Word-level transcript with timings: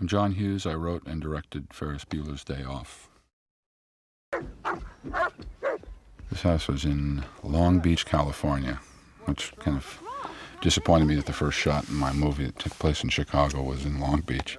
I'm 0.00 0.08
John 0.08 0.32
Hughes. 0.32 0.64
I 0.64 0.72
wrote 0.74 1.06
and 1.06 1.20
directed 1.20 1.66
Ferris 1.74 2.06
Bueller's 2.06 2.42
Day 2.42 2.64
Off. 2.64 3.10
This 6.30 6.40
house 6.40 6.68
was 6.68 6.86
in 6.86 7.26
Long 7.42 7.80
Beach, 7.80 8.06
California, 8.06 8.80
which 9.26 9.52
kind 9.58 9.76
of 9.76 10.00
disappointed 10.62 11.04
me 11.04 11.16
that 11.16 11.26
the 11.26 11.34
first 11.34 11.58
shot 11.58 11.86
in 11.90 11.96
my 11.96 12.14
movie 12.14 12.46
that 12.46 12.58
took 12.58 12.72
place 12.78 13.04
in 13.04 13.10
Chicago 13.10 13.62
was 13.62 13.84
in 13.84 14.00
Long 14.00 14.22
Beach. 14.22 14.58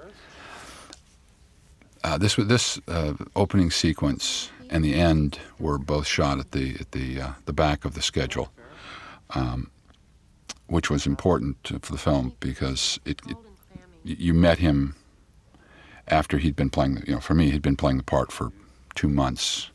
Uh, 2.03 2.19
this 2.19 2.35
this 2.35 2.79
uh, 2.87 3.13
opening 3.35 3.71
sequence 3.71 4.51
and 4.69 4.83
the 4.83 4.94
end 4.94 5.39
were 5.58 5.79
both 5.79 6.05
shot 6.05 6.37
at 6.37 6.51
the 6.51 6.76
at 6.79 6.92
the 6.92 7.19
uh, 7.19 7.31
the 7.46 7.53
back 7.53 7.83
of 7.83 7.96
the 7.96 8.01
schedule, 8.03 8.51
um, 9.31 9.71
which 10.67 10.92
was 10.92 11.08
important 11.08 11.58
for 11.83 11.92
the 11.92 11.97
film 11.97 12.35
because 12.39 12.99
it, 13.05 13.19
it 13.28 13.37
you 14.03 14.33
met 14.35 14.60
him 14.60 14.96
after 16.12 16.38
he'd 16.38 16.55
been 16.55 16.70
playing. 16.70 17.03
You 17.07 17.15
know, 17.15 17.20
for 17.20 17.33
me, 17.33 17.51
he'd 17.51 17.61
been 17.61 17.77
playing 17.77 17.97
the 17.97 18.03
part 18.03 18.31
for 18.31 18.52
two 18.95 19.09
months, 19.09 19.69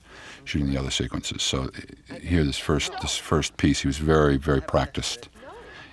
shooting 0.45 0.71
the 0.71 0.79
other 0.79 0.91
sequences. 0.91 1.43
So 1.43 1.71
here, 2.21 2.45
this 2.45 2.59
first 2.59 2.93
this 3.01 3.17
first 3.17 3.57
piece, 3.57 3.81
he 3.81 3.89
was 3.89 3.99
very 3.99 4.37
very 4.37 4.61
practiced 4.61 5.29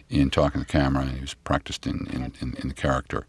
in 0.10 0.30
talking 0.30 0.62
to 0.62 0.68
the 0.68 0.72
camera, 0.72 1.04
and 1.04 1.16
he 1.16 1.22
was 1.22 1.34
practiced 1.34 1.88
in 1.88 2.08
in, 2.12 2.34
in, 2.42 2.56
in 2.62 2.68
the 2.68 2.76
character 2.76 3.26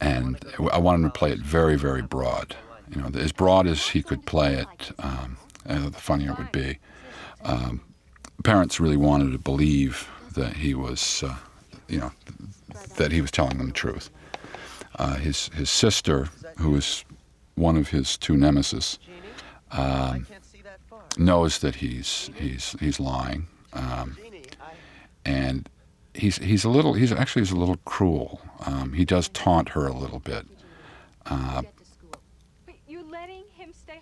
and 0.00 0.42
I 0.72 0.78
wanted 0.78 1.04
him 1.04 1.10
to 1.10 1.18
play 1.18 1.30
it 1.30 1.40
very, 1.40 1.76
very 1.76 2.02
broad. 2.02 2.56
You 2.94 3.02
know, 3.02 3.10
as 3.14 3.32
broad 3.32 3.66
as 3.66 3.88
he 3.88 4.02
could 4.02 4.26
play 4.26 4.54
it, 4.54 4.92
um, 4.98 5.36
the 5.64 5.90
funnier 5.92 6.32
it 6.32 6.38
would 6.38 6.52
be. 6.52 6.78
Um, 7.44 7.82
parents 8.42 8.80
really 8.80 8.96
wanted 8.96 9.32
to 9.32 9.38
believe 9.38 10.08
that 10.34 10.56
he 10.56 10.74
was, 10.74 11.22
uh, 11.22 11.36
you 11.88 11.98
know, 11.98 12.12
that 12.96 13.12
he 13.12 13.20
was 13.20 13.30
telling 13.30 13.58
them 13.58 13.68
the 13.68 13.72
truth. 13.72 14.10
Uh, 14.96 15.16
his 15.16 15.48
his 15.54 15.70
sister, 15.70 16.28
who 16.58 16.76
is 16.76 17.04
one 17.54 17.76
of 17.76 17.88
his 17.88 18.18
two 18.18 18.36
nemesis, 18.36 18.98
um, 19.72 20.26
knows 21.16 21.58
that 21.60 21.76
he's 21.76 22.30
he's 22.34 22.76
he's 22.80 22.98
lying, 22.98 23.46
um, 23.72 24.16
and 25.24 25.68
he's 26.14 26.36
he's 26.38 26.64
a 26.64 26.68
little 26.68 26.92
he's 26.92 27.12
actually 27.12 27.42
he's 27.42 27.52
a 27.52 27.56
little 27.56 27.78
cruel. 27.84 28.40
Um, 28.66 28.92
he 28.92 29.04
does 29.04 29.28
taunt 29.28 29.70
her 29.70 29.86
a 29.86 29.92
little 29.92 30.20
bit. 30.20 30.46
Uh, 31.26 31.62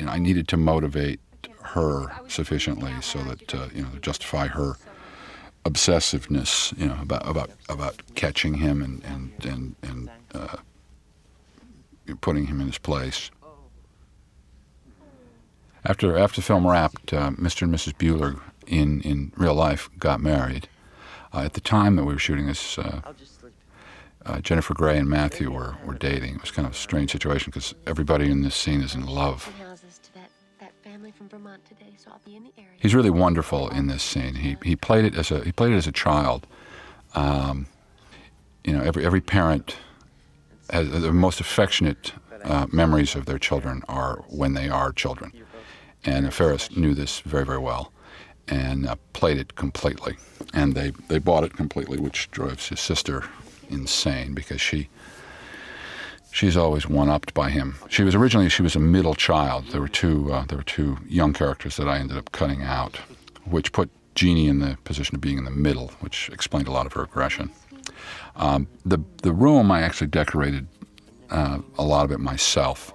and 0.01 0.09
I 0.09 0.19
needed 0.19 0.49
to 0.49 0.57
motivate 0.57 1.21
her 1.63 2.13
sufficiently 2.29 2.93
so 3.03 3.19
that 3.25 3.55
uh, 3.55 3.69
you 3.75 3.83
know 3.83 3.91
justify 4.01 4.47
her 4.47 4.77
obsessiveness, 5.65 6.77
you 6.79 6.87
know, 6.87 6.99
about 7.01 7.29
about 7.29 7.51
about 7.69 8.03
catching 8.15 8.55
him 8.55 8.83
and 8.83 9.05
and 9.05 9.33
and 9.45 9.77
and 9.83 10.11
uh, 10.35 10.57
putting 12.17 12.47
him 12.47 12.61
in 12.61 12.67
his 12.67 12.79
place. 12.79 13.31
After 15.85 16.19
after 16.19 16.41
the 16.41 16.45
film 16.45 16.67
wrapped, 16.67 17.13
uh, 17.13 17.31
Mr. 17.31 17.63
and 17.63 17.75
Mrs. 17.75 17.95
Bueller 17.95 18.41
in 18.67 19.01
in 19.03 19.33
real 19.37 19.55
life 19.55 19.89
got 19.99 20.21
married. 20.21 20.69
Uh, 21.33 21.41
at 21.41 21.53
the 21.53 21.61
time 21.61 21.97
that 21.97 22.05
we 22.05 22.15
were 22.15 22.19
shooting 22.19 22.47
this, 22.47 22.79
uh, 22.79 23.01
uh, 24.25 24.41
Jennifer 24.41 24.73
Grey 24.75 24.97
and 24.99 25.09
Matthew 25.09 25.51
were, 25.51 25.77
were 25.85 25.95
dating. 25.95 26.37
It 26.37 26.41
was 26.41 26.51
kind 26.51 26.67
of 26.67 26.73
a 26.73 26.77
strange 26.77 27.13
situation 27.13 27.51
because 27.53 27.75
everybody 27.87 28.31
in 28.31 28.43
this 28.43 28.55
scene 28.55 28.81
is 28.81 28.95
in 28.95 29.07
love. 29.07 29.53
He's 32.79 32.95
really 32.95 33.11
wonderful 33.11 33.69
in 33.69 33.87
this 33.87 34.03
scene. 34.03 34.37
He, 34.37 34.57
he 34.63 34.77
played 34.77 35.05
it 35.05 35.17
as 35.17 35.31
a 35.31 35.45
he 35.45 35.53
played 35.53 35.73
it 35.73 35.77
as 35.77 35.87
a 35.87 35.93
child. 35.93 36.47
Um, 37.15 37.67
you 38.65 38.73
know, 38.73 38.83
every 38.83 39.05
every 39.05 39.21
parent 39.21 39.77
the 40.71 41.13
most 41.13 41.41
affectionate 41.41 42.13
uh, 42.45 42.67
memories 42.73 43.15
of 43.15 43.27
their 43.27 43.39
children 43.39 43.83
are 43.89 44.25
when 44.29 44.55
they 44.55 44.69
are 44.69 44.93
children, 44.93 45.33
and 46.05 46.33
Ferris 46.33 46.77
knew 46.77 46.95
this 46.95 47.21
very 47.21 47.45
very 47.45 47.59
well 47.59 47.93
and 48.51 48.87
uh, 48.87 48.97
played 49.13 49.39
it 49.39 49.55
completely. 49.55 50.17
And 50.55 50.75
they, 50.75 50.91
they 51.09 51.19
bought 51.19 51.45
it 51.45 51.55
completely, 51.55 51.99
which 51.99 52.31
drives 52.31 52.69
his 52.69 52.81
sister 52.81 53.25
insane 53.69 54.35
because 54.35 54.61
she 54.61 54.89
she's 56.31 56.57
always 56.57 56.89
one 56.89 57.09
upped 57.09 57.35
by 57.35 57.51
him. 57.51 57.77
She 57.89 58.03
was 58.03 58.15
originally 58.15 58.49
she 58.49 58.63
was 58.63 58.77
a 58.77 58.81
middle 58.81 59.15
child. 59.15 59.67
There 59.69 59.81
were 59.81 59.89
two 59.89 60.33
uh, 60.33 60.45
there 60.47 60.59
were 60.59 60.65
two 60.65 60.99
young 61.07 61.33
characters 61.33 61.77
that 61.77 61.89
I 61.89 61.99
ended 61.99 62.17
up 62.17 62.33
cutting 62.33 62.63
out, 62.63 62.97
which 63.45 63.73
put 63.73 63.91
Jeanie 64.15 64.49
in 64.49 64.61
the 64.61 64.79
position 64.85 65.15
of 65.15 65.21
being 65.21 65.39
in 65.39 65.45
the 65.45 65.51
middle, 65.51 65.89
which 66.01 66.31
explained 66.31 66.69
a 66.69 66.73
lot 66.73 66.87
of 66.87 66.95
her 66.95 67.03
aggression. 67.03 67.51
Um, 68.39 68.69
the 68.85 68.99
the 69.23 69.33
room 69.33 69.71
I 69.71 69.83
actually 69.83 70.07
decorated 70.09 70.67
uh, 71.31 71.59
a 71.77 71.83
lot 71.83 72.05
of 72.05 72.13
it 72.13 72.21
myself. 72.21 72.95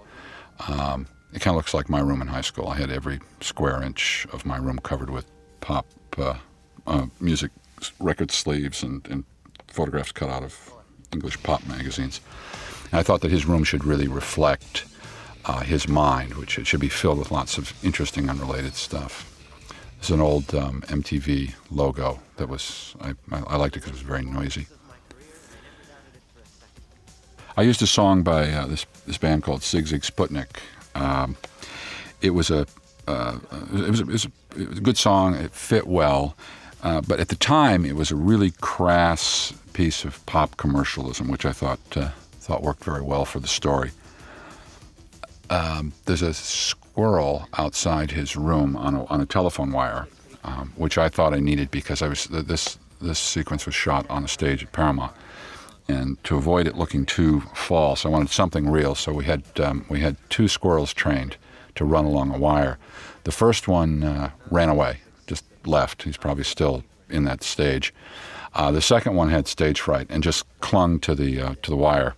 Um, 0.67 1.07
it 1.33 1.41
kind 1.41 1.53
of 1.53 1.57
looks 1.57 1.73
like 1.73 1.89
my 1.89 1.99
room 1.99 2.21
in 2.21 2.27
high 2.27 2.41
school. 2.41 2.67
I 2.67 2.77
had 2.77 2.89
every 2.89 3.19
square 3.41 3.81
inch 3.81 4.27
of 4.31 4.45
my 4.45 4.57
room 4.57 4.79
covered 4.79 5.09
with 5.09 5.25
pop 5.61 5.85
uh, 6.17 6.35
uh, 6.85 7.07
music 7.19 7.51
record 7.99 8.31
sleeves 8.31 8.83
and, 8.83 9.05
and, 9.09 9.23
photographs 9.67 10.11
cut 10.11 10.29
out 10.29 10.43
of 10.43 10.71
English 11.11 11.41
pop 11.41 11.65
magazines. 11.65 12.21
And 12.91 12.99
I 12.99 13.01
thought 13.01 13.21
that 13.21 13.31
his 13.31 13.47
room 13.47 13.63
should 13.63 13.83
really 13.83 14.07
reflect 14.07 14.85
uh, 15.45 15.61
his 15.61 15.87
mind, 15.87 16.35
which 16.35 16.59
it 16.59 16.67
should 16.67 16.79
be 16.79 16.89
filled 16.89 17.17
with 17.17 17.31
lots 17.31 17.57
of 17.57 17.73
interesting, 17.83 18.29
unrelated 18.29 18.75
stuff. 18.75 19.27
There's 19.95 20.11
an 20.11 20.21
old 20.21 20.53
um, 20.53 20.83
MTV 20.83 21.55
logo 21.71 22.19
that 22.37 22.49
was, 22.49 22.95
I, 23.01 23.15
I 23.31 23.55
liked 23.55 23.75
it 23.75 23.79
because 23.79 23.89
it 23.89 23.93
was 23.93 24.01
very 24.03 24.21
noisy. 24.21 24.67
I 27.55 27.61
used 27.61 27.81
a 27.81 27.87
song 27.87 28.23
by 28.23 28.49
uh, 28.49 28.65
this, 28.67 28.85
this 29.05 29.17
band 29.17 29.43
called 29.43 29.61
Sigue 29.61 29.87
Sigue 29.87 30.09
Sputnik. 30.09 30.59
Um, 30.99 31.37
it 32.21 32.31
was 32.31 32.49
a 32.49 32.65
uh, 33.07 33.37
it, 33.73 33.89
was 33.89 33.99
a, 33.99 34.03
it, 34.03 34.07
was 34.07 34.25
a, 34.25 34.61
it, 34.61 34.69
was 34.69 34.77
a, 34.77 34.81
good 34.81 34.97
song. 34.97 35.35
It 35.35 35.51
fit 35.51 35.87
well, 35.87 36.35
uh, 36.83 37.01
but 37.01 37.19
at 37.19 37.27
the 37.27 37.35
time, 37.35 37.85
it 37.85 37.95
was 37.95 38.11
a 38.11 38.15
really 38.15 38.51
crass 38.61 39.53
piece 39.73 40.05
of 40.05 40.25
pop 40.25 40.55
commercialism, 40.57 41.27
which 41.27 41.45
I 41.45 41.51
thought 41.51 41.79
uh, 41.95 42.09
thought 42.39 42.63
worked 42.63 42.83
very 42.83 43.01
well 43.01 43.25
for 43.25 43.39
the 43.39 43.47
story. 43.47 43.91
Um, 45.49 45.93
there's 46.05 46.21
a 46.21 46.33
squirrel 46.33 47.47
outside 47.57 48.11
his 48.11 48.35
room 48.35 48.75
on 48.77 48.95
a, 48.95 49.05
on 49.05 49.21
a 49.21 49.25
telephone 49.25 49.71
wire, 49.71 50.07
um, 50.43 50.71
which 50.75 50.97
I 50.97 51.09
thought 51.09 51.33
I 51.33 51.39
needed 51.39 51.71
because 51.71 52.01
I 52.01 52.07
was 52.07 52.25
this 52.25 52.79
this 53.01 53.19
sequence 53.19 53.65
was 53.65 53.75
shot 53.75 54.09
on 54.09 54.23
a 54.23 54.27
stage 54.27 54.63
at 54.63 54.71
Paramount, 54.71 55.11
and 55.87 56.21
to 56.23 56.37
avoid 56.37 56.67
it 56.67 56.75
looking 56.75 57.05
too 57.05 57.41
false, 57.53 58.05
I 58.05 58.09
wanted 58.09 58.29
something 58.29 58.69
real. 58.69 58.95
So 58.95 59.11
we 59.11 59.25
had 59.25 59.43
um, 59.59 59.85
we 59.89 59.99
had 59.99 60.17
two 60.29 60.47
squirrels 60.47 60.93
trained 60.93 61.37
to 61.75 61.85
run 61.85 62.05
along 62.05 62.33
a 62.33 62.37
wire. 62.37 62.77
The 63.23 63.31
first 63.31 63.67
one 63.67 64.03
uh, 64.03 64.31
ran 64.49 64.69
away, 64.69 64.99
just 65.27 65.43
left. 65.65 66.03
He's 66.03 66.17
probably 66.17 66.43
still 66.43 66.83
in 67.09 67.23
that 67.25 67.43
stage. 67.43 67.93
Uh, 68.53 68.71
the 68.71 68.81
second 68.81 69.15
one 69.15 69.29
had 69.29 69.47
stage 69.47 69.81
fright 69.81 70.07
and 70.09 70.23
just 70.23 70.45
clung 70.61 70.99
to 70.99 71.15
the 71.15 71.41
uh, 71.41 71.55
to 71.61 71.71
the 71.71 71.77
wire. 71.77 72.15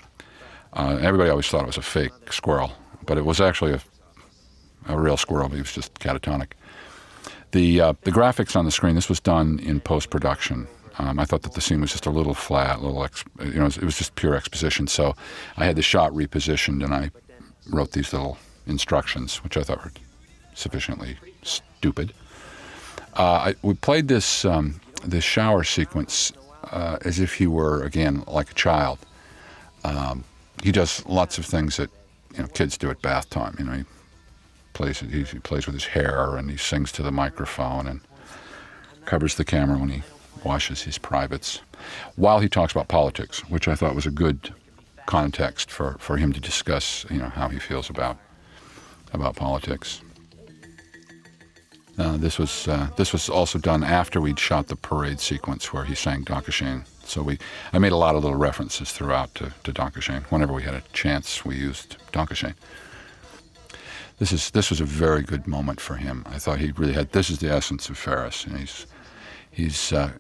Uh, 0.73 0.97
everybody 1.01 1.29
always 1.29 1.47
thought 1.47 1.63
it 1.63 1.67
was 1.67 1.77
a 1.77 1.81
fake 1.81 2.11
squirrel, 2.31 2.73
but 3.05 3.17
it 3.17 3.25
was 3.25 3.39
actually 3.39 3.73
a, 3.73 3.81
a 4.87 4.99
real 4.99 5.15
squirrel. 5.17 5.49
He 5.49 5.59
was 5.59 5.71
just 5.71 5.93
catatonic. 5.95 6.51
The 7.51 7.81
uh, 7.81 7.93
the 8.01 8.11
graphics 8.11 8.55
on 8.55 8.65
the 8.65 8.71
screen. 8.71 8.95
This 8.95 9.09
was 9.09 9.19
done 9.19 9.59
in 9.59 9.79
post 9.79 10.09
production. 10.09 10.67
Um, 10.97 11.19
I 11.19 11.25
thought 11.25 11.41
that 11.43 11.53
the 11.53 11.61
scene 11.61 11.81
was 11.81 11.91
just 11.91 12.05
a 12.05 12.09
little 12.09 12.33
flat, 12.33 12.77
a 12.77 12.81
little 12.81 13.03
ex- 13.03 13.25
you 13.43 13.55
know, 13.55 13.65
it 13.65 13.83
was 13.83 13.97
just 13.97 14.15
pure 14.15 14.35
exposition. 14.35 14.87
So 14.87 15.15
I 15.57 15.65
had 15.65 15.75
the 15.75 15.81
shot 15.81 16.11
repositioned, 16.13 16.83
and 16.83 16.93
I 16.93 17.11
wrote 17.69 17.91
these 17.91 18.13
little 18.13 18.37
instructions, 18.65 19.43
which 19.43 19.57
I 19.57 19.63
thought 19.63 19.83
were 19.83 19.91
sufficiently 20.53 21.17
stupid. 21.43 22.13
Uh, 23.17 23.23
I, 23.23 23.55
we 23.61 23.73
played 23.73 24.07
this 24.07 24.45
um, 24.45 24.79
this 25.03 25.23
shower 25.23 25.63
sequence 25.63 26.31
uh, 26.71 26.97
as 27.01 27.19
if 27.19 27.35
he 27.35 27.47
were 27.47 27.83
again 27.83 28.23
like 28.27 28.51
a 28.51 28.53
child. 28.53 28.99
Um, 29.83 30.23
he 30.63 30.71
does 30.71 31.05
lots 31.05 31.37
of 31.37 31.45
things 31.45 31.77
that 31.77 31.89
you 32.33 32.41
know 32.41 32.47
kids 32.47 32.77
do 32.77 32.89
at 32.89 33.01
bath 33.01 33.29
time. 33.29 33.55
You 33.59 33.65
know, 33.65 33.73
he 33.73 33.85
plays 34.73 34.99
he, 34.99 35.23
he 35.23 35.39
plays 35.39 35.65
with 35.65 35.75
his 35.75 35.85
hair 35.85 36.35
and 36.35 36.49
he 36.49 36.57
sings 36.57 36.91
to 36.93 37.03
the 37.03 37.11
microphone 37.11 37.87
and 37.87 38.01
covers 39.05 39.35
the 39.35 39.45
camera 39.45 39.77
when 39.77 39.89
he 39.89 40.03
washes 40.43 40.81
his 40.83 40.97
privates, 40.97 41.61
while 42.15 42.39
he 42.39 42.49
talks 42.49 42.71
about 42.71 42.87
politics, 42.87 43.39
which 43.49 43.67
I 43.67 43.75
thought 43.75 43.95
was 43.95 44.05
a 44.05 44.11
good 44.11 44.53
context 45.05 45.71
for, 45.71 45.97
for 45.99 46.17
him 46.17 46.33
to 46.33 46.39
discuss, 46.39 47.05
you 47.09 47.17
know, 47.17 47.29
how 47.29 47.47
he 47.49 47.59
feels 47.59 47.89
about 47.89 48.17
about 49.13 49.35
politics. 49.35 50.01
Uh, 51.97 52.17
this 52.17 52.37
was 52.37 52.67
uh, 52.67 52.89
this 52.97 53.13
was 53.13 53.29
also 53.29 53.57
done 53.57 53.83
after 53.83 54.19
we'd 54.19 54.39
shot 54.39 54.67
the 54.67 54.75
parade 54.75 55.19
sequence 55.19 55.71
where 55.71 55.85
he 55.85 55.95
sang 55.95 56.25
Dankeschön. 56.25 56.85
So 57.05 57.21
we 57.21 57.37
I 57.71 57.79
made 57.79 57.93
a 57.93 57.97
lot 57.97 58.15
of 58.15 58.23
little 58.23 58.37
references 58.37 58.91
throughout 58.91 59.33
to, 59.35 59.53
to 59.63 59.71
Dankeschön. 59.71 60.23
Whenever 60.25 60.51
we 60.51 60.63
had 60.63 60.73
a 60.73 60.83
chance, 60.91 61.45
we 61.45 61.55
used 61.55 61.97
Dankeschön. 62.11 62.55
This 64.19 64.33
is 64.33 64.51
this 64.51 64.69
was 64.69 64.81
a 64.81 64.85
very 64.85 65.21
good 65.21 65.47
moment 65.47 65.79
for 65.79 65.95
him. 65.95 66.25
I 66.25 66.37
thought 66.37 66.59
he 66.59 66.71
really 66.71 66.93
had 66.93 67.11
this 67.11 67.29
is 67.29 67.39
the 67.39 67.51
essence 67.51 67.89
of 67.89 67.97
Ferris, 67.97 68.45
and 68.45 68.57
he's 68.57 68.87
he's 69.55 69.93
uh, 69.93 70.11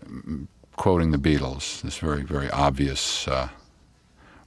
quoting 0.75 1.11
the 1.11 1.17
Beatles. 1.17 1.81
This 1.81 1.97
very 1.97 2.23
very 2.23 2.49
obvious 2.49 3.27
uh, 3.27 3.49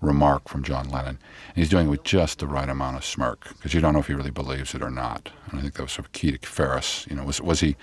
remark 0.00 0.48
from 0.48 0.62
John 0.62 0.88
Lennon. 0.88 1.18
And 1.48 1.56
he's 1.56 1.68
doing 1.68 1.86
it 1.88 1.90
with 1.90 2.04
just 2.04 2.38
the 2.38 2.46
right 2.46 2.68
amount 2.68 2.96
of 2.96 3.04
smirk 3.04 3.48
because 3.56 3.74
you 3.74 3.80
don't 3.80 3.92
know 3.92 4.00
if 4.00 4.06
he 4.06 4.14
really 4.14 4.30
believes 4.30 4.74
it 4.74 4.82
or 4.82 4.90
not. 4.90 5.30
And 5.50 5.58
I 5.58 5.62
think 5.62 5.74
that 5.74 5.82
was 5.82 5.92
sort 5.92 6.06
of 6.06 6.12
key 6.12 6.36
to 6.36 6.48
Ferris. 6.48 7.06
You 7.08 7.16
know, 7.16 7.24
was 7.24 7.40
was 7.40 7.60
he? 7.60 7.76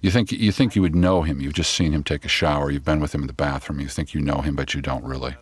You 0.00 0.10
think 0.10 0.32
you 0.32 0.52
think 0.52 0.76
you 0.76 0.82
would 0.82 0.94
know 0.94 1.22
him. 1.22 1.40
You've 1.40 1.54
just 1.54 1.74
seen 1.74 1.92
him 1.92 2.02
take 2.02 2.24
a 2.24 2.28
shower. 2.28 2.70
You've 2.70 2.84
been 2.84 3.00
with 3.00 3.14
him 3.14 3.22
in 3.22 3.26
the 3.26 3.32
bathroom. 3.32 3.80
You 3.80 3.88
think 3.88 4.14
you 4.14 4.20
know 4.20 4.40
him, 4.40 4.54
but 4.54 4.74
you 4.74 4.82
don't 4.82 5.04
really. 5.04 5.34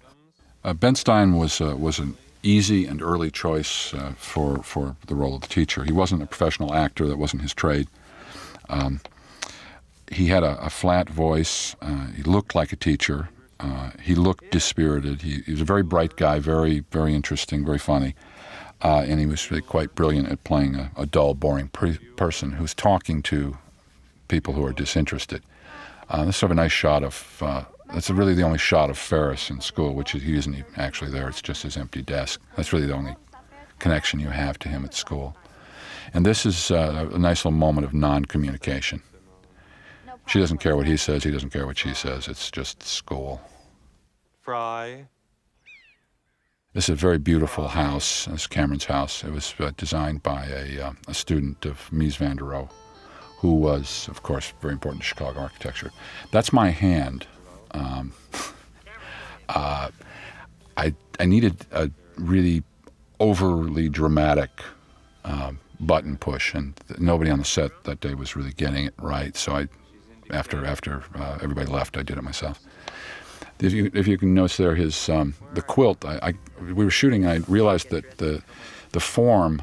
Uh, 0.64 0.72
ben 0.72 0.94
Stein 0.94 1.36
was 1.36 1.60
uh, 1.60 1.76
was 1.76 1.98
an 1.98 2.16
easy 2.42 2.86
and 2.86 3.02
early 3.02 3.30
choice 3.30 3.94
uh, 3.94 4.12
for 4.16 4.62
for 4.62 4.96
the 5.06 5.14
role 5.14 5.34
of 5.34 5.40
the 5.40 5.48
teacher. 5.48 5.84
He 5.84 5.92
wasn't 5.92 6.22
a 6.22 6.26
professional 6.26 6.74
actor. 6.74 7.06
That 7.06 7.18
wasn't 7.18 7.42
his 7.42 7.54
trade. 7.54 7.88
Um, 8.68 9.00
he 10.12 10.26
had 10.26 10.42
a, 10.42 10.58
a 10.64 10.70
flat 10.70 11.08
voice. 11.08 11.74
Uh, 11.80 12.06
he 12.08 12.22
looked 12.22 12.54
like 12.54 12.72
a 12.72 12.76
teacher. 12.76 13.28
Uh, 13.58 13.90
he 14.02 14.14
looked 14.14 14.50
dispirited. 14.50 15.22
He, 15.22 15.40
he, 15.42 15.52
was 15.52 15.60
a 15.60 15.64
very 15.64 15.82
bright 15.82 16.16
guy, 16.16 16.38
very, 16.38 16.80
very 16.90 17.14
interesting, 17.14 17.64
very 17.64 17.78
funny. 17.78 18.14
Uh, 18.82 19.04
and 19.06 19.20
he 19.20 19.26
was 19.26 19.50
really 19.50 19.62
quite 19.62 19.94
brilliant 19.94 20.28
at 20.28 20.42
playing 20.42 20.74
a, 20.74 20.90
a 20.96 21.06
dull, 21.06 21.34
boring 21.34 21.68
pre- 21.68 21.98
person 22.16 22.52
who's 22.52 22.74
talking 22.74 23.22
to 23.22 23.56
people 24.26 24.54
who 24.54 24.64
are 24.64 24.72
disinterested. 24.72 25.42
Uh, 26.08 26.24
this 26.24 26.34
is 26.34 26.40
sort 26.40 26.50
of 26.50 26.58
a 26.58 26.60
nice 26.60 26.72
shot 26.72 27.04
of, 27.04 27.38
uh, 27.40 27.64
that's 27.94 28.10
really 28.10 28.34
the 28.34 28.42
only 28.42 28.58
shot 28.58 28.90
of 28.90 28.98
Ferris 28.98 29.50
in 29.50 29.60
school, 29.60 29.94
which 29.94 30.14
is, 30.14 30.22
he 30.22 30.36
isn't 30.36 30.64
actually 30.76 31.10
there, 31.10 31.28
it's 31.28 31.40
just 31.40 31.62
his 31.62 31.76
empty 31.76 32.02
desk. 32.02 32.40
That's 32.56 32.72
really 32.72 32.86
the 32.86 32.94
only 32.94 33.14
connection 33.78 34.18
you 34.18 34.28
have 34.28 34.58
to 34.60 34.68
him 34.68 34.84
at 34.84 34.94
school. 34.94 35.36
And 36.12 36.26
this 36.26 36.44
is 36.44 36.70
uh, 36.70 37.08
a 37.12 37.18
nice 37.18 37.44
little 37.44 37.58
moment 37.58 37.86
of 37.86 37.94
non 37.94 38.24
communication. 38.24 39.02
She 40.26 40.38
doesn't 40.38 40.58
care 40.58 40.76
what 40.76 40.86
he 40.86 40.96
says, 40.96 41.24
he 41.24 41.30
doesn't 41.30 41.50
care 41.50 41.66
what 41.66 41.78
she 41.78 41.94
says. 41.94 42.28
It's 42.28 42.50
just 42.50 42.82
school. 42.82 43.40
Fry. 44.40 45.06
This 46.74 46.84
is 46.84 46.90
a 46.90 46.94
very 46.94 47.18
beautiful 47.18 47.68
house. 47.68 48.24
This 48.24 48.42
is 48.42 48.46
Cameron's 48.46 48.86
house. 48.86 49.24
It 49.24 49.30
was 49.30 49.54
uh, 49.58 49.72
designed 49.76 50.22
by 50.22 50.46
a, 50.46 50.80
uh, 50.80 50.92
a 51.06 51.12
student 51.12 51.66
of 51.66 51.90
Mies 51.90 52.16
van 52.16 52.36
der 52.36 52.44
Rohe, 52.44 52.70
who 53.38 53.54
was, 53.54 54.08
of 54.08 54.22
course, 54.22 54.54
very 54.62 54.72
important 54.72 55.02
to 55.02 55.08
Chicago 55.08 55.40
architecture. 55.40 55.92
That's 56.30 56.50
my 56.50 56.70
hand. 56.70 57.26
Um, 57.72 58.14
uh, 59.50 59.90
I, 60.78 60.94
I 61.20 61.26
needed 61.26 61.66
a 61.72 61.90
really 62.16 62.62
overly 63.20 63.90
dramatic 63.90 64.50
um, 65.24 65.60
button 65.78 66.16
push, 66.16 66.54
and 66.54 66.74
nobody 66.98 67.30
on 67.30 67.38
the 67.38 67.44
set 67.44 67.84
that 67.84 68.00
day 68.00 68.14
was 68.14 68.34
really 68.34 68.52
getting 68.52 68.86
it 68.86 68.94
right. 68.98 69.36
So 69.36 69.56
I, 69.56 69.68
after 70.30 70.64
after 70.64 71.02
uh, 71.14 71.38
everybody 71.42 71.70
left, 71.70 71.96
I 71.96 72.02
did 72.02 72.18
it 72.18 72.22
myself. 72.22 72.60
If 73.60 73.72
you, 73.72 73.90
if 73.94 74.08
you 74.08 74.18
can 74.18 74.34
notice 74.34 74.56
there, 74.56 74.74
his 74.74 75.08
um, 75.08 75.34
the 75.54 75.62
quilt. 75.62 76.04
I, 76.04 76.18
I, 76.22 76.32
we 76.60 76.84
were 76.84 76.90
shooting. 76.90 77.26
I 77.26 77.36
realized 77.48 77.90
that 77.90 78.18
the 78.18 78.42
the 78.90 79.00
form 79.00 79.62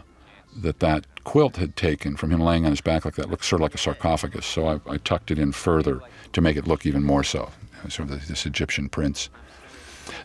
that 0.56 0.80
that 0.80 1.06
quilt 1.24 1.58
had 1.58 1.76
taken 1.76 2.16
from 2.16 2.32
him 2.32 2.40
laying 2.40 2.66
on 2.66 2.72
his 2.72 2.82
back 2.82 3.06
like 3.06 3.16
that 3.16 3.30
looked 3.30 3.46
sort 3.46 3.62
of 3.62 3.64
like 3.64 3.76
a 3.76 3.78
sarcophagus. 3.78 4.46
So 4.46 4.68
I, 4.68 4.80
I 4.88 4.98
tucked 4.98 5.32
it 5.32 5.40
in 5.40 5.52
further 5.52 6.02
to 6.34 6.42
make 6.42 6.58
it 6.58 6.68
look 6.68 6.86
even 6.86 7.04
more 7.04 7.24
so, 7.24 7.52
sort 7.90 8.10
of 8.10 8.28
this 8.28 8.46
Egyptian 8.46 8.90
prince. 8.90 9.30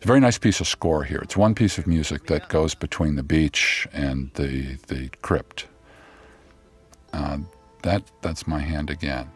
a 0.03 0.07
very 0.07 0.21
nice 0.21 0.39
piece 0.39 0.61
of 0.61 0.69
score 0.69 1.05
here. 1.05 1.19
It's 1.23 1.37
one 1.37 1.55
piece 1.55 1.79
of 1.79 1.87
music 1.87 2.27
that 2.27 2.49
goes 2.49 2.75
between 2.75 3.17
the 3.17 3.23
beach 3.23 3.87
and 3.93 4.31
the 4.35 4.77
the 4.87 5.11
crypt. 5.23 5.67
Uh, 7.13 7.39
that 7.83 8.03
that's 8.23 8.47
my 8.47 8.61
hand 8.61 8.91
again. 8.91 9.31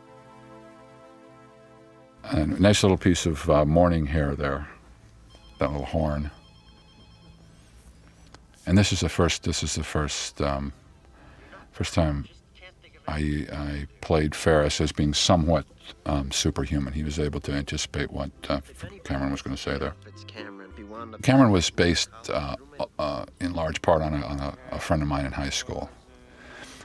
A 2.31 2.47
nice 2.47 2.83
little 2.83 2.99
piece 2.99 3.27
of 3.27 3.49
uh, 3.49 3.65
morning 3.65 4.07
hair 4.07 4.35
there, 4.35 4.69
that 5.59 5.71
little 5.71 5.87
horn. 5.87 6.31
And 8.67 8.77
this 8.77 8.93
is 8.93 9.01
the 9.01 9.09
first. 9.09 9.45
This 9.45 9.63
is 9.63 9.75
the 9.75 9.85
first. 9.85 10.41
Um, 10.43 10.73
first 11.73 11.95
time 11.95 12.27
I, 13.09 13.47
I 13.51 13.87
played 14.03 14.35
Ferris 14.35 14.81
as 14.81 14.93
being 14.93 15.15
somewhat 15.15 15.65
um, 16.05 16.31
superhuman. 16.31 16.93
He 16.93 17.03
was 17.03 17.19
able 17.19 17.41
to 17.41 17.53
anticipate 17.53 18.11
what 18.13 18.31
uh, 18.51 18.61
Cameron 19.05 19.33
was 19.33 19.41
going 19.41 19.57
to 19.57 19.63
say 19.63 19.79
there. 19.79 19.95
Cameron 21.23 21.51
was 21.51 21.71
based 21.71 22.11
uh, 22.29 22.57
uh, 22.99 23.25
in 23.41 23.55
large 23.55 23.81
part 23.81 24.03
on, 24.03 24.13
a, 24.13 24.27
on 24.27 24.39
a, 24.41 24.55
a, 24.73 24.79
friend 24.79 25.03
of 25.03 25.09
mine 25.09 25.25
in 25.25 25.33
high 25.33 25.49
school, 25.49 25.89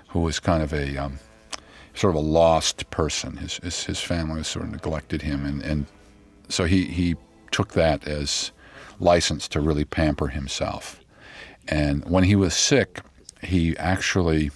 who 0.08 0.22
was 0.22 0.40
kind 0.40 0.64
of 0.64 0.74
a 0.74 0.96
um, 0.98 1.20
sort 1.94 2.16
of 2.16 2.24
a 2.24 2.26
lost 2.26 2.90
person. 2.90 3.38
His 3.38 3.58
his, 3.58 3.84
his 3.86 4.00
family 4.00 4.44
sort 4.44 4.66
of 4.66 4.72
neglected 4.72 5.22
him, 5.22 5.46
and, 5.46 5.62
and 5.62 5.86
so 6.50 6.66
he 6.66 6.86
he 6.86 7.16
took 7.52 7.74
that 7.74 8.08
as 8.08 8.52
license 9.00 9.48
to 9.50 9.62
really 9.62 9.86
pamper 9.86 10.28
himself. 10.28 11.00
And 11.68 12.04
when 12.06 12.24
he 12.24 12.36
was 12.36 12.54
sick, 12.54 13.02
he 13.42 13.78
actually 13.78 14.52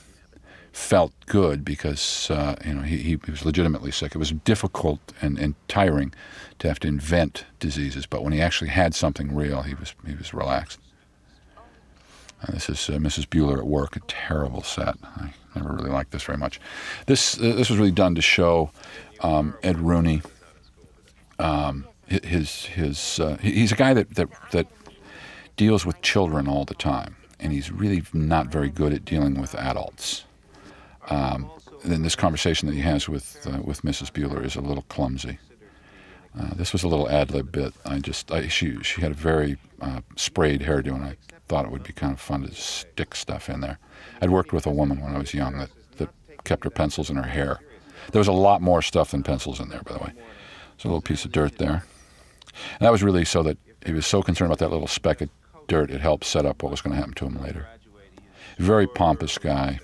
felt 0.71 1.11
good 1.25 1.65
because 1.65 2.29
uh, 2.29 2.55
you 2.65 2.73
know 2.73 2.81
he, 2.81 2.97
he 2.97 3.31
was 3.31 3.45
legitimately 3.45 3.91
sick. 3.91 4.13
It 4.13 4.19
was 4.19 4.31
difficult 4.31 4.99
and, 5.21 5.39
and 5.39 5.55
tiring 5.67 6.13
to 6.59 6.67
have 6.67 6.79
to 6.81 6.87
invent 6.87 7.45
diseases, 7.59 8.05
but 8.05 8.23
when 8.23 8.33
he 8.33 8.41
actually 8.41 8.69
had 8.69 8.93
something 8.93 9.33
real, 9.33 9.63
he 9.63 9.73
was 9.75 9.95
he 10.05 10.15
was 10.15 10.33
relaxed. 10.33 10.79
Uh, 12.41 12.51
this 12.51 12.69
is 12.69 12.89
uh, 12.89 12.93
Mrs. 12.93 13.27
Bueller 13.27 13.57
at 13.57 13.65
work, 13.65 13.95
a 13.95 13.99
terrible 14.01 14.61
set. 14.61 14.95
I 15.03 15.33
never 15.55 15.73
really 15.73 15.89
liked 15.89 16.11
this 16.11 16.23
very 16.23 16.37
much. 16.37 16.59
This 17.07 17.39
uh, 17.39 17.53
this 17.55 17.69
was 17.69 17.79
really 17.79 17.91
done 17.91 18.15
to 18.15 18.21
show 18.21 18.71
um, 19.21 19.55
Ed 19.63 19.79
Rooney. 19.79 20.21
Um, 21.39 21.87
his 22.07 22.65
his 22.65 23.19
uh, 23.19 23.37
he's 23.41 23.71
a 23.71 23.75
guy 23.75 23.93
that, 23.93 24.15
that 24.15 24.29
that 24.51 24.67
deals 25.55 25.85
with 25.85 26.01
children 26.01 26.47
all 26.47 26.63
the 26.63 26.75
time, 26.75 27.15
and 27.39 27.51
he's 27.51 27.71
really 27.71 28.03
not 28.13 28.47
very 28.47 28.69
good 28.69 28.93
at 28.93 29.03
dealing 29.03 29.39
with 29.39 29.55
adults. 29.55 30.23
Um, 31.09 31.49
this 31.83 32.15
conversation 32.15 32.67
that 32.67 32.75
he 32.75 32.81
has 32.81 33.09
with 33.09 33.45
uh, 33.47 33.61
with 33.63 33.81
Mrs. 33.81 34.11
Bueller 34.11 34.43
is 34.43 34.55
a 34.55 34.61
little 34.61 34.83
clumsy. 34.83 35.39
Uh, 36.39 36.53
this 36.53 36.71
was 36.71 36.83
a 36.83 36.87
little 36.87 37.09
ad 37.09 37.31
lib 37.31 37.51
bit. 37.51 37.73
I 37.85 37.99
just 37.99 38.31
I, 38.31 38.47
she 38.47 38.81
she 38.83 39.01
had 39.01 39.11
a 39.11 39.15
very 39.15 39.57
uh, 39.81 40.01
sprayed 40.15 40.61
hairdo, 40.61 40.93
and 40.93 41.03
I 41.03 41.17
thought 41.47 41.65
it 41.65 41.71
would 41.71 41.83
be 41.83 41.93
kind 41.93 42.13
of 42.13 42.19
fun 42.19 42.43
to 42.43 42.53
stick 42.53 43.15
stuff 43.15 43.49
in 43.49 43.61
there. 43.61 43.79
I'd 44.21 44.29
worked 44.29 44.53
with 44.53 44.65
a 44.65 44.71
woman 44.71 45.01
when 45.01 45.15
I 45.15 45.17
was 45.17 45.33
young 45.33 45.57
that, 45.57 45.69
that 45.97 46.09
kept 46.43 46.63
her 46.63 46.69
pencils 46.69 47.09
in 47.09 47.15
her 47.15 47.23
hair. 47.23 47.59
There 48.11 48.19
was 48.19 48.27
a 48.27 48.33
lot 48.33 48.61
more 48.61 48.81
stuff 48.81 49.11
than 49.11 49.23
pencils 49.23 49.59
in 49.59 49.69
there, 49.69 49.81
by 49.81 49.93
the 49.93 49.99
way. 49.99 50.11
There's 50.13 50.85
a 50.85 50.87
little 50.87 51.01
piece 51.01 51.25
of 51.25 51.31
dirt 51.31 51.57
there. 51.57 51.83
And 52.79 52.85
that 52.85 52.91
was 52.91 53.03
really 53.03 53.25
so 53.25 53.43
that 53.43 53.57
he 53.85 53.93
was 53.93 54.05
so 54.05 54.21
concerned 54.21 54.51
about 54.51 54.59
that 54.59 54.71
little 54.71 54.87
speck 54.87 55.21
of 55.21 55.29
dirt, 55.67 55.91
it 55.91 56.01
helped 56.01 56.25
set 56.25 56.45
up 56.45 56.63
what 56.63 56.71
was 56.71 56.81
going 56.81 56.91
to 56.91 56.97
happen 56.97 57.13
to 57.15 57.25
him 57.25 57.41
later. 57.41 57.67
Very 58.57 58.87
pompous 58.87 59.37
guy. 59.37 59.79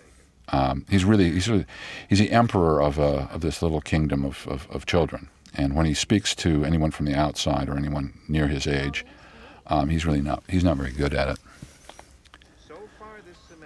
Um, 0.50 0.86
he's 0.90 1.06
really 1.06 1.32
he's 1.32 1.50
really, 1.50 1.66
he's 2.10 2.20
the 2.20 2.32
emperor 2.32 2.82
of 2.82 2.98
a, 3.00 3.02
uh, 3.02 3.28
of 3.32 3.42
this 3.42 3.62
little 3.62 3.82
kingdom 3.82 4.26
of, 4.26 4.48
of, 4.48 4.68
of, 4.70 4.86
children. 4.86 5.30
And 5.54 5.76
when 5.76 5.86
he 5.86 5.94
speaks 5.94 6.36
to 6.36 6.66
anyone 6.66 6.92
from 6.92 7.06
the 7.06 7.16
outside 7.16 7.70
or 7.70 7.78
anyone 7.78 8.20
near 8.28 8.48
his 8.48 8.68
age, 8.68 9.06
um, 9.68 9.90
he's 9.90 10.06
really 10.06 10.22
not 10.22 10.44
he's 10.50 10.64
not 10.64 10.78
very 10.78 10.92
good 10.92 11.14
at 11.14 11.30
it. 11.30 11.40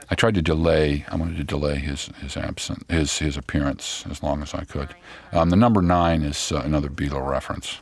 I 0.09 0.15
tried 0.15 0.35
to 0.35 0.41
delay. 0.41 1.05
I 1.09 1.15
wanted 1.15 1.37
to 1.37 1.43
delay 1.43 1.79
his 1.79 2.09
his 2.21 2.37
absence, 2.37 2.83
his 2.89 3.17
his 3.19 3.37
appearance 3.37 4.05
as 4.09 4.23
long 4.23 4.41
as 4.41 4.53
I 4.53 4.63
could. 4.63 4.95
Um, 5.33 5.49
the 5.49 5.55
number 5.55 5.81
nine 5.81 6.21
is 6.23 6.51
uh, 6.51 6.61
another 6.63 6.89
Beatle 6.89 7.27
reference. 7.27 7.79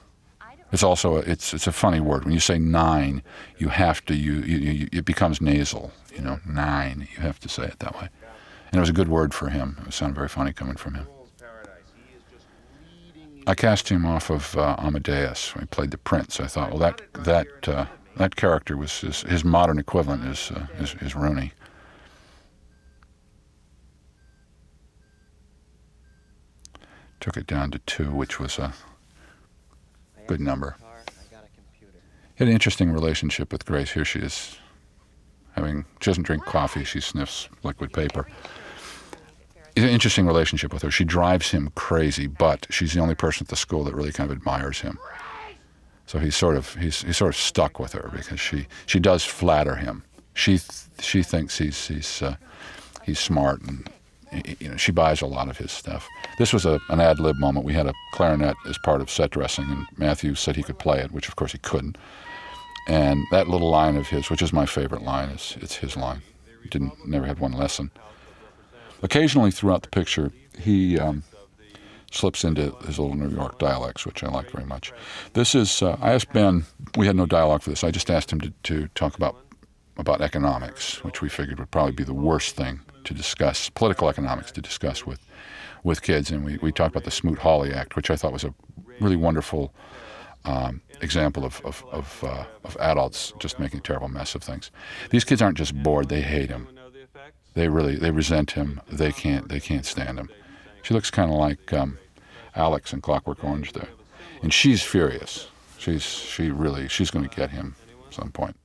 It's 0.72 0.84
also 0.84 1.18
a, 1.18 1.20
it's 1.20 1.54
it's 1.54 1.68
a 1.68 1.72
funny 1.72 2.00
word. 2.00 2.26
When 2.26 2.34
you 2.34 2.40
say 2.40 2.58
nine, 2.58 3.22
you 3.58 3.70
have 3.70 4.04
to 4.06 4.16
you, 4.16 4.34
you, 4.34 4.58
you 4.58 4.90
it 4.92 5.06
becomes 5.06 5.40
nasal. 5.40 5.92
You 6.14 6.22
know, 6.22 6.40
nine. 6.46 7.08
You 7.16 7.22
have 7.22 7.40
to 7.42 7.50
say 7.50 7.64
it 7.64 7.80
that 7.80 7.94
way. 7.96 8.10
And 8.72 8.78
it 8.78 8.80
was 8.80 8.90
a 8.90 8.94
good 8.94 9.08
word 9.08 9.34
for 9.34 9.50
him. 9.50 9.78
It 9.88 9.94
sounded 9.94 10.16
very 10.16 10.28
funny 10.28 10.52
coming 10.52 10.76
from 10.76 10.96
him. 10.96 11.08
I 13.48 13.54
cast 13.54 13.90
him 13.90 14.06
off 14.06 14.32
of 14.32 14.58
uh, 14.58 14.76
Amadeus. 14.80 15.54
He 15.60 15.66
played 15.66 15.92
the 15.92 16.00
prince. 16.00 16.40
I 16.40 16.48
thought, 16.48 16.72
well, 16.72 16.80
that 16.80 17.02
that 17.14 17.68
uh, 17.68 17.86
that 18.18 18.36
character 18.36 18.76
was 18.76 19.02
his, 19.02 19.22
his 19.22 19.46
modern 19.46 19.78
equivalent 19.78 20.26
is, 20.26 20.52
uh, 20.52 20.66
is 20.80 20.96
is 21.02 21.16
Rooney. 21.16 21.52
Took 27.26 27.38
it 27.38 27.48
down 27.48 27.72
to 27.72 27.80
two, 27.88 28.12
which 28.12 28.40
was 28.40 28.60
a 28.60 28.72
good 30.28 30.40
number. 30.40 30.76
He 31.82 31.88
had 32.36 32.50
an 32.50 32.54
interesting 32.54 32.92
relationship 32.92 33.52
with 33.52 33.66
Grace. 33.66 33.94
Here 33.94 34.06
she 34.06 34.20
is 34.20 34.60
having, 35.54 35.86
she 36.00 36.12
doesn't 36.12 36.28
drink 36.28 36.46
coffee, 36.46 36.84
she 36.84 37.00
sniffs 37.00 37.50
liquid 37.64 37.92
paper. 37.94 38.28
It's 39.76 39.84
an 39.84 39.90
interesting 39.90 40.28
relationship 40.28 40.72
with 40.72 40.84
her. 40.84 40.92
She 40.92 41.04
drives 41.04 41.50
him 41.50 41.72
crazy, 41.74 42.28
but 42.28 42.68
she's 42.70 42.94
the 42.94 43.00
only 43.00 43.16
person 43.16 43.46
at 43.46 43.48
the 43.48 43.56
school 43.56 43.84
that 43.86 43.96
really 43.96 44.12
kind 44.12 44.30
of 44.30 44.38
admires 44.38 44.82
him. 44.82 45.00
So 46.06 46.20
he's 46.20 46.36
sort 46.36 46.56
of 46.56 46.76
he's, 46.76 47.02
he's 47.02 47.18
sort 47.18 47.34
of 47.34 47.42
stuck 47.42 47.80
with 47.80 47.94
her 47.94 48.12
because 48.16 48.40
she, 48.40 48.68
she 48.86 49.00
does 49.00 49.26
flatter 49.26 49.78
him. 49.78 50.04
She 50.36 50.60
she 51.00 51.24
thinks 51.24 51.58
he's 51.58 51.88
he's 51.88 52.22
uh, 52.22 52.36
he's 53.02 53.18
smart 53.18 53.64
and 53.64 53.90
you 54.60 54.70
know, 54.70 54.78
she 54.78 54.92
buys 54.92 55.22
a 55.22 55.26
lot 55.26 55.50
of 55.50 55.58
his 55.58 55.72
stuff. 55.72 56.08
This 56.38 56.54
was 56.54 56.66
a, 56.66 56.80
an 56.90 57.00
ad 57.00 57.20
lib 57.20 57.38
moment. 57.38 57.66
We 57.66 57.74
had 57.74 57.88
a 57.88 57.94
clarinet 58.14 58.56
as 58.68 58.78
part 58.78 59.02
of 59.02 59.10
set 59.10 59.32
dressing, 59.32 59.66
and 59.66 59.86
Matthew 59.98 60.36
said 60.36 60.56
he 60.56 60.64
could 60.64 60.80
play 60.80 61.00
it, 61.00 61.12
which 61.12 61.28
of 61.28 61.36
course 61.36 61.52
he 61.52 61.58
couldn't. 61.60 61.98
And 62.88 63.24
that 63.32 63.48
little 63.48 63.70
line 63.70 63.96
of 63.96 64.08
his, 64.08 64.30
which 64.30 64.42
is 64.42 64.54
my 64.54 64.66
favorite 64.66 65.02
line, 65.02 65.30
is 65.30 65.58
it's 65.62 65.76
his 65.76 65.98
line. 65.98 66.22
Didn't 66.70 67.08
never 67.08 67.26
had 67.26 67.40
one 67.40 67.54
lesson. 67.54 67.92
Occasionally 69.02 69.52
throughout 69.52 69.84
the 69.84 69.90
picture, 69.90 70.32
he 70.58 71.00
um, 71.00 71.24
slips 72.12 72.44
into 72.44 72.72
his 72.86 72.98
little 72.98 73.16
New 73.16 73.30
York 73.30 73.60
dialects, 73.60 74.06
which 74.06 74.24
I 74.24 74.28
like 74.28 74.50
very 74.52 74.66
much. 74.66 74.94
This 75.34 75.54
is 75.54 75.82
uh, 75.82 75.98
I 76.02 76.14
asked 76.14 76.34
Ben. 76.34 76.66
We 76.98 77.08
had 77.08 77.16
no 77.16 77.26
dialogue 77.26 77.62
for 77.62 77.70
this. 77.70 77.84
I 77.84 77.92
just 77.92 78.10
asked 78.10 78.32
him 78.32 78.42
to, 78.42 78.54
to 78.64 78.88
talk 78.90 79.16
about 79.16 79.36
about 79.98 80.22
economics, 80.22 81.04
which 81.04 81.22
we 81.22 81.30
figured 81.30 81.60
would 81.60 81.72
probably 81.72 81.94
be 81.94 82.04
the 82.04 82.14
worst 82.14 82.56
thing 82.56 82.82
to 83.06 83.14
discuss, 83.14 83.70
political 83.70 84.10
economics 84.10 84.52
to 84.52 84.62
discuss 84.62 85.06
with 85.06 85.20
with 85.84 86.02
kids. 86.02 86.32
And 86.32 86.44
we, 86.44 86.58
we 86.58 86.72
talked 86.72 86.96
about 86.96 87.04
the 87.04 87.12
Smoot-Hawley 87.12 87.72
Act, 87.72 87.96
which 87.96 88.10
I 88.10 88.16
thought 88.16 88.34
was 88.34 88.44
a 88.44 88.54
really 89.00 89.16
wonderful 89.16 89.74
um, 90.44 90.82
example 91.02 91.46
of 91.46 91.62
of 91.64 91.86
of, 91.92 92.24
uh, 92.24 92.46
of 92.64 92.78
adults 92.80 93.34
just 93.40 93.60
making 93.60 93.80
a 93.80 93.84
terrible 93.84 94.10
mess 94.10 94.36
of 94.36 94.44
things. 94.44 94.72
These 95.10 95.24
kids 95.24 95.42
aren't 95.42 95.58
just 95.58 95.76
bored; 95.84 96.10
they 96.10 96.22
hate 96.22 96.50
him. 96.50 96.68
They 97.54 97.70
really 97.70 97.96
they 97.96 98.12
resent 98.12 98.52
him. 98.52 98.82
They 98.92 99.12
can't 99.12 99.48
they 99.50 99.60
can't 99.60 99.86
stand 99.86 100.20
him. 100.20 100.30
She 100.84 100.94
looks 100.94 101.10
kind 101.10 101.32
of 101.32 101.38
like 101.38 101.74
um, 101.74 101.98
Alex 102.56 102.94
in 102.94 103.02
Clockwork 103.02 103.44
Orange 103.44 103.74
there, 103.74 103.90
and 104.42 104.54
she's 104.54 104.84
furious. 104.84 105.48
She's 105.78 106.04
she 106.04 106.52
really 106.52 106.88
she's 106.88 107.12
going 107.12 107.28
to 107.28 107.36
get 107.36 107.52
him 107.52 107.76
at 108.08 108.14
some 108.14 108.32
point. 108.32 108.56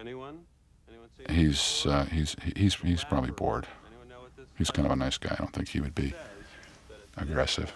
Anyone? 0.00 0.40
Anyone 0.88 1.08
see 1.16 1.34
He's 1.34 1.86
uh, 1.86 2.04
he's 2.06 2.36
he's 2.56 2.74
he's 2.74 3.04
probably 3.04 3.30
bored. 3.30 3.66
Anyone 3.88 4.08
know 4.08 4.20
what 4.20 4.36
this 4.36 4.46
He's 4.56 4.70
kind 4.70 4.86
of 4.86 4.92
a 4.92 4.96
nice 4.96 5.18
guy. 5.18 5.32
I 5.32 5.36
don't 5.36 5.52
think 5.52 5.68
he 5.68 5.80
would 5.80 5.94
be 5.94 6.14
aggressive. 7.16 7.72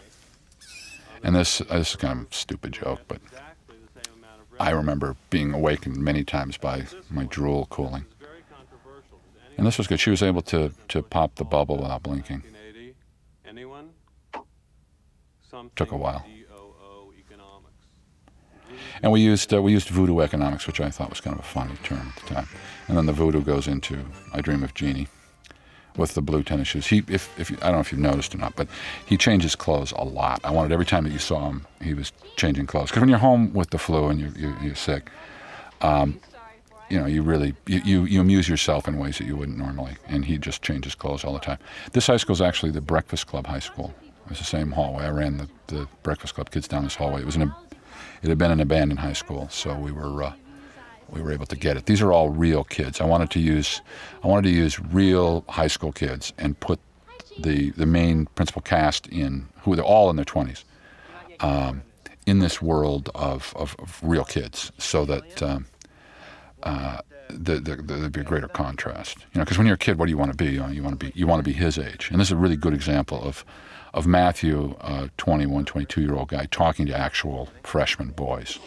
And 1.23 1.35
this 1.35 1.61
uh, 1.61 1.79
this 1.79 1.91
is 1.91 1.97
kind 1.97 2.21
of 2.21 2.31
a 2.31 2.35
stupid 2.35 2.73
joke, 2.73 3.01
but 3.09 3.19
exactly 3.25 3.77
the 3.95 4.01
same 4.01 4.19
amount 4.19 4.41
of 4.41 4.61
I 4.61 4.71
remember 4.71 5.17
being 5.31 5.53
awakened 5.53 5.97
many 5.99 6.25
times 6.25 6.57
by 6.57 6.87
my 7.11 7.25
drool 7.25 7.67
cooling. 7.67 8.05
And 9.59 9.67
this 9.67 9.79
was 9.79 9.87
good. 9.87 10.01
She 10.01 10.11
was 10.11 10.23
able 10.23 10.43
to 10.43 10.73
to 10.89 11.03
pop 11.03 11.35
the 11.35 11.45
bubble 11.45 11.77
without 11.77 12.03
blinking. 12.03 12.43
1980? 12.43 12.95
Anyone? 13.47 13.91
Took 15.77 15.93
a 15.93 15.97
while. 15.97 16.25
And 19.03 19.13
we 19.13 19.21
used 19.21 19.53
uh, 19.53 19.63
we 19.63 19.73
used 19.73 19.89
voodoo 19.89 20.21
economics, 20.21 20.67
which 20.67 20.81
I 20.81 20.91
thought 20.91 21.11
was 21.11 21.21
kind 21.21 21.35
of 21.35 21.41
a 21.41 21.49
funny 21.49 21.75
term 21.83 22.13
at 22.17 22.23
the 22.23 22.35
time. 22.35 22.49
And 22.89 22.97
then 22.97 23.07
the 23.07 23.13
voodoo 23.13 23.43
goes 23.43 23.69
into 23.69 23.99
I 24.33 24.41
Dream 24.41 24.63
of 24.63 24.75
Jeannie 24.75 25.09
with 25.97 26.15
the 26.15 26.23
blue 26.23 26.43
tennis 26.43 26.69
shoes. 26.69 26.87
He, 26.87 27.03
if, 27.09 27.39
if 27.39 27.51
I 27.63 27.67
don't 27.67 27.75
know 27.75 27.81
if 27.81 27.93
you've 27.93 28.01
noticed 28.01 28.35
or 28.35 28.39
not, 28.39 28.57
but 28.57 28.69
he 29.07 29.17
changes 29.17 29.55
clothes 29.55 29.93
a 29.93 30.05
lot. 30.05 30.41
I 30.45 30.51
wanted 30.51 30.73
every 30.73 30.87
time 30.87 31.05
that 31.05 31.13
you 31.13 31.19
saw 31.19 31.49
him, 31.49 31.67
he 31.81 31.95
was 31.95 32.13
changing 32.37 32.67
clothes. 32.67 32.89
Because 32.89 33.01
when 33.01 33.09
you're 33.09 33.19
home 33.19 33.53
with 33.53 33.71
the 33.71 33.79
flu 33.79 34.09
and 34.09 34.21
you, 34.21 34.33
you, 34.37 34.55
you're 34.63 34.75
sick, 34.75 35.11
um, 35.83 36.19
you 36.89 36.99
know, 36.99 37.07
you 37.07 37.23
really 37.23 37.55
you, 37.67 37.81
you, 37.85 38.05
you 38.05 38.21
amuse 38.21 38.49
yourself 38.49 38.87
in 38.87 38.99
ways 38.99 39.19
that 39.19 39.27
you 39.27 39.37
wouldn't 39.37 39.59
normally. 39.59 39.97
And 40.09 40.25
he 40.25 40.39
just 40.39 40.63
changes 40.63 40.95
clothes 40.95 41.25
all 41.25 41.33
the 41.33 41.41
time. 41.41 41.59
This 41.93 42.07
high 42.07 42.17
school 42.19 42.35
is 42.35 42.43
actually 42.43 42.73
the 42.73 42.81
Breakfast 42.81 43.27
Club 43.27 43.47
High 43.47 43.61
School. 43.61 43.95
It 44.25 44.31
was 44.31 44.39
the 44.39 44.45
same 44.45 44.73
hallway. 44.73 45.05
I 45.05 45.11
ran 45.11 45.37
the, 45.39 45.49
the 45.67 45.89
Breakfast 46.03 46.35
Club 46.35 46.51
kids 46.51 46.69
down 46.69 46.85
this 46.85 46.95
hallway. 46.95 47.21
It 47.21 47.27
was 47.27 47.37
an, 47.37 47.53
it 48.23 48.29
had 48.29 48.39
been 48.39 48.51
an 48.51 48.61
abandoned 48.61 49.01
high 49.01 49.13
school, 49.13 49.49
so 49.51 49.75
we 49.75 49.93
were 49.93 50.23
uh, 50.23 50.33
we 51.09 51.21
were 51.21 51.33
able 51.33 51.47
to 51.47 51.57
get 51.57 51.77
it. 51.77 51.87
These 51.87 52.01
are 52.01 52.13
all 52.13 52.31
real 52.31 52.65
kids. 52.65 53.01
I 53.01 53.05
wanted 53.05 53.31
to 53.31 53.41
use 53.41 53.81
I 54.23 54.29
wanted 54.29 54.49
to 54.49 54.55
use 54.55 54.81
real 54.81 55.45
high 55.49 55.67
school 55.67 55.93
kids 55.93 56.33
and 56.39 56.59
put 56.59 56.79
the 57.39 57.71
the 57.71 57.87
main 57.87 58.27
principal 58.35 58.63
cast 58.63 59.07
in 59.09 59.49
who 59.63 59.77
they're 59.77 59.85
all 59.85 60.11
in 60.11 60.17
their 60.17 60.25
twenties 60.25 60.65
um, 61.41 61.83
in 62.27 62.39
this 62.39 62.63
world 62.63 63.11
of, 63.15 63.53
of, 63.57 63.75
of 63.79 63.99
real 64.03 64.25
kids, 64.25 64.73
so 64.79 65.05
that. 65.05 65.43
Um, 65.43 65.67
uh, 66.63 66.99
the, 67.29 67.55
the, 67.55 67.77
the, 67.77 67.95
there'd 67.95 68.13
be 68.13 68.21
a 68.21 68.25
greater 68.25 68.47
contrast, 68.47 69.19
you 69.33 69.39
know, 69.39 69.45
because 69.45 69.59
when 69.59 69.67
you're 69.67 69.75
a 69.75 69.79
kid, 69.79 69.99
what 69.99 70.07
do 70.07 70.11
you 70.11 70.19
want 70.19 70.31
to 70.31 70.37
be? 70.37 70.53
You, 70.53 70.83
want 70.83 71.01
to 71.01 71.07
be 71.07 71.13
you 71.19 71.27
want 71.27 71.41
to 71.41 71.43
be 71.43 71.53
his 71.53 71.79
age, 71.79 72.09
and 72.11 72.21
this 72.21 72.29
is 72.29 72.33
a 72.33 72.37
really 72.37 72.57
good 72.57 72.75
example 72.75 73.23
of, 73.23 73.45
of 73.95 74.07
Matthew, 74.07 74.75
a 74.81 75.11
21, 75.17 75.65
22 75.65 76.01
year 76.01 76.15
old 76.15 76.29
guy, 76.29 76.47
talking 76.51 76.87
to 76.87 76.97
actual 76.97 77.49
freshman 77.63 78.09
boys 78.11 78.59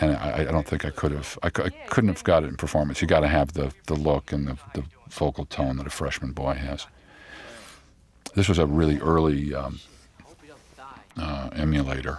and 0.00 0.16
I, 0.16 0.40
I 0.40 0.44
don't 0.44 0.66
think 0.66 0.84
I 0.84 0.90
could 0.90 1.12
have. 1.12 1.38
I, 1.42 1.48
I 1.48 1.70
couldn't 1.88 2.08
have 2.08 2.24
got 2.24 2.44
it 2.44 2.48
in 2.48 2.56
performance. 2.56 3.02
You 3.02 3.08
got 3.08 3.20
to 3.20 3.28
have 3.28 3.52
the, 3.52 3.72
the 3.86 3.94
look 3.94 4.32
and 4.32 4.48
the, 4.48 4.58
the 4.74 4.84
vocal 5.10 5.44
tone 5.44 5.76
that 5.76 5.86
a 5.86 5.90
freshman 5.90 6.32
boy 6.32 6.54
has. 6.54 6.86
This 8.34 8.48
was 8.48 8.58
a 8.58 8.66
really 8.66 8.98
early 9.00 9.54
um, 9.54 9.80
uh, 11.18 11.50
emulator, 11.54 12.18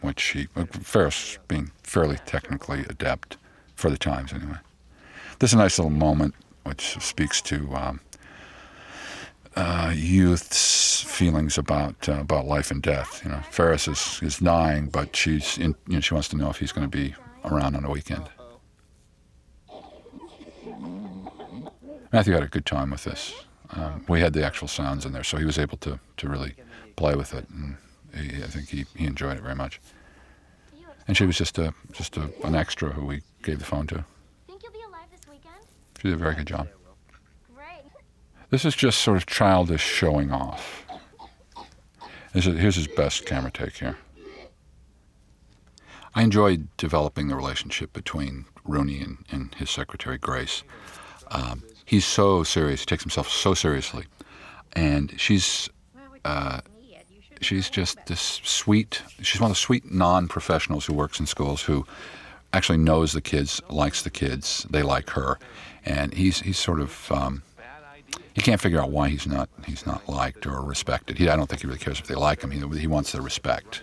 which 0.00 0.22
he 0.28 0.48
uh, 0.56 0.64
Ferris 0.64 1.38
being 1.48 1.70
fairly 1.82 2.16
technically 2.24 2.80
adept 2.88 3.36
for 3.74 3.90
the 3.90 3.98
times 3.98 4.32
anyway. 4.32 4.56
This 5.38 5.50
is 5.50 5.54
a 5.54 5.58
nice 5.58 5.78
little 5.78 5.90
moment 5.90 6.34
which 6.64 6.98
speaks 7.00 7.42
to 7.42 7.74
um, 7.74 8.00
uh, 9.56 9.92
youth's 9.94 11.02
feelings 11.02 11.56
about 11.56 12.08
uh, 12.08 12.20
about 12.20 12.46
life 12.46 12.70
and 12.70 12.82
death. 12.82 13.22
You 13.24 13.30
know, 13.30 13.40
Ferris 13.50 13.88
is, 13.88 14.20
is 14.22 14.38
dying, 14.38 14.88
but 14.88 15.16
she's 15.16 15.58
in, 15.58 15.74
you 15.88 15.94
know 15.94 16.00
she 16.00 16.14
wants 16.14 16.28
to 16.28 16.36
know 16.36 16.50
if 16.50 16.58
he's 16.58 16.72
going 16.72 16.88
to 16.88 16.96
be 16.96 17.14
around 17.44 17.74
on 17.74 17.84
a 17.84 17.90
weekend. 17.90 18.28
Matthew 22.12 22.34
had 22.34 22.42
a 22.42 22.48
good 22.48 22.66
time 22.66 22.90
with 22.90 23.04
this. 23.04 23.34
Um, 23.70 24.04
we 24.08 24.20
had 24.20 24.32
the 24.32 24.44
actual 24.44 24.68
sounds 24.68 25.04
in 25.04 25.12
there, 25.12 25.24
so 25.24 25.36
he 25.38 25.44
was 25.44 25.58
able 25.58 25.76
to, 25.78 25.98
to 26.18 26.28
really 26.28 26.54
play 26.94 27.14
with 27.14 27.34
it, 27.34 27.46
and 27.50 27.76
he, 28.14 28.42
I 28.42 28.46
think 28.46 28.68
he, 28.68 28.86
he 28.94 29.06
enjoyed 29.06 29.36
it 29.36 29.42
very 29.42 29.56
much. 29.56 29.80
And 31.08 31.16
she 31.16 31.24
was 31.24 31.36
just 31.36 31.58
a 31.58 31.72
just 31.92 32.16
a, 32.16 32.30
an 32.44 32.54
extra 32.54 32.90
who 32.90 33.06
we 33.06 33.22
gave 33.42 33.58
the 33.58 33.64
phone 33.64 33.86
to. 33.88 34.04
Think 34.46 34.62
you'll 34.62 34.72
be 34.72 34.80
alive 34.86 35.06
this 35.10 35.20
weekend? 35.28 35.64
She 36.00 36.08
did 36.08 36.14
a 36.14 36.16
very 36.16 36.34
good 36.34 36.46
job. 36.46 36.68
This 38.56 38.64
is 38.64 38.74
just 38.74 39.02
sort 39.02 39.18
of 39.18 39.26
childish 39.26 39.82
showing 39.82 40.32
off. 40.32 40.86
Here's 42.32 42.76
his 42.76 42.88
best 42.88 43.26
camera 43.26 43.50
take 43.50 43.76
here. 43.76 43.98
I 46.14 46.22
enjoyed 46.22 46.68
developing 46.78 47.28
the 47.28 47.36
relationship 47.36 47.92
between 47.92 48.46
Rooney 48.64 49.02
and, 49.02 49.18
and 49.30 49.54
his 49.56 49.68
secretary 49.68 50.16
Grace. 50.16 50.62
Um, 51.30 51.64
he's 51.84 52.06
so 52.06 52.44
serious; 52.44 52.80
he 52.80 52.86
takes 52.86 53.02
himself 53.02 53.28
so 53.28 53.52
seriously, 53.52 54.06
and 54.72 55.12
she's 55.20 55.68
uh, 56.24 56.62
she's 57.42 57.68
just 57.68 58.06
this 58.06 58.40
sweet. 58.42 59.02
She's 59.20 59.38
one 59.38 59.50
of 59.50 59.56
the 59.58 59.60
sweet 59.60 59.92
non-professionals 59.92 60.86
who 60.86 60.94
works 60.94 61.20
in 61.20 61.26
schools 61.26 61.60
who 61.60 61.86
actually 62.54 62.78
knows 62.78 63.12
the 63.12 63.20
kids, 63.20 63.60
likes 63.68 64.00
the 64.00 64.08
kids, 64.08 64.66
they 64.70 64.82
like 64.82 65.10
her, 65.10 65.38
and 65.84 66.14
he's 66.14 66.40
he's 66.40 66.56
sort 66.56 66.80
of. 66.80 67.12
Um, 67.12 67.42
he 68.34 68.42
can't 68.42 68.60
figure 68.60 68.80
out 68.80 68.90
why 68.90 69.08
he's 69.08 69.26
not 69.26 69.48
he's 69.66 69.86
not 69.86 70.08
liked 70.08 70.46
or 70.46 70.62
respected. 70.62 71.18
He, 71.18 71.28
I 71.28 71.36
don't 71.36 71.48
think 71.48 71.62
he 71.62 71.66
really 71.66 71.78
cares 71.78 71.98
if 71.98 72.06
they 72.06 72.14
like 72.14 72.42
him. 72.42 72.50
He, 72.50 72.60
he 72.78 72.86
wants 72.86 73.12
their 73.12 73.22
respect, 73.22 73.82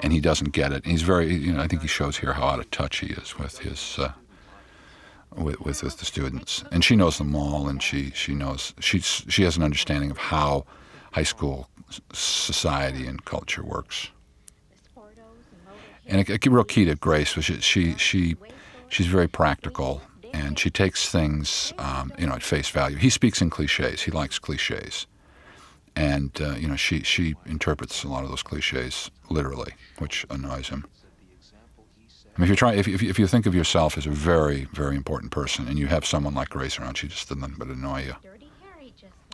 and 0.00 0.12
he 0.12 0.20
doesn't 0.20 0.52
get 0.52 0.72
it. 0.72 0.82
And 0.82 0.92
he's 0.92 1.02
very, 1.02 1.32
you 1.34 1.52
know, 1.52 1.60
I 1.60 1.68
think 1.68 1.82
he 1.82 1.88
shows 1.88 2.16
here 2.16 2.32
how 2.32 2.46
out 2.48 2.58
of 2.58 2.70
touch 2.70 2.98
he 2.98 3.06
is 3.06 3.38
with 3.38 3.58
his 3.58 3.98
uh, 3.98 4.12
with, 5.36 5.60
with 5.60 5.82
with 5.82 5.98
the 5.98 6.04
students. 6.04 6.64
And 6.72 6.84
she 6.84 6.96
knows 6.96 7.18
them 7.18 7.34
all, 7.36 7.68
and 7.68 7.82
she 7.82 8.10
she 8.10 8.34
knows 8.34 8.74
she 8.80 8.98
she 9.00 9.44
has 9.44 9.56
an 9.56 9.62
understanding 9.62 10.10
of 10.10 10.18
how 10.18 10.66
high 11.12 11.22
school 11.22 11.68
society 12.12 13.06
and 13.06 13.24
culture 13.24 13.62
works. 13.62 14.10
And 16.08 16.28
a, 16.28 16.34
a 16.34 16.50
real 16.50 16.64
key 16.64 16.84
to 16.84 16.94
Grace 16.94 17.36
was 17.36 17.44
she 17.44 17.60
she, 17.60 17.94
she 17.96 18.36
she's 18.88 19.06
very 19.06 19.28
practical 19.28 20.02
and 20.36 20.58
she 20.58 20.70
takes 20.70 21.08
things 21.08 21.72
um, 21.78 22.12
you 22.18 22.26
know 22.26 22.34
at 22.34 22.42
face 22.42 22.68
value. 22.70 22.96
He 22.96 23.10
speaks 23.10 23.40
in 23.40 23.50
cliches. 23.50 24.02
He 24.02 24.10
likes 24.10 24.38
cliches, 24.38 25.06
and 25.94 26.30
uh, 26.40 26.56
you 26.56 26.68
know 26.68 26.76
she 26.76 27.02
she 27.02 27.34
interprets 27.46 28.04
a 28.04 28.08
lot 28.08 28.24
of 28.24 28.30
those 28.30 28.42
cliches 28.42 29.10
literally, 29.30 29.72
which 29.98 30.26
annoys 30.30 30.68
him. 30.68 30.84
I 32.36 32.40
mean, 32.42 32.44
if 32.44 32.50
you 32.50 32.56
try, 32.56 32.74
if, 32.74 32.86
if, 32.86 33.02
if 33.02 33.18
you 33.18 33.26
think 33.26 33.46
of 33.46 33.54
yourself 33.54 33.96
as 33.96 34.04
a 34.04 34.10
very, 34.10 34.66
very 34.74 34.94
important 34.94 35.32
person, 35.32 35.66
and 35.68 35.78
you 35.78 35.86
have 35.86 36.04
someone 36.04 36.34
like 36.34 36.50
Grace 36.50 36.78
around, 36.78 36.98
she 36.98 37.08
just 37.08 37.30
doesn't 37.30 37.58
but 37.58 37.68
annoy 37.68 38.04
you. 38.04 38.14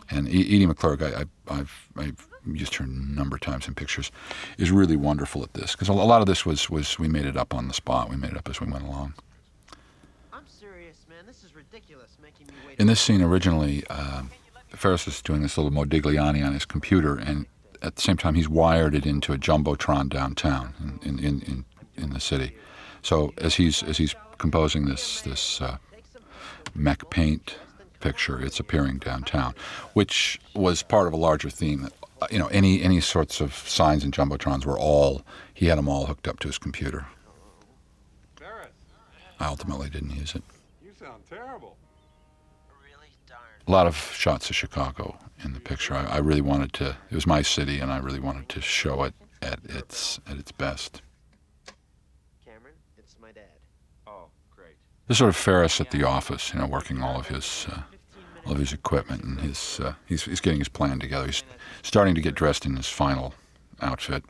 And 0.09 0.27
Edie 0.29 0.65
McClurg, 0.65 1.01
I, 1.01 1.21
I, 1.21 1.59
I've, 1.59 1.89
I've 1.97 2.27
used 2.45 2.75
her 2.75 2.85
a 2.85 2.87
number 2.87 3.35
of 3.35 3.41
times 3.41 3.67
in 3.67 3.73
pictures, 3.73 4.09
is 4.57 4.71
really 4.71 4.95
wonderful 4.95 5.43
at 5.43 5.53
this 5.53 5.73
because 5.73 5.89
a 5.89 5.93
lot 5.93 6.21
of 6.21 6.27
this 6.27 6.45
was, 6.45 6.69
was 6.69 6.97
we 6.97 7.09
made 7.09 7.25
it 7.25 7.35
up 7.35 7.53
on 7.53 7.67
the 7.67 7.73
spot. 7.73 8.09
We 8.09 8.15
made 8.15 8.31
it 8.31 8.37
up 8.37 8.47
as 8.49 8.61
we 8.61 8.71
went 8.71 8.85
along. 8.85 9.15
I'm 10.31 10.47
serious, 10.47 11.05
man. 11.09 11.25
This 11.25 11.43
is 11.43 11.53
ridiculous, 11.53 11.53
making 11.53 11.53
me 11.53 11.62
wait. 11.62 11.62
In 12.77 12.87
this 12.87 13.01
scene 13.01 13.21
originally, 13.21 13.85
um, 13.87 14.29
Ferris 14.69 15.07
is 15.07 15.21
doing 15.21 15.41
this 15.41 15.57
little 15.57 15.71
Modigliani 15.71 16.45
on 16.45 16.53
his 16.53 16.65
computer, 16.65 17.15
and 17.15 17.45
at 17.81 17.95
the 17.95 18.01
same 18.01 18.17
time, 18.17 18.35
he's 18.35 18.47
wired 18.47 18.95
it 18.95 19.05
into 19.05 19.33
a 19.33 19.37
jumbotron 19.37 20.09
downtown 20.09 20.99
in, 21.03 21.19
in, 21.19 21.41
in, 21.41 21.65
in 21.95 22.09
the 22.11 22.19
city. 22.19 22.55
So 23.01 23.33
as 23.37 23.55
he's 23.55 23.83
as 23.83 23.97
he's 23.97 24.15
composing 24.37 24.85
this 24.85 25.21
this 25.21 25.61
uh, 25.61 25.77
MacPaint 26.77 27.55
picture, 27.99 28.39
it's 28.41 28.59
appearing 28.59 28.99
downtown, 28.99 29.53
which 29.93 30.39
was 30.55 30.83
part 30.83 31.07
of 31.07 31.13
a 31.13 31.17
larger 31.17 31.49
theme. 31.49 31.83
That, 31.83 31.93
uh, 32.21 32.27
you 32.31 32.39
know, 32.39 32.47
any 32.47 32.81
any 32.81 33.01
sorts 33.01 33.41
of 33.41 33.53
signs 33.53 34.03
and 34.03 34.13
jumbotrons 34.13 34.65
were 34.65 34.79
all 34.79 35.23
he 35.53 35.67
had 35.67 35.77
them 35.77 35.89
all 35.89 36.05
hooked 36.05 36.27
up 36.27 36.39
to 36.39 36.47
his 36.47 36.57
computer. 36.57 37.05
I 39.39 39.47
ultimately 39.47 39.89
didn't 39.89 40.11
use 40.11 40.35
it. 40.35 40.43
You 41.33 41.39
sound 41.39 41.47
terrible. 41.47 41.77
Really 42.83 43.09
darn. 43.27 43.39
A 43.67 43.71
lot 43.71 43.87
of 43.87 43.95
shots 44.13 44.49
of 44.49 44.55
Chicago 44.55 45.17
in 45.43 45.53
the 45.53 45.59
picture. 45.59 45.93
I, 45.93 46.05
I 46.05 46.17
really 46.17 46.41
wanted 46.41 46.73
to. 46.73 46.95
It 47.09 47.15
was 47.15 47.25
my 47.27 47.41
city, 47.41 47.79
and 47.79 47.91
I 47.91 47.97
really 47.97 48.19
wanted 48.19 48.49
to 48.49 48.61
show 48.61 49.03
it 49.03 49.13
at 49.41 49.59
its 49.65 50.19
at 50.27 50.37
its 50.37 50.51
best. 50.51 51.01
Cameron, 52.45 52.75
it's 52.97 53.15
my 53.21 53.31
dad. 53.31 53.43
Oh, 54.07 54.27
great. 54.55 54.75
This 55.07 55.17
sort 55.17 55.29
of 55.29 55.35
Ferris 55.35 55.81
at 55.81 55.91
the 55.91 56.03
office, 56.03 56.53
you 56.53 56.59
know, 56.59 56.67
working 56.67 57.01
all 57.01 57.19
of 57.19 57.27
his 57.27 57.67
uh, 57.71 57.81
all 58.45 58.53
of 58.53 58.59
his 58.59 58.73
equipment, 58.73 59.23
and 59.23 59.41
his 59.41 59.79
uh, 59.79 59.93
he's 60.05 60.23
he's 60.23 60.41
getting 60.41 60.59
his 60.59 60.69
plan 60.69 60.99
together. 60.99 61.25
He's 61.25 61.43
starting 61.81 62.15
to 62.15 62.21
get 62.21 62.35
dressed 62.35 62.65
in 62.65 62.75
his 62.75 62.87
final 62.89 63.33
outfit. 63.81 64.23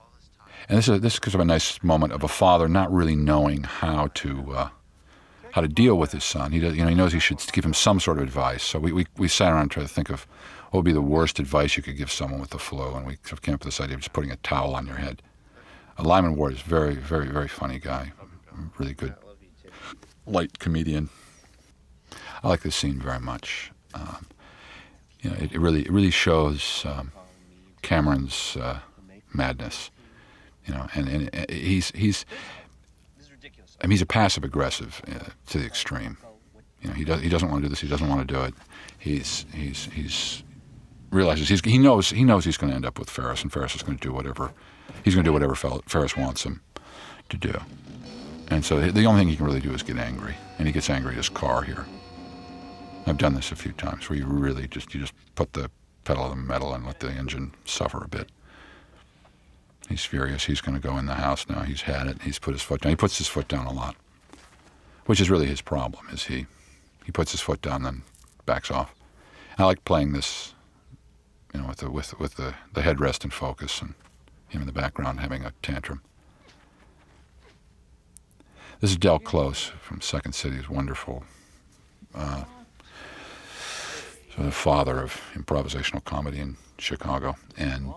All 0.00 0.08
this 0.16 0.30
time. 0.36 0.48
And 0.68 0.78
this 0.78 0.88
is 0.88 1.00
this 1.00 1.14
is 1.14 1.18
kind 1.18 1.34
of 1.34 1.40
a 1.40 1.44
nice 1.44 1.82
moment 1.82 2.12
of 2.12 2.22
a 2.22 2.28
father 2.28 2.68
not 2.68 2.92
really 2.92 3.16
knowing 3.16 3.64
how 3.64 4.08
to 4.14 4.52
uh, 4.52 4.68
how 5.52 5.60
to 5.60 5.68
deal 5.68 5.96
with 5.96 6.12
his 6.12 6.24
son. 6.24 6.52
He 6.52 6.60
does, 6.60 6.76
you 6.76 6.82
know 6.82 6.88
he 6.88 6.94
knows 6.94 7.12
he 7.12 7.18
should 7.18 7.40
give 7.52 7.64
him 7.64 7.74
some 7.74 8.00
sort 8.00 8.18
of 8.18 8.24
advice. 8.24 8.62
So 8.62 8.78
we, 8.78 8.92
we, 8.92 9.06
we 9.16 9.28
sat 9.28 9.52
around 9.52 9.70
trying 9.70 9.86
to 9.86 9.92
think 9.92 10.10
of 10.10 10.26
what 10.70 10.78
would 10.78 10.84
be 10.84 10.92
the 10.92 11.02
worst 11.02 11.38
advice 11.38 11.76
you 11.76 11.82
could 11.82 11.96
give 11.96 12.10
someone 12.10 12.40
with 12.40 12.50
the 12.50 12.58
flu, 12.58 12.94
and 12.94 13.06
we 13.06 13.16
sort 13.16 13.32
of 13.32 13.42
came 13.42 13.54
up 13.54 13.60
with 13.60 13.74
this 13.74 13.80
idea 13.80 13.96
of 13.96 14.00
just 14.00 14.12
putting 14.12 14.30
a 14.30 14.36
towel 14.36 14.74
on 14.74 14.86
your 14.86 14.96
head. 14.96 15.22
Uh, 15.98 16.04
Lyman 16.04 16.36
Ward 16.36 16.54
is 16.54 16.60
very 16.62 16.94
very 16.94 17.28
very 17.28 17.48
funny 17.48 17.78
guy, 17.78 18.12
really 18.78 18.94
good 18.94 19.14
light 20.26 20.58
comedian. 20.58 21.10
I 22.42 22.48
like 22.48 22.62
this 22.62 22.76
scene 22.76 23.00
very 23.00 23.20
much. 23.20 23.72
Um, 23.94 24.26
you 25.20 25.30
know, 25.30 25.36
it, 25.36 25.52
it 25.52 25.60
really 25.60 25.82
it 25.82 25.92
really 25.92 26.10
shows 26.10 26.84
um, 26.86 27.12
Cameron's 27.82 28.56
uh, 28.56 28.80
madness. 29.34 29.90
You 30.66 30.74
know, 30.74 30.86
and, 30.94 31.08
and 31.08 31.30
uh, 31.34 31.44
he's 31.48 31.90
he's. 31.90 32.24
I 33.80 33.86
mean 33.86 33.92
he's 33.92 34.02
a 34.02 34.06
passive 34.06 34.44
aggressive 34.44 35.02
uh, 35.08 35.30
to 35.48 35.58
the 35.58 35.66
extreme. 35.66 36.16
You 36.80 36.88
know, 36.88 36.94
he 36.94 37.04
does 37.04 37.20
he 37.20 37.28
doesn't 37.28 37.50
want 37.50 37.62
to 37.62 37.68
do 37.68 37.70
this. 37.70 37.80
He 37.80 37.88
doesn't 37.88 38.08
want 38.08 38.26
to 38.26 38.34
do 38.34 38.40
it. 38.42 38.54
He's 38.98 39.44
he's 39.52 39.86
he's 39.86 40.44
realizes 41.10 41.48
he's 41.48 41.60
he 41.60 41.78
knows 41.78 42.10
he 42.10 42.24
knows 42.24 42.44
he's 42.44 42.56
going 42.56 42.70
to 42.70 42.76
end 42.76 42.86
up 42.86 42.98
with 42.98 43.10
Ferris, 43.10 43.42
and 43.42 43.52
Ferris 43.52 43.74
is 43.74 43.82
going 43.82 43.98
to 43.98 44.08
do 44.08 44.12
whatever 44.12 44.52
he's 45.04 45.14
going 45.14 45.24
to 45.24 45.28
do 45.28 45.32
whatever 45.32 45.54
Ferris 45.54 46.16
wants 46.16 46.44
him 46.44 46.60
to 47.28 47.36
do. 47.36 47.54
And 48.48 48.64
so 48.64 48.80
the 48.80 49.06
only 49.06 49.20
thing 49.20 49.28
he 49.28 49.36
can 49.36 49.46
really 49.46 49.60
do 49.60 49.72
is 49.72 49.82
get 49.82 49.96
angry, 49.96 50.34
and 50.58 50.66
he 50.66 50.72
gets 50.72 50.90
angry 50.90 51.12
at 51.12 51.16
his 51.16 51.28
car 51.28 51.62
here. 51.62 51.86
I've 53.06 53.18
done 53.18 53.34
this 53.34 53.50
a 53.50 53.56
few 53.56 53.72
times 53.72 54.08
where 54.08 54.18
you 54.18 54.26
really 54.26 54.68
just 54.68 54.94
you 54.94 55.00
just 55.00 55.14
put 55.34 55.54
the 55.54 55.70
pedal 56.04 56.24
to 56.24 56.30
the 56.30 56.36
metal 56.36 56.74
and 56.74 56.84
let 56.84 57.00
the 57.00 57.10
engine 57.10 57.52
suffer 57.64 58.02
a 58.04 58.08
bit. 58.08 58.30
He's 59.92 60.06
furious. 60.06 60.46
He's 60.46 60.62
going 60.62 60.74
to 60.74 60.80
go 60.80 60.96
in 60.96 61.04
the 61.04 61.16
house 61.16 61.46
now. 61.50 61.60
He's 61.64 61.82
had 61.82 62.06
it. 62.06 62.22
He's 62.22 62.38
put 62.38 62.54
his 62.54 62.62
foot 62.62 62.80
down. 62.80 62.92
He 62.92 62.96
puts 62.96 63.18
his 63.18 63.28
foot 63.28 63.46
down 63.46 63.66
a 63.66 63.72
lot, 63.72 63.94
which 65.04 65.20
is 65.20 65.28
really 65.28 65.44
his 65.44 65.60
problem. 65.60 66.06
Is 66.10 66.24
he 66.24 66.46
he 67.04 67.12
puts 67.12 67.32
his 67.32 67.42
foot 67.42 67.60
down 67.60 67.82
then 67.82 68.00
backs 68.46 68.70
off. 68.70 68.94
I 69.58 69.64
like 69.64 69.84
playing 69.84 70.14
this, 70.14 70.54
you 71.52 71.60
know, 71.60 71.66
with 71.66 71.76
the 71.76 71.90
with 71.90 72.18
with 72.18 72.36
the 72.36 72.54
the 72.72 72.80
headrest 72.80 73.22
in 73.22 73.30
focus 73.30 73.82
and 73.82 73.92
him 74.48 74.62
in 74.62 74.66
the 74.66 74.72
background 74.72 75.20
having 75.20 75.44
a 75.44 75.52
tantrum. 75.60 76.00
This 78.80 78.92
is 78.92 78.96
Del 78.96 79.18
Close 79.18 79.72
from 79.82 80.00
Second 80.00 80.32
City. 80.32 80.56
He's 80.56 80.70
wonderful. 80.70 81.22
Uh, 82.14 82.44
the 84.38 84.50
father 84.50 85.00
of 85.00 85.20
improvisational 85.34 86.02
comedy 86.02 86.38
in 86.38 86.56
Chicago, 86.78 87.36
and 87.58 87.92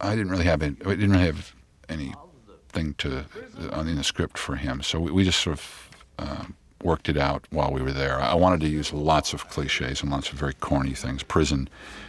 I 0.00 0.16
didn't 0.16 0.30
really 0.30 0.44
have 0.44 0.62
any, 0.62 0.76
we 0.84 0.96
didn't 0.96 1.12
really 1.12 1.26
have 1.26 1.54
anything 1.88 2.94
to 2.98 3.24
on 3.72 3.88
in 3.88 3.96
the 3.96 4.04
script 4.04 4.38
for 4.38 4.56
him, 4.56 4.82
so 4.82 5.00
we, 5.00 5.10
we 5.10 5.24
just 5.24 5.40
sort 5.40 5.58
of 5.58 5.90
uh, 6.18 6.44
worked 6.82 7.08
it 7.08 7.16
out 7.16 7.44
while 7.50 7.70
we 7.70 7.82
were 7.82 7.92
there. 7.92 8.20
I 8.20 8.34
wanted 8.34 8.60
to 8.60 8.68
use 8.68 8.92
lots 8.92 9.32
of 9.32 9.48
cliches 9.48 10.02
and 10.02 10.10
lots 10.10 10.32
of 10.32 10.38
very 10.38 10.54
corny 10.54 10.94
things. 10.94 11.22
Prison, 11.22 11.68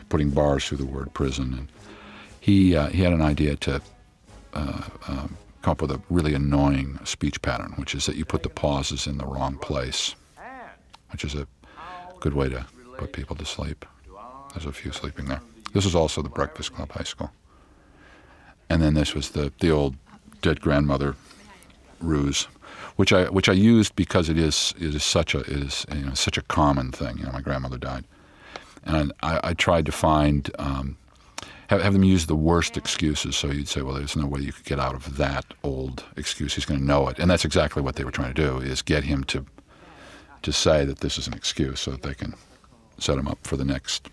putting 0.09 0.29
bars 0.29 0.65
through 0.65 0.77
the 0.77 0.85
word 0.85 1.13
prison, 1.13 1.53
and 1.53 1.67
he 2.39 2.75
uh, 2.75 2.87
he 2.87 3.01
had 3.01 3.13
an 3.13 3.21
idea 3.21 3.55
to 3.57 3.81
uh, 4.53 4.83
um, 5.07 5.37
come 5.61 5.71
up 5.73 5.81
with 5.81 5.91
a 5.91 6.01
really 6.09 6.33
annoying 6.33 6.99
speech 7.03 7.41
pattern, 7.41 7.73
which 7.75 7.93
is 7.93 8.05
that 8.05 8.15
you 8.15 8.25
put 8.25 8.43
the 8.43 8.49
pauses 8.49 9.07
in 9.07 9.17
the 9.17 9.25
wrong 9.25 9.57
place, 9.57 10.15
which 11.11 11.23
is 11.25 11.35
a 11.35 11.47
good 12.19 12.33
way 12.33 12.49
to 12.49 12.65
put 12.97 13.11
people 13.11 13.35
to 13.35 13.45
sleep. 13.45 13.85
There's 14.53 14.65
a 14.65 14.71
few 14.71 14.91
sleeping 14.91 15.25
there. 15.25 15.41
This 15.73 15.85
is 15.85 15.95
also 15.95 16.21
the 16.21 16.29
Breakfast 16.29 16.73
Club 16.73 16.91
High 16.91 17.05
School, 17.05 17.31
and 18.71 18.81
then 18.81 18.93
this 18.93 19.13
was 19.13 19.31
the 19.31 19.51
the 19.59 19.69
old 19.69 19.95
dead 20.41 20.61
grandmother 20.61 21.15
ruse, 21.99 22.47
which 22.95 23.11
I 23.11 23.25
which 23.29 23.49
I 23.49 23.53
used 23.53 23.95
because 23.97 24.29
it 24.29 24.37
is 24.37 24.73
it 24.79 24.95
is 24.95 25.03
such 25.03 25.35
a 25.35 25.39
it 25.39 25.49
is 25.49 25.85
you 25.91 26.05
know 26.05 26.13
such 26.13 26.37
a 26.37 26.41
common 26.43 26.91
thing. 26.91 27.17
You 27.17 27.25
know, 27.25 27.33
my 27.33 27.41
grandmother 27.41 27.77
died, 27.77 28.05
and 28.85 29.11
I, 29.21 29.39
I 29.43 29.53
tried 29.53 29.85
to 29.87 29.91
find 29.91 30.49
um, 30.57 30.97
have, 31.67 31.81
have 31.81 31.91
them 31.91 32.05
use 32.05 32.27
the 32.27 32.35
worst 32.35 32.77
excuses. 32.77 33.35
So 33.35 33.47
you'd 33.47 33.67
say, 33.67 33.81
well, 33.81 33.95
there's 33.95 34.15
no 34.15 34.25
way 34.25 34.39
you 34.39 34.53
could 34.53 34.65
get 34.65 34.79
out 34.79 34.95
of 34.95 35.17
that 35.17 35.45
old 35.63 36.05
excuse. 36.15 36.53
He's 36.53 36.65
going 36.65 36.79
to 36.79 36.85
know 36.85 37.09
it, 37.09 37.19
and 37.19 37.29
that's 37.29 37.43
exactly 37.43 37.81
what 37.81 37.97
they 37.97 38.05
were 38.05 38.11
trying 38.11 38.33
to 38.33 38.41
do: 38.41 38.59
is 38.59 38.81
get 38.81 39.03
him 39.03 39.25
to 39.25 39.45
to 40.43 40.53
say 40.53 40.85
that 40.85 40.99
this 40.99 41.17
is 41.17 41.27
an 41.27 41.33
excuse, 41.33 41.81
so 41.81 41.91
that 41.91 42.03
they 42.03 42.13
can 42.13 42.35
set 42.99 43.17
him 43.17 43.27
up 43.27 43.39
for 43.43 43.57
the 43.57 43.65
next 43.65 44.09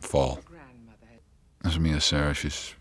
fall. 0.00 0.40
This 1.62 1.72
is 1.72 1.78
Mia 1.78 2.00
Sara. 2.00 2.34
She's 2.34 2.74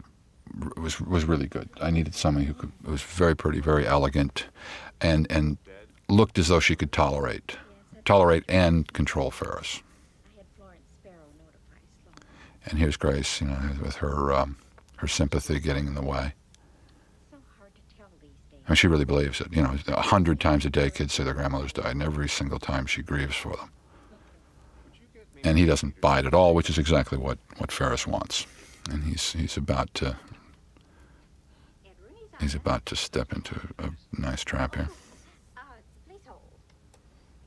was 0.77 0.99
was 0.99 1.25
really 1.25 1.47
good. 1.47 1.69
I 1.81 1.91
needed 1.91 2.15
somebody 2.15 2.45
who 2.45 2.53
could, 2.53 2.71
was 2.83 3.01
very 3.01 3.35
pretty, 3.35 3.59
very 3.59 3.85
elegant, 3.87 4.45
and 4.99 5.27
and 5.29 5.57
looked 6.09 6.37
as 6.37 6.47
though 6.47 6.59
she 6.59 6.75
could 6.75 6.91
tolerate, 6.91 7.57
tolerate 8.05 8.43
and 8.49 8.91
control 8.93 9.31
Ferris. 9.31 9.81
And 12.65 12.77
here's 12.77 12.97
Grace, 12.97 13.41
you 13.41 13.47
know, 13.47 13.59
with 13.81 13.95
her 13.95 14.33
um, 14.33 14.57
her 14.97 15.07
sympathy 15.07 15.59
getting 15.59 15.87
in 15.87 15.95
the 15.95 16.01
way. 16.01 16.33
I 18.65 18.69
mean, 18.69 18.75
she 18.75 18.87
really 18.87 19.05
believes 19.05 19.41
it. 19.41 19.47
You 19.51 19.63
know, 19.63 19.75
a 19.87 20.01
hundred 20.01 20.39
times 20.39 20.65
a 20.65 20.69
day, 20.69 20.89
kids 20.91 21.13
say 21.13 21.23
their 21.23 21.33
grandmothers 21.33 21.73
died, 21.73 21.93
and 21.93 22.03
every 22.03 22.29
single 22.29 22.59
time 22.59 22.85
she 22.85 23.01
grieves 23.01 23.35
for 23.35 23.55
them. 23.55 23.71
And 25.43 25.57
he 25.57 25.65
doesn't 25.65 25.99
buy 25.99 26.19
it 26.19 26.25
at 26.25 26.35
all, 26.35 26.53
which 26.53 26.69
is 26.69 26.77
exactly 26.77 27.17
what, 27.17 27.39
what 27.57 27.71
Ferris 27.71 28.05
wants. 28.05 28.45
And 28.91 29.03
he's 29.03 29.33
he's 29.33 29.57
about 29.57 29.93
to 29.95 30.15
he's 32.41 32.55
about 32.55 32.85
to 32.87 32.95
step 32.95 33.31
into 33.33 33.55
a 33.79 33.89
nice 34.19 34.43
trap 34.43 34.75
here. 34.75 34.89
Uh, 35.57 35.61
please 36.07 36.19
hold. 36.27 36.41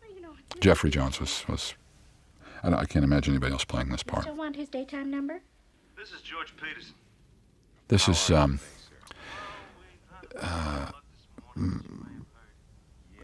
Well, 0.00 0.10
you 0.14 0.20
know, 0.22 0.30
you 0.30 0.60
Jeffrey 0.60 0.90
Jones 0.90 1.20
was 1.20 1.44
was. 1.48 1.74
I, 2.62 2.70
don't- 2.70 2.78
I 2.78 2.84
can't 2.86 3.04
imagine 3.04 3.34
anybody 3.34 3.52
else 3.52 3.64
playing 3.64 3.90
this 3.90 4.02
part. 4.02 4.22
Still 4.22 4.36
want 4.36 4.56
his 4.56 4.68
daytime 4.70 5.10
number? 5.10 5.42
This 5.98 6.12
is 6.12 6.22
George 6.22 6.54
Peterson. 6.56 6.94
This 7.88 8.08
is 8.08 8.30
um, 8.30 8.58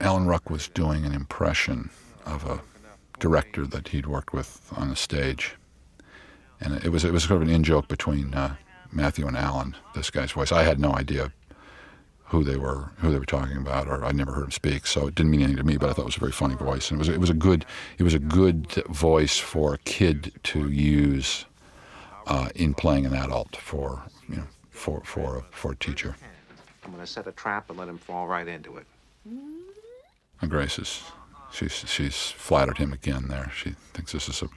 Alan 0.00 0.26
Ruck 0.26 0.50
was 0.50 0.68
doing 0.68 1.04
an 1.04 1.12
impression 1.12 1.90
of 2.26 2.44
a 2.44 2.60
director 3.18 3.66
that 3.66 3.88
he'd 3.88 4.06
worked 4.06 4.32
with 4.32 4.72
on 4.76 4.88
the 4.88 4.96
stage, 4.96 5.56
and 6.60 6.74
it 6.84 6.90
was 6.90 7.04
it 7.04 7.12
was 7.12 7.24
sort 7.24 7.42
of 7.42 7.48
an 7.48 7.54
in 7.54 7.64
joke 7.64 7.88
between 7.88 8.32
uh, 8.34 8.56
Matthew 8.92 9.26
and 9.26 9.36
Alan. 9.36 9.76
This 9.94 10.10
guy's 10.10 10.32
voice. 10.32 10.52
I 10.52 10.62
had 10.62 10.78
no 10.78 10.92
idea 10.94 11.32
who 12.30 12.44
they 12.44 12.56
were 12.56 12.90
who 12.98 13.10
they 13.10 13.18
were 13.18 13.26
talking 13.26 13.56
about, 13.56 13.88
or 13.88 14.04
I'd 14.04 14.14
never 14.14 14.32
heard 14.32 14.44
him 14.44 14.50
speak, 14.52 14.86
so 14.86 15.08
it 15.08 15.16
didn't 15.16 15.32
mean 15.32 15.42
anything 15.42 15.56
to 15.56 15.64
me. 15.64 15.76
But 15.76 15.90
I 15.90 15.92
thought 15.92 16.02
it 16.02 16.06
was 16.06 16.16
a 16.16 16.20
very 16.20 16.32
funny 16.32 16.54
voice, 16.54 16.90
and 16.90 16.98
it 16.98 17.00
was 17.00 17.08
it 17.08 17.20
was 17.20 17.30
a 17.30 17.34
good 17.34 17.66
it 17.98 18.04
was 18.04 18.14
a 18.14 18.20
good 18.20 18.72
voice 18.88 19.36
for 19.36 19.74
a 19.74 19.78
kid 19.78 20.32
to 20.44 20.70
use 20.70 21.44
uh, 22.28 22.48
in 22.54 22.72
playing 22.74 23.04
an 23.04 23.14
adult 23.14 23.56
for 23.56 24.02
you 24.28 24.36
know 24.36 24.46
for 24.70 25.02
for 25.04 25.38
a, 25.38 25.42
for 25.50 25.72
a 25.72 25.76
teacher. 25.76 26.14
I'm 26.84 26.92
gonna 26.92 27.06
set 27.06 27.26
a 27.26 27.32
trap 27.32 27.68
and 27.68 27.78
let 27.78 27.88
him 27.88 27.98
fall 27.98 28.28
right 28.28 28.46
into 28.46 28.76
it. 28.76 28.86
And 30.40 30.48
Grace 30.48 30.78
is 30.78 31.02
she's 31.52 31.72
she's 31.72 32.30
flattered 32.30 32.78
him 32.78 32.92
again 32.92 33.26
there. 33.26 33.50
She 33.56 33.74
thinks 33.92 34.12
this 34.12 34.28
is 34.28 34.42
a 34.42 34.48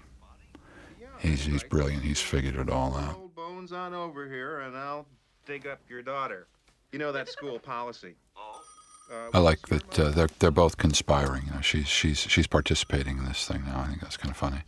he's 1.18 1.46
he's 1.46 1.64
brilliant. 1.64 2.04
He's 2.04 2.22
figured 2.22 2.56
it 2.56 2.70
all 2.70 2.96
out. 2.96 3.36
Bones 3.36 3.72
on 3.72 3.96
over 3.96 4.28
here, 4.28 4.60
and 4.60 4.78
I'll 4.78 5.08
dig 5.48 5.66
up 5.66 5.80
your 5.90 6.04
daughter. 6.04 6.46
You 6.94 7.00
know 7.00 7.12
that 7.12 7.28
school 7.28 7.58
policy. 7.58 8.14
Uh, 8.38 9.16
I 9.34 9.40
like 9.40 9.68
that 9.68 10.00
uh, 10.00 10.12
they're 10.12 10.30
they're 10.40 10.52
both 10.52 10.78
conspiring. 10.78 11.44
You 11.48 11.54
know, 11.56 11.62
she's 11.62 11.88
she's 11.88 12.20
she's 12.20 12.46
participating 12.48 13.18
in 13.18 13.26
this 13.26 13.48
thing 13.48 13.64
now. 13.66 13.82
I 13.82 13.88
think 13.88 14.00
that's 14.02 14.16
kind 14.16 14.30
of 14.30 14.38
funny. 14.38 14.62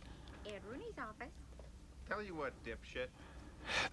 Ed 0.44 0.60
Rooney's 0.70 0.92
office. 0.98 1.32
Tell 2.08 2.20
you 2.22 2.34
what, 2.34 2.52
dipshit. 2.64 3.06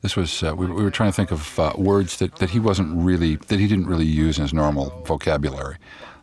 This 0.02 0.16
was 0.16 0.44
uh, 0.44 0.56
we, 0.56 0.66
were- 0.66 0.74
we 0.74 0.84
were 0.84 0.92
trying 0.92 1.10
to 1.12 1.16
think 1.16 1.32
of 1.32 1.60
uh, 1.60 1.74
words 1.78 2.18
that, 2.18 2.36
that 2.38 2.50
he 2.50 2.60
wasn't 2.60 2.96
really 3.06 3.36
that 3.36 3.60
he 3.60 3.68
didn't 3.68 3.86
really 3.88 4.06
use 4.06 4.38
in 4.40 4.44
his 4.44 4.54
normal 4.54 4.90
vocabulary, 5.06 5.78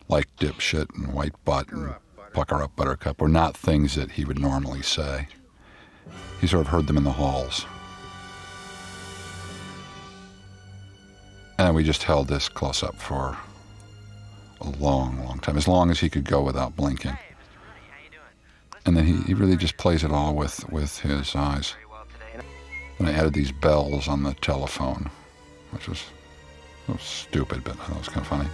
like 0.09 0.27
dipshit 0.35 0.87
and 0.95 1.13
white 1.13 1.33
butt 1.45 1.71
and 1.71 1.95
pucker 2.33 2.61
up 2.61 2.75
buttercup, 2.75 3.21
were 3.21 3.27
not 3.29 3.55
things 3.55 3.95
that 3.95 4.11
he 4.11 4.25
would 4.25 4.37
normally 4.39 4.81
say. 4.81 5.29
He 6.41 6.47
sort 6.47 6.65
of 6.65 6.71
heard 6.73 6.87
them 6.87 6.97
in 6.97 7.05
the 7.05 7.11
halls. 7.13 7.65
And 11.61 11.75
we 11.75 11.83
just 11.83 12.01
held 12.01 12.27
this 12.27 12.49
close 12.49 12.81
up 12.81 12.95
for 12.95 13.37
a 14.61 14.69
long, 14.79 15.23
long 15.23 15.37
time, 15.37 15.57
as 15.57 15.67
long 15.67 15.91
as 15.91 15.99
he 15.99 16.09
could 16.09 16.25
go 16.25 16.41
without 16.41 16.75
blinking. 16.75 17.11
Hey? 17.11 17.35
And 18.83 18.97
then 18.97 19.05
he, 19.05 19.17
he 19.27 19.35
really 19.35 19.55
just 19.55 19.77
plays 19.77 20.03
it 20.03 20.09
all 20.11 20.33
with, 20.33 20.67
with 20.71 20.97
his 21.01 21.35
eyes. 21.35 21.75
And 22.97 23.07
I 23.07 23.11
added 23.11 23.33
these 23.33 23.51
bells 23.51 24.07
on 24.07 24.23
the 24.23 24.33
telephone, 24.33 25.11
which 25.69 25.87
was, 25.87 26.03
was 26.87 26.99
stupid, 27.03 27.63
but 27.63 27.73
I 27.73 27.75
thought 27.75 27.95
it 27.95 27.99
was 27.99 28.09
kind 28.09 28.21
of 28.21 28.27
funny. 28.27 28.49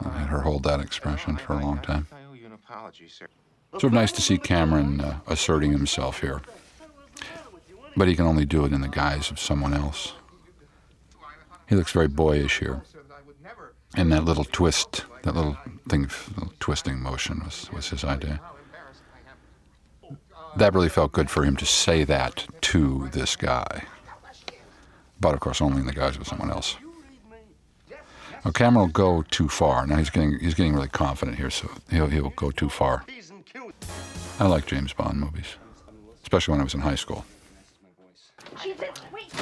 I 0.00 0.18
had 0.20 0.28
her 0.28 0.40
hold 0.40 0.62
that 0.62 0.78
expression 0.78 1.36
for 1.36 1.54
a 1.54 1.60
long 1.60 1.80
time. 1.80 2.06
Sort 3.72 3.84
of 3.84 3.92
nice 3.92 4.12
to 4.12 4.22
see 4.22 4.38
Cameron 4.38 5.00
uh, 5.00 5.18
asserting 5.26 5.72
himself 5.72 6.20
here. 6.20 6.42
But 7.98 8.06
he 8.06 8.14
can 8.14 8.26
only 8.26 8.44
do 8.44 8.64
it 8.64 8.72
in 8.72 8.80
the 8.80 8.88
guise 8.88 9.28
of 9.32 9.40
someone 9.40 9.74
else. 9.74 10.12
He 11.68 11.74
looks 11.74 11.90
very 11.90 12.06
boyish 12.06 12.60
here. 12.60 12.82
And 13.96 14.12
that 14.12 14.24
little 14.24 14.44
twist, 14.44 15.04
that 15.24 15.34
little 15.34 15.58
thing, 15.88 16.08
little 16.36 16.52
twisting 16.60 17.00
motion 17.00 17.42
was, 17.44 17.68
was 17.72 17.88
his 17.88 18.04
idea. 18.04 18.40
That 20.56 20.74
really 20.74 20.88
felt 20.88 21.10
good 21.10 21.28
for 21.28 21.44
him 21.44 21.56
to 21.56 21.66
say 21.66 22.04
that 22.04 22.46
to 22.60 23.08
this 23.08 23.34
guy. 23.34 23.82
But 25.20 25.34
of 25.34 25.40
course, 25.40 25.60
only 25.60 25.80
in 25.80 25.86
the 25.86 25.92
guise 25.92 26.16
of 26.16 26.28
someone 26.28 26.52
else. 26.52 26.76
Now, 28.44 28.52
Cameron 28.52 28.86
will 28.86 28.92
go 28.92 29.22
too 29.22 29.48
far. 29.48 29.84
Now 29.88 29.96
he's 29.96 30.10
getting 30.10 30.38
he's 30.38 30.54
getting 30.54 30.74
really 30.74 30.88
confident 30.88 31.36
here, 31.36 31.50
so 31.50 31.68
he'll 31.90 32.06
he'll 32.06 32.30
go 32.30 32.52
too 32.52 32.68
far. 32.68 33.04
I 34.38 34.46
like 34.46 34.66
James 34.66 34.92
Bond 34.92 35.18
movies, 35.18 35.56
especially 36.22 36.52
when 36.52 36.60
I 36.60 36.64
was 36.64 36.74
in 36.74 36.80
high 36.80 36.94
school. 36.94 37.24
She 38.62 38.74
said, 38.74 38.98
wait. 39.12 39.32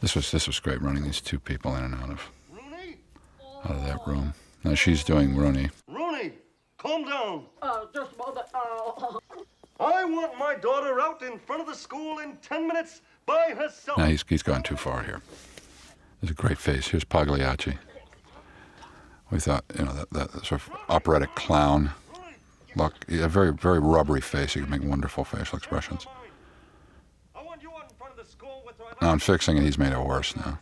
This 0.00 0.14
was 0.14 0.30
this 0.30 0.46
was 0.46 0.60
great 0.60 0.80
running 0.82 1.04
these 1.04 1.20
two 1.20 1.38
people 1.38 1.74
in 1.76 1.84
and 1.84 1.94
out 1.94 2.10
of 2.10 2.30
out 3.64 3.76
of 3.76 3.84
that 3.84 3.98
room. 4.06 4.34
Now 4.64 4.74
she's 4.74 5.02
doing 5.02 5.34
Rooney. 5.34 5.70
Rooney, 5.88 6.32
calm 6.78 7.04
down. 7.04 7.46
Uh, 7.62 7.86
just 7.94 8.16
mother. 8.18 8.42
Uh, 8.54 9.18
I 9.80 10.04
want 10.04 10.38
my 10.38 10.54
daughter 10.54 11.00
out 11.00 11.22
in 11.22 11.38
front 11.38 11.60
of 11.60 11.66
the 11.66 11.74
school 11.74 12.18
in 12.18 12.36
ten 12.36 12.66
minutes 12.66 13.02
by 13.26 13.54
herself. 13.56 13.98
Now 13.98 14.06
he's 14.06 14.24
he's 14.28 14.42
gone 14.42 14.62
too 14.62 14.76
far 14.76 15.02
here. 15.02 15.22
There's 16.20 16.30
a 16.30 16.34
great 16.34 16.58
face. 16.58 16.88
Here's 16.88 17.04
Pagliacci. 17.04 17.76
We 19.30 19.40
thought, 19.40 19.64
you 19.76 19.84
know, 19.84 19.92
that, 19.92 20.10
that 20.10 20.46
sort 20.46 20.62
of 20.62 20.70
operatic 20.88 21.34
clown 21.34 21.90
look, 22.76 22.94
a 23.08 23.28
very 23.28 23.52
very 23.52 23.80
rubbery 23.80 24.20
face. 24.20 24.54
He 24.54 24.60
could 24.60 24.70
make 24.70 24.82
wonderful 24.82 25.24
facial 25.24 25.58
expressions. 25.58 26.06
I 27.34 27.42
want 27.42 27.62
you 27.62 27.70
out 27.72 27.90
in 27.90 27.96
front 27.96 28.18
of 28.18 28.24
the 28.24 28.32
Now 29.00 29.10
I'm 29.10 29.18
fixing 29.18 29.56
it. 29.56 29.62
He's 29.62 29.78
made 29.78 29.92
it 29.92 30.00
worse 30.00 30.34
now. 30.36 30.58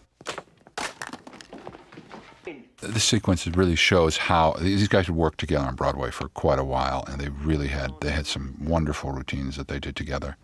This 2.81 3.05
sequence 3.05 3.47
really 3.47 3.77
shows 3.77 4.17
how 4.17 4.53
these 4.61 4.89
guys 4.89 5.07
had 5.07 5.17
worked 5.17 5.39
together 5.39 5.65
on 5.65 5.75
Broadway 5.75 6.11
for 6.11 6.29
quite 6.29 6.59
a 6.59 6.65
while, 6.65 7.05
and 7.09 7.19
they 7.21 7.31
really 7.31 7.69
had 7.69 7.93
they 8.01 8.11
had 8.11 8.27
some 8.27 8.57
wonderful 8.61 9.11
routines 9.13 9.57
that 9.57 9.69
they 9.69 9.79
did 9.79 9.97
together. 9.97 10.37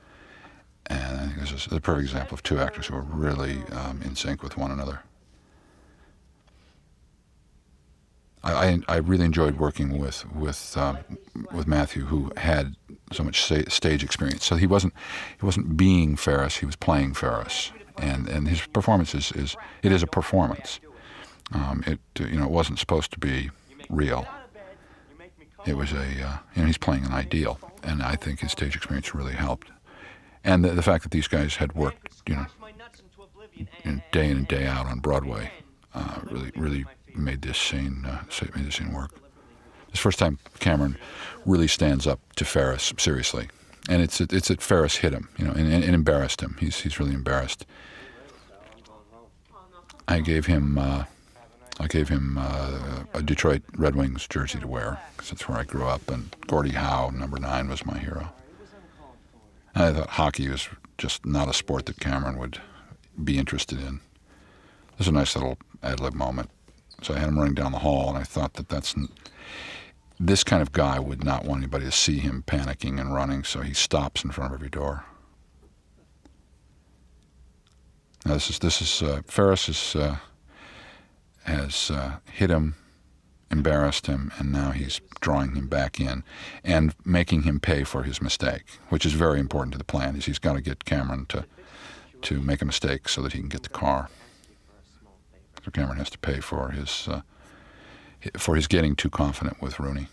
And 0.87 1.21
I 1.21 1.27
think 1.27 1.41
this 1.41 1.53
is 1.53 1.67
a 1.71 1.81
perfect 1.81 2.09
example 2.09 2.35
of 2.35 2.43
two 2.43 2.59
actors 2.59 2.87
who 2.87 2.97
are 2.97 3.03
really 3.03 3.63
um, 3.73 4.01
in 4.03 4.17
sync 4.17 4.43
with 4.43 4.57
one 4.57 4.71
another. 4.71 5.01
I, 8.43 8.81
I, 8.89 8.97
really 8.97 9.27
enjoyed 9.27 9.59
working 9.59 9.99
with 9.99 10.25
with 10.33 10.75
um, 10.77 10.99
with 11.53 11.67
Matthew, 11.67 12.07
who 12.07 12.33
had 12.39 12.75
so 13.13 13.23
much 13.23 13.43
sta- 13.43 13.69
stage 13.69 14.03
experience. 14.03 14.47
So 14.47 14.57
he 14.57 14.67
wasn't 14.67 14.95
he 15.39 15.45
wasn't 15.45 15.77
being 15.77 16.17
Ferris; 16.17 16.57
he 16.57 16.67
was 16.67 16.77
playing 16.77 17.13
Ferris, 17.13 17.71
and 18.01 18.29
and 18.29 18.49
his 18.49 18.67
performance 18.67 19.15
is, 19.15 19.33
is 19.33 19.57
it 19.83 19.93
is 19.93 20.03
a 20.03 20.07
performance. 20.07 20.81
Um, 21.53 21.83
it 21.87 22.01
you 22.19 22.39
know 22.39 22.45
it 22.45 22.51
wasn't 22.51 22.79
supposed 22.79 23.13
to 23.13 23.19
be 23.19 23.51
real. 23.89 24.27
It 25.67 25.77
was 25.77 25.93
a 25.93 25.99
uh, 25.99 26.39
you 26.55 26.63
know 26.63 26.67
he's 26.67 26.79
playing 26.79 27.05
an 27.05 27.13
ideal, 27.13 27.59
and 27.83 28.03
I 28.03 28.17
think 28.17 28.41
his 28.41 28.53
stage 28.53 28.77
experience 28.77 29.15
really 29.15 29.35
helped. 29.35 29.71
And 30.43 30.65
the, 30.65 30.71
the 30.71 30.83
fact 30.83 31.03
that 31.03 31.11
these 31.11 31.29
guys 31.29 31.57
had 31.57 31.75
worked 31.75 32.23
you 32.27 32.37
know 32.37 32.47
day 34.13 34.31
in 34.31 34.39
and 34.39 34.49
day 34.49 34.67
out 34.67 34.87
on 34.87 35.01
Broadway 35.01 35.51
uh, 35.95 36.21
really 36.25 36.53
really 36.57 36.85
made 37.15 37.43
this 37.43 37.59
scene 37.59 38.05
uh, 38.07 38.23
made 38.55 38.67
this 38.67 38.77
scene 38.77 38.93
work. 38.93 39.13
It's 39.89 39.99
the 39.99 40.03
first 40.03 40.19
time 40.19 40.39
Cameron 40.61 40.97
really 41.45 41.67
stands 41.67 42.07
up 42.07 42.21
to 42.37 42.45
Ferris 42.45 42.93
seriously, 42.97 43.49
and 43.89 44.01
it's 44.01 44.21
it's 44.21 44.49
that 44.49 44.63
Ferris 44.63 44.97
hit 44.97 45.13
him, 45.13 45.29
you 45.37 45.45
know, 45.45 45.53
and, 45.53 45.73
and 45.73 45.95
embarrassed 45.95 46.41
him. 46.41 46.57
He's 46.61 46.81
he's 46.81 47.01
really 47.01 47.15
embarrassed. 47.15 47.67
I 50.11 50.21
gave 50.21 50.47
him 50.47 50.77
uh, 50.77 51.05
I 51.79 51.87
gave 51.87 52.09
him 52.09 52.37
uh, 52.37 53.05
a 53.15 53.23
Detroit 53.23 53.63
Red 53.77 53.95
Wings 53.95 54.27
jersey 54.29 54.59
to 54.59 54.67
wear 54.67 54.99
because 55.13 55.31
that's 55.31 55.49
where 55.49 55.57
I 55.57 55.65
grew 55.65 55.87
up, 55.87 56.11
and 56.11 56.35
Gordie 56.49 56.73
Howe, 56.73 57.11
number 57.11 57.39
nine, 57.39 57.69
was 57.69 57.87
my 57.87 57.97
hero. 57.97 58.33
And 59.75 59.85
I 59.85 59.93
thought 59.93 60.11
hockey 60.11 60.49
was 60.49 60.69
just 60.99 61.25
not 61.25 61.49
a 61.49 61.55
sport 61.55 61.87
that 61.87 62.01
Cameron 62.01 62.39
would 62.39 62.61
be 63.23 63.39
interested 63.39 63.79
in. 63.81 64.01
There's 64.99 65.09
a 65.09 65.13
nice 65.13 65.37
little 65.37 65.59
ad 65.83 66.01
lib 66.01 66.15
moment. 66.15 66.51
So 67.03 67.15
I 67.15 67.19
had 67.19 67.29
him 67.29 67.39
running 67.39 67.55
down 67.55 67.73
the 67.73 67.79
hall, 67.79 68.09
and 68.09 68.19
I 68.19 68.25
thought 68.25 68.55
that 68.55 68.69
that's 68.69 68.95
this 70.19 70.45
kind 70.45 70.61
of 70.61 70.73
guy 70.73 70.99
would 70.99 71.25
not 71.25 71.45
want 71.45 71.63
anybody 71.63 71.87
to 71.87 71.93
see 71.93 72.19
him 72.19 72.43
panicking 72.47 73.01
and 73.01 73.15
running, 73.15 73.45
so 73.45 73.61
he 73.61 73.73
stops 73.73 74.25
in 74.25 74.33
front 74.33 74.53
of 74.53 74.59
every 74.59 74.69
door. 74.71 75.05
Now 78.25 78.35
this 78.35 78.51
is 78.51 78.59
this 78.59 78.83
is 78.83 79.03
uh, 79.03 79.23
Ferris 79.27 79.69
is, 79.69 79.97
uh, 79.97 80.17
has 81.45 81.91
uh, 81.91 82.17
hit 82.31 82.51
him, 82.51 82.75
embarrassed 83.51 84.07
him, 84.07 84.31
and 84.39 84.53
now 84.53 84.73
he's 84.73 85.01
drawing 85.21 85.55
him 85.55 85.69
back 85.69 85.99
in 85.99 86.23
and 86.63 86.95
making 87.05 87.43
him 87.43 87.61
pay 87.61 87.85
for 87.85 88.03
his 88.03 88.21
mistake, 88.21 88.79
which 88.91 89.07
is 89.07 89.13
very 89.13 89.41
important 89.41 89.73
to 89.73 89.79
the 89.79 89.85
plan. 89.85 90.17
Is 90.17 90.27
he's 90.27 90.39
got 90.39 90.55
to 90.55 90.61
get 90.61 90.85
Cameron 90.85 91.27
to 91.27 91.45
to 92.23 92.41
make 92.41 92.61
a 92.61 92.67
mistake 92.67 93.09
so 93.09 93.23
that 93.23 93.33
he 93.33 93.39
can 93.39 93.49
get 93.49 93.63
the 93.63 93.71
car. 93.71 94.11
So 95.65 95.71
Cameron 95.71 95.99
has 95.99 96.11
to 96.11 96.19
pay 96.19 96.41
for 96.41 96.71
his 96.71 97.09
uh, 97.09 97.23
for 98.37 98.55
his 98.55 98.67
getting 98.67 98.97
too 98.97 99.11
confident 99.11 99.63
with 99.63 99.81
Rooney, 99.81 100.09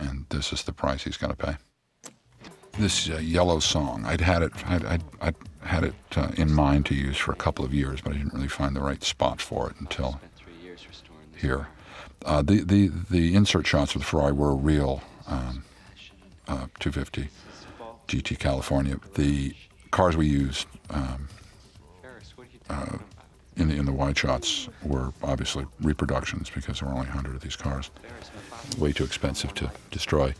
and 0.00 0.26
this 0.30 0.52
is 0.52 0.64
the 0.64 0.72
price 0.72 1.04
he's 1.04 1.16
got 1.16 1.28
to 1.28 1.36
pay. 1.36 1.56
This 2.78 3.10
uh, 3.10 3.18
yellow 3.18 3.58
song, 3.58 4.04
I'd 4.06 4.20
had 4.20 4.42
it, 4.42 4.52
I'd, 4.66 4.84
I'd, 4.84 5.04
I'd 5.20 5.34
had 5.60 5.84
it 5.84 5.94
uh, 6.16 6.30
in 6.36 6.52
mind 6.52 6.86
to 6.86 6.94
use 6.94 7.16
for 7.18 7.32
a 7.32 7.36
couple 7.36 7.64
of 7.64 7.74
years, 7.74 8.00
but 8.00 8.14
I 8.14 8.16
didn't 8.16 8.32
really 8.32 8.48
find 8.48 8.74
the 8.74 8.80
right 8.80 9.02
spot 9.04 9.40
for 9.40 9.70
it 9.70 9.76
until 9.78 10.20
here. 11.36 11.68
Uh, 12.24 12.40
the, 12.40 12.62
the 12.62 12.88
the 13.10 13.34
insert 13.34 13.66
shots 13.66 13.92
the 13.94 14.00
Ferrari 14.00 14.32
were 14.32 14.54
real 14.54 15.02
um, 15.26 15.64
uh, 16.48 16.66
250 16.78 17.28
GT 18.08 18.38
California. 18.38 18.96
The 19.14 19.54
cars 19.90 20.16
we 20.16 20.26
used 20.26 20.66
um, 20.90 21.28
uh, 22.70 22.98
in 23.56 23.68
the 23.68 23.74
in 23.74 23.84
the 23.84 23.92
wide 23.92 24.16
shots 24.16 24.68
were 24.82 25.12
obviously 25.22 25.66
reproductions 25.80 26.48
because 26.48 26.80
there 26.80 26.88
were 26.88 26.94
only 26.94 27.08
100 27.08 27.34
of 27.34 27.40
these 27.42 27.56
cars. 27.56 27.90
Way 28.78 28.92
too 28.92 29.04
expensive 29.04 29.52
to 29.54 29.70
destroy. 29.90 30.32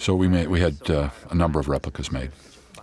So 0.00 0.14
we 0.14 0.28
made 0.28 0.48
we 0.48 0.60
had 0.60 0.90
uh, 0.90 1.10
a 1.28 1.34
number 1.34 1.60
of 1.60 1.68
replicas 1.68 2.10
made. 2.10 2.30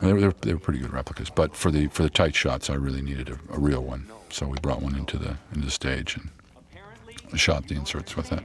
They 0.01 0.13
were, 0.13 0.31
they 0.33 0.53
were 0.53 0.59
pretty 0.59 0.77
good 0.77 0.93
replicas, 0.93 1.31
but 1.31 1.55
for 1.55 1.71
the 1.71 1.87
for 1.87 2.03
the 2.03 2.11
tight 2.11 2.35
shots, 2.35 2.69
I 2.69 2.75
really 2.75 3.01
needed 3.01 3.29
a, 3.29 3.39
a 3.55 3.59
real 3.59 3.81
one. 3.81 4.05
So 4.29 4.45
we 4.45 4.59
brought 4.59 4.83
one 4.83 4.95
into 4.95 5.17
the 5.17 5.35
into 5.51 5.65
the 5.65 5.71
stage 5.71 6.15
and 6.15 7.39
shot 7.39 7.67
the 7.67 7.73
inserts 7.73 8.15
with 8.15 8.31
it. 8.31 8.43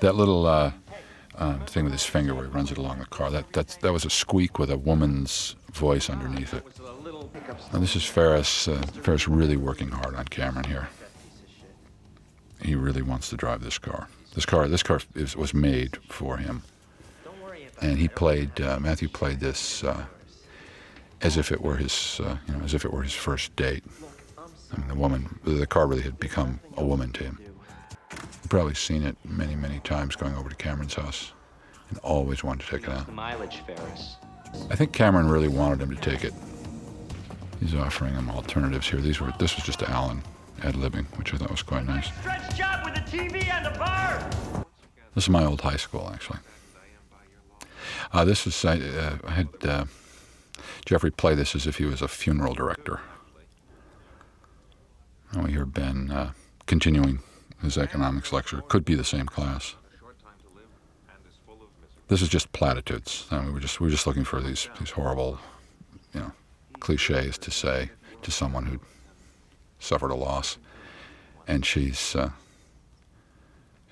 That 0.00 0.16
little 0.16 0.46
uh, 0.46 0.72
um, 1.36 1.60
thing 1.60 1.84
with 1.84 1.92
his 1.92 2.04
finger 2.04 2.34
where 2.34 2.44
he 2.44 2.50
runs 2.50 2.72
it 2.72 2.78
along 2.78 2.98
the 2.98 3.06
car. 3.06 3.30
That 3.30 3.52
that's, 3.52 3.76
that 3.76 3.92
was 3.92 4.04
a 4.04 4.10
squeak 4.10 4.58
with 4.58 4.70
a 4.72 4.76
woman's 4.76 5.54
voice 5.72 6.10
underneath 6.10 6.54
it. 6.54 6.64
Now 7.72 7.78
this 7.78 7.94
is 7.94 8.04
Ferris. 8.04 8.66
Uh, 8.66 8.82
Ferris 9.02 9.28
really 9.28 9.56
working 9.56 9.90
hard 9.90 10.16
on 10.16 10.24
Cameron 10.24 10.64
here. 10.64 10.88
He 12.60 12.74
really 12.74 13.02
wants 13.02 13.30
to 13.30 13.36
drive 13.36 13.62
this 13.62 13.78
car. 13.78 14.08
This 14.34 14.44
car, 14.44 14.66
this 14.66 14.82
car 14.82 15.00
is, 15.14 15.36
was 15.36 15.54
made 15.54 15.98
for 16.08 16.38
him, 16.38 16.62
and 17.84 17.98
he 17.98 18.08
played. 18.08 18.60
Uh, 18.60 18.78
Matthew 18.80 19.08
played 19.08 19.40
this 19.40 19.84
uh, 19.84 20.04
as 21.20 21.36
if 21.36 21.52
it 21.52 21.60
were 21.60 21.76
his, 21.76 22.20
uh, 22.24 22.36
you 22.46 22.54
know, 22.54 22.64
as 22.64 22.74
if 22.74 22.84
it 22.84 22.92
were 22.92 23.02
his 23.02 23.12
first 23.12 23.54
date. 23.56 23.84
I 24.72 24.78
mean, 24.78 24.88
the 24.88 24.94
woman, 24.94 25.38
the 25.44 25.66
car 25.66 25.86
really 25.86 26.02
had 26.02 26.18
become 26.18 26.60
a 26.76 26.84
woman 26.84 27.12
to 27.12 27.24
him. 27.24 27.38
You've 28.10 28.48
probably 28.48 28.74
seen 28.74 29.02
it 29.02 29.16
many, 29.24 29.54
many 29.54 29.80
times 29.80 30.16
going 30.16 30.34
over 30.34 30.48
to 30.48 30.56
Cameron's 30.56 30.94
house, 30.94 31.32
and 31.90 31.98
always 31.98 32.42
wanted 32.42 32.66
to 32.66 32.70
take 32.78 32.88
it 32.88 32.90
out. 32.90 33.12
mileage, 33.12 33.62
Ferris. 33.66 34.16
I 34.70 34.76
think 34.76 34.92
Cameron 34.92 35.28
really 35.28 35.48
wanted 35.48 35.82
him 35.82 35.94
to 35.94 36.00
take 36.00 36.24
it. 36.24 36.32
He's 37.60 37.74
offering 37.74 38.14
him 38.14 38.30
alternatives 38.30 38.88
here. 38.88 39.00
These 39.00 39.20
were 39.20 39.32
this 39.38 39.56
was 39.56 39.64
just 39.64 39.82
Alan 39.82 40.22
ad 40.62 40.74
libbing, 40.74 41.06
which 41.18 41.34
I 41.34 41.36
thought 41.36 41.50
was 41.50 41.62
quite 41.62 41.86
nice. 41.86 42.06
Stretch 42.20 42.56
job 42.56 42.84
with 42.84 42.96
a 42.96 43.00
TV 43.00 43.46
and 43.48 43.66
a 43.66 43.78
bar. 43.78 44.30
This 45.14 45.24
is 45.24 45.30
my 45.30 45.44
old 45.44 45.60
high 45.60 45.76
school, 45.76 46.10
actually. 46.12 46.38
Uh, 48.14 48.24
this 48.24 48.46
is 48.46 48.64
I, 48.64 48.78
uh, 48.78 49.18
I 49.26 49.30
had 49.32 49.48
uh, 49.64 49.84
Jeffrey 50.86 51.10
play 51.10 51.34
this 51.34 51.56
as 51.56 51.66
if 51.66 51.78
he 51.78 51.84
was 51.84 52.00
a 52.00 52.06
funeral 52.06 52.54
director. 52.54 53.00
And 55.32 55.42
we 55.42 55.50
hear 55.50 55.66
Ben 55.66 56.12
uh, 56.12 56.30
continuing 56.66 57.18
his 57.60 57.76
economics 57.76 58.32
lecture. 58.32 58.62
Could 58.68 58.84
be 58.84 58.94
the 58.94 59.02
same 59.02 59.26
class. 59.26 59.74
This 62.06 62.22
is 62.22 62.28
just 62.28 62.52
platitudes. 62.52 63.26
I 63.32 63.38
mean, 63.38 63.46
we 63.46 63.52
were 63.54 63.60
just 63.60 63.80
we 63.80 63.86
were 63.86 63.90
just 63.90 64.06
looking 64.06 64.22
for 64.22 64.40
these 64.40 64.68
these 64.78 64.90
horrible, 64.90 65.40
you 66.12 66.20
know, 66.20 66.32
cliches 66.78 67.36
to 67.38 67.50
say 67.50 67.90
to 68.22 68.30
someone 68.30 68.66
who 68.66 68.78
suffered 69.80 70.12
a 70.12 70.14
loss, 70.14 70.56
and 71.48 71.66
she's 71.66 72.14
uh, 72.14 72.30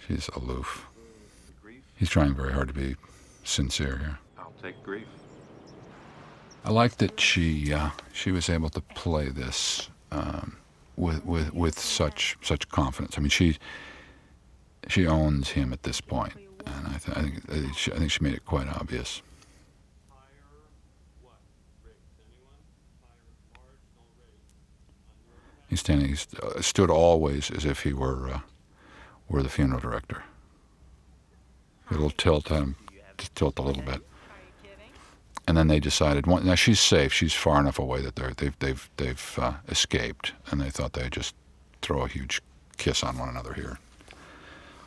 she's 0.07 0.29
aloof. 0.37 0.87
He's 1.97 2.11
trying 2.11 2.35
very 2.35 2.53
hard 2.53 2.69
to 2.69 2.75
be 2.75 2.95
sincere 3.45 3.99
here. 3.99 4.19
I'll 4.39 4.53
take 4.63 4.83
grief. 4.83 5.07
I 6.65 6.71
like 6.71 6.97
that 6.99 7.19
she 7.19 7.73
uh, 7.73 7.91
she 8.13 8.31
was 8.31 8.49
able 8.49 8.71
to 8.71 8.81
play 8.81 9.29
this 9.29 9.89
um, 10.11 10.57
with 10.97 11.25
with 11.25 11.53
with 11.53 11.79
such 11.79 12.37
such 12.43 12.69
confidence. 12.69 13.19
I 13.19 13.21
mean, 13.21 13.31
she 13.31 13.59
she 14.89 15.07
owns 15.07 15.51
him 15.51 15.73
at 15.73 15.83
this 15.83 16.01
point, 16.01 16.35
and 16.67 16.87
I, 16.89 16.99
th- 16.99 17.17
I 17.17 17.23
think 17.23 17.51
I 17.51 17.53
think 17.55 17.77
she, 17.77 17.93
I 17.93 17.97
think 17.97 18.11
she 18.11 18.23
made 18.23 18.35
it 18.35 18.45
quite 18.45 18.69
obvious. 18.69 19.23
He's 25.69 25.81
standing. 25.81 26.09
He 26.09 26.17
uh, 26.43 26.61
stood 26.61 26.91
always 26.91 27.51
as 27.51 27.65
if 27.65 27.83
he 27.83 27.93
were 27.93 28.29
uh, 28.29 28.41
were 29.29 29.43
the 29.43 29.49
funeral 29.49 29.81
director. 29.81 30.23
A 31.91 31.95
little 31.95 32.11
tilt 32.11 32.53
on 32.53 32.63
him, 32.63 32.77
tilt 33.31 33.59
a 33.59 33.63
little 33.63 33.83
bit. 33.83 34.01
And 35.49 35.57
then 35.57 35.67
they 35.67 35.81
decided 35.81 36.27
one, 36.27 36.47
now 36.47 36.55
she's 36.55 36.79
safe. 36.79 37.13
She's 37.13 37.33
far 37.33 37.59
enough 37.59 37.79
away 37.79 38.01
that 38.03 38.15
they're, 38.15 38.33
they've 38.37 38.57
they've 38.61 38.91
they've 38.97 39.39
uh, 39.41 39.55
escaped. 39.69 40.33
And 40.51 40.61
they 40.61 40.71
thought 40.71 40.93
they'd 40.93 41.11
just 41.11 41.35
throw 41.81 42.03
a 42.03 42.09
huge 42.09 42.41
kiss 42.77 43.03
on 43.03 43.19
one 43.19 43.29
another 43.29 43.53
here. 43.55 43.79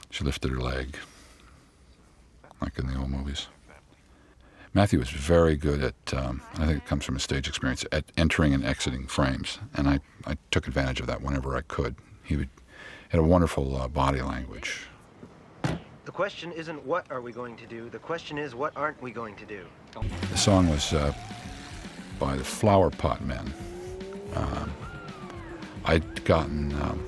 She 0.09 0.23
lifted 0.23 0.51
her 0.51 0.59
leg 0.59 0.97
like 2.61 2.79
in 2.79 2.87
the 2.87 2.97
old 2.97 3.09
movies. 3.09 3.47
Matthew 4.73 4.99
was 4.99 5.09
very 5.09 5.55
good 5.55 5.81
at 5.81 6.13
um, 6.13 6.41
i 6.55 6.65
think 6.65 6.77
it 6.79 6.85
comes 6.85 7.05
from 7.05 7.15
his 7.15 7.23
stage 7.23 7.47
experience 7.47 7.85
at 7.91 8.05
entering 8.17 8.53
and 8.53 8.63
exiting 8.63 9.07
frames. 9.07 9.59
And 9.73 9.89
i, 9.89 9.99
I 10.25 10.37
took 10.51 10.67
advantage 10.67 11.01
of 11.01 11.07
that 11.07 11.21
whenever 11.21 11.55
i 11.55 11.61
could. 11.61 11.95
He 12.23 12.37
would 12.37 12.49
had 13.09 13.19
a 13.19 13.23
wonderful 13.23 13.75
uh, 13.75 13.87
body 13.87 14.21
language 14.21 14.87
The 16.05 16.11
question 16.11 16.51
isn't 16.51 16.85
what 16.85 17.07
are 17.09 17.19
we 17.19 17.31
going 17.31 17.57
to 17.57 17.65
do, 17.65 17.89
the 17.89 17.97
question 17.97 18.37
is 18.37 18.53
what 18.53 18.77
aren't 18.77 19.01
we 19.01 19.09
going 19.09 19.35
to 19.37 19.45
do? 19.45 19.65
The 20.29 20.37
song 20.37 20.69
was 20.69 20.93
uh, 20.93 21.11
by 22.19 22.35
the 22.35 22.43
Flower 22.43 22.91
Pot 22.91 23.25
Men. 23.25 23.51
Um, 24.35 24.71
I'd 25.83 26.23
gotten, 26.23 26.79
um, 26.83 27.03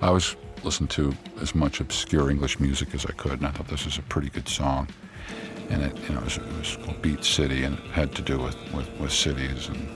I 0.00 0.10
was 0.10 0.36
listening 0.62 0.86
to 0.90 1.12
as 1.40 1.56
much 1.56 1.80
obscure 1.80 2.30
English 2.30 2.60
music 2.60 2.94
as 2.94 3.04
I 3.04 3.12
could, 3.12 3.32
and 3.32 3.46
I 3.46 3.50
thought 3.50 3.66
this 3.66 3.84
was 3.84 3.98
a 3.98 4.02
pretty 4.02 4.30
good 4.30 4.48
song. 4.48 4.86
And 5.68 5.82
it, 5.82 5.98
you 5.98 6.14
know, 6.14 6.20
it 6.20 6.24
was, 6.24 6.36
it 6.36 6.56
was 6.56 6.76
called 6.76 7.02
Beat 7.02 7.24
City, 7.24 7.64
and 7.64 7.78
it 7.78 7.84
had 7.86 8.14
to 8.14 8.22
do 8.22 8.38
with, 8.38 8.56
with, 8.72 8.88
with 9.00 9.12
cities 9.12 9.66
and 9.68 9.88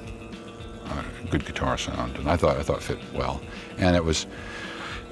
uh, 0.87 1.05
good 1.31 1.47
guitar 1.47 1.79
sound, 1.79 2.17
and 2.17 2.29
I 2.29 2.37
thought 2.37 2.57
I 2.57 2.65
thought 2.65 2.79
it 2.79 2.83
fit 2.83 2.99
well. 3.13 3.41
And 3.79 3.95
it 3.95 4.05
was, 4.05 4.27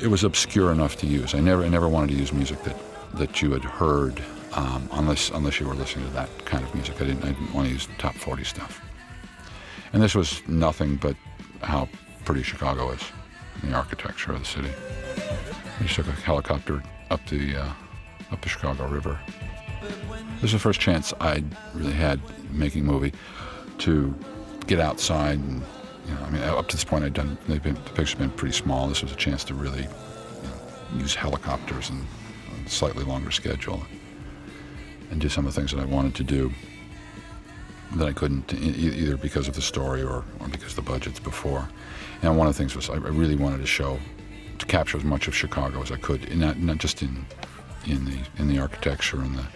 it 0.00 0.08
was 0.08 0.24
obscure 0.24 0.72
enough 0.72 0.96
to 0.96 1.06
use. 1.06 1.36
I 1.36 1.40
never, 1.40 1.62
I 1.62 1.68
never 1.68 1.88
wanted 1.88 2.10
to 2.10 2.16
use 2.16 2.32
music 2.32 2.60
that, 2.64 2.76
that 3.14 3.42
you 3.42 3.52
had 3.52 3.64
heard 3.64 4.22
um, 4.54 4.88
unless 4.92 5.30
unless 5.30 5.60
you 5.60 5.66
were 5.66 5.74
listening 5.74 6.06
to 6.06 6.12
that 6.12 6.28
kind 6.44 6.64
of 6.64 6.74
music. 6.74 7.00
I 7.00 7.06
didn't, 7.06 7.24
I 7.24 7.28
didn't 7.28 7.52
want 7.52 7.68
to 7.68 7.72
use 7.72 7.88
top 7.98 8.14
40 8.14 8.44
stuff. 8.44 8.82
And 9.92 10.02
this 10.02 10.14
was 10.14 10.46
nothing 10.48 10.96
but 10.96 11.16
how 11.62 11.88
pretty 12.24 12.42
Chicago 12.42 12.90
is, 12.90 13.02
and 13.62 13.72
the 13.72 13.76
architecture 13.76 14.32
of 14.32 14.40
the 14.40 14.44
city. 14.44 14.70
We 15.80 15.88
took 15.88 16.06
a 16.06 16.12
helicopter 16.12 16.82
up 17.10 17.24
the 17.26 17.56
uh, 17.56 17.72
up 18.30 18.40
the 18.40 18.48
Chicago 18.48 18.86
River. 18.88 19.18
This 20.34 20.42
was 20.42 20.52
the 20.52 20.58
first 20.58 20.80
chance 20.80 21.12
I'd 21.20 21.44
really 21.74 21.92
had 21.92 22.20
making 22.52 22.82
a 22.82 22.92
movie 22.92 23.12
to 23.78 24.14
get 24.66 24.80
outside 24.80 25.38
and 25.38 25.62
you 26.06 26.14
know, 26.14 26.20
I 26.22 26.30
mean, 26.30 26.42
up 26.42 26.68
to 26.68 26.76
this 26.76 26.84
point, 26.84 27.04
I'd 27.04 27.14
done. 27.14 27.38
Been, 27.46 27.74
the 27.74 27.80
pictures 27.80 28.10
have 28.10 28.18
been 28.18 28.30
pretty 28.30 28.54
small. 28.54 28.88
This 28.88 29.02
was 29.02 29.12
a 29.12 29.16
chance 29.16 29.44
to 29.44 29.54
really 29.54 29.82
you 29.82 30.48
know, 30.48 30.98
use 30.98 31.14
helicopters 31.14 31.90
and 31.90 32.04
slightly 32.66 33.04
longer 33.04 33.30
schedule 33.30 33.82
and 35.10 35.20
do 35.20 35.28
some 35.28 35.46
of 35.46 35.54
the 35.54 35.60
things 35.60 35.72
that 35.72 35.80
I 35.80 35.84
wanted 35.84 36.14
to 36.16 36.24
do 36.24 36.52
that 37.96 38.08
I 38.08 38.12
couldn't, 38.12 38.52
either 38.54 39.16
because 39.16 39.48
of 39.48 39.54
the 39.54 39.62
story 39.62 40.02
or, 40.02 40.24
or 40.40 40.48
because 40.50 40.74
the 40.74 40.82
budget's 40.82 41.20
before. 41.20 41.68
And 42.22 42.38
one 42.38 42.46
of 42.46 42.54
the 42.54 42.58
things 42.58 42.74
was 42.74 42.88
I 42.88 42.96
really 42.96 43.36
wanted 43.36 43.58
to 43.58 43.66
show, 43.66 43.98
to 44.58 44.66
capture 44.66 44.96
as 44.96 45.04
much 45.04 45.28
of 45.28 45.34
Chicago 45.34 45.82
as 45.82 45.92
I 45.92 45.96
could, 45.96 46.34
not 46.36 46.58
not 46.58 46.78
just 46.78 47.02
in 47.02 47.26
in 47.86 48.04
the 48.04 48.18
in 48.38 48.48
the 48.48 48.58
architecture 48.58 49.20
and 49.20 49.36
the 49.36 49.46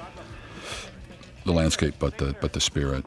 the 1.44 1.52
landscape, 1.52 1.94
but 1.98 2.18
the 2.18 2.36
but 2.40 2.52
the 2.52 2.60
spirit. 2.60 3.04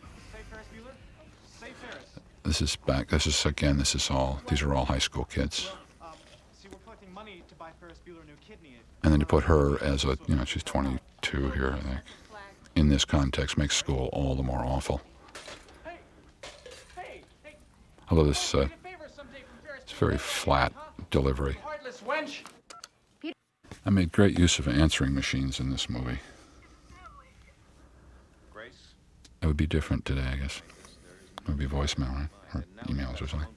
This 2.44 2.62
is 2.62 2.76
back. 2.78 3.10
This 3.10 3.28
is 3.28 3.46
again. 3.46 3.78
This 3.78 3.94
is 3.94 4.10
all. 4.10 4.42
These 4.48 4.62
are 4.64 4.74
all 4.74 4.86
high 4.86 5.00
school 5.00 5.26
kids. 5.26 5.72
See, 6.60 6.70
we're 6.72 6.78
collecting 6.80 7.14
money 7.14 7.44
to 7.48 7.56
buy 7.56 7.72
Ferris 7.80 8.00
Bueller 8.08 8.24
a 8.24 8.26
new 8.26 8.38
kidney. 8.48 8.78
And 9.04 9.14
then 9.14 9.20
to 9.20 9.26
put 9.26 9.46
her 9.46 9.82
as 9.84 10.04
a, 10.04 10.18
you 10.28 10.36
know, 10.36 10.46
she's 10.46 10.64
22 10.64 11.52
here, 11.52 11.76
I 11.78 11.80
think. 11.80 12.00
In 12.76 12.90
this 12.90 13.06
context, 13.06 13.58
makes 13.58 13.76
school 13.76 14.10
all 14.14 14.36
the 14.36 14.44
more 14.44 14.64
awful. 14.64 15.02
Although 18.10 18.26
this, 18.26 18.56
uh, 18.56 18.68
it's 19.78 19.92
very 19.94 20.18
flat 20.18 20.74
delivery. 21.12 21.58
I 23.86 23.90
made 23.90 24.12
great 24.12 24.38
use 24.38 24.60
of 24.60 24.68
answering 24.68 25.14
machines 25.14 25.60
in 25.60 25.70
this 25.70 25.90
movie. 25.90 26.20
It 29.42 29.48
would 29.48 29.58
be 29.58 29.68
different 29.68 30.06
today, 30.06 30.28
I 30.34 30.36
guess. 30.36 30.62
It 31.42 31.48
would 31.48 31.58
be 31.58 31.66
voicemail, 31.68 32.14
right? 32.14 32.30
Or 32.54 32.66
emails 32.88 33.22
or 33.22 33.28
something. 33.28 33.48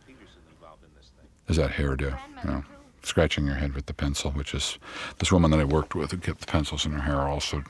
There's 1.46 1.56
that 1.56 1.70
hairdo, 1.70 2.16
you 2.44 2.50
know, 2.50 2.64
scratching 3.02 3.46
your 3.46 3.56
head 3.56 3.74
with 3.74 3.86
the 3.86 3.94
pencil, 3.94 4.30
which 4.32 4.54
is 4.54 4.78
this 5.18 5.32
woman 5.32 5.50
that 5.50 5.60
I 5.60 5.64
worked 5.64 5.94
with 5.94 6.10
who 6.12 6.18
kept 6.18 6.40
the 6.40 6.46
pencils 6.46 6.86
in 6.86 6.92
her 6.92 7.02
hair 7.02 7.20
also, 7.20 7.58
you 7.58 7.64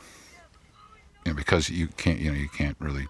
know, 1.27 1.35
because 1.35 1.71
you 1.71 1.89
can't, 1.89 2.19
you 2.19 2.31
know, 2.31 2.37
you 2.37 2.49
can't 2.49 2.77
really, 2.79 3.07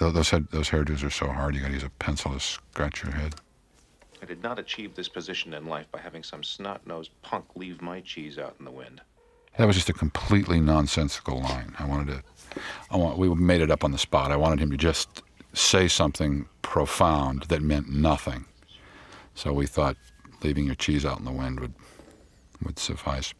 those, 0.00 0.30
head, 0.30 0.48
those 0.50 0.70
hairdos 0.70 1.04
are 1.04 1.10
so 1.10 1.28
hard, 1.28 1.54
you 1.54 1.60
gotta 1.60 1.74
use 1.74 1.82
a 1.82 1.90
pencil 1.90 2.32
to 2.32 2.40
scratch 2.40 3.02
your 3.04 3.12
head. 3.12 3.34
I 4.22 4.24
did 4.24 4.42
not 4.42 4.58
achieve 4.58 4.94
this 4.94 5.08
position 5.08 5.52
in 5.54 5.66
life 5.66 5.90
by 5.90 5.98
having 5.98 6.22
some 6.22 6.44
snot-nosed 6.44 7.10
punk 7.22 7.44
leave 7.56 7.82
my 7.82 8.00
cheese 8.00 8.38
out 8.38 8.54
in 8.58 8.64
the 8.64 8.70
wind. 8.70 9.00
That 9.58 9.66
was 9.66 9.76
just 9.76 9.90
a 9.90 9.92
completely 9.92 10.60
nonsensical 10.60 11.40
line. 11.40 11.74
I 11.78 11.84
wanted 11.84 12.08
to, 12.08 12.22
I 12.90 12.96
want, 12.96 13.18
we 13.18 13.28
made 13.34 13.60
it 13.60 13.70
up 13.70 13.84
on 13.84 13.90
the 13.90 13.98
spot. 13.98 14.32
I 14.32 14.36
wanted 14.36 14.60
him 14.60 14.70
to 14.70 14.76
just 14.76 15.22
say 15.52 15.88
something 15.88 16.46
profound 16.62 17.44
that 17.44 17.60
meant 17.60 17.88
nothing. 17.90 18.46
So 19.34 19.52
we 19.52 19.66
thought 19.66 19.96
leaving 20.42 20.66
your 20.66 20.74
cheese 20.74 21.04
out 21.04 21.18
in 21.18 21.24
the 21.24 21.32
wind 21.32 21.60
would, 21.60 21.74
would 22.64 22.78
suffice. 22.78 23.34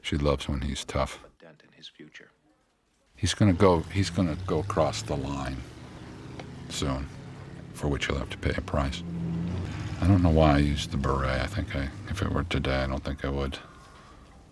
She 0.00 0.16
loves 0.16 0.48
when 0.48 0.62
he's 0.62 0.84
tough. 0.84 1.20
a 1.24 1.44
dent 1.44 1.62
in 1.64 1.72
his 1.76 1.88
future. 1.88 2.30
He's 3.16 3.34
gonna 3.34 3.52
go. 3.52 3.80
He's 3.92 4.10
gonna 4.10 4.36
go 4.46 4.58
across 4.58 5.02
the 5.02 5.16
line 5.16 5.58
soon, 6.68 7.06
for 7.72 7.86
which 7.86 8.06
he'll 8.06 8.18
have 8.18 8.30
to 8.30 8.38
pay 8.38 8.52
a 8.56 8.60
price. 8.60 9.02
I 10.00 10.08
don't 10.08 10.22
know 10.22 10.30
why 10.30 10.54
I 10.54 10.58
used 10.58 10.90
the 10.90 10.96
beret. 10.96 11.40
I 11.40 11.46
think 11.46 11.76
I, 11.76 11.88
if 12.08 12.20
it 12.20 12.32
were 12.32 12.42
today, 12.42 12.82
I 12.82 12.88
don't 12.88 13.04
think 13.04 13.24
I 13.24 13.28
would. 13.28 13.58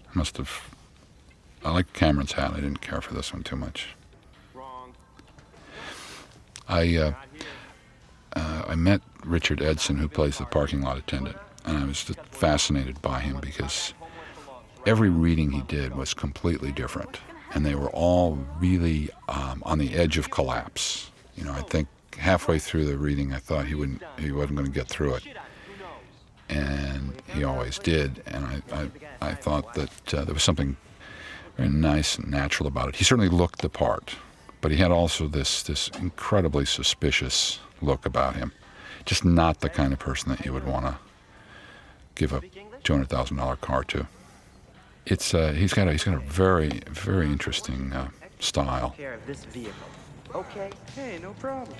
I 0.08 0.16
must 0.18 0.36
have. 0.36 0.70
I 1.64 1.72
like 1.72 1.92
Cameron's 1.92 2.32
hat. 2.32 2.52
I 2.52 2.60
didn't 2.60 2.80
care 2.80 3.00
for 3.00 3.12
this 3.12 3.32
one 3.32 3.42
too 3.42 3.56
much. 3.56 3.88
I 6.68 6.96
uh, 6.96 7.12
uh, 8.36 8.62
I 8.68 8.76
met 8.76 9.02
Richard 9.24 9.62
Edson, 9.62 9.96
who 9.96 10.08
plays 10.08 10.38
the 10.38 10.44
parking 10.44 10.82
lot 10.82 10.98
attendant, 10.98 11.36
and 11.64 11.78
I 11.78 11.84
was 11.84 12.04
just 12.04 12.20
fascinated 12.30 13.00
by 13.02 13.20
him 13.20 13.38
because 13.40 13.94
every 14.86 15.10
reading 15.10 15.50
he 15.52 15.62
did 15.62 15.94
was 15.94 16.14
completely 16.14 16.72
different, 16.72 17.20
and 17.52 17.64
they 17.64 17.74
were 17.74 17.90
all 17.90 18.38
really 18.58 19.10
um, 19.28 19.62
on 19.64 19.78
the 19.78 19.94
edge 19.94 20.18
of 20.18 20.30
collapse. 20.30 21.10
You 21.36 21.44
know, 21.44 21.52
I 21.52 21.62
think 21.62 21.88
halfway 22.16 22.58
through 22.58 22.86
the 22.86 22.98
reading, 22.98 23.32
I 23.32 23.38
thought 23.38 23.66
he 23.66 23.74
wouldn't, 23.74 24.02
he 24.18 24.32
wasn't 24.32 24.56
going 24.56 24.70
to 24.70 24.74
get 24.74 24.88
through 24.88 25.14
it, 25.14 25.24
and 26.48 27.20
he 27.28 27.44
always 27.44 27.78
did. 27.78 28.22
And 28.26 28.44
I, 28.44 28.62
I, 28.72 28.90
I 29.20 29.34
thought 29.34 29.74
that 29.74 30.14
uh, 30.14 30.24
there 30.24 30.34
was 30.34 30.42
something 30.42 30.76
very 31.56 31.68
nice 31.68 32.16
and 32.18 32.30
natural 32.30 32.66
about 32.66 32.88
it. 32.88 32.96
He 32.96 33.04
certainly 33.04 33.28
looked 33.28 33.62
the 33.62 33.68
part, 33.68 34.16
but 34.60 34.70
he 34.70 34.78
had 34.78 34.90
also 34.90 35.26
this 35.26 35.62
this 35.62 35.88
incredibly 35.98 36.64
suspicious 36.64 37.58
look 37.82 38.06
about 38.06 38.36
him. 38.36 38.52
Just 39.04 39.24
not 39.24 39.60
the 39.60 39.68
kind 39.68 39.92
of 39.92 39.98
person 39.98 40.30
that 40.30 40.44
you 40.44 40.52
would 40.52 40.66
want 40.66 40.86
to 40.86 40.96
give 42.14 42.32
a 42.32 42.40
two 42.84 42.92
hundred 42.92 43.08
thousand 43.08 43.36
dollar 43.38 43.56
car 43.56 43.84
to. 43.84 44.06
It's 45.06 45.34
uh, 45.34 45.52
he's 45.52 45.72
got 45.72 45.88
a 45.88 45.92
he's 45.92 46.04
got 46.04 46.14
a 46.14 46.20
very 46.20 46.80
very 46.90 47.26
interesting 47.26 47.92
uh, 47.92 48.08
style. 48.38 48.94
Care 48.96 49.14
of 49.14 49.26
this 49.26 49.44
vehicle. 49.46 49.74
Okay. 50.34 50.70
Hey, 50.94 51.18
no 51.20 51.32
problem. 51.34 51.76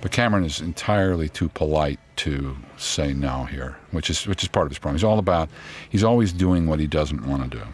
But 0.00 0.12
Cameron 0.12 0.44
is 0.44 0.60
entirely 0.60 1.28
too 1.28 1.48
polite 1.48 1.98
to 2.16 2.56
say 2.76 3.12
no 3.12 3.44
here, 3.44 3.76
which 3.90 4.10
is 4.10 4.26
which 4.26 4.42
is 4.42 4.48
part 4.48 4.66
of 4.66 4.70
his 4.70 4.78
problem. 4.78 4.96
He's 4.96 5.04
all 5.04 5.18
about 5.18 5.48
he's 5.90 6.04
always 6.04 6.32
doing 6.32 6.66
what 6.66 6.80
he 6.80 6.86
doesn't 6.86 7.26
want 7.26 7.50
to 7.50 7.58
do. 7.58 7.64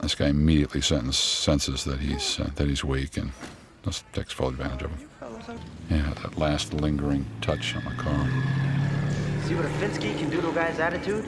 This 0.00 0.14
guy 0.14 0.28
immediately 0.28 0.80
senses 0.80 1.84
that 1.84 2.00
he's 2.00 2.40
uh, 2.40 2.50
that 2.56 2.68
he's 2.68 2.82
weak 2.82 3.16
and 3.16 3.32
just 3.84 4.10
takes 4.12 4.32
full 4.32 4.48
advantage 4.48 4.82
of 4.82 4.90
him. 4.90 5.09
Yeah, 5.90 6.14
that 6.22 6.38
last 6.38 6.72
lingering 6.72 7.26
touch 7.40 7.74
on 7.74 7.84
the 7.84 7.90
car. 7.90 8.28
See 9.42 9.56
what 9.56 9.64
a 9.64 9.68
Finsky 9.68 10.16
can 10.16 10.30
do 10.30 10.40
to 10.40 10.50
a 10.50 10.54
guy's 10.54 10.78
attitude? 10.78 11.26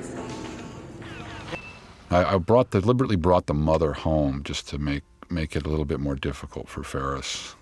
I, 2.11 2.35
I 2.35 2.39
brought 2.39 2.71
deliberately 2.71 3.17
brought 3.17 3.47
the 3.47 3.55
mother 3.55 3.93
home 3.93 4.45
just 4.45 4.69
to 4.69 4.79
make 4.79 5.03
make 5.29 5.57
it 5.57 5.67
a 5.67 5.69
little 5.69 5.85
bit 5.85 5.99
more 5.99 6.15
difficult 6.15 6.69
for 6.69 6.85
Ferris. 6.85 7.57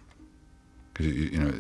Because 0.93 1.07
you, 1.07 1.13
you 1.13 1.39
know, 1.39 1.55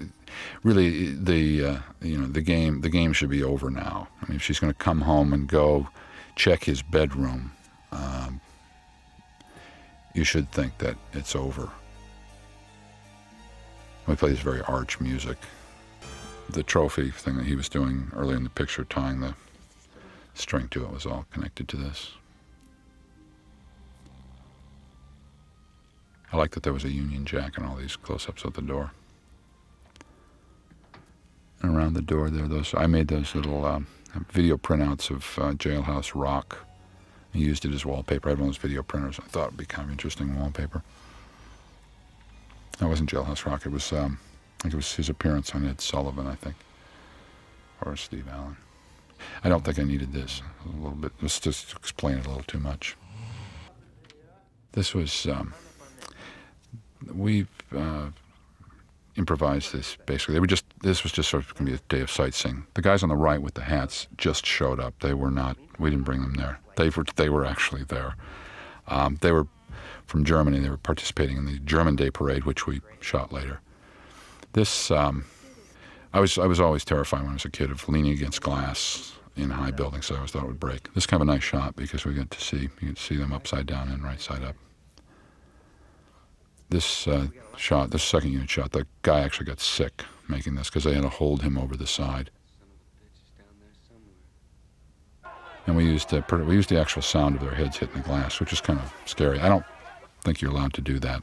really 0.63 1.15
the 1.15 1.65
uh, 1.65 1.79
you 2.03 2.19
know 2.19 2.27
the 2.27 2.43
game 2.43 2.83
the 2.83 2.91
game 2.91 3.15
should 3.15 3.31
be 3.31 3.43
over 3.43 3.71
now. 3.71 4.09
I 4.21 4.27
mean, 4.27 4.37
if 4.37 4.43
she's 4.43 4.59
going 4.59 4.73
to 4.73 4.79
come 4.79 5.01
home 5.01 5.33
and 5.33 5.49
go 5.49 5.89
check 6.37 6.65
his 6.65 6.83
bedroom, 6.83 7.53
um, 7.93 8.41
you 10.15 10.25
should 10.25 10.53
think 10.53 10.77
that 10.79 10.97
it's 11.15 11.35
over. 11.35 11.71
We 14.07 14.17
play 14.17 14.31
this 14.31 14.41
very 14.41 14.63
arch 14.63 15.01
music. 15.01 15.39
The 16.49 16.63
trophy 16.63 17.11
thing 17.11 17.37
that 17.37 17.47
he 17.47 17.55
was 17.55 17.69
doing 17.69 18.11
early 18.15 18.35
in 18.35 18.43
the 18.43 18.51
picture, 18.51 18.85
tying 18.85 19.21
the 19.21 19.35
string 20.35 20.69
to 20.69 20.85
it, 20.85 20.91
was 20.91 21.07
all 21.07 21.27
connected 21.31 21.69
to 21.69 21.77
this. 21.77 22.13
I 26.33 26.37
like 26.37 26.53
that 26.53 26.63
there 26.63 26.73
was 26.73 26.85
a 26.85 26.91
Union 26.91 27.25
Jack 27.25 27.59
in 27.59 27.65
all 27.65 27.77
these 27.77 27.97
close-ups 27.97 28.45
of 28.45 28.55
the 28.55 28.63
door. 28.63 28.93
And 31.63 31.77
around 31.77 31.95
the 31.95 32.03
door 32.03 32.31
there, 32.31 32.49
those 32.49 32.75
I 32.75 32.87
made 32.87 33.09
those 33.09 33.35
little 33.35 33.65
um, 33.65 33.87
video 34.31 34.57
printouts 34.57 35.11
of 35.11 35.39
uh, 35.39 35.53
Jailhouse 35.53 36.13
Rock. 36.15 36.67
I 37.35 37.39
used 37.39 37.65
it 37.65 37.75
as 37.75 37.85
wallpaper. 37.85 38.29
I 38.29 38.33
had 38.33 38.39
one 38.39 38.49
of 38.49 38.55
those 38.55 38.63
video 38.63 38.83
printers. 38.83 39.19
I 39.21 39.29
thought 39.29 39.49
it'd 39.49 39.57
be 39.57 39.67
kind 39.67 39.87
of 39.87 39.93
interesting 39.93 40.37
wallpaper. 40.39 40.83
That 42.81 42.89
wasn't 42.89 43.11
Jailhouse 43.11 43.45
Rock. 43.45 43.67
It 43.67 43.73
was, 43.73 43.93
um, 43.93 44.19
I 44.59 44.63
think 44.63 44.75
it 44.75 44.77
was 44.77 44.95
his 44.95 45.11
appearance 45.11 45.55
on 45.55 45.69
Ed 45.69 45.83
Sullivan, 45.83 46.27
I 46.27 46.35
think, 46.35 46.57
or 47.85 47.95
Steve 47.95 48.27
Allen. 48.33 48.57
I 49.45 49.51
don't 49.51 49.63
think 49.63 49.79
I 49.79 49.83
needed 49.83 50.15
this 50.15 50.41
a 50.65 50.77
little 50.77 50.97
bit. 50.97 51.13
Let's 51.21 51.39
just 51.39 51.73
explain 51.73 52.17
it 52.17 52.25
a 52.25 52.29
little 52.31 52.45
too 52.45 52.59
much. 52.59 52.97
This 54.73 54.95
was. 54.95 55.27
Um, 55.27 55.53
we 57.15 57.47
uh, 57.77 58.09
improvised 59.17 59.75
this 59.75 59.99
basically. 60.07 60.35
They 60.35 60.41
were 60.41 60.47
just 60.47 60.65
this 60.83 61.03
was 61.03 61.13
just 61.13 61.29
sort 61.29 61.45
of 61.45 61.55
going 61.55 61.67
to 61.67 61.73
be 61.73 61.77
a 61.77 61.95
day 61.95 62.01
of 62.01 62.11
sightseeing. 62.11 62.67
The 62.75 62.83
guys 62.83 63.03
on 63.03 63.11
the 63.11 63.17
right 63.17 63.43
with 63.43 63.55
the 63.55 63.63
hats 63.63 64.07
just 64.17 64.47
showed 64.47 64.81
up. 64.81 64.95
They 65.01 65.13
were 65.13 65.31
not. 65.31 65.59
We 65.79 65.91
didn't 65.91 66.05
bring 66.05 66.23
them 66.23 66.35
there. 66.35 66.61
They 66.77 66.89
were. 66.89 67.05
They 67.17 67.29
were 67.29 67.45
actually 67.45 67.85
there. 67.85 68.17
Um, 68.89 69.19
they 69.21 69.33
were 69.33 69.47
from 70.07 70.25
Germany. 70.25 70.59
They 70.59 70.71
were 70.71 70.77
participating 70.77 71.37
in 71.37 71.47
the 71.47 71.59
German 71.59 71.97
Day 71.97 72.11
Parade, 72.11 72.45
which 72.45 72.67
we 72.67 72.81
shot 73.01 73.33
later. 73.33 73.61
This. 74.53 74.91
Um, 74.91 75.25
I 76.13 76.21
was. 76.21 76.39
I 76.39 76.47
was 76.47 76.61
always 76.61 76.85
terrified 76.85 77.23
when 77.23 77.31
I 77.31 77.35
was 77.35 77.45
a 77.45 77.51
kid 77.51 77.71
of 77.71 77.89
leaning 77.89 78.13
against 78.13 78.41
glass 78.41 79.15
in 79.37 79.51
high 79.51 79.71
buildings. 79.71 80.07
So 80.07 80.15
I 80.15 80.19
always 80.19 80.33
thought 80.33 80.43
it 80.43 80.49
would 80.49 80.61
break. 80.61 80.93
This 80.95 81.05
is 81.05 81.07
kind 81.07 81.23
of 81.23 81.29
a 81.29 81.33
nice 81.33 81.45
shot 81.45 81.77
because 81.77 82.05
we 82.05 82.15
get 82.15 82.31
to 82.31 82.41
see 82.41 82.63
you 82.63 82.69
can 82.69 82.97
see 82.97 83.17
them 83.17 83.33
upside 83.33 83.67
down 83.67 83.89
and 83.89 84.03
right 84.03 84.21
side 84.21 84.43
up 84.43 84.57
this 86.71 87.07
uh, 87.07 87.27
shot, 87.57 87.91
this 87.91 88.03
second 88.03 88.33
unit 88.33 88.49
shot, 88.49 88.73
the 88.73 88.87
guy 89.03 89.21
actually 89.21 89.47
got 89.47 89.61
sick 89.61 90.05
making 90.29 90.55
this 90.55 90.71
because 90.71 90.85
they 90.85 90.95
had 90.95 91.03
to 91.03 91.09
hold 91.09 91.43
him 91.43 91.59
over 91.59 91.77
the 91.77 91.87
side. 91.87 92.31
And 95.67 95.77
we 95.77 95.85
used 95.85 96.13
uh, 96.13 96.23
we 96.31 96.55
used 96.55 96.69
the 96.69 96.81
actual 96.81 97.03
sound 97.03 97.37
of 97.37 97.43
their 97.43 97.55
heads 97.55 97.77
hitting 97.77 97.97
the 97.97 98.09
glass, 98.09 98.41
which 98.41 98.53
is 98.53 98.61
kind 98.61 98.79
of 98.79 98.93
scary. 99.05 99.39
I 99.41 99.49
don't 99.49 99.65
think 100.23 100.41
you're 100.41 100.51
allowed 100.51 100.73
to 100.75 100.81
do 100.81 100.99
that. 101.01 101.23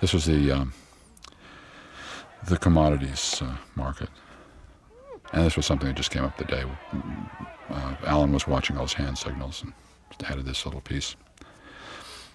This 0.00 0.12
was 0.12 0.24
the 0.26 0.52
um, 0.52 0.72
the 2.46 2.56
commodities 2.56 3.42
uh, 3.42 3.56
market, 3.74 4.08
and 5.32 5.44
this 5.44 5.56
was 5.56 5.66
something 5.66 5.88
that 5.88 5.96
just 5.96 6.10
came 6.10 6.24
up 6.24 6.36
the 6.38 6.44
day. 6.44 6.64
Uh, 7.68 7.94
Alan 8.06 8.32
was 8.32 8.46
watching 8.46 8.76
all 8.76 8.84
his 8.84 8.94
hand 8.94 9.18
signals 9.18 9.62
and 9.62 9.72
added 10.30 10.46
this 10.46 10.64
little 10.64 10.80
piece. 10.80 11.16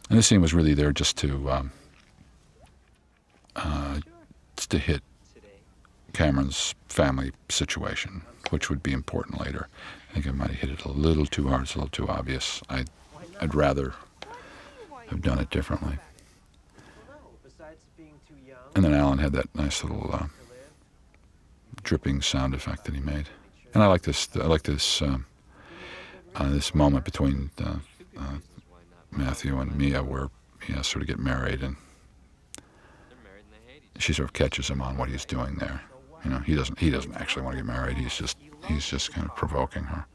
And 0.09 0.17
this 0.17 0.27
scene 0.27 0.41
was 0.41 0.53
really 0.53 0.73
there 0.73 0.91
just 0.91 1.17
to 1.19 1.49
um, 1.49 1.71
uh, 3.55 3.99
just 4.57 4.71
to 4.71 4.77
hit 4.77 5.01
Cameron's 6.13 6.75
family 6.87 7.31
situation, 7.49 8.21
which 8.49 8.69
would 8.69 8.83
be 8.83 8.91
important 8.91 9.39
later. 9.39 9.67
I 10.09 10.13
think 10.13 10.27
I 10.27 10.31
might 10.31 10.51
have 10.51 10.59
hit 10.59 10.69
it 10.69 10.85
a 10.85 10.91
little 10.91 11.25
too 11.25 11.47
hard. 11.47 11.63
It's 11.63 11.75
a 11.75 11.79
little 11.79 11.89
too 11.89 12.07
obvious. 12.07 12.61
I, 12.69 12.85
I'd 13.41 13.55
rather 13.55 13.93
have 15.07 15.21
done 15.21 15.39
it 15.39 15.49
differently. 15.49 15.97
And 18.75 18.83
then 18.83 18.93
Alan 18.93 19.19
had 19.19 19.33
that 19.33 19.53
nice 19.55 19.83
little 19.83 20.09
uh, 20.13 20.25
dripping 21.83 22.21
sound 22.21 22.53
effect 22.53 22.85
that 22.85 22.95
he 22.95 23.01
made. 23.01 23.29
And 23.73 23.83
I 23.83 23.87
like 23.87 24.01
this. 24.01 24.29
I 24.35 24.45
like 24.45 24.63
this. 24.63 25.01
Um, 25.01 25.25
uh, 26.35 26.49
this 26.49 26.73
moment 26.73 27.05
between 27.05 27.51
uh, 27.63 27.75
uh, 28.17 28.37
Matthew 29.11 29.59
and 29.59 29.75
Mia 29.75 30.03
where 30.03 30.29
he 30.65 30.73
has 30.73 30.87
sort 30.87 31.01
of 31.03 31.07
get 31.07 31.19
married 31.19 31.61
and 31.61 31.75
she 33.99 34.13
sort 34.13 34.27
of 34.27 34.33
catches 34.33 34.69
him 34.69 34.81
on 34.81 34.97
what 34.97 35.09
he's 35.09 35.25
doing 35.25 35.55
there. 35.55 35.81
You 36.23 36.31
know, 36.31 36.39
he 36.39 36.55
doesn't 36.55 36.79
he 36.79 36.89
doesn't 36.89 37.15
actually 37.15 37.43
want 37.43 37.57
to 37.57 37.63
get 37.63 37.65
married. 37.65 37.97
He's 37.97 38.15
just 38.15 38.37
he's 38.65 38.85
just 38.85 39.11
kind 39.11 39.27
of 39.27 39.35
provoking 39.35 39.83
her. 39.83 40.05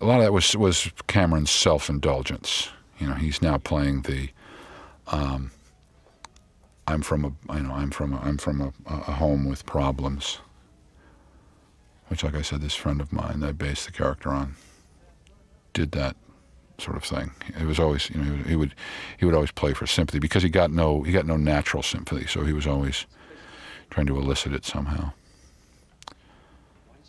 A 0.00 0.04
lot 0.04 0.18
of 0.18 0.24
that 0.24 0.32
was 0.32 0.56
was 0.56 0.90
Cameron's 1.06 1.50
self-indulgence. 1.50 2.70
You 2.98 3.08
know, 3.08 3.14
he's 3.14 3.42
now 3.42 3.58
playing 3.58 4.02
the 4.02 4.30
um, 5.08 5.50
I'm 6.86 7.02
from 7.02 7.24
a 7.24 7.54
you 7.54 7.62
know 7.62 7.72
I'm 7.72 7.90
from 7.90 8.12
a, 8.12 8.20
I'm 8.20 8.38
from 8.38 8.60
a, 8.60 8.72
a 8.86 9.12
home 9.12 9.48
with 9.48 9.66
problems, 9.66 10.38
which, 12.08 12.22
like 12.22 12.34
I 12.34 12.42
said, 12.42 12.60
this 12.60 12.74
friend 12.74 13.00
of 13.00 13.12
mine 13.12 13.40
that 13.40 13.48
I 13.48 13.52
based 13.52 13.86
the 13.86 13.92
character 13.92 14.30
on 14.30 14.54
did 15.72 15.92
that 15.92 16.16
sort 16.78 16.96
of 16.96 17.04
thing. 17.04 17.32
It 17.58 17.66
was 17.66 17.78
always, 17.78 18.10
you 18.10 18.20
know, 18.20 18.36
he 18.44 18.56
would 18.56 18.74
he 19.18 19.24
would 19.24 19.34
always 19.34 19.50
play 19.50 19.72
for 19.72 19.86
sympathy 19.86 20.18
because 20.18 20.42
he 20.42 20.48
got 20.48 20.70
no 20.70 21.02
he 21.02 21.12
got 21.12 21.26
no 21.26 21.36
natural 21.36 21.82
sympathy, 21.82 22.26
so 22.26 22.44
he 22.44 22.52
was 22.52 22.66
always 22.66 23.06
trying 23.90 24.06
to 24.06 24.16
elicit 24.16 24.52
it 24.52 24.64
somehow. 24.64 25.12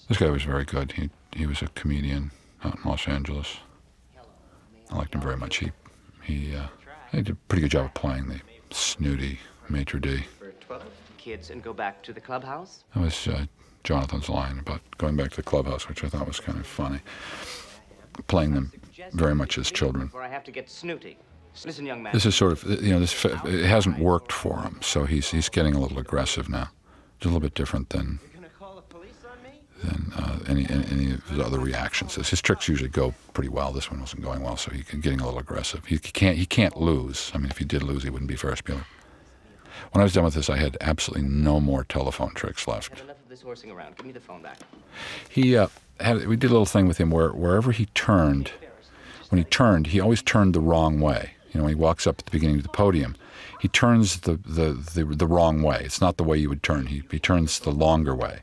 This 0.08 0.18
guy 0.18 0.30
was 0.30 0.44
very 0.44 0.66
good. 0.66 0.94
He 0.94 1.10
he 1.36 1.46
was 1.46 1.62
a 1.62 1.68
comedian 1.70 2.32
out 2.64 2.78
in 2.78 2.90
Los 2.90 3.08
Angeles. 3.08 3.58
I 4.90 4.98
liked 4.98 5.14
him 5.14 5.22
very 5.22 5.38
much. 5.38 5.58
He 5.58 5.72
he, 6.24 6.56
uh, 6.56 6.68
he 7.12 7.22
did 7.22 7.30
a 7.30 7.36
pretty 7.48 7.62
good 7.62 7.72
job 7.72 7.86
of 7.86 7.94
playing 7.94 8.28
the 8.28 8.42
snooty 8.70 9.40
maitre 9.70 10.00
d'. 10.00 10.24
For 10.40 10.52
12 10.52 10.84
kids 11.18 11.50
and 11.50 11.64
go 11.64 11.74
back 11.74 12.04
to 12.04 12.14
the 12.14 12.22
clubhouse? 12.22 12.84
That 12.94 13.02
was 13.02 13.28
uh, 13.28 13.46
Jonathan's 13.84 14.30
line 14.30 14.60
about 14.60 14.82
going 14.98 15.16
back 15.16 15.32
to 15.32 15.38
the 15.38 15.44
clubhouse, 15.44 15.88
which 15.88 16.04
I 16.04 16.10
thought 16.10 16.28
was 16.28 16.40
kind 16.40 16.60
of 16.60 16.68
funny. 16.68 17.00
Playing 18.28 18.54
them 18.54 18.72
very 19.14 19.36
much 19.36 19.58
as 19.58 19.72
children. 19.72 20.08
Before 20.08 20.24
I 20.24 20.28
have 20.28 20.44
to 20.46 20.52
get 20.52 20.70
snooty. 20.70 21.18
Listen, 21.66 21.86
young 21.86 22.04
man. 22.04 22.14
This 22.14 22.26
is 22.26 22.36
sort 22.36 22.52
of, 22.52 22.84
you 22.84 22.92
know, 22.92 23.00
this 23.00 23.26
it 23.26 23.66
hasn't 23.66 24.00
worked 24.00 24.32
for 24.32 24.60
him, 24.62 24.80
so 24.82 25.06
he's 25.06 25.32
he's 25.32 25.50
getting 25.50 25.74
a 25.74 25.80
little 25.80 26.00
aggressive 26.00 26.50
now. 26.50 26.70
It's 27.18 27.26
a 27.26 27.30
little 27.30 27.40
bit 27.40 27.56
different 27.56 27.90
than 27.90 28.20
than 29.84 30.12
uh, 30.16 30.40
any, 30.48 30.66
any 30.70 31.12
of 31.12 31.28
his 31.30 31.40
other 31.40 31.60
reactions. 31.60 32.16
His, 32.16 32.42
tricks 32.42 32.68
usually 32.68 32.90
go 32.90 33.14
pretty 33.34 33.50
well. 33.50 33.72
This 33.72 33.92
one 33.92 34.00
wasn't 34.00 34.24
going 34.24 34.42
well, 34.42 34.58
so 34.58 34.72
he's 34.72 34.86
getting 34.86 35.20
a 35.20 35.26
little 35.26 35.40
aggressive. 35.40 35.86
He, 35.86 35.96
he 35.96 36.12
can't 36.12 36.38
he 36.38 36.46
can't 36.46 36.78
lose. 36.78 37.32
I 37.34 37.38
mean, 37.38 37.50
if 37.50 37.58
he 37.58 37.66
did 37.66 37.84
lose, 37.84 38.04
he 38.04 38.10
wouldn't 38.10 38.30
be 38.30 38.36
Ferris 38.36 38.62
Bueller. 38.62 38.86
When 39.92 40.02
I 40.02 40.04
was 40.04 40.14
done 40.14 40.24
with 40.24 40.34
this, 40.34 40.50
I 40.50 40.58
had 40.58 40.78
absolutely 40.82 41.28
no 41.28 41.60
more 41.60 41.84
telephone 41.84 42.34
tricks 42.34 42.68
left. 42.68 42.90
Had 42.90 43.04
enough 43.04 43.22
of 43.22 43.30
this 43.30 43.42
horsing 43.42 43.72
around. 43.72 43.96
Give 43.98 44.06
me 44.06 44.12
the 44.12 44.20
phone 44.20 44.42
back. 44.42 44.58
He 45.30 45.56
uh, 45.56 45.68
had 46.00 46.26
we 46.28 46.36
did 46.36 46.50
a 46.50 46.54
little 46.54 46.66
thing 46.66 46.88
with 46.88 46.98
him 46.98 47.12
where 47.12 47.30
wherever 47.30 47.72
he 47.72 47.86
turned, 47.88 48.52
when 49.30 49.38
he 49.38 49.44
turned, 49.44 49.88
he 49.88 50.00
always 50.00 50.22
turned 50.22 50.56
the 50.56 50.60
wrong 50.60 51.00
way. 51.00 51.32
You 51.52 51.60
know, 51.60 51.64
when 51.64 51.74
he 51.74 51.80
walks 51.80 52.06
up 52.06 52.20
at 52.20 52.26
the 52.26 52.32
beginning 52.32 52.58
of 52.58 52.64
the 52.64 52.70
podium, 52.70 53.16
he 53.60 53.68
turns 53.68 54.22
the, 54.22 54.34
the, 54.46 54.74
the, 54.74 55.06
the 55.06 55.28
wrong 55.28 55.62
way. 55.62 55.82
It's 55.84 56.02
not 56.02 56.18
the 56.18 56.24
way 56.24 56.38
you 56.38 56.50
would 56.50 56.64
turn. 56.64 56.88
He, 56.88 57.04
he 57.10 57.20
turns 57.20 57.60
the 57.60 57.72
longer 57.72 58.16
way. 58.16 58.42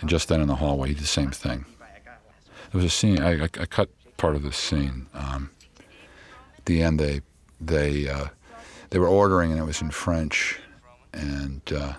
And 0.00 0.08
just 0.08 0.28
then 0.28 0.40
in 0.40 0.48
the 0.48 0.56
hallway, 0.56 0.88
he 0.88 0.94
did 0.94 1.02
the 1.02 1.08
same 1.08 1.30
thing. 1.30 1.64
There 2.72 2.80
was 2.80 2.84
a 2.84 2.90
scene, 2.90 3.22
I, 3.22 3.44
I, 3.44 3.44
I 3.44 3.66
cut 3.66 3.90
part 4.16 4.34
of 4.34 4.42
this 4.42 4.56
scene. 4.56 5.06
Um, 5.14 5.50
at 6.58 6.66
the 6.66 6.82
end, 6.82 6.98
they, 6.98 7.20
they, 7.60 8.08
uh, 8.08 8.26
they 8.90 8.98
were 8.98 9.08
ordering, 9.08 9.52
and 9.52 9.60
it 9.60 9.64
was 9.64 9.80
in 9.80 9.90
French. 9.90 10.58
And 11.12 11.62
uh, 11.72 11.94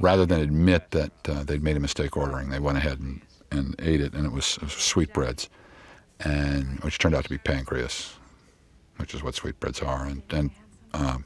rather 0.00 0.26
than 0.26 0.40
admit 0.40 0.90
that 0.92 1.12
uh, 1.28 1.44
they'd 1.44 1.62
made 1.62 1.76
a 1.76 1.80
mistake 1.80 2.16
ordering, 2.16 2.50
they 2.50 2.58
went 2.58 2.78
ahead 2.78 2.98
and, 2.98 3.20
and 3.50 3.74
ate 3.78 4.00
it, 4.00 4.14
and 4.14 4.26
it 4.26 4.32
was, 4.32 4.56
it 4.56 4.62
was 4.62 4.72
sweetbreads 4.72 5.48
and 6.24 6.80
which 6.80 6.98
turned 6.98 7.14
out 7.14 7.24
to 7.24 7.30
be 7.30 7.38
pancreas, 7.38 8.14
which 9.00 9.14
is 9.14 9.22
what 9.22 9.34
sweetbreads 9.34 9.80
are. 9.80 10.04
And, 10.04 10.50
um, 10.92 11.24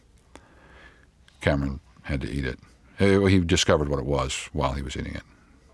Cameron 1.41 1.81
had 2.03 2.21
to 2.21 2.31
eat 2.31 2.47
it. 2.47 2.59
He 2.99 3.41
discovered 3.41 3.89
what 3.89 3.99
it 3.99 4.07
was 4.07 4.49
while 4.53 4.73
he 4.73 4.83
was 4.83 4.97
eating 4.97 5.15
it. 5.15 5.25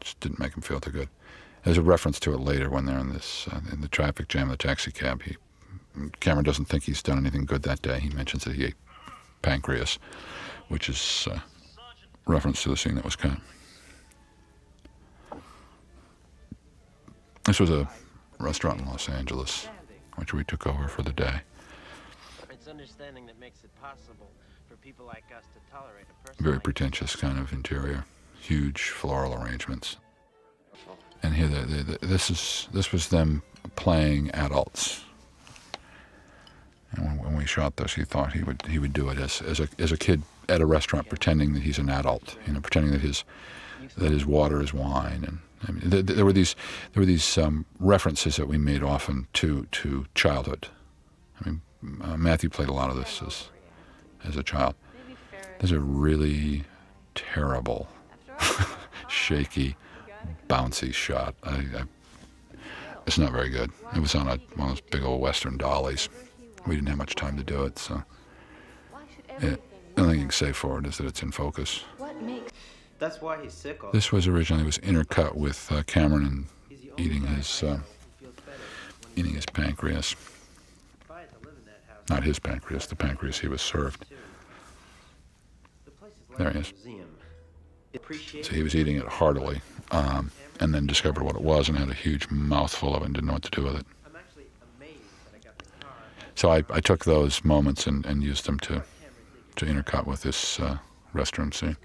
Just 0.01 0.18
didn't 0.20 0.38
make 0.38 0.57
him 0.57 0.62
feel 0.62 0.80
too 0.80 0.90
good. 0.90 1.09
There's 1.62 1.76
a 1.76 1.82
reference 1.82 2.18
to 2.20 2.32
it 2.32 2.40
later 2.40 2.70
when 2.70 2.86
they're 2.86 2.98
in 2.98 3.12
this 3.12 3.46
uh, 3.53 3.61
in 3.70 3.82
the 3.82 3.88
traffic 3.88 4.28
jam 4.28 4.51
of 4.51 4.53
the 4.53 4.57
taxi 4.57 4.90
cab. 4.90 5.22
He 5.22 5.36
Cameron 6.20 6.44
doesn't 6.44 6.64
think 6.64 6.84
he's 6.84 7.03
done 7.03 7.18
anything 7.18 7.44
good 7.44 7.62
that 7.64 7.82
day. 7.82 8.01
He 8.01 8.09
mentions 8.09 8.44
that 8.44 8.57
he 8.57 8.64
ate 8.64 8.74
pancreas, 9.42 9.98
which 10.68 10.88
is 10.88 11.28
uh, 11.30 11.40
reference 12.26 12.62
to 12.62 12.70
the 12.70 12.76
scene 12.76 12.94
that 12.94 13.05
was 13.05 13.16
cut. 13.16 13.38
This 17.44 17.61
was 17.61 17.70
a 17.70 17.88
restaurant 18.38 18.80
in 18.80 18.86
Los 18.86 19.09
Angeles, 19.09 19.68
which 20.16 20.32
we 20.32 20.44
took 20.44 20.66
over 20.66 20.88
for 20.88 21.03
the 21.03 21.12
day. 21.12 21.42
Understanding 22.70 23.26
that 23.26 23.38
makes 23.40 23.64
it 23.64 23.70
possible 23.82 24.30
for 24.68 24.76
people 24.76 25.04
like 25.04 25.24
us 25.36 25.44
to 25.54 25.72
tolerate 25.72 26.06
a 26.08 26.26
person. 26.26 26.44
Very 26.44 26.60
pretentious 26.60 27.16
kind 27.16 27.38
of 27.38 27.52
interior, 27.52 28.04
huge 28.40 28.90
floral 28.90 29.34
arrangements. 29.34 29.96
And 31.22 31.34
here, 31.34 31.48
the, 31.48 31.62
the, 31.62 31.82
the, 31.82 32.06
this 32.06 32.30
is 32.30 32.68
this 32.72 32.92
was 32.92 33.08
them 33.08 33.42
playing 33.74 34.30
adults. 34.30 35.04
And 36.92 37.04
when, 37.04 37.18
when 37.18 37.36
we 37.36 37.44
shot 37.44 37.76
this, 37.76 37.94
he 37.94 38.04
thought 38.04 38.32
he 38.34 38.44
would 38.44 38.62
he 38.66 38.78
would 38.78 38.92
do 38.92 39.08
it 39.10 39.18
as, 39.18 39.42
as 39.42 39.58
a 39.58 39.68
as 39.78 39.90
a 39.90 39.96
kid 39.96 40.22
at 40.48 40.60
a 40.60 40.66
restaurant, 40.66 41.08
pretending 41.08 41.54
that 41.54 41.64
he's 41.64 41.78
an 41.78 41.90
adult. 41.90 42.36
You 42.46 42.52
know, 42.52 42.60
pretending 42.60 42.92
that 42.92 43.00
his 43.00 43.24
that 43.96 44.12
his 44.12 44.24
water 44.24 44.62
is 44.62 44.72
wine. 44.72 45.24
And 45.26 45.38
I 45.66 45.72
mean, 45.72 45.90
th- 45.90 46.06
th- 46.06 46.16
there 46.16 46.24
were 46.24 46.32
these 46.32 46.54
there 46.92 47.00
were 47.00 47.06
these 47.06 47.36
um, 47.36 47.66
references 47.80 48.36
that 48.36 48.46
we 48.46 48.58
made 48.58 48.84
often 48.84 49.26
to 49.34 49.66
to 49.72 50.06
childhood. 50.14 50.68
I 51.40 51.48
mean, 51.48 51.62
uh, 52.02 52.16
Matthew 52.16 52.50
played 52.50 52.68
a 52.68 52.72
lot 52.72 52.90
of 52.90 52.96
this 52.96 53.22
as 53.26 53.48
as 54.24 54.36
a 54.36 54.42
child. 54.42 54.74
There's 55.58 55.72
a 55.72 55.80
really 55.80 56.64
terrible, 57.14 57.88
shaky, 59.08 59.76
bouncy 60.48 60.92
shot. 60.92 61.34
I, 61.42 61.56
I, 61.56 61.82
it's 63.06 63.18
not 63.18 63.32
very 63.32 63.48
good. 63.48 63.70
It 63.94 64.00
was 64.00 64.14
on 64.14 64.28
a, 64.28 64.36
one 64.56 64.70
of 64.70 64.76
those 64.76 64.80
big 64.80 65.02
old 65.02 65.20
Western 65.20 65.56
dollies. 65.56 66.08
We 66.66 66.74
didn't 66.74 66.88
have 66.88 66.98
much 66.98 67.14
time 67.14 67.36
to 67.36 67.42
do 67.42 67.64
it, 67.64 67.78
so 67.78 68.02
yeah, 69.42 69.56
the 69.94 70.02
only 70.02 70.14
thing 70.14 70.20
you 70.20 70.26
can 70.26 70.30
say 70.30 70.52
for 70.52 70.78
it 70.78 70.86
is 70.86 70.98
that 70.98 71.06
it's 71.06 71.22
in 71.22 71.32
focus. 71.32 71.84
That's 73.00 73.22
why 73.22 73.42
he's 73.42 73.54
sick 73.54 73.80
This 73.92 74.12
was 74.12 74.28
originally 74.28 74.62
was 74.62 74.76
intercut 74.78 75.34
with 75.34 75.72
uh, 75.72 75.82
Cameron 75.84 76.26
and 76.26 76.46
He's 76.68 76.82
the 76.82 76.90
only 76.90 77.04
eating 77.04 77.26
his 77.26 77.62
uh, 77.62 77.66
know 77.66 77.72
who 77.72 77.82
feels 78.18 78.34
better 78.36 78.58
when 79.02 79.18
eating 79.18 79.34
his 79.34 79.46
pancreas. 79.46 80.12
if 80.12 81.10
I 81.10 81.20
had 81.20 81.30
to 81.30 81.38
live 81.38 81.56
in 81.58 81.64
that 81.64 81.82
house, 81.88 81.99
Not 82.11 82.24
his 82.24 82.40
pancreas, 82.40 82.86
the 82.86 82.96
pancreas 82.96 83.38
he 83.38 83.46
was 83.46 83.62
served. 83.62 84.04
There 86.36 86.50
he 86.50 86.58
is. 86.58 86.74
So 88.42 88.52
he 88.52 88.64
was 88.64 88.74
eating 88.74 88.96
it 88.96 89.06
heartily, 89.06 89.61
um, 89.92 90.32
and 90.58 90.74
then 90.74 90.88
discovered 90.88 91.22
what 91.22 91.36
it 91.36 91.42
was 91.42 91.68
and 91.68 91.78
had 91.78 91.88
a 91.88 91.94
huge 91.94 92.28
mouthful 92.28 92.96
of 92.96 93.02
it 93.02 93.06
and 93.06 93.14
didn't 93.14 93.28
know 93.28 93.34
what 93.34 93.44
to 93.44 93.50
do 93.50 93.62
with 93.62 93.76
it. 93.76 93.86
So 96.34 96.50
I, 96.50 96.64
I 96.70 96.80
took 96.80 97.04
those 97.04 97.44
moments 97.44 97.86
and, 97.86 98.04
and 98.04 98.24
used 98.24 98.44
them 98.46 98.58
to, 98.61 98.82
to 99.56 99.64
intercut 99.64 100.06
with 100.06 100.22
this 100.22 100.58
uh, 100.58 100.78
restroom 101.14 101.54
scene. 101.54 101.76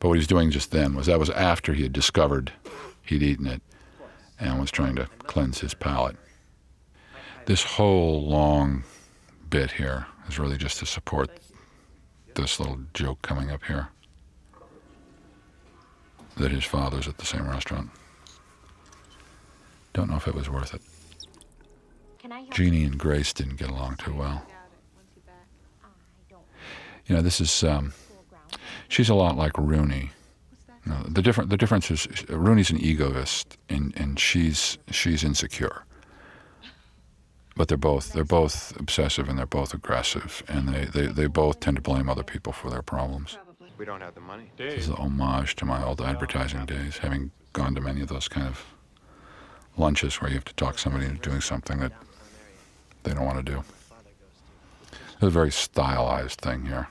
But 0.00 0.08
what 0.08 0.14
he 0.14 0.20
was 0.20 0.26
doing 0.26 0.50
just 0.50 0.72
then 0.72 0.94
was 0.94 1.06
that 1.06 1.20
was 1.20 1.30
after 1.30 1.74
he 1.74 1.84
had 1.84 1.92
discovered 1.92 2.52
he'd 3.04 3.22
eaten 3.22 3.46
it 3.46 3.62
and 4.40 4.58
was 4.58 4.72
trying 4.72 4.96
to 4.96 5.06
cleanse 5.18 5.60
his 5.60 5.74
palate. 5.74 6.16
This 7.44 7.62
whole 7.62 8.26
long 8.26 8.82
bit 9.50 9.72
here 9.72 10.06
is 10.28 10.38
really 10.38 10.56
just 10.56 10.78
to 10.78 10.86
support 10.86 11.28
this 12.36 12.60
little 12.60 12.78
joke 12.94 13.20
coming 13.20 13.50
up 13.50 13.64
here 13.64 13.88
that 16.36 16.52
his 16.52 16.64
father's 16.64 17.08
at 17.08 17.18
the 17.18 17.26
same 17.26 17.48
restaurant. 17.48 17.90
Don't 19.92 20.08
know 20.08 20.16
if 20.16 20.28
it 20.28 20.34
was 20.34 20.48
worth 20.48 20.72
it. 20.72 20.80
Jeanie 22.52 22.84
and 22.84 22.96
Grace 22.96 23.32
didn't 23.32 23.56
get 23.56 23.68
along 23.68 23.96
too 23.96 24.14
well. 24.14 24.46
You 27.06 27.16
know, 27.16 27.22
this 27.22 27.40
is 27.40 27.64
um, 27.64 27.92
she's 28.88 29.08
a 29.08 29.14
lot 29.14 29.36
like 29.36 29.58
Rooney. 29.58 30.12
No, 30.86 31.02
the 31.08 31.22
different 31.22 31.50
the 31.50 31.56
difference 31.56 31.90
is 31.90 32.06
Rooney's 32.28 32.70
an 32.70 32.78
egoist 32.78 33.58
and, 33.68 33.92
and 33.96 34.18
she's 34.18 34.78
she's 34.92 35.24
insecure. 35.24 35.84
But 37.60 37.68
they're 37.68 37.76
both 37.76 38.14
they're 38.14 38.24
both 38.24 38.74
obsessive 38.80 39.28
and 39.28 39.38
they're 39.38 39.44
both 39.44 39.74
aggressive 39.74 40.42
and 40.48 40.66
they, 40.66 40.86
they, 40.86 41.06
they 41.08 41.26
both 41.26 41.60
tend 41.60 41.76
to 41.76 41.82
blame 41.82 42.08
other 42.08 42.22
people 42.22 42.54
for 42.54 42.70
their 42.70 42.80
problems. 42.80 43.36
We 43.76 43.84
don't 43.84 44.00
have 44.00 44.14
the 44.14 44.22
money. 44.22 44.50
This 44.56 44.84
is 44.84 44.88
an 44.88 44.94
homage 44.94 45.56
to 45.56 45.66
my 45.66 45.84
old 45.84 46.00
advertising 46.00 46.64
days, 46.64 46.96
having 46.96 47.32
gone 47.52 47.74
to 47.74 47.82
many 47.82 48.00
of 48.00 48.08
those 48.08 48.28
kind 48.28 48.46
of 48.46 48.64
lunches 49.76 50.22
where 50.22 50.30
you 50.30 50.36
have 50.36 50.46
to 50.46 50.54
talk 50.54 50.78
somebody 50.78 51.04
into 51.04 51.20
doing 51.20 51.42
something 51.42 51.80
that 51.80 51.92
they 53.02 53.12
don't 53.12 53.26
want 53.26 53.44
to 53.44 53.52
do. 53.52 53.62
It's 54.90 55.22
a 55.24 55.28
very 55.28 55.52
stylized 55.52 56.40
thing 56.40 56.64
here. 56.64 56.88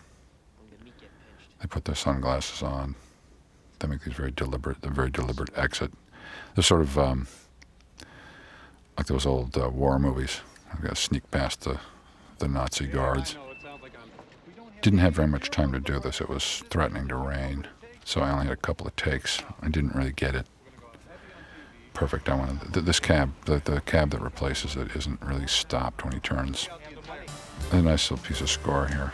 When 0.60 0.70
the 0.70 0.86
meat 0.86 0.94
get 1.02 1.10
pinched. 1.10 1.62
They 1.62 1.68
put 1.68 1.86
their 1.86 1.96
sunglasses 1.96 2.62
on. 2.62 2.94
They 3.80 3.88
make 3.88 4.04
these 4.04 4.14
very 4.14 4.30
deliberate, 4.30 4.82
the 4.82 4.92
very 4.92 5.10
deliberate 5.10 5.50
exit. 5.58 5.92
They're 6.54 6.64
sort 6.64 6.82
of 6.82 6.96
um, 7.00 7.28
like 8.98 9.08
those 9.08 9.26
old 9.26 9.58
uh, 9.58 9.68
war 9.68 9.98
movies. 9.98 10.42
I've 10.72 10.82
got 10.82 10.90
to 10.90 10.96
sneak 10.96 11.30
past 11.32 11.62
the, 11.62 11.80
the 12.38 12.48
Nazi 12.48 12.88
guards. 12.88 13.36
Didn't 14.82 15.00
have 15.00 15.14
very 15.14 15.28
much 15.28 15.52
time 15.52 15.72
to 15.74 15.80
do 15.80 16.00
this. 16.00 16.22
It 16.22 16.30
was 16.30 16.64
threatening 16.70 17.08
to 17.10 17.16
rain, 17.16 17.68
so 18.06 18.22
I 18.22 18.32
only 18.32 18.46
had 18.46 18.54
a 18.54 18.58
couple 18.58 18.88
of 18.88 18.96
takes. 18.96 19.42
I 19.62 19.70
didn't 19.70 19.96
really 19.96 20.14
get 20.14 20.36
it 20.36 20.46
perfect. 22.00 22.30
I 22.30 22.36
wanted 22.36 22.74
th- 22.74 22.86
this 22.86 23.00
cab, 23.00 23.34
the, 23.44 23.62
the 23.66 23.82
cab 23.82 24.12
that 24.12 24.22
replaces 24.22 24.78
it, 24.78 24.96
isn't 24.96 25.22
really 25.22 25.48
stopped 25.48 26.06
when 26.06 26.14
he 26.14 26.20
turns. 26.22 26.70
A 27.74 27.82
nice 27.82 28.10
little 28.10 28.26
piece 28.26 28.40
of 28.40 28.50
score 28.50 28.88
here. 28.88 29.12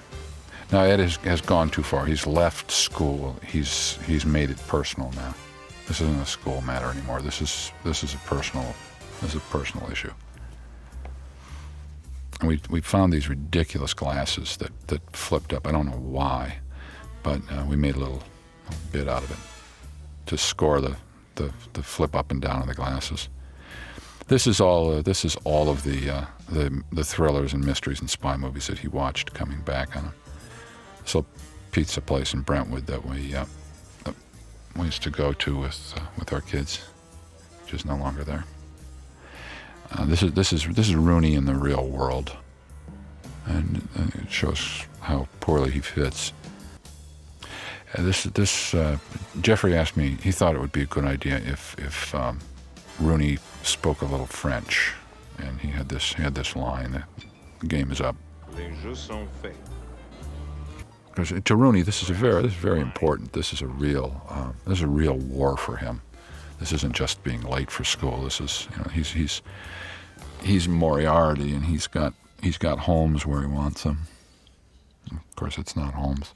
Now 0.72 0.82
Ed 0.82 1.00
has, 1.00 1.16
has 1.18 1.42
gone 1.42 1.72
too 1.72 1.82
far. 1.82 2.06
He's 2.06 2.28
left 2.28 2.70
school. 2.72 3.38
He's 3.44 3.98
he's 4.06 4.26
made 4.26 4.52
it 4.52 4.68
personal 4.68 5.12
now. 5.16 5.34
This 5.88 6.00
isn't 6.00 6.22
a 6.22 6.26
school 6.26 6.62
matter 6.62 6.88
anymore. 6.88 7.24
This 7.24 7.42
is 7.42 7.72
this 7.84 8.04
is 8.04 8.14
a 8.14 8.18
personal 8.20 8.76
this 9.20 9.32
is 9.32 9.38
a 9.38 9.46
personal 9.52 9.92
issue. 9.92 10.12
And 12.46 12.50
we 12.52 12.62
we 12.70 12.82
found 12.82 13.12
these 13.12 13.28
ridiculous 13.28 13.96
glasses 13.96 14.58
that, 14.58 14.72
that 14.90 15.02
flipped 15.16 15.52
up. 15.52 15.66
I 15.66 15.72
don't 15.72 15.88
know 15.88 15.98
why, 15.98 16.60
but 17.24 17.42
uh, 17.52 17.66
we 17.68 17.76
made 17.76 17.96
a 17.96 18.00
little, 18.00 18.22
bit 18.92 19.08
out 19.08 19.24
of 19.24 19.32
it 19.32 19.38
to 20.28 20.38
score 20.38 20.80
the, 20.82 20.96
the, 21.36 21.52
the 21.74 21.82
flip 21.82 22.16
up 22.16 22.32
and 22.32 22.42
down 22.42 22.62
of 22.62 22.68
the 22.68 22.76
glasses. 22.76 23.30
This 24.28 24.46
is 24.46 24.62
all. 24.62 24.92
Uh, 24.92 25.02
this 25.02 25.26
is 25.26 25.36
all 25.44 25.70
of 25.70 25.84
the, 25.84 26.10
uh, 26.10 26.26
the 26.50 26.84
the 26.92 27.04
thrillers 27.04 27.54
and 27.54 27.66
mysteries 27.66 28.00
and 28.00 28.10
spy 28.12 28.38
movies 28.38 28.68
that 28.68 28.78
he 28.78 28.88
watched 28.88 29.34
coming 29.34 29.62
back 29.62 29.96
on 29.96 30.04
him 30.04 30.14
little 31.06 31.26
pizza 31.72 32.02
place 32.02 32.34
in 32.34 32.42
Brentwood 32.42 32.86
that 32.86 33.04
we 33.06 33.34
uh, 33.34 33.46
we 34.76 34.86
used 34.86 35.02
to 35.04 35.10
go 35.10 35.34
to 35.34 35.58
with 35.58 35.94
uh, 35.98 36.02
with 36.20 36.32
our 36.32 36.42
kids, 36.42 36.78
which 37.64 37.74
is 37.74 37.86
no 37.86 37.96
longer 37.96 38.24
there. 38.24 38.44
Uh, 39.92 40.06
this 40.06 40.24
is 40.24 40.34
this 40.34 40.52
is 40.54 40.68
this 40.68 40.90
is 40.90 40.96
Rooney 40.96 41.36
in 41.36 41.46
the 41.46 41.56
real 41.56 41.88
world, 41.88 42.36
and 43.46 43.88
uh, 43.98 44.22
it 44.22 44.32
shows 44.32 44.86
how 45.02 45.28
poorly 45.40 45.72
he 45.72 45.80
fits. 45.80 46.34
Uh, 47.94 48.02
this 48.02 48.24
this 48.24 48.74
uh, 48.74 48.98
Jeffrey 49.42 49.76
asked 49.76 49.96
me. 49.96 50.18
He 50.22 50.32
thought 50.32 50.56
it 50.56 50.60
would 50.60 50.72
be 50.72 50.82
a 50.82 50.88
good 50.88 51.06
idea 51.06 51.38
if 51.38 51.76
if 51.78 52.14
um, 52.16 52.40
Rooney 53.00 53.38
spoke 53.64 54.02
a 54.02 54.06
little 54.06 54.26
French, 54.26 54.94
and 55.38 55.60
he 55.62 55.70
had 55.70 55.90
this 55.90 56.14
he 56.14 56.24
had 56.24 56.36
this 56.36 56.56
line. 56.56 56.92
that 56.92 57.08
The 57.60 57.68
game 57.68 57.92
is 57.92 58.02
up. 58.02 58.16
Les 58.58 58.72
jeux 58.82 58.96
sont 58.96 59.28
faits. 59.42 59.58
Because 61.16 61.42
to 61.44 61.56
Rooney, 61.56 61.82
this 61.82 62.04
is 62.04 62.10
a 62.10 62.14
very, 62.14 62.42
this 62.42 62.52
is 62.52 62.58
very 62.58 62.82
important. 62.82 63.32
This 63.32 63.54
is 63.54 63.62
a 63.62 63.68
real, 63.68 64.22
uh, 64.30 64.52
this 64.66 64.80
is 64.80 64.84
a 64.84 64.88
real 64.88 65.16
war 65.16 65.56
for 65.56 65.78
him. 65.78 66.02
This 66.60 66.72
isn't 66.72 66.96
just 66.96 67.24
being 67.24 67.42
late 67.42 67.70
for 67.70 67.84
school. 67.84 68.24
This 68.24 68.40
is, 68.40 68.68
you 68.72 68.78
know, 68.78 68.90
he's 68.90 69.12
he's 69.12 69.42
he's 70.42 70.68
Moriarty, 70.68 71.54
and 71.54 71.66
he's 71.66 71.88
got 71.88 72.14
he's 72.42 72.58
got 72.58 72.80
Holmes 72.80 73.26
where 73.26 73.42
he 73.42 73.48
wants 73.48 73.84
him. 73.84 74.00
Of 75.12 75.36
course, 75.36 75.58
it's 75.58 75.76
not 75.76 75.94
Holmes. 75.94 76.34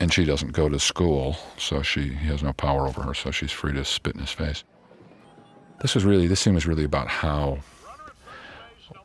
And 0.00 0.12
she 0.12 0.24
doesn't 0.24 0.52
go 0.52 0.68
to 0.68 0.78
school, 0.78 1.36
so 1.56 1.82
she 1.82 2.08
he 2.08 2.26
has 2.28 2.42
no 2.42 2.52
power 2.52 2.86
over 2.86 3.02
her, 3.02 3.14
so 3.14 3.30
she's 3.30 3.52
free 3.52 3.72
to 3.72 3.84
spit 3.84 4.14
in 4.14 4.20
his 4.20 4.30
face. 4.30 4.64
This 5.80 5.94
was 5.94 6.04
really, 6.04 6.26
this 6.26 6.40
scene 6.40 6.54
was 6.54 6.66
really 6.66 6.84
about 6.84 7.06
how, 7.06 7.58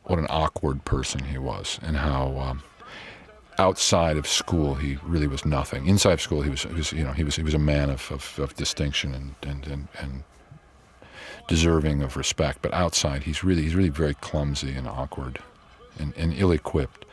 what 0.04 0.18
an 0.18 0.26
awkward 0.28 0.84
person 0.84 1.24
he 1.24 1.38
was, 1.38 1.78
and 1.82 1.96
how. 1.96 2.36
Um, 2.38 2.62
outside 3.58 4.16
of 4.16 4.26
school 4.26 4.74
he 4.74 4.98
really 5.04 5.26
was 5.26 5.44
nothing. 5.44 5.86
Inside 5.86 6.14
of 6.14 6.20
school 6.20 6.42
he 6.42 6.50
was, 6.50 6.62
he 6.62 6.72
was 6.72 6.92
you 6.92 7.04
know 7.04 7.12
he 7.12 7.24
was 7.24 7.36
he 7.36 7.42
was 7.42 7.54
a 7.54 7.58
man 7.58 7.90
of, 7.90 8.10
of, 8.10 8.38
of 8.38 8.54
distinction 8.54 9.14
and, 9.14 9.34
and, 9.42 9.66
and, 9.66 9.88
and 9.98 10.24
deserving 11.48 12.02
of 12.02 12.16
respect. 12.16 12.62
But 12.62 12.72
outside 12.74 13.22
he's 13.24 13.44
really 13.44 13.62
he's 13.62 13.74
really 13.74 13.90
very 13.90 14.14
clumsy 14.14 14.72
and 14.72 14.88
awkward 14.88 15.40
and, 15.98 16.12
and 16.16 16.34
ill-equipped. 16.34 17.04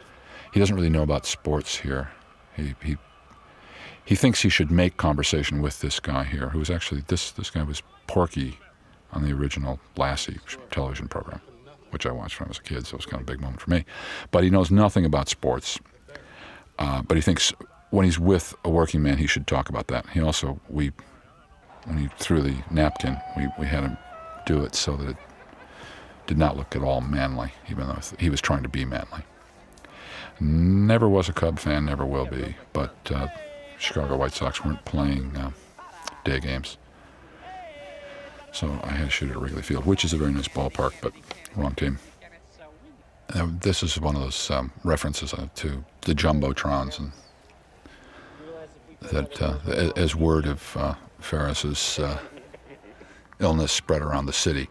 he 0.53 0.59
doesn't 0.59 0.75
really 0.75 0.89
know 0.89 1.03
about 1.03 1.25
sports 1.25 1.77
here. 1.77 2.09
He 2.55 2.75
he 2.83 2.97
he 4.03 4.15
thinks 4.15 4.41
he 4.41 4.49
should 4.49 4.71
make 4.71 4.97
conversation 4.97 5.61
with 5.61 5.79
this 5.79 5.99
guy 5.99 6.23
here, 6.23 6.49
who 6.49 6.59
was 6.59 6.69
actually 6.69 7.01
this 7.07 7.31
this 7.31 7.49
guy 7.49 7.63
was 7.63 7.83
Porky 8.07 8.57
on 9.13 9.23
the 9.23 9.31
original 9.31 9.79
Lassie 9.97 10.39
television 10.71 11.07
program, 11.07 11.41
which 11.91 12.05
I 12.05 12.11
watched 12.11 12.39
when 12.39 12.47
I 12.47 12.49
was 12.49 12.57
a 12.59 12.63
kid, 12.63 12.87
so 12.87 12.95
it 12.95 12.97
was 12.97 13.05
kind 13.05 13.21
of 13.21 13.29
a 13.29 13.31
big 13.31 13.41
moment 13.41 13.61
for 13.61 13.69
me. 13.69 13.85
But 14.31 14.43
he 14.43 14.49
knows 14.49 14.71
nothing 14.71 15.05
about 15.05 15.29
sports. 15.29 15.79
Uh, 16.81 17.03
but 17.03 17.15
he 17.15 17.21
thinks 17.21 17.53
when 17.91 18.05
he's 18.05 18.17
with 18.17 18.55
a 18.65 18.69
working 18.69 19.03
man, 19.03 19.19
he 19.19 19.27
should 19.27 19.45
talk 19.45 19.69
about 19.69 19.85
that. 19.87 20.09
He 20.09 20.19
also 20.19 20.59
we 20.67 20.91
when 21.85 21.99
he 21.99 22.09
threw 22.17 22.41
the 22.41 22.57
napkin, 22.71 23.19
we, 23.37 23.47
we 23.59 23.67
had 23.67 23.83
him 23.83 23.97
do 24.47 24.63
it 24.63 24.73
so 24.73 24.95
that 24.95 25.09
it 25.09 25.17
did 26.25 26.39
not 26.39 26.57
look 26.57 26.75
at 26.75 26.81
all 26.81 26.99
manly, 26.99 27.51
even 27.69 27.87
though 27.87 27.99
he 28.17 28.31
was 28.31 28.41
trying 28.41 28.63
to 28.63 28.69
be 28.69 28.83
manly. 28.83 29.21
Never 30.39 31.07
was 31.07 31.29
a 31.29 31.33
Cub 31.33 31.59
fan, 31.59 31.85
never 31.85 32.03
will 32.03 32.25
be, 32.25 32.55
but 32.73 32.95
uh, 33.13 33.27
Chicago 33.77 34.17
White 34.17 34.33
Sox 34.33 34.65
weren't 34.65 34.83
playing 34.83 35.37
uh, 35.37 35.51
day 36.23 36.39
games. 36.39 36.77
So 38.53 38.67
I 38.83 38.89
had 38.89 39.05
to 39.05 39.11
shoot 39.11 39.29
at 39.29 39.39
Wrigley 39.39 39.61
Field, 39.61 39.85
which 39.85 40.03
is 40.03 40.13
a 40.13 40.17
very 40.17 40.33
nice 40.33 40.47
ballpark, 40.47 40.93
but 40.99 41.13
wrong 41.55 41.75
team. 41.75 41.99
Uh, 43.33 43.47
this 43.61 43.81
is 43.81 43.99
one 43.99 44.15
of 44.15 44.21
those 44.21 44.51
um, 44.51 44.71
references 44.83 45.33
uh, 45.33 45.47
to 45.55 45.83
the 46.01 46.13
jumbotrons 46.13 46.99
and 46.99 47.11
that 49.11 49.41
uh, 49.41 49.57
as 49.95 50.15
word 50.15 50.45
of 50.45 50.75
uh, 50.77 50.93
Ferris's 51.19 51.97
uh, 51.99 52.19
illness 53.39 53.71
spread 53.71 54.01
around 54.01 54.25
the 54.25 54.33
city. 54.33 54.67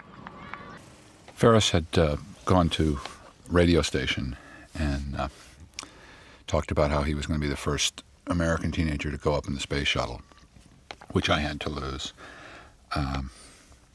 Ferris 1.35 1.71
had 1.71 1.87
uh, 1.97 2.17
gone 2.45 2.69
to 2.69 3.01
radio 3.49 3.83
station 3.83 4.37
and 4.79 5.17
talked 6.47 6.71
about 6.71 6.91
how 6.91 7.03
he 7.03 7.15
was 7.15 7.27
going 7.27 7.41
to 7.41 7.45
be 7.45 7.51
the 7.51 7.57
first 7.57 8.05
American 8.27 8.71
teenager 8.71 9.11
to 9.11 9.17
go 9.17 9.35
up 9.35 9.49
in 9.49 9.55
the 9.55 9.61
space 9.61 9.89
shuttle, 9.89 10.21
which 11.11 11.31
I 11.31 11.41
had 11.41 11.61
to 11.63 11.71
lose. 11.71 12.13
Um, 12.95 13.31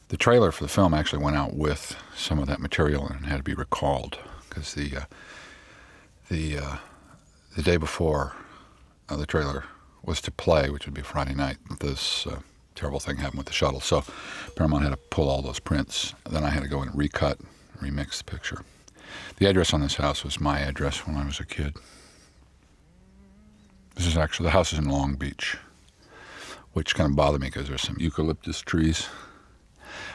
the 0.10 0.18
trailer 0.18 0.52
for 0.52 0.64
the 0.64 0.70
film 0.70 0.94
actually 0.94 1.24
went 1.24 1.38
out 1.38 1.54
with 1.54 1.96
some 2.16 2.40
of 2.40 2.48
that 2.48 2.60
material 2.60 3.08
and 3.08 3.26
had 3.26 3.38
to 3.38 3.44
be 3.44 3.54
recalled 3.54 4.18
because 4.56 4.74
the 4.74 4.98
uh, 4.98 5.06
the 6.30 6.58
uh, 6.58 6.78
the 7.56 7.62
day 7.62 7.78
before 7.78 8.36
uh, 9.10 9.18
the 9.18 9.26
trailer 9.26 9.66
was 10.04 10.22
to 10.22 10.32
play, 10.32 10.70
which 10.70 10.86
would 10.86 10.94
be 10.94 11.02
Friday 11.02 11.34
night, 11.34 11.58
this 11.80 12.26
uh, 12.28 12.40
terrible 12.76 13.00
thing 13.00 13.18
happened 13.18 13.40
with 13.40 13.48
the 13.48 13.54
shuttle. 13.54 13.82
So 13.82 14.04
Paramount 14.56 14.84
had 14.84 14.92
to 14.92 14.98
pull 14.98 15.30
all 15.30 15.42
those 15.42 15.60
prints. 15.60 16.14
Then 16.30 16.44
I 16.44 16.50
had 16.50 16.64
to 16.64 16.70
go 16.70 16.82
and 16.82 16.96
recut, 16.96 17.40
remix 17.82 18.20
the 18.20 18.24
picture. 18.24 18.64
The 19.38 19.48
address 19.48 19.74
on 19.74 19.82
this 19.82 19.96
house 19.96 20.24
was 20.24 20.40
my 20.40 20.60
address 20.60 21.06
when 21.06 21.16
I 21.16 21.26
was 21.26 21.40
a 21.40 21.46
kid. 21.46 21.76
This 23.96 24.06
is 24.06 24.18
actually 24.18 24.46
the 24.46 24.52
house 24.52 24.74
is 24.74 24.80
in 24.80 24.90
Long 24.90 25.16
Beach, 25.16 25.58
which 26.74 26.96
kind 26.96 27.10
of 27.10 27.16
bothered 27.16 27.42
me 27.42 27.48
because 27.48 27.68
there's 27.68 27.82
some 27.82 27.98
eucalyptus 28.00 28.62
trees. 28.62 29.08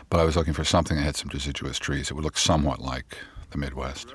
But 0.09 0.21
I 0.21 0.25
was 0.25 0.37
looking 0.37 0.53
for 0.53 0.65
something 0.65 0.97
that 0.97 1.03
had 1.03 1.17
some 1.17 1.29
deciduous 1.29 1.79
trees. 1.79 2.11
It 2.11 2.15
would 2.15 2.25
look 2.25 2.37
somewhat 2.37 2.81
like 2.81 3.17
the 3.51 3.59
Midwest. 3.59 4.13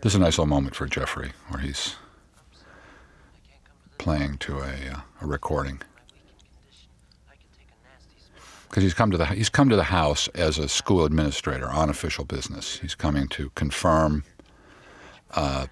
This 0.00 0.12
is 0.12 0.14
a 0.14 0.18
nice 0.20 0.38
little 0.38 0.46
moment 0.46 0.74
for 0.74 0.86
Jeffrey, 0.86 1.32
where 1.48 1.60
he's 1.60 1.96
playing 3.98 4.38
to 4.38 4.60
a, 4.60 4.92
uh, 4.92 5.00
a 5.20 5.26
recording 5.26 5.82
because 8.70 8.84
he's 8.84 8.94
come 8.94 9.10
to 9.10 9.18
the 9.18 9.26
he's 9.26 9.48
come 9.48 9.68
to 9.68 9.76
the 9.76 9.84
house 9.84 10.28
as 10.28 10.56
a 10.56 10.68
school 10.68 11.04
administrator 11.04 11.68
on 11.68 11.90
official 11.90 12.24
business. 12.24 12.78
He's 12.78 12.94
coming 12.94 13.26
to 13.28 13.50
confirm 13.50 14.24
uh, 15.32 15.66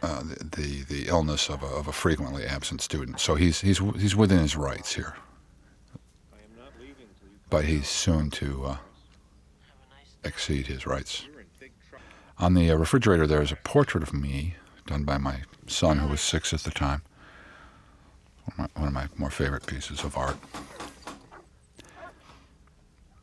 uh, 0.00 0.22
the, 0.22 0.44
the, 0.44 0.82
the 0.84 1.08
illness 1.08 1.50
of 1.50 1.62
a, 1.62 1.66
of 1.66 1.88
a 1.88 1.92
frequently 1.92 2.44
absent 2.44 2.80
student. 2.80 3.18
So 3.20 3.34
he's 3.34 3.60
he's 3.60 3.78
he's 3.98 4.14
within 4.16 4.38
his 4.38 4.56
rights 4.56 4.94
here. 4.94 5.16
But 7.50 7.64
he's 7.64 7.88
soon 7.88 8.30
to 8.30 8.64
uh, 8.66 8.76
exceed 10.22 10.68
his 10.68 10.86
rights. 10.86 11.26
On 12.40 12.54
the 12.54 12.70
uh, 12.70 12.74
refrigerator, 12.76 13.26
there 13.26 13.42
is 13.42 13.52
a 13.52 13.56
portrait 13.56 14.02
of 14.02 14.14
me 14.14 14.54
done 14.86 15.04
by 15.04 15.18
my 15.18 15.42
son, 15.66 15.98
who 15.98 16.08
was 16.08 16.22
six 16.22 16.54
at 16.54 16.60
the 16.60 16.70
time. 16.70 17.02
One 18.56 18.66
of 18.66 18.74
my, 18.74 18.80
one 18.80 18.88
of 18.88 18.94
my 18.94 19.08
more 19.18 19.30
favorite 19.30 19.66
pieces 19.66 20.02
of 20.02 20.16
art. 20.16 20.38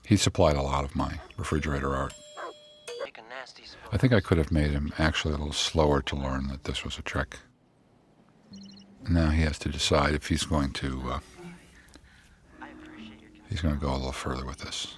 He 0.06 0.18
supplied 0.18 0.56
a 0.56 0.62
lot 0.62 0.86
of 0.86 0.96
my 0.96 1.20
refrigerator 1.36 1.96
art. 1.96 2.14
I 3.92 3.98
think 3.98 4.14
I 4.14 4.20
could 4.20 4.38
have 4.38 4.52
made 4.52 4.70
him 4.70 4.94
actually 5.00 5.34
a 5.34 5.38
little 5.38 5.52
slower 5.52 6.02
to 6.04 6.16
learn 6.16 6.48
that 6.50 6.66
this 6.66 6.84
was 6.84 7.00
a 7.00 7.02
trick. 7.02 7.40
Now 9.10 9.32
he 9.32 9.42
has 9.42 9.58
to 9.60 9.70
decide 9.70 10.14
if 10.14 10.28
he's 10.28 10.44
going 10.44 10.74
to 10.74 11.02
uh, 11.14 11.20
he's 13.50 13.62
going 13.62 13.74
to 13.74 13.82
go 13.82 13.92
a 13.92 13.96
little 13.96 14.12
further 14.12 14.46
with 14.46 14.60
this. 14.60 14.96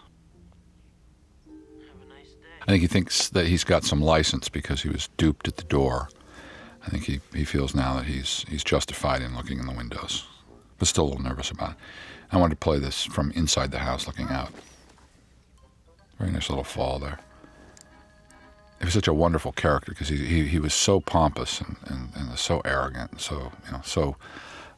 I 2.61 2.65
think 2.65 2.81
he 2.81 2.87
thinks 2.87 3.29
that 3.29 3.47
he's 3.47 3.63
got 3.63 3.83
some 3.83 4.01
license 4.01 4.49
because 4.49 4.81
he 4.81 4.89
was 4.89 5.09
duped 5.17 5.47
at 5.47 5.57
the 5.57 5.63
door. 5.63 6.09
I 6.85 6.89
think 6.89 7.05
he, 7.05 7.19
he 7.33 7.43
feels 7.43 7.75
now 7.75 7.95
that 7.95 8.05
he's 8.05 8.45
he's 8.49 8.63
justified 8.63 9.21
in 9.21 9.35
looking 9.35 9.59
in 9.59 9.65
the 9.65 9.73
windows, 9.73 10.25
but 10.77 10.87
still 10.87 11.05
a 11.05 11.09
little 11.09 11.23
nervous 11.23 11.51
about 11.51 11.71
it. 11.71 11.77
I 12.31 12.37
wanted 12.37 12.55
to 12.55 12.63
play 12.63 12.79
this 12.79 13.05
from 13.05 13.31
inside 13.31 13.71
the 13.71 13.79
house 13.79 14.07
looking 14.07 14.27
out. 14.27 14.51
Very 16.19 16.31
nice 16.31 16.49
little 16.49 16.63
fall 16.63 16.99
there. 16.99 17.19
He 18.79 18.85
was 18.85 18.93
such 18.93 19.07
a 19.07 19.13
wonderful 19.13 19.51
character 19.51 19.91
because 19.91 20.07
he, 20.07 20.17
he, 20.17 20.45
he 20.45 20.59
was 20.59 20.73
so 20.73 21.01
pompous 21.01 21.59
and, 21.59 21.75
and, 21.85 22.09
and 22.15 22.39
so 22.39 22.61
arrogant 22.63 23.11
and 23.11 23.21
so, 23.21 23.51
you 23.65 23.71
know, 23.73 23.81
so 23.83 24.15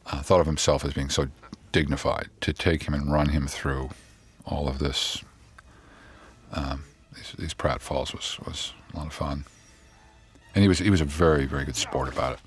uh, 0.07 0.21
thought 0.21 0.39
of 0.39 0.47
himself 0.47 0.83
as 0.83 0.93
being 0.93 1.09
so 1.09 1.27
dignified. 1.71 2.29
To 2.41 2.53
take 2.53 2.83
him 2.83 2.93
and 2.93 3.11
run 3.11 3.29
him 3.29 3.47
through 3.47 3.89
all 4.45 4.67
of 4.67 4.79
this, 4.79 5.23
um, 6.51 6.83
these, 7.15 7.33
these 7.37 7.53
pratfalls 7.53 8.13
was, 8.13 8.39
was 8.45 8.73
a 8.93 8.97
lot 8.97 9.07
of 9.07 9.13
fun. 9.13 9.45
And 10.53 10.61
he 10.61 10.67
was, 10.67 10.79
he 10.79 10.89
was 10.89 11.01
a 11.01 11.05
very, 11.05 11.45
very 11.45 11.65
good 11.65 11.75
sport 11.75 12.11
about 12.11 12.33
it. 12.33 12.39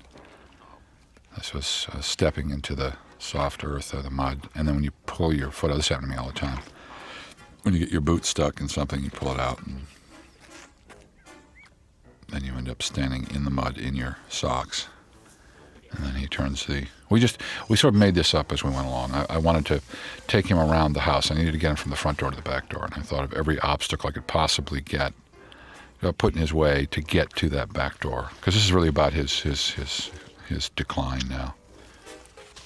This 1.35 1.53
was 1.53 1.87
uh, 1.91 2.01
stepping 2.01 2.49
into 2.49 2.75
the 2.75 2.93
soft 3.19 3.63
earth 3.63 3.93
or 3.93 4.01
the 4.01 4.09
mud, 4.09 4.49
and 4.55 4.67
then 4.67 4.75
when 4.75 4.83
you 4.83 4.91
pull 5.05 5.33
your 5.33 5.51
foot 5.51 5.71
out, 5.71 5.77
this 5.77 5.89
happened 5.89 6.11
to 6.11 6.15
me 6.15 6.17
all 6.17 6.27
the 6.27 6.33
time 6.33 6.59
when 7.65 7.73
you 7.73 7.79
get 7.79 7.89
your 7.89 8.01
boot 8.01 8.25
stuck 8.25 8.61
in 8.61 8.67
something, 8.67 9.03
you 9.03 9.09
pull 9.09 9.31
it 9.31 9.39
out, 9.39 9.59
and 9.65 9.87
then 12.29 12.43
you 12.43 12.53
end 12.53 12.69
up 12.69 12.83
standing 12.83 13.25
in 13.33 13.43
the 13.43 13.49
mud 13.49 13.79
in 13.79 13.95
your 13.95 14.19
socks. 14.29 14.87
And 15.91 16.05
then 16.05 16.15
he 16.15 16.27
turns 16.27 16.65
the. 16.65 16.87
We 17.09 17.19
just 17.19 17.39
we 17.69 17.77
sort 17.77 17.93
of 17.93 17.99
made 17.99 18.15
this 18.15 18.33
up 18.33 18.51
as 18.51 18.63
we 18.63 18.71
went 18.71 18.87
along. 18.87 19.11
I, 19.11 19.25
I 19.29 19.37
wanted 19.37 19.65
to 19.67 19.81
take 20.27 20.47
him 20.47 20.57
around 20.57 20.93
the 20.93 21.01
house. 21.01 21.31
I 21.31 21.35
needed 21.35 21.53
to 21.53 21.57
get 21.57 21.69
him 21.69 21.75
from 21.75 21.91
the 21.91 21.97
front 21.97 22.19
door 22.19 22.31
to 22.31 22.35
the 22.35 22.41
back 22.41 22.69
door, 22.69 22.85
and 22.85 22.93
I 22.93 23.01
thought 23.01 23.23
of 23.23 23.33
every 23.33 23.59
obstacle 23.59 24.09
I 24.09 24.11
could 24.11 24.27
possibly 24.27 24.81
get 24.81 25.13
put 26.17 26.35
in 26.35 26.39
his 26.39 26.53
way 26.53 26.87
to 26.91 27.01
get 27.01 27.35
to 27.35 27.49
that 27.49 27.73
back 27.73 27.99
door. 27.99 28.29
Because 28.35 28.53
this 28.53 28.63
is 28.63 28.71
really 28.73 28.89
about 28.89 29.13
his 29.13 29.39
his 29.39 29.71
his 29.71 30.11
his 30.47 30.69
decline 30.69 31.23
now. 31.29 31.55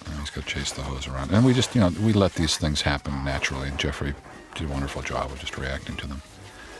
And 0.05 0.20
he's 0.20 0.30
got 0.30 0.47
to 0.47 0.49
chase 0.49 0.72
the 0.72 0.82
hose 0.82 1.07
around, 1.07 1.32
and 1.32 1.45
we 1.45 1.53
just 1.53 1.76
you 1.76 1.82
know 1.82 1.89
we 2.01 2.13
let 2.13 2.34
these 2.34 2.57
things 2.57 2.82
happen 2.82 3.24
naturally. 3.24 3.67
And 3.67 3.78
Jeffrey 3.78 4.13
did 4.55 4.70
a 4.70 4.72
wonderful 4.72 5.01
job 5.01 5.32
of 5.32 5.39
just 5.39 5.57
reacting 5.57 5.95
to 5.97 6.07
them. 6.07 6.22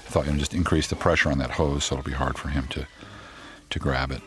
I 0.09 0.11
thought, 0.11 0.25
you 0.25 0.31
know, 0.31 0.39
just 0.39 0.55
increase 0.55 0.87
the 0.87 0.95
pressure 0.95 1.29
on 1.29 1.37
that 1.37 1.51
hose 1.51 1.85
so 1.85 1.95
it'll 1.95 2.03
be 2.03 2.13
hard 2.13 2.37
for 2.37 2.49
him 2.49 2.65
to, 2.69 2.87
to 3.69 3.79
grab 3.79 4.11
it. 4.11 4.21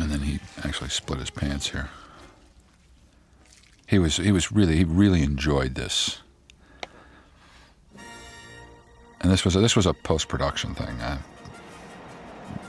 And 0.00 0.10
then 0.10 0.20
he 0.20 0.40
actually 0.64 0.88
split 0.88 1.20
his 1.20 1.28
pants 1.28 1.68
here. 1.68 1.90
He 3.86 3.98
was, 3.98 4.16
he 4.16 4.32
was 4.32 4.50
really, 4.50 4.76
he 4.76 4.84
really 4.84 5.22
enjoyed 5.22 5.74
this. 5.74 6.20
And 9.20 9.30
this 9.30 9.44
was 9.44 9.56
a, 9.56 9.60
this 9.60 9.76
was 9.76 9.84
a 9.84 9.92
post-production 9.92 10.74
thing. 10.74 10.98
Uh, 11.00 11.18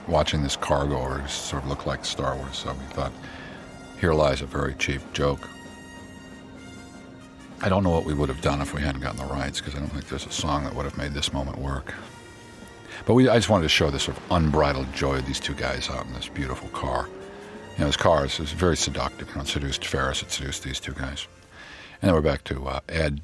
watching 0.07 0.43
this 0.43 0.57
car 0.57 0.85
go 0.85 0.97
over 0.97 1.25
sort 1.29 1.63
of 1.63 1.69
looked 1.69 1.87
like 1.87 2.03
Star 2.03 2.35
Wars, 2.35 2.57
so 2.57 2.73
we 2.73 2.93
thought, 2.93 3.13
here 3.99 4.13
lies 4.13 4.41
a 4.41 4.45
very 4.45 4.73
cheap 4.75 5.01
joke. 5.13 5.47
I 7.61 7.69
don't 7.69 7.83
know 7.83 7.91
what 7.91 8.03
we 8.03 8.13
would 8.13 8.27
have 8.27 8.41
done 8.41 8.59
if 8.59 8.73
we 8.73 8.81
hadn't 8.81 9.01
gotten 9.01 9.19
the 9.19 9.33
rights 9.33 9.61
because 9.61 9.75
I 9.75 9.79
don't 9.79 9.89
think 9.89 10.09
there's 10.09 10.25
a 10.25 10.31
song 10.31 10.65
that 10.65 10.75
would 10.75 10.83
have 10.83 10.97
made 10.97 11.13
this 11.13 11.31
moment 11.31 11.59
work. 11.59 11.93
But 13.05 13.13
we, 13.13 13.29
I 13.29 13.37
just 13.37 13.49
wanted 13.49 13.63
to 13.63 13.69
show 13.69 13.89
this 13.89 14.03
sort 14.03 14.17
of 14.17 14.23
unbridled 14.31 14.91
joy 14.91 15.17
of 15.17 15.25
these 15.25 15.39
two 15.39 15.53
guys 15.53 15.89
out 15.89 16.05
in 16.05 16.13
this 16.13 16.27
beautiful 16.27 16.67
car. 16.69 17.07
Know, 17.77 17.87
this 17.87 17.97
car 17.97 18.25
is, 18.25 18.39
is 18.39 18.51
very 18.51 18.77
seductive. 18.77 19.27
You 19.29 19.35
know, 19.35 19.41
it 19.41 19.47
seduced 19.47 19.85
Ferris, 19.85 20.21
it 20.21 20.31
seduced 20.31 20.63
these 20.63 20.79
two 20.79 20.93
guys. 20.93 21.27
And 22.01 22.09
then 22.09 22.13
we're 22.13 22.21
back 22.21 22.43
to 22.45 22.67
uh, 22.67 22.79
Ed 22.87 23.21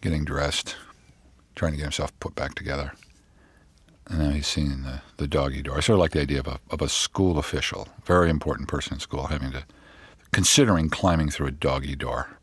getting 0.00 0.24
dressed, 0.24 0.76
trying 1.56 1.72
to 1.72 1.76
get 1.76 1.84
himself 1.84 2.18
put 2.20 2.34
back 2.36 2.54
together. 2.54 2.92
And 4.06 4.20
now 4.20 4.30
he's 4.30 4.46
seeing 4.46 4.82
the, 4.82 5.02
the 5.16 5.26
doggy 5.26 5.62
door. 5.62 5.76
I 5.76 5.80
sort 5.80 5.94
of 5.94 6.00
like 6.00 6.12
the 6.12 6.20
idea 6.20 6.40
of 6.40 6.46
a, 6.46 6.60
of 6.70 6.82
a 6.82 6.88
school 6.88 7.38
official, 7.38 7.88
very 8.04 8.30
important 8.30 8.68
person 8.68 8.94
in 8.94 9.00
school, 9.00 9.26
having 9.26 9.52
to, 9.52 9.64
considering 10.32 10.88
climbing 10.88 11.30
through 11.30 11.48
a 11.48 11.52
doggy 11.52 11.96
door 11.96 12.38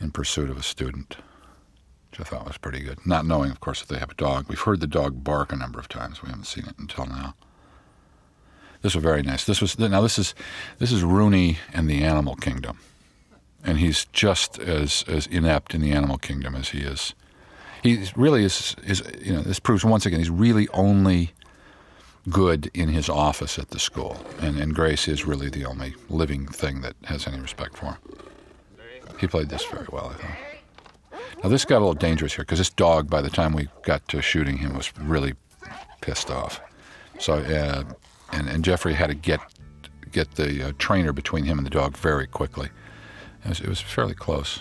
in 0.00 0.10
pursuit 0.10 0.50
of 0.50 0.56
a 0.56 0.62
student, 0.62 1.16
which 2.10 2.20
I 2.20 2.24
thought 2.24 2.46
was 2.46 2.58
pretty 2.58 2.80
good. 2.80 3.06
Not 3.06 3.26
knowing, 3.26 3.50
of 3.50 3.60
course, 3.60 3.80
that 3.80 3.92
they 3.92 4.00
have 4.00 4.10
a 4.10 4.14
dog. 4.14 4.46
We've 4.48 4.60
heard 4.60 4.80
the 4.80 4.86
dog 4.86 5.24
bark 5.24 5.52
a 5.52 5.56
number 5.56 5.78
of 5.78 5.88
times. 5.88 6.22
We 6.22 6.28
haven't 6.28 6.46
seen 6.46 6.66
it 6.66 6.78
until 6.78 7.06
now. 7.06 7.34
This 8.84 8.94
was 8.94 9.02
very 9.02 9.22
nice. 9.22 9.46
This 9.46 9.62
was 9.62 9.78
now 9.78 10.02
this 10.02 10.18
is 10.18 10.34
this 10.78 10.92
is 10.92 11.02
Rooney 11.02 11.56
and 11.72 11.88
the 11.88 12.04
Animal 12.04 12.36
Kingdom, 12.36 12.80
and 13.64 13.78
he's 13.78 14.04
just 14.12 14.58
as 14.58 15.06
as 15.08 15.26
inept 15.26 15.74
in 15.74 15.80
the 15.80 15.92
Animal 15.92 16.18
Kingdom 16.18 16.54
as 16.54 16.68
he 16.68 16.80
is. 16.80 17.14
He 17.82 18.06
really 18.14 18.44
is 18.44 18.76
is 18.84 19.02
you 19.22 19.32
know 19.32 19.40
this 19.40 19.58
proves 19.58 19.86
once 19.86 20.04
again 20.04 20.18
he's 20.18 20.28
really 20.28 20.68
only 20.68 21.32
good 22.28 22.70
in 22.74 22.90
his 22.90 23.08
office 23.08 23.58
at 23.58 23.70
the 23.70 23.78
school, 23.78 24.18
and 24.38 24.58
and 24.58 24.74
Grace 24.74 25.08
is 25.08 25.24
really 25.24 25.48
the 25.48 25.64
only 25.64 25.94
living 26.10 26.46
thing 26.46 26.82
that 26.82 26.94
has 27.04 27.26
any 27.26 27.40
respect 27.40 27.78
for 27.78 27.86
him. 27.86 27.96
He 29.18 29.26
played 29.26 29.48
this 29.48 29.64
very 29.64 29.86
well, 29.90 30.14
I 30.14 30.22
thought. 30.22 30.36
Now 31.42 31.48
this 31.48 31.64
got 31.64 31.78
a 31.78 31.84
little 31.86 31.94
dangerous 31.94 32.34
here 32.34 32.44
because 32.44 32.58
this 32.58 32.68
dog, 32.68 33.08
by 33.08 33.22
the 33.22 33.30
time 33.30 33.54
we 33.54 33.68
got 33.84 34.06
to 34.08 34.20
shooting 34.20 34.58
him, 34.58 34.76
was 34.76 34.92
really 34.98 35.36
pissed 36.02 36.30
off. 36.30 36.60
So, 37.18 37.36
uh, 37.36 37.84
and 38.32 38.48
and 38.48 38.64
Jeffrey 38.64 38.94
had 38.94 39.08
to 39.08 39.14
get 39.14 39.40
get 40.12 40.34
the 40.36 40.68
uh, 40.68 40.72
trainer 40.78 41.12
between 41.12 41.44
him 41.44 41.58
and 41.58 41.66
the 41.66 41.70
dog 41.70 41.96
very 41.96 42.26
quickly. 42.26 42.68
It 43.44 43.48
was, 43.48 43.60
it 43.60 43.68
was 43.68 43.80
fairly 43.80 44.14
close. 44.14 44.60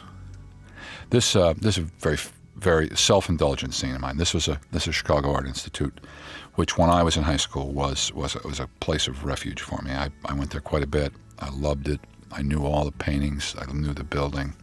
This 1.10 1.36
uh, 1.36 1.54
this 1.58 1.78
is 1.78 1.86
a 1.86 1.92
very 2.00 2.18
very 2.56 2.90
self-indulgent 2.96 3.74
scene 3.74 3.96
of 3.96 4.02
mine. 4.02 4.18
This 4.18 4.34
was 4.34 4.48
a 4.48 4.60
this 4.72 4.88
is 4.88 4.96
Chicago 4.96 5.34
Art 5.34 5.48
Institute, 5.48 6.00
which 6.56 6.78
when 6.78 6.90
I 6.90 7.04
was 7.04 7.18
in 7.18 7.24
high 7.24 7.38
school 7.38 7.72
was 7.72 8.12
was 8.14 8.36
was 8.44 8.60
a 8.60 8.68
place 8.80 9.08
of 9.08 9.24
refuge 9.24 9.62
for 9.62 9.82
me. 9.82 9.92
I, 9.92 10.10
I 10.26 10.34
went 10.34 10.52
there 10.52 10.62
quite 10.62 10.84
a 10.84 10.88
bit. 10.88 11.14
I 11.40 11.50
loved 11.50 11.88
it. 11.88 12.00
I 12.32 12.42
knew 12.42 12.66
all 12.66 12.86
the 12.86 12.92
paintings. 12.92 13.56
I 13.60 13.72
knew 13.72 13.94
the 13.94 14.04
building. 14.04 14.56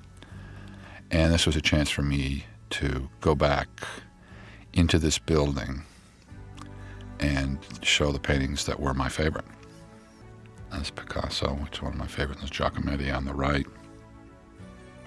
And 1.11 1.33
this 1.33 1.47
was 1.47 1.57
a 1.57 1.61
chance 1.61 1.91
for 1.91 2.03
me 2.03 2.45
to 2.71 3.09
go 3.21 3.35
back 3.35 3.69
into 4.73 4.99
this 4.99 5.19
building 5.19 5.83
and 7.21 7.59
show 7.83 8.11
the 8.13 8.19
paintings 8.19 8.65
that 8.67 8.81
were 8.81 8.95
my 8.95 9.09
favorite. 9.09 9.45
That's 10.73 10.91
Picasso, 10.91 11.55
which 11.55 11.75
is 11.75 11.83
one 11.83 11.93
of 11.93 11.99
my 11.99 12.07
favorites. 12.07 12.41
There's 12.41 12.51
Giacometti 12.51 13.15
on 13.15 13.25
the 13.25 13.35
right. 13.35 13.67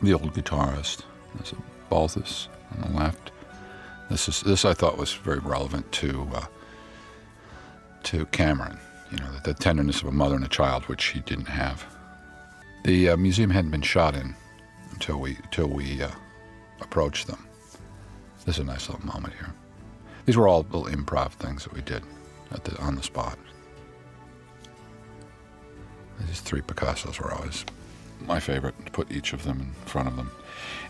The 0.01 0.13
old 0.13 0.33
guitarist. 0.33 1.03
There's 1.35 1.53
Balthus 1.89 2.47
on 2.71 2.91
the 2.91 2.97
left. 2.97 3.31
This 4.09 4.27
is 4.27 4.41
this 4.41 4.65
I 4.65 4.73
thought 4.73 4.97
was 4.97 5.13
very 5.13 5.39
relevant 5.39 5.91
to 5.93 6.27
uh, 6.33 6.45
to 8.03 8.25
Cameron. 8.27 8.77
You 9.11 9.17
know, 9.17 9.31
the, 9.31 9.53
the 9.53 9.53
tenderness 9.53 10.01
of 10.01 10.07
a 10.07 10.11
mother 10.11 10.35
and 10.35 10.43
a 10.43 10.49
child, 10.49 10.83
which 10.85 11.05
he 11.05 11.21
didn't 11.21 11.47
have. 11.47 11.85
The 12.83 13.09
uh, 13.09 13.17
museum 13.17 13.49
hadn't 13.49 13.71
been 13.71 13.81
shot 13.81 14.15
in 14.15 14.35
until 14.91 15.19
we 15.19 15.37
until 15.43 15.67
we 15.67 16.01
uh, 16.01 16.11
approached 16.81 17.27
them. 17.27 17.47
This 18.45 18.57
is 18.57 18.59
a 18.59 18.65
nice 18.65 18.89
little 18.89 19.05
moment 19.05 19.33
here. 19.35 19.53
These 20.25 20.37
were 20.37 20.47
all 20.47 20.65
little 20.71 20.85
improv 20.85 21.31
things 21.33 21.63
that 21.63 21.73
we 21.73 21.81
did 21.81 22.03
at 22.51 22.63
the, 22.63 22.79
on 22.81 22.95
the 22.95 23.03
spot. 23.03 23.37
These 26.27 26.41
three 26.41 26.61
Picassos 26.61 27.19
were 27.19 27.33
always 27.33 27.65
my 28.25 28.39
favorite 28.39 28.73
to 28.85 28.91
put 28.91 29.11
each 29.11 29.33
of 29.33 29.43
them 29.43 29.59
in 29.59 29.87
front 29.87 30.07
of 30.07 30.15
them. 30.15 30.31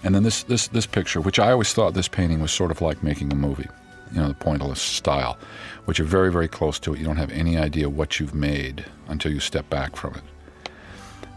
And 0.04 0.14
then 0.14 0.24
this 0.24 0.44
this 0.44 0.68
this 0.68 0.86
picture, 0.86 1.22
which 1.22 1.40
I 1.40 1.52
always 1.52 1.74
thought 1.74 1.94
this 1.94 2.08
painting 2.08 2.40
was 2.40 2.52
sort 2.52 2.72
of 2.72 2.82
like 2.82 3.02
making 3.02 3.32
a 3.32 3.36
movie, 3.36 3.68
you 4.12 4.22
know, 4.22 4.28
the 4.28 4.34
pointillist 4.36 4.78
style, 4.96 5.38
which 5.86 5.98
you're 5.98 6.08
very 6.08 6.32
very 6.32 6.48
close 6.48 6.78
to 6.80 6.94
it. 6.94 7.00
You 7.00 7.06
don't 7.06 7.18
have 7.18 7.32
any 7.32 7.58
idea 7.58 7.90
what 7.90 8.20
you've 8.20 8.36
made 8.36 8.86
until 9.08 9.32
you 9.32 9.40
step 9.40 9.70
back 9.70 9.96
from 9.96 10.16
it. 10.16 10.24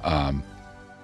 Um, 0.04 0.42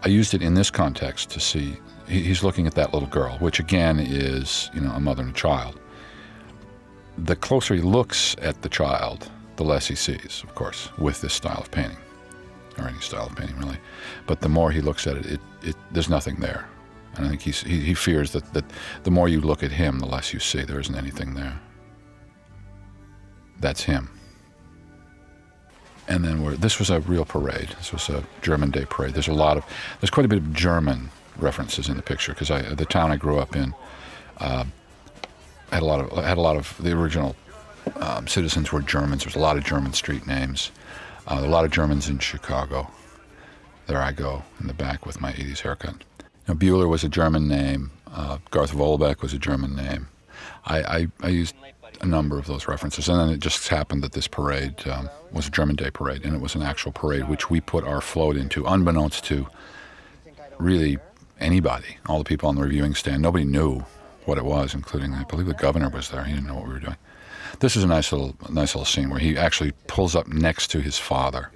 I 0.04 0.08
used 0.08 0.34
it 0.34 0.42
in 0.42 0.54
this 0.54 0.70
context 0.70 1.30
to 1.30 1.40
see 1.40 1.76
he, 2.08 2.22
he's 2.22 2.42
looking 2.42 2.66
at 2.66 2.74
that 2.74 2.92
little 2.92 3.08
girl, 3.08 3.38
which 3.38 3.60
again 3.60 3.98
is 3.98 4.70
you 4.74 4.80
know 4.80 4.90
a 4.90 5.00
mother 5.00 5.22
and 5.22 5.30
a 5.30 5.38
child. 5.38 5.78
The 7.18 7.36
closer 7.36 7.74
he 7.74 7.80
looks 7.80 8.34
at 8.40 8.62
the 8.62 8.68
child, 8.68 9.30
the 9.56 9.64
less 9.64 9.86
he 9.86 9.94
sees, 9.94 10.42
of 10.44 10.54
course, 10.54 10.88
with 10.98 11.20
this 11.20 11.34
style 11.34 11.58
of 11.58 11.70
painting, 11.70 11.98
or 12.78 12.88
any 12.88 13.00
style 13.00 13.26
of 13.26 13.36
painting 13.36 13.58
really. 13.58 13.78
But 14.26 14.40
the 14.40 14.48
more 14.48 14.70
he 14.70 14.80
looks 14.80 15.06
at 15.06 15.16
it, 15.16 15.26
it, 15.26 15.40
it 15.62 15.76
there's 15.90 16.08
nothing 16.08 16.36
there, 16.36 16.66
and 17.16 17.26
I 17.26 17.28
think 17.28 17.42
he 17.42 17.50
he 17.50 17.94
fears 17.94 18.32
that 18.32 18.52
that 18.54 18.64
the 19.02 19.10
more 19.10 19.28
you 19.28 19.40
look 19.40 19.62
at 19.62 19.70
him, 19.70 19.98
the 19.98 20.06
less 20.06 20.32
you 20.32 20.40
see. 20.40 20.62
There 20.62 20.80
isn't 20.80 20.96
anything 20.96 21.34
there. 21.34 21.60
That's 23.60 23.82
him 23.84 24.10
and 26.08 26.24
then 26.24 26.42
we're, 26.42 26.56
this 26.56 26.78
was 26.78 26.90
a 26.90 27.00
real 27.00 27.24
parade. 27.24 27.68
This 27.78 27.92
was 27.92 28.08
a 28.08 28.24
German 28.42 28.70
Day 28.70 28.84
parade. 28.84 29.14
There's 29.14 29.28
a 29.28 29.34
lot 29.34 29.56
of, 29.56 29.64
there's 30.00 30.10
quite 30.10 30.26
a 30.26 30.28
bit 30.28 30.38
of 30.38 30.52
German 30.52 31.10
references 31.38 31.88
in 31.88 31.96
the 31.96 32.02
picture 32.02 32.34
because 32.34 32.48
the 32.48 32.86
town 32.86 33.10
I 33.10 33.16
grew 33.16 33.38
up 33.38 33.56
in, 33.56 33.74
uh, 34.38 34.64
had 35.72 35.82
a 35.82 35.86
lot 35.86 36.00
of 36.00 36.24
had 36.24 36.38
a 36.38 36.40
lot 36.40 36.56
of 36.56 36.76
the 36.80 36.92
original 36.92 37.34
um, 37.96 38.26
citizens 38.26 38.70
were 38.72 38.80
Germans. 38.80 39.24
There's 39.24 39.36
a 39.36 39.40
lot 39.40 39.56
of 39.56 39.64
German 39.64 39.92
street 39.92 40.26
names. 40.26 40.70
Uh, 41.26 41.40
a 41.42 41.48
lot 41.48 41.64
of 41.64 41.70
Germans 41.70 42.08
in 42.08 42.18
Chicago. 42.18 42.90
There 43.86 44.00
I 44.00 44.12
go 44.12 44.42
in 44.60 44.66
the 44.66 44.74
back 44.74 45.06
with 45.06 45.20
my 45.20 45.32
80s 45.32 45.60
haircut. 45.60 45.94
Now, 46.48 46.54
Bueller 46.54 46.88
was 46.88 47.04
a 47.04 47.08
German 47.08 47.48
name. 47.48 47.90
Uh, 48.12 48.38
Garth 48.50 48.72
Volbeck 48.72 49.22
was 49.22 49.32
a 49.32 49.38
German 49.38 49.74
name. 49.74 50.08
I, 50.66 50.82
I, 50.82 51.06
I 51.22 51.28
used 51.28 51.54
a 52.00 52.06
number 52.06 52.38
of 52.38 52.46
those 52.46 52.68
references. 52.68 53.08
And 53.08 53.18
then 53.18 53.28
it 53.30 53.40
just 53.40 53.68
happened 53.68 54.02
that 54.02 54.12
this 54.12 54.26
parade 54.26 54.86
um, 54.88 55.08
was 55.30 55.46
a 55.46 55.50
German 55.50 55.76
Day 55.76 55.90
parade, 55.90 56.24
and 56.24 56.34
it 56.34 56.40
was 56.40 56.54
an 56.54 56.62
actual 56.62 56.92
parade 56.92 57.28
which 57.28 57.48
we 57.48 57.60
put 57.60 57.84
our 57.84 58.00
float 58.00 58.36
into, 58.36 58.66
unbeknownst 58.66 59.24
to 59.24 59.46
really 60.58 60.98
anybody, 61.40 61.96
all 62.06 62.18
the 62.18 62.24
people 62.24 62.48
on 62.48 62.56
the 62.56 62.62
reviewing 62.62 62.94
stand. 62.94 63.22
Nobody 63.22 63.44
knew 63.44 63.84
what 64.24 64.38
it 64.38 64.44
was, 64.44 64.74
including 64.74 65.14
I 65.14 65.24
believe 65.24 65.46
the 65.46 65.54
governor 65.54 65.88
was 65.88 66.10
there. 66.10 66.24
He 66.24 66.34
didn't 66.34 66.48
know 66.48 66.54
what 66.54 66.66
we 66.66 66.72
were 66.72 66.78
doing. 66.80 66.96
This 67.60 67.76
is 67.76 67.84
a 67.84 67.86
nice 67.86 68.12
little, 68.12 68.34
nice 68.50 68.74
little 68.74 68.84
scene 68.84 69.10
where 69.10 69.18
he 69.18 69.36
actually 69.36 69.72
pulls 69.86 70.16
up 70.16 70.28
next 70.28 70.68
to 70.68 70.80
his 70.80 70.98
father. 70.98 71.50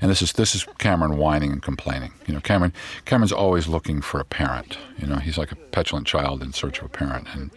And 0.00 0.10
this 0.10 0.22
is 0.22 0.32
this 0.32 0.54
is 0.54 0.66
Cameron 0.78 1.16
whining 1.16 1.52
and 1.52 1.62
complaining. 1.62 2.12
You 2.26 2.34
know, 2.34 2.40
Cameron 2.40 2.72
Cameron's 3.04 3.32
always 3.32 3.68
looking 3.68 4.02
for 4.02 4.20
a 4.20 4.24
parent. 4.24 4.76
You 4.98 5.06
know, 5.06 5.16
he's 5.16 5.38
like 5.38 5.52
a 5.52 5.56
petulant 5.56 6.06
child 6.06 6.42
in 6.42 6.52
search 6.52 6.78
of 6.80 6.86
a 6.86 6.88
parent, 6.88 7.28
and 7.32 7.50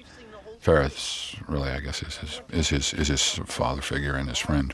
Ferris 0.59 1.35
really, 1.47 1.69
I 1.69 1.79
guess, 1.79 2.01
is 2.03 2.17
his 2.17 2.41
is 2.49 2.69
his 2.69 2.93
is 2.93 3.07
his 3.09 3.23
father 3.45 3.81
figure 3.81 4.15
and 4.15 4.29
his 4.29 4.39
friend. 4.39 4.73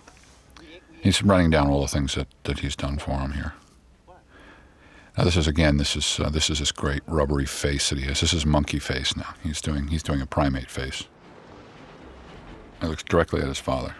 He's 1.02 1.22
running 1.22 1.50
down 1.50 1.70
all 1.70 1.82
the 1.82 1.88
things 1.88 2.16
that, 2.16 2.28
that 2.44 2.60
he's 2.60 2.78
done 2.78 2.98
for 2.98 3.20
him 3.20 3.34
here. 3.34 3.54
Now 5.18 5.26
this 5.26 5.38
is 5.38 5.48
again, 5.48 5.78
this 5.78 5.96
is 5.96 6.20
uh, 6.20 6.30
this 6.30 6.50
is 6.50 6.60
this 6.60 6.72
great 6.72 7.04
rubbery 7.06 7.46
face 7.46 7.90
that 7.90 8.00
he 8.00 8.06
has. 8.06 8.22
This 8.22 8.34
is 8.34 8.46
monkey 8.46 8.80
face 8.80 9.16
now. 9.16 9.36
He's 9.44 9.62
doing 9.62 9.88
he's 9.88 10.04
doing 10.04 10.22
a 10.22 10.26
primate 10.26 10.70
face. 10.72 11.04
He 12.82 12.88
looks 12.88 13.04
directly 13.04 13.42
at 13.42 13.48
his 13.48 13.60
father. 13.60 13.96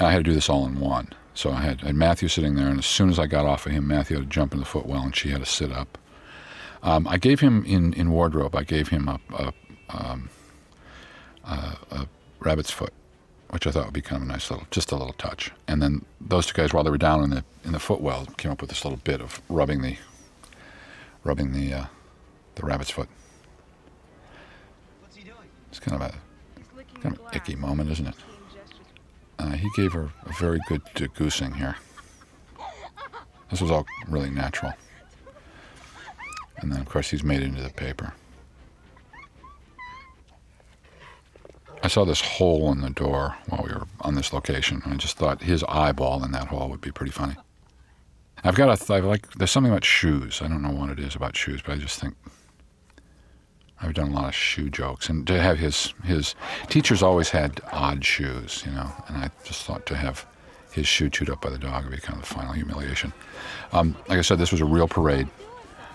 I 0.00 0.12
had 0.12 0.18
to 0.18 0.22
do 0.22 0.34
this 0.34 0.48
all 0.48 0.64
in 0.66 0.80
one. 0.80 1.12
So 1.34 1.50
I 1.50 1.60
had, 1.60 1.82
I 1.82 1.86
had 1.88 1.94
Matthew 1.94 2.28
sitting 2.28 2.56
there, 2.56 2.68
and 2.68 2.78
as 2.78 2.86
soon 2.86 3.10
as 3.10 3.18
I 3.18 3.26
got 3.26 3.46
off 3.46 3.66
of 3.66 3.72
him, 3.72 3.86
Matthew 3.86 4.16
had 4.16 4.24
to 4.24 4.28
jump 4.28 4.52
in 4.52 4.58
the 4.58 4.64
footwell, 4.64 5.02
and 5.02 5.14
she 5.14 5.30
had 5.30 5.40
to 5.40 5.46
sit 5.46 5.70
up. 5.70 5.96
Um, 6.82 7.06
I 7.06 7.16
gave 7.16 7.40
him 7.40 7.64
in, 7.64 7.92
in 7.92 8.10
wardrobe. 8.10 8.56
I 8.56 8.64
gave 8.64 8.88
him 8.88 9.08
a, 9.08 9.20
a, 9.32 9.52
um, 9.88 10.30
a, 11.44 11.76
a 11.92 12.08
rabbit's 12.40 12.72
foot, 12.72 12.92
which 13.50 13.68
I 13.68 13.70
thought 13.70 13.84
would 13.84 13.94
be 13.94 14.00
kind 14.00 14.22
of 14.22 14.28
a 14.28 14.32
nice 14.32 14.50
little, 14.50 14.66
just 14.72 14.90
a 14.90 14.96
little 14.96 15.12
touch. 15.12 15.52
And 15.68 15.80
then 15.80 16.04
those 16.20 16.46
two 16.46 16.54
guys, 16.54 16.72
while 16.72 16.82
they 16.82 16.90
were 16.90 16.98
down 16.98 17.22
in 17.22 17.30
the 17.30 17.44
in 17.64 17.70
the 17.70 17.78
footwell, 17.78 18.26
came 18.36 18.50
up 18.50 18.60
with 18.60 18.70
this 18.70 18.84
little 18.84 19.00
bit 19.04 19.20
of 19.20 19.40
rubbing 19.48 19.82
the 19.82 19.96
rubbing 21.24 21.52
the 21.52 21.72
uh, 21.72 21.84
the 22.54 22.62
rabbit's 22.66 22.90
foot. 22.90 23.08
It's 25.70 25.78
kind 25.78 26.00
of 26.00 26.08
a 26.08 26.14
kind 27.00 27.16
of 27.16 27.20
an 27.20 27.28
icky 27.34 27.54
moment, 27.56 27.90
isn't 27.90 28.06
it? 28.06 28.14
Uh, 29.38 29.52
he 29.52 29.68
gave 29.76 29.92
her 29.92 30.10
a 30.26 30.32
very 30.32 30.60
good 30.68 30.82
uh, 30.96 31.06
goosing 31.14 31.54
here. 31.54 31.76
This 33.50 33.60
was 33.60 33.70
all 33.70 33.86
really 34.08 34.30
natural. 34.30 34.72
And 36.58 36.72
then, 36.72 36.80
of 36.80 36.88
course, 36.88 37.10
he's 37.10 37.22
made 37.22 37.40
it 37.40 37.46
into 37.46 37.62
the 37.62 37.70
paper. 37.70 38.12
I 41.82 41.88
saw 41.88 42.04
this 42.04 42.20
hole 42.20 42.72
in 42.72 42.80
the 42.80 42.90
door 42.90 43.36
while 43.48 43.62
we 43.64 43.72
were 43.72 43.86
on 44.00 44.16
this 44.16 44.32
location, 44.32 44.82
and 44.84 44.92
I 44.92 44.96
just 44.96 45.16
thought 45.16 45.42
his 45.42 45.62
eyeball 45.64 46.24
in 46.24 46.32
that 46.32 46.48
hole 46.48 46.68
would 46.68 46.80
be 46.80 46.90
pretty 46.90 47.12
funny. 47.12 47.36
I've 48.44 48.54
got 48.54 48.70
a, 48.70 48.76
th- 48.76 48.90
I 48.90 49.06
like, 49.06 49.30
there's 49.34 49.50
something 49.50 49.72
about 49.72 49.84
shoes. 49.84 50.40
I 50.42 50.48
don't 50.48 50.62
know 50.62 50.70
what 50.70 50.90
it 50.90 50.98
is 50.98 51.14
about 51.16 51.36
shoes, 51.36 51.60
but 51.64 51.72
I 51.72 51.76
just 51.76 52.00
think 52.00 52.14
I've 53.80 53.94
done 53.94 54.10
a 54.10 54.14
lot 54.14 54.28
of 54.28 54.34
shoe 54.34 54.70
jokes, 54.70 55.08
and 55.08 55.26
to 55.26 55.40
have 55.40 55.58
his 55.58 55.94
his 56.04 56.34
teachers 56.68 57.02
always 57.02 57.30
had 57.30 57.60
odd 57.72 58.04
shoes, 58.04 58.62
you 58.66 58.72
know, 58.72 58.90
and 59.06 59.18
I 59.18 59.30
just 59.44 59.64
thought 59.64 59.86
to 59.86 59.96
have 59.96 60.26
his 60.72 60.86
shoe 60.86 61.08
chewed 61.08 61.30
up 61.30 61.40
by 61.40 61.50
the 61.50 61.58
dog 61.58 61.84
would 61.84 61.92
be 61.92 61.98
kind 61.98 62.20
of 62.20 62.28
the 62.28 62.34
final 62.34 62.52
humiliation. 62.52 63.12
Um, 63.72 63.96
like 64.08 64.18
I 64.18 64.22
said, 64.22 64.38
this 64.38 64.52
was 64.52 64.60
a 64.60 64.64
real 64.64 64.88
parade. 64.88 65.28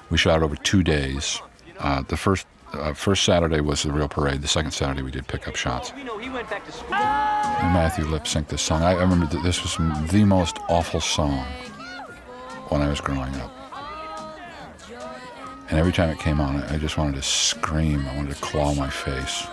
We 0.09 0.17
shot 0.17 0.41
it 0.41 0.43
over 0.43 0.55
two 0.55 0.83
days. 0.83 1.41
Uh, 1.79 2.03
the 2.03 2.17
first 2.17 2.47
uh, 2.73 2.93
first 2.93 3.23
Saturday 3.23 3.59
was 3.59 3.83
the 3.83 3.91
real 3.91 4.07
parade. 4.07 4.41
The 4.41 4.47
second 4.47 4.71
Saturday 4.71 5.01
we 5.01 5.11
did 5.11 5.27
pickup 5.27 5.55
shots. 5.55 5.93
We 5.93 6.03
know 6.03 6.17
he 6.17 6.29
went 6.29 6.49
back 6.49 6.65
to 6.65 6.71
school. 6.71 6.93
And 6.93 7.73
Matthew 7.73 8.05
lip 8.05 8.23
synced 8.23 8.47
this 8.47 8.61
song. 8.61 8.81
I, 8.81 8.91
I 8.91 9.01
remember 9.01 9.25
that 9.27 9.43
this 9.43 9.61
was 9.61 9.77
the 10.09 10.23
most 10.23 10.57
awful 10.69 11.01
song 11.01 11.45
when 12.69 12.81
I 12.81 12.89
was 12.89 13.01
growing 13.01 13.35
up. 13.35 13.51
And 15.69 15.79
every 15.79 15.91
time 15.91 16.09
it 16.09 16.19
came 16.19 16.39
on, 16.39 16.61
I 16.63 16.77
just 16.77 16.97
wanted 16.97 17.15
to 17.15 17.23
scream. 17.23 18.05
I 18.07 18.15
wanted 18.15 18.35
to 18.35 18.41
claw 18.41 18.73
my 18.73 18.89
face. 18.89 19.47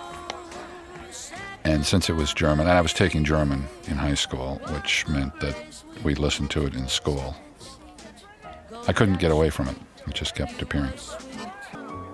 And 1.64 1.84
since 1.84 2.08
it 2.08 2.14
was 2.14 2.32
German, 2.34 2.66
and 2.66 2.76
I 2.76 2.80
was 2.80 2.92
taking 2.92 3.24
German 3.24 3.64
in 3.86 3.96
high 3.96 4.14
school, 4.14 4.60
which 4.70 5.06
meant 5.08 5.38
that 5.40 5.56
we 6.02 6.14
listened 6.14 6.50
to 6.50 6.66
it 6.66 6.74
in 6.74 6.88
school. 6.88 7.36
I 8.88 8.92
couldn't 8.92 9.18
get 9.18 9.30
away 9.30 9.50
from 9.50 9.68
it. 9.68 9.76
It 10.06 10.14
just 10.14 10.34
kept 10.34 10.60
appearing. 10.62 10.92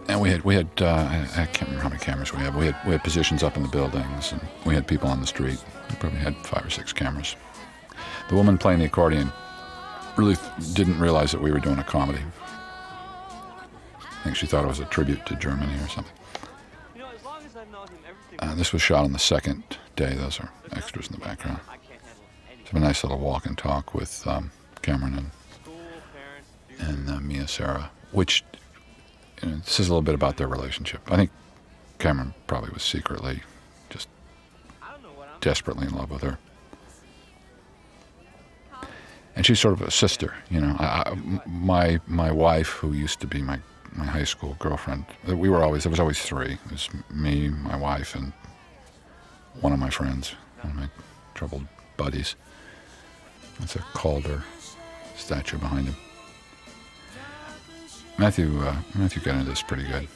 And 0.09 0.21
we 0.21 0.31
had 0.31 0.43
we 0.43 0.55
had 0.55 0.69
uh, 0.81 0.87
I, 0.87 1.29
I 1.37 1.47
can't 1.47 1.63
remember 1.63 1.83
how 1.83 1.89
many 1.89 2.01
cameras 2.01 2.33
we 2.33 2.39
had. 2.41 2.55
We 2.55 2.67
had 2.67 2.77
we 2.85 2.93
had 2.93 3.03
positions 3.03 3.43
up 3.43 3.57
in 3.57 3.63
the 3.63 3.69
buildings, 3.69 4.33
and 4.33 4.41
we 4.65 4.75
had 4.75 4.87
people 4.87 5.09
on 5.09 5.21
the 5.21 5.27
street. 5.27 5.63
We 5.91 5.97
probably 5.97 6.19
had 6.19 6.37
five 6.47 6.65
or 6.65 6.71
six 6.71 6.93
cameras. 6.93 7.35
The 8.29 8.35
woman 8.35 8.59
playing 8.59 8.81
the 8.81 8.87
accordion 8.87 9.33
really 10.17 10.37
didn't 10.73 10.99
realize 10.99 11.33
that 11.33 11.41
we 11.41 11.53
were 11.53 11.61
doing 11.61 11.79
a 11.79 11.85
comedy. 11.85 12.23
I 14.01 14.25
think 14.25 14.37
she 14.37 14.47
thought 14.47 14.65
it 14.65 14.69
was 14.69 14.81
a 14.81 14.85
tribute 14.87 15.25
to 15.27 15.37
Germany 15.37 15.75
or 15.83 15.89
something. 15.89 16.13
Uh, 18.39 18.55
this 18.55 18.73
was 18.73 18.83
shot 18.83 19.05
on 19.05 19.13
the 19.13 19.19
second 19.19 19.63
day. 19.95 20.15
Those 20.15 20.41
are 20.41 20.51
extras 20.73 21.07
in 21.07 21.13
the 21.13 21.21
background. 21.21 21.61
It's 22.61 22.73
a 22.73 22.79
nice 22.79 23.05
little 23.05 23.19
walk 23.19 23.47
and 23.47 23.57
talk 23.57 23.95
with 23.95 24.27
um, 24.27 24.51
Cameron 24.83 25.15
and 25.15 25.31
and 26.79 27.09
uh, 27.09 27.21
Mia 27.21 27.49
Sara, 27.49 27.91
which 28.13 28.45
you 29.43 29.49
know, 29.49 29.61
says 29.65 29.89
a 29.89 29.91
little 29.91 30.03
bit 30.03 30.15
about 30.15 30.37
their 30.37 30.49
relationship. 30.49 31.01
I 31.11 31.17
think 31.17 31.31
Cameron 31.99 32.35
probably 32.47 32.71
was 32.71 32.83
secretly 32.83 33.43
just 33.89 34.09
desperately 35.41 35.87
in 35.87 35.95
love 35.95 36.11
with 36.11 36.23
her. 36.23 36.39
And 39.37 39.45
she's 39.45 39.61
sort 39.61 39.75
of 39.75 39.83
a 39.83 39.91
sister, 39.91 40.35
you 40.51 40.61
know. 40.61 40.75
I, 40.79 41.03
I, 41.11 41.15
my 41.47 42.01
my 42.07 42.33
wife, 42.33 42.69
who 42.69 42.93
used 42.93 43.21
to 43.21 43.27
be 43.27 43.43
my, 43.43 43.61
my 43.93 44.07
high 44.07 44.25
school 44.25 44.57
girlfriend, 44.59 45.05
uh, 45.29 45.37
we 45.37 45.51
were 45.51 45.63
always 45.63 45.85
there 45.85 45.91
was 45.91 46.01
always 46.01 46.21
three. 46.21 46.55
It 46.55 46.73
was 46.73 46.89
me, 47.11 47.51
my 47.51 47.77
wife, 47.77 48.15
and 48.15 48.33
one 49.61 49.75
of 49.75 49.79
my 49.79 49.91
friends, 49.91 50.35
one 50.63 50.73
of 50.73 50.77
my 50.79 50.89
troubled 51.35 51.67
buddies. 51.99 52.35
That's 53.61 53.77
a 53.77 53.81
Calder 53.93 54.43
statue 55.17 55.59
behind 55.59 55.89
him. 55.89 55.97
Matthew 58.19 58.61
uh, 58.63 58.77
Matthew 58.95 59.21
got 59.23 59.35
into 59.35 59.51
this 59.51 59.63
pretty 59.63 59.85
good, 59.85 60.09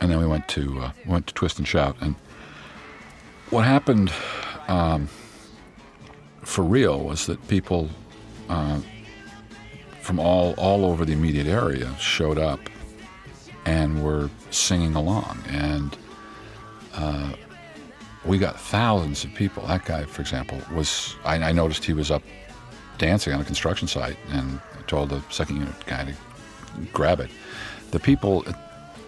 and 0.00 0.10
then 0.10 0.18
we 0.18 0.26
went 0.26 0.48
to 0.48 0.80
uh, 0.80 0.92
went 1.06 1.28
to 1.28 1.34
Twist 1.34 1.58
and 1.58 1.68
Shout, 1.68 1.96
and 2.00 2.16
what 3.50 3.64
happened 3.64 4.12
um, 4.66 5.08
for 6.42 6.62
real 6.62 7.00
was 7.00 7.26
that 7.26 7.46
people 7.48 7.88
uh, 8.48 8.80
from 10.00 10.18
all 10.18 10.54
all 10.58 10.84
over 10.84 11.04
the 11.04 11.12
immediate 11.12 11.46
area 11.46 11.94
showed 11.98 12.38
up 12.38 12.60
and 13.64 14.04
were 14.04 14.28
singing 14.50 14.94
along, 14.94 15.42
and 15.48 15.96
uh, 16.94 17.32
we 18.24 18.38
got 18.38 18.58
thousands 18.60 19.24
of 19.24 19.32
people. 19.34 19.66
That 19.66 19.84
guy, 19.84 20.04
for 20.04 20.20
example, 20.20 20.58
was 20.74 21.16
I, 21.24 21.36
I 21.36 21.52
noticed 21.52 21.84
he 21.84 21.92
was 21.92 22.10
up 22.10 22.22
dancing 22.98 23.32
on 23.32 23.40
a 23.40 23.44
construction 23.44 23.88
site, 23.88 24.16
and 24.30 24.60
I 24.78 24.82
told 24.86 25.10
the 25.10 25.22
second 25.30 25.56
unit 25.56 25.74
guy 25.86 26.04
to 26.04 26.14
grab 26.92 27.20
it. 27.20 27.30
The 27.90 28.00
people, 28.00 28.44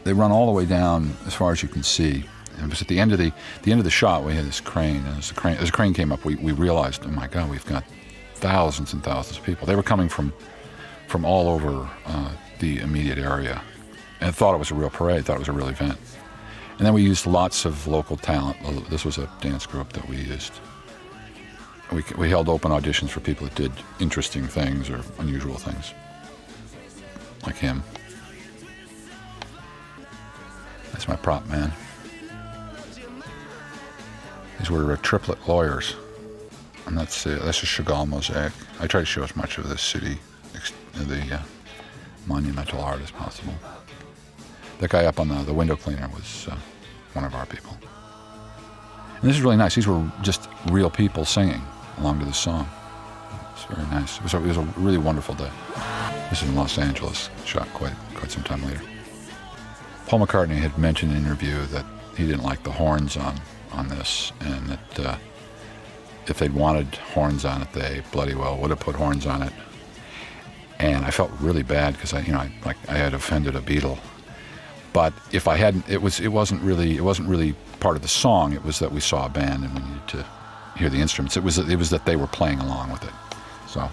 they 0.04 0.12
run 0.12 0.30
all 0.30 0.46
the 0.46 0.52
way 0.52 0.66
down 0.66 1.12
as 1.26 1.34
far 1.34 1.52
as 1.52 1.62
you 1.62 1.68
can 1.68 1.82
see. 1.82 2.24
It 2.62 2.68
was 2.68 2.82
at 2.82 2.88
the 2.88 2.98
end 3.00 3.12
of 3.12 3.18
the 3.18 3.32
the 3.62 3.72
end 3.72 3.80
of 3.80 3.84
the 3.84 3.90
shot. 3.90 4.24
We 4.24 4.34
had 4.34 4.44
this 4.44 4.60
crane, 4.60 5.04
and 5.06 5.18
as 5.18 5.28
the 5.28 5.34
crane 5.34 5.56
as 5.56 5.66
the 5.66 5.72
crane 5.72 5.94
came 5.94 6.12
up, 6.12 6.24
we, 6.24 6.36
we 6.36 6.52
realized, 6.52 7.02
oh 7.04 7.08
my 7.10 7.26
God, 7.26 7.50
we've 7.50 7.66
got 7.66 7.84
thousands 8.34 8.92
and 8.92 9.02
thousands 9.02 9.38
of 9.38 9.44
people. 9.44 9.66
They 9.66 9.76
were 9.76 9.82
coming 9.82 10.08
from 10.08 10.32
from 11.08 11.24
all 11.24 11.48
over 11.48 11.88
uh, 12.06 12.30
the 12.60 12.78
immediate 12.78 13.18
area, 13.18 13.62
and 14.20 14.34
thought 14.34 14.54
it 14.54 14.58
was 14.58 14.70
a 14.70 14.74
real 14.74 14.90
parade, 14.90 15.24
thought 15.24 15.36
it 15.36 15.40
was 15.40 15.48
a 15.48 15.52
real 15.52 15.68
event. 15.68 15.98
And 16.78 16.86
then 16.86 16.94
we 16.94 17.02
used 17.02 17.26
lots 17.26 17.64
of 17.64 17.86
local 17.86 18.16
talent. 18.16 18.56
This 18.90 19.04
was 19.04 19.18
a 19.18 19.30
dance 19.40 19.64
group 19.64 19.92
that 19.92 20.08
we 20.08 20.16
used. 20.16 20.52
We, 21.92 22.02
we 22.16 22.28
held 22.28 22.48
open 22.48 22.72
auditions 22.72 23.10
for 23.10 23.20
people 23.20 23.46
that 23.46 23.54
did 23.54 23.70
interesting 24.00 24.48
things 24.48 24.90
or 24.90 25.02
unusual 25.18 25.54
things, 25.54 25.94
like 27.46 27.56
him. 27.56 27.84
That's 30.90 31.06
my 31.06 31.16
prop 31.16 31.46
man. 31.46 31.72
These 34.58 34.70
were 34.70 34.92
uh, 34.92 34.96
triplet 35.02 35.48
lawyers. 35.48 35.94
And 36.86 36.98
that's, 36.98 37.26
uh, 37.26 37.40
that's 37.44 37.62
a 37.62 37.66
Chagall 37.66 38.06
mosaic. 38.06 38.52
I 38.80 38.86
try 38.86 39.00
to 39.00 39.06
show 39.06 39.22
as 39.22 39.34
much 39.36 39.58
of 39.58 39.68
the 39.68 39.78
city, 39.78 40.18
the 40.94 41.34
uh, 41.34 41.42
monumental 42.26 42.80
art 42.80 43.00
as 43.00 43.10
possible. 43.10 43.54
That 44.80 44.90
guy 44.90 45.06
up 45.06 45.18
on 45.18 45.28
the, 45.28 45.42
the 45.42 45.54
window 45.54 45.76
cleaner 45.76 46.08
was 46.08 46.48
uh, 46.50 46.56
one 47.14 47.24
of 47.24 47.34
our 47.34 47.46
people. 47.46 47.76
And 49.20 49.30
this 49.30 49.36
is 49.36 49.42
really 49.42 49.56
nice. 49.56 49.74
These 49.74 49.86
were 49.86 50.10
just 50.22 50.48
real 50.66 50.90
people 50.90 51.24
singing 51.24 51.62
along 51.98 52.18
to 52.20 52.26
the 52.26 52.32
song. 52.32 52.68
It's 53.54 53.64
very 53.64 53.86
nice. 53.88 54.18
It 54.18 54.24
was, 54.24 54.34
a, 54.34 54.38
it 54.38 54.46
was 54.46 54.56
a 54.58 54.62
really 54.76 54.98
wonderful 54.98 55.34
day. 55.34 55.50
This 56.28 56.42
is 56.42 56.48
in 56.48 56.54
Los 56.54 56.76
Angeles, 56.76 57.30
shot 57.44 57.68
quite, 57.72 57.94
quite 58.14 58.30
some 58.30 58.42
time 58.42 58.62
later. 58.64 58.82
Paul 60.06 60.26
McCartney 60.26 60.56
had 60.56 60.76
mentioned 60.76 61.12
in 61.12 61.18
an 61.18 61.24
interview 61.24 61.64
that 61.66 61.86
he 62.16 62.26
didn't 62.26 62.42
like 62.42 62.62
the 62.62 62.72
horns 62.72 63.16
on, 63.16 63.40
on 63.74 63.88
this, 63.88 64.32
and 64.40 64.68
that 64.68 65.00
uh, 65.00 65.16
if 66.26 66.38
they'd 66.38 66.54
wanted 66.54 66.94
horns 67.14 67.44
on 67.44 67.62
it, 67.62 67.72
they 67.72 68.02
bloody 68.12 68.34
well 68.34 68.56
would 68.58 68.70
have 68.70 68.80
put 68.80 68.94
horns 68.94 69.26
on 69.26 69.42
it. 69.42 69.52
And 70.78 71.04
I 71.04 71.10
felt 71.10 71.30
really 71.40 71.62
bad 71.62 71.94
because 71.94 72.12
I, 72.12 72.20
you 72.20 72.32
know, 72.32 72.38
I, 72.38 72.52
like 72.64 72.76
I 72.88 72.94
had 72.94 73.14
offended 73.14 73.56
a 73.56 73.60
Beatle. 73.60 73.98
But 74.92 75.12
if 75.32 75.48
I 75.48 75.56
hadn't, 75.56 75.88
it 75.88 76.02
was, 76.02 76.20
it 76.20 76.28
wasn't 76.28 76.62
really, 76.62 76.96
it 76.96 77.02
wasn't 77.02 77.28
really 77.28 77.54
part 77.80 77.96
of 77.96 78.02
the 78.02 78.08
song. 78.08 78.52
It 78.52 78.64
was 78.64 78.78
that 78.78 78.92
we 78.92 79.00
saw 79.00 79.26
a 79.26 79.28
band 79.28 79.64
and 79.64 79.74
we 79.74 79.80
needed 79.80 80.08
to 80.08 80.26
hear 80.76 80.88
the 80.88 81.00
instruments. 81.00 81.36
It 81.36 81.42
was, 81.42 81.58
it 81.58 81.76
was 81.76 81.90
that 81.90 82.04
they 82.06 82.16
were 82.16 82.26
playing 82.26 82.60
along 82.60 82.92
with 82.92 83.02
it. 83.02 83.12
So 83.68 83.88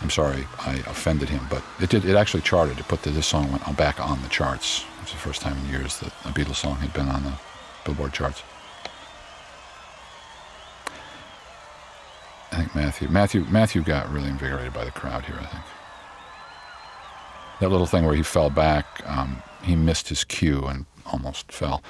I'm 0.00 0.10
sorry 0.10 0.46
I 0.60 0.74
offended 0.86 1.28
him, 1.28 1.46
but 1.50 1.62
it 1.80 1.90
did. 1.90 2.04
It 2.04 2.14
actually 2.14 2.42
charted. 2.42 2.78
It 2.78 2.86
put 2.88 3.02
the, 3.02 3.10
this 3.10 3.26
song 3.26 3.50
went 3.50 3.76
back 3.76 4.00
on 4.00 4.20
the 4.22 4.28
charts. 4.28 4.84
It 4.98 5.02
was 5.02 5.10
the 5.12 5.16
first 5.16 5.40
time 5.40 5.56
in 5.58 5.70
years 5.70 5.98
that 6.00 6.08
a 6.24 6.28
Beatles 6.28 6.56
song 6.56 6.76
had 6.76 6.92
been 6.92 7.08
on 7.08 7.22
the 7.24 7.32
Billboard 7.84 8.12
charts. 8.12 8.42
I 12.54 12.58
think 12.58 12.74
Matthew 12.76 13.08
Matthew 13.08 13.44
Matthew 13.50 13.82
got 13.82 14.12
really 14.12 14.28
invigorated 14.28 14.72
by 14.72 14.84
the 14.84 14.92
crowd 14.92 15.24
here. 15.24 15.36
I 15.40 15.46
think 15.46 15.64
that 17.58 17.68
little 17.68 17.86
thing 17.86 18.04
where 18.04 18.14
he 18.14 18.22
fell 18.22 18.48
back, 18.48 19.02
um, 19.06 19.42
he 19.62 19.74
missed 19.74 20.08
his 20.08 20.22
cue 20.22 20.64
and 20.66 20.86
almost 21.04 21.50
fell. 21.50 21.82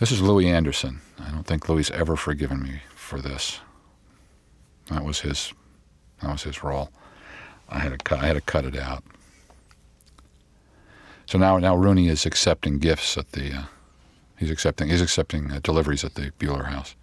This 0.00 0.12
is 0.12 0.20
Louie 0.20 0.48
Anderson. 0.48 1.00
I 1.18 1.30
don't 1.30 1.44
think 1.44 1.66
Louie 1.66 1.84
ever 1.94 2.16
forgiven 2.16 2.62
me 2.62 2.82
for 2.94 3.22
this. 3.22 3.60
That 4.90 5.02
was 5.02 5.20
his. 5.20 5.54
That 6.20 6.32
was 6.32 6.42
his 6.42 6.62
role. 6.62 6.90
I 7.70 7.78
had 7.78 7.92
to 7.92 7.98
cut. 7.98 8.18
I 8.18 8.26
had 8.26 8.34
to 8.34 8.42
cut 8.42 8.66
it 8.66 8.76
out. 8.76 9.02
So 11.24 11.38
now, 11.38 11.56
now 11.56 11.74
Rooney 11.74 12.08
is 12.08 12.26
accepting 12.26 12.78
gifts 12.78 13.16
at 13.16 13.32
the. 13.32 13.50
Uh, 13.54 13.62
he's 14.36 14.50
accepting. 14.50 14.88
He's 14.88 15.00
accepting 15.00 15.50
uh, 15.50 15.60
deliveries 15.62 16.04
at 16.04 16.16
the 16.16 16.32
Bueller 16.38 16.66
house. 16.66 16.96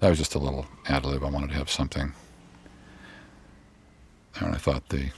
That 0.00 0.10
was 0.10 0.18
just 0.18 0.34
a 0.34 0.38
little 0.38 0.66
ad 0.86 1.04
lib. 1.04 1.24
I 1.24 1.30
wanted 1.30 1.50
to 1.50 1.56
have 1.56 1.70
something. 1.70 2.12
And 4.40 4.54
I 4.54 4.58
thought 4.58 4.88
the 4.90 5.10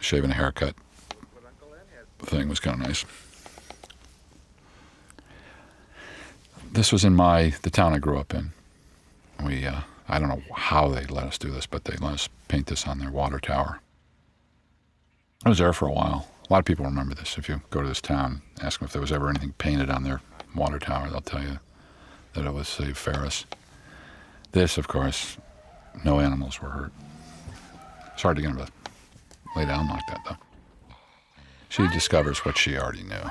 shaving 0.00 0.30
a 0.30 0.34
haircut 0.34 0.74
thing 2.18 2.48
was 2.48 2.60
kind 2.60 2.80
of 2.80 2.86
nice. 2.86 3.04
This 6.72 6.92
was 6.92 7.04
in 7.04 7.14
my 7.14 7.54
the 7.62 7.70
town 7.70 7.94
I 7.94 7.98
grew 7.98 8.18
up 8.18 8.34
in. 8.34 8.52
We 9.42 9.64
uh, 9.64 9.80
I 10.08 10.18
don't 10.18 10.28
know 10.28 10.42
how 10.54 10.88
they 10.88 11.04
let 11.04 11.24
us 11.24 11.38
do 11.38 11.50
this, 11.50 11.66
but 11.66 11.84
they 11.84 11.96
let 11.96 12.14
us 12.14 12.28
paint 12.48 12.66
this 12.66 12.86
on 12.86 12.98
their 12.98 13.10
water 13.10 13.38
tower. 13.38 13.80
I 15.44 15.48
was 15.48 15.58
there 15.58 15.72
for 15.72 15.88
a 15.88 15.92
while. 15.92 16.28
A 16.48 16.52
lot 16.52 16.58
of 16.58 16.64
people 16.64 16.84
remember 16.84 17.14
this. 17.14 17.38
If 17.38 17.48
you 17.48 17.62
go 17.70 17.82
to 17.82 17.88
this 17.88 18.00
town, 18.00 18.42
ask 18.60 18.78
them 18.78 18.86
if 18.86 18.92
there 18.92 19.00
was 19.00 19.12
ever 19.12 19.28
anything 19.28 19.54
painted 19.58 19.90
on 19.90 20.04
their 20.04 20.20
water 20.54 20.78
tower, 20.78 21.08
they'll 21.08 21.20
tell 21.20 21.42
you 21.42 21.58
that 22.34 22.44
it 22.44 22.52
was 22.52 22.68
Save 22.68 22.96
Ferris. 22.98 23.46
This, 24.52 24.78
of 24.78 24.88
course, 24.88 25.36
no 26.04 26.20
animals 26.20 26.60
were 26.60 26.70
hurt. 26.70 26.92
It's 28.12 28.22
hard 28.22 28.36
to 28.36 28.42
get 28.42 28.50
him 28.50 28.58
to 28.58 28.68
lay 29.54 29.66
down 29.66 29.88
like 29.88 30.06
that, 30.08 30.20
though. 30.26 30.36
She 31.68 31.86
discovers 31.88 32.38
what 32.44 32.56
she 32.56 32.78
already 32.78 33.02
knew. 33.02 33.30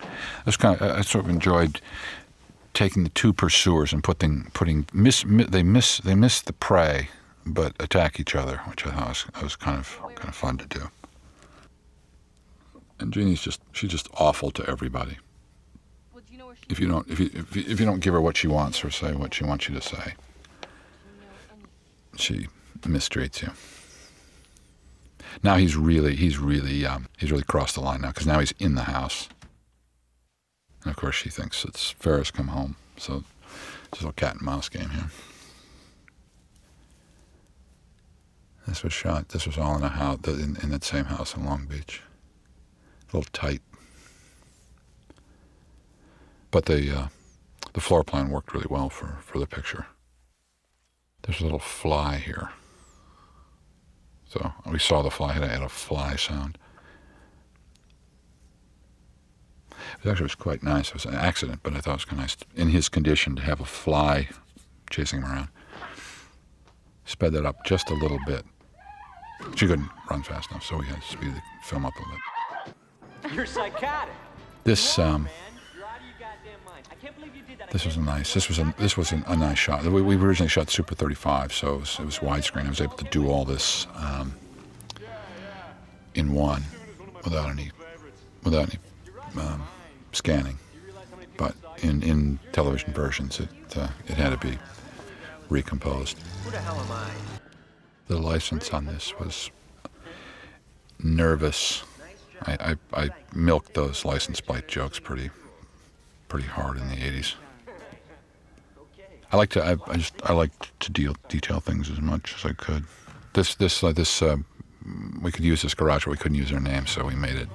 I 0.00 0.06
was 0.46 0.56
kind 0.56 0.80
of, 0.80 0.98
I 0.98 1.02
sort 1.02 1.24
of 1.24 1.30
enjoyed 1.30 1.80
taking 2.72 3.04
the 3.04 3.10
two 3.10 3.32
pursuers 3.32 3.92
and 3.92 4.02
putting 4.02 4.44
putting 4.54 4.86
miss, 4.92 5.26
mi 5.26 5.44
they 5.44 5.62
miss 5.62 5.98
they 5.98 6.14
miss 6.14 6.40
the 6.40 6.54
prey, 6.54 7.10
but 7.44 7.74
attack 7.78 8.18
each 8.18 8.34
other, 8.34 8.58
which 8.68 8.86
I 8.86 8.90
thought 8.90 9.08
was, 9.08 9.42
was 9.42 9.56
kind 9.56 9.78
of 9.78 9.98
kind 10.14 10.28
of 10.28 10.34
fun 10.34 10.56
to 10.58 10.66
do. 10.66 10.90
And 12.98 13.12
Jeanie's 13.12 13.42
just 13.42 13.60
she's 13.72 13.90
just 13.90 14.08
awful 14.14 14.50
to 14.52 14.66
everybody. 14.66 15.18
Well, 16.14 16.22
do 16.26 16.32
you 16.32 16.38
know 16.38 16.46
where 16.46 16.49
she 16.49 16.49
If 16.68 16.78
you 16.78 16.88
don't 16.88 17.08
if 17.08 17.18
you 17.18 17.30
if 17.34 17.56
you, 17.56 17.64
if 17.66 17.80
you 17.80 17.86
don't 17.86 18.00
give 18.00 18.14
her 18.14 18.20
what 18.20 18.36
she 18.36 18.46
wants 18.46 18.84
or 18.84 18.90
say 18.90 19.12
what 19.12 19.34
she 19.34 19.44
wants 19.44 19.68
you 19.68 19.74
to 19.74 19.80
say, 19.80 20.14
she 22.16 22.46
mistreats 22.82 23.42
you. 23.42 23.50
Now 25.42 25.56
he's 25.56 25.76
really 25.76 26.14
he's 26.16 26.38
really 26.38 26.86
um, 26.86 27.06
he's 27.18 27.30
really 27.30 27.44
crossed 27.44 27.74
the 27.74 27.80
line 27.80 28.02
now 28.02 28.08
because 28.08 28.26
now 28.26 28.40
he's 28.40 28.52
in 28.58 28.74
the 28.74 28.84
house. 28.84 29.28
And 30.82 30.90
of 30.90 30.96
course 30.96 31.16
she 31.16 31.30
thinks 31.30 31.64
it's 31.64 31.90
Ferris 31.90 32.30
come 32.30 32.48
home, 32.48 32.76
so 32.96 33.24
it's 33.92 34.00
a 34.00 34.04
little 34.04 34.12
cat 34.12 34.34
and 34.34 34.42
mouse 34.42 34.68
game 34.68 34.90
here. 34.90 35.10
This 38.66 38.84
was 38.84 38.92
shot. 38.92 39.30
This 39.30 39.46
was 39.46 39.58
all 39.58 39.76
in 39.76 39.82
a 39.82 39.88
house 39.88 40.20
in, 40.26 40.56
in 40.62 40.70
that 40.70 40.84
same 40.84 41.06
house 41.06 41.34
in 41.34 41.44
Long 41.44 41.66
Beach. 41.66 42.02
A 43.12 43.16
little 43.16 43.28
tight, 43.32 43.62
but 46.50 46.66
the 46.66 46.90
uh, 46.90 47.08
the 47.72 47.80
floor 47.80 48.04
plan 48.04 48.30
worked 48.30 48.52
really 48.52 48.66
well 48.68 48.88
for 48.88 49.18
for 49.22 49.38
the 49.38 49.46
picture. 49.46 49.86
There's 51.22 51.40
a 51.40 51.44
little 51.44 51.58
fly 51.58 52.16
here. 52.16 52.50
So 54.28 54.52
we 54.70 54.78
saw 54.78 55.02
the 55.02 55.10
fly. 55.10 55.36
It 55.36 55.42
had 55.42 55.62
a 55.62 55.68
fly 55.68 56.16
sound. 56.16 56.56
It 60.04 60.08
actually 60.08 60.24
was 60.24 60.34
quite 60.34 60.62
nice. 60.62 60.88
It 60.88 60.94
was 60.94 61.04
an 61.04 61.14
accident, 61.14 61.60
but 61.62 61.74
I 61.74 61.80
thought 61.80 61.92
it 61.92 61.94
was 61.94 62.04
kind 62.04 62.20
of 62.20 62.24
nice 62.24 62.36
in 62.54 62.68
his 62.68 62.88
condition 62.88 63.34
to 63.36 63.42
have 63.42 63.60
a 63.60 63.64
fly 63.64 64.28
chasing 64.88 65.20
him 65.20 65.30
around. 65.30 65.48
Sped 67.04 67.32
that 67.32 67.44
up 67.44 67.64
just 67.64 67.90
a 67.90 67.94
little 67.94 68.20
bit. 68.26 68.44
She 69.56 69.66
couldn't 69.66 69.88
run 70.10 70.22
fast 70.22 70.50
enough, 70.50 70.64
so 70.64 70.76
we 70.76 70.86
had 70.86 71.02
to 71.02 71.08
speed 71.08 71.34
the 71.34 71.42
film 71.64 71.84
up 71.84 71.94
a 71.96 71.98
little 71.98 72.18
bit. 73.24 73.34
You're 73.34 73.46
psychotic. 73.46 74.14
This 74.64 74.98
um, 74.98 75.28
this 77.70 77.84
was 77.84 77.96
a 77.96 78.00
nice. 78.00 78.34
This 78.34 78.48
was 78.48 78.58
a 78.58 78.74
this 78.78 78.96
was 78.96 79.12
a, 79.12 79.22
a 79.26 79.36
nice 79.36 79.58
shot. 79.58 79.84
We, 79.84 80.02
we 80.02 80.16
originally 80.16 80.48
shot 80.48 80.70
Super 80.70 80.94
35, 80.94 81.52
so 81.52 81.74
it 81.74 81.80
was, 81.80 81.98
it 82.00 82.04
was 82.04 82.18
widescreen. 82.18 82.66
I 82.66 82.68
was 82.68 82.80
able 82.80 82.96
to 82.96 83.04
do 83.04 83.28
all 83.28 83.44
this 83.44 83.86
um, 83.94 84.34
in 86.14 86.32
one 86.32 86.62
without 87.24 87.50
any 87.50 87.70
without 88.42 88.68
any 88.70 88.78
um, 89.40 89.62
scanning. 90.12 90.58
But 91.36 91.54
in, 91.78 92.02
in 92.02 92.38
television 92.52 92.92
versions, 92.92 93.40
it 93.40 93.48
uh, 93.76 93.88
it 94.08 94.14
had 94.14 94.30
to 94.30 94.46
be 94.46 94.58
recomposed. 95.48 96.16
The? 96.50 98.14
The 98.14 98.18
license 98.18 98.70
on 98.70 98.86
this 98.86 99.16
was 99.18 99.50
nervous. 100.98 101.84
I, 102.42 102.76
I, 102.92 103.04
I 103.04 103.10
milked 103.34 103.74
those 103.74 104.04
license 104.04 104.40
plate 104.40 104.66
jokes 104.66 104.98
pretty 104.98 105.30
pretty 106.30 106.46
hard 106.46 106.78
in 106.78 106.88
the 106.88 106.96
80s. 106.96 107.34
I 109.32 109.36
like 109.36 109.50
to 109.50 109.64
I, 109.64 109.76
I 109.86 109.96
just 109.96 110.14
I 110.24 110.32
like 110.32 110.52
to 110.80 110.90
deal 110.90 111.14
detail 111.28 111.60
things 111.60 111.90
as 111.90 112.00
much 112.00 112.34
as 112.36 112.44
I 112.44 112.52
could. 112.52 112.84
This 113.34 113.54
this 113.54 113.84
uh, 113.84 113.92
this 113.92 114.22
uh, 114.22 114.38
we 115.20 115.30
could 115.30 115.44
use 115.44 115.62
this 115.62 115.74
garage, 115.74 116.04
but 116.04 116.12
we 116.12 116.16
couldn't 116.16 116.38
use 116.38 116.50
their 116.50 116.60
name, 116.60 116.86
so 116.86 117.04
we 117.04 117.14
made 117.14 117.36
it 117.36 117.48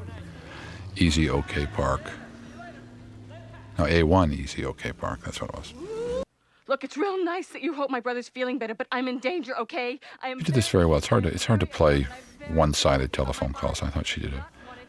Easy 0.96 1.30
OK 1.30 1.66
Park. 1.68 2.02
No, 3.78 3.84
A1 3.84 4.34
Easy 4.34 4.64
OK 4.64 4.94
Park. 4.94 5.22
That's 5.26 5.42
what 5.42 5.50
it 5.50 5.56
was. 5.58 5.74
Look, 6.68 6.84
it's 6.84 6.98
real 6.98 7.24
nice 7.24 7.48
that 7.50 7.62
you 7.62 7.74
hope 7.74 7.90
my 7.90 8.00
brother's 8.00 8.30
feeling 8.30 8.58
better, 8.58 8.74
but 8.74 8.88
I'm 8.92 9.08
in 9.08 9.20
danger, 9.20 9.56
okay? 9.60 10.00
I 10.24 10.30
am 10.30 10.40
She 10.40 10.46
did 10.46 10.56
this 10.56 10.70
very 10.70 10.86
well. 10.86 10.98
It's 10.98 11.08
hard 11.08 11.24
to 11.24 11.30
it's 11.30 11.46
hard 11.46 11.60
to 11.60 11.66
play 11.66 12.08
one-sided 12.54 13.12
telephone 13.12 13.52
calls. 13.52 13.84
I 13.84 13.90
thought 13.90 14.08
she 14.08 14.22
did 14.22 14.34
a 14.34 14.46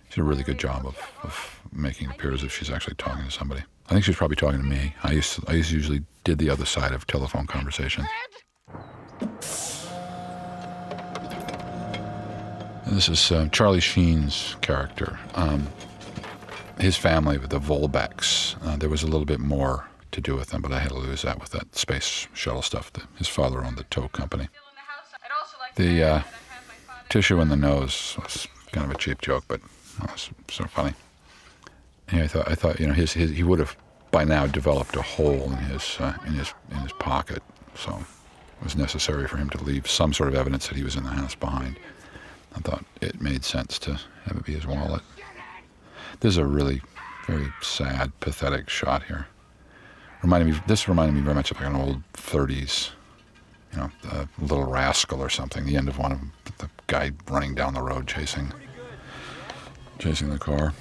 she 0.09 0.17
did 0.17 0.21
a 0.21 0.25
really 0.25 0.45
good 0.45 0.59
job 0.59 0.87
of, 0.87 0.97
of 1.25 1.61
making 1.73 2.11
it 2.11 2.15
appear 2.15 2.33
as 2.33 2.45
if 2.45 2.57
she's 2.57 2.71
actually 2.71 2.95
talking 2.95 3.25
to 3.25 3.31
somebody. 3.31 3.63
I 3.89 3.93
think 3.93 4.05
she 4.05 4.11
was 4.11 4.17
probably 4.17 4.37
talking 4.37 4.61
to 4.61 4.67
me. 4.67 4.95
I 5.05 5.13
used 5.13 5.35
to, 5.35 5.43
I 5.47 5.55
used 5.55 5.71
usually 5.71 6.03
did 6.25 6.39
the 6.39 6.51
other 6.51 6.67
side 6.67 6.93
of 6.93 7.07
telephone 7.07 7.47
conversations. 7.47 8.09
This 12.87 13.09
is 13.09 13.31
uh, 13.31 13.49
Charlie 13.53 13.81
Sheen's 13.81 14.57
character. 14.61 15.19
Um, 15.35 15.69
his 16.81 16.97
family, 16.97 17.37
the 17.39 17.61
Volbecks, 17.61 18.57
uh, 18.65 18.77
there 18.77 18.89
was 18.89 19.03
a 19.03 19.07
little 19.07 19.25
bit 19.25 19.41
more 19.41 19.87
to 20.13 20.21
do 20.21 20.35
with 20.35 20.49
them, 20.49 20.63
but 20.63 20.73
I 20.73 20.81
had 20.81 20.91
to 20.91 20.99
lose 20.99 21.23
that 21.23 21.41
with 21.41 21.51
that 21.51 21.77
space 21.77 22.27
shuttle 22.33 22.63
stuff. 22.63 22.91
His 23.17 23.29
father 23.29 23.65
owned 23.65 23.77
the 23.77 23.85
tow 23.85 24.09
company. 24.09 24.49
The 25.77 26.03
uh, 26.03 26.23
tissue 27.09 27.41
in 27.41 27.49
the 27.49 27.57
nose 27.57 28.17
was 28.23 28.49
kind 28.73 28.91
of 28.91 28.97
a 28.97 28.99
cheap 28.99 29.21
joke, 29.21 29.45
but 29.47 29.61
it 30.03 30.11
was 30.11 30.31
so 30.49 30.65
funny. 30.65 30.95
And 32.09 32.23
I 32.23 32.27
thought, 32.27 32.49
I 32.49 32.55
thought, 32.55 32.81
you 32.81 32.87
know, 32.87 32.93
his, 32.93 33.13
his 33.13 33.31
he 33.31 33.43
would 33.43 33.59
have 33.59 33.77
by 34.11 34.25
now 34.25 34.47
developed 34.47 34.97
a 34.97 35.03
hole 35.03 35.51
in 35.51 35.57
his 35.57 35.97
uh, 35.99 36.15
in 36.27 36.35
his 36.35 36.55
in 36.71 36.79
his 36.79 36.93
pocket, 36.93 37.43
so 37.75 37.91
it 37.91 38.65
was 38.65 38.77
necessary 38.77 39.27
for 39.27 39.37
him 39.37 39.51
to 39.51 39.63
leave 39.63 39.89
some 39.89 40.13
sort 40.13 40.29
of 40.29 40.35
evidence 40.35 40.69
that 40.69 40.77
he 40.77 40.85
was 40.85 40.97
in 40.97 41.03
the 41.03 41.11
house 41.11 41.35
behind. 41.35 41.79
I 42.55 42.61
thought 42.61 42.85
it 43.01 43.21
made 43.21 43.45
sense 43.45 43.79
to 43.81 44.01
have 44.25 44.37
it 44.37 44.45
be 44.45 44.55
his 44.55 44.67
wallet. 44.67 45.03
This 46.21 46.31
is 46.31 46.39
a 46.39 46.47
really 46.47 46.81
very 47.27 47.53
sad, 47.61 48.19
pathetic 48.21 48.71
shot 48.71 49.03
here. 49.05 49.27
Reminded 50.23 50.55
me, 50.55 50.61
this 50.67 50.89
reminded 50.89 51.15
me 51.15 51.21
very 51.21 51.35
much 51.35 51.51
of 51.51 51.59
like 51.59 51.69
an 51.69 51.77
old 51.77 52.03
30s, 52.15 52.91
you 53.73 53.79
know, 53.79 53.91
the 54.03 54.29
Little 54.41 54.65
Rascal 54.65 55.21
or 55.21 55.29
something. 55.29 55.67
The 55.67 55.77
end 55.77 55.89
of 55.89 55.99
one 55.99 56.13
of 56.13 56.59
the 56.59 56.71
guy 56.87 57.13
running 57.29 57.55
down 57.55 57.75
the 57.75 57.83
road 57.83 58.07
chasing, 58.07 58.53
chasing 59.99 60.31
the 60.31 60.39
car. 60.39 60.73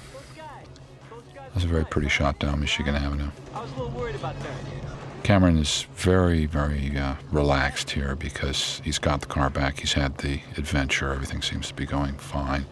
That's 1.56 1.64
a 1.64 1.68
very 1.68 1.86
pretty 1.86 2.10
shot 2.10 2.38
down 2.38 2.60
Michigan 2.60 2.94
Avenue. 2.94 3.30
I 3.54 3.62
was 3.62 3.72
a 3.72 3.76
little 3.76 3.98
worried 3.98 4.14
about 4.14 4.38
that. 4.40 5.22
Cameron 5.22 5.56
is 5.56 5.86
very, 5.94 6.44
very 6.44 6.98
uh, 6.98 7.14
relaxed 7.30 7.88
here 7.88 8.14
because 8.14 8.82
he's 8.84 8.98
got 8.98 9.22
the 9.22 9.26
car 9.26 9.48
back. 9.48 9.80
He's 9.80 9.94
had 9.94 10.18
the 10.18 10.42
adventure. 10.58 11.14
Everything 11.14 11.40
seems 11.40 11.68
to 11.68 11.74
be 11.74 11.86
going 11.86 12.12
fine. 12.16 12.66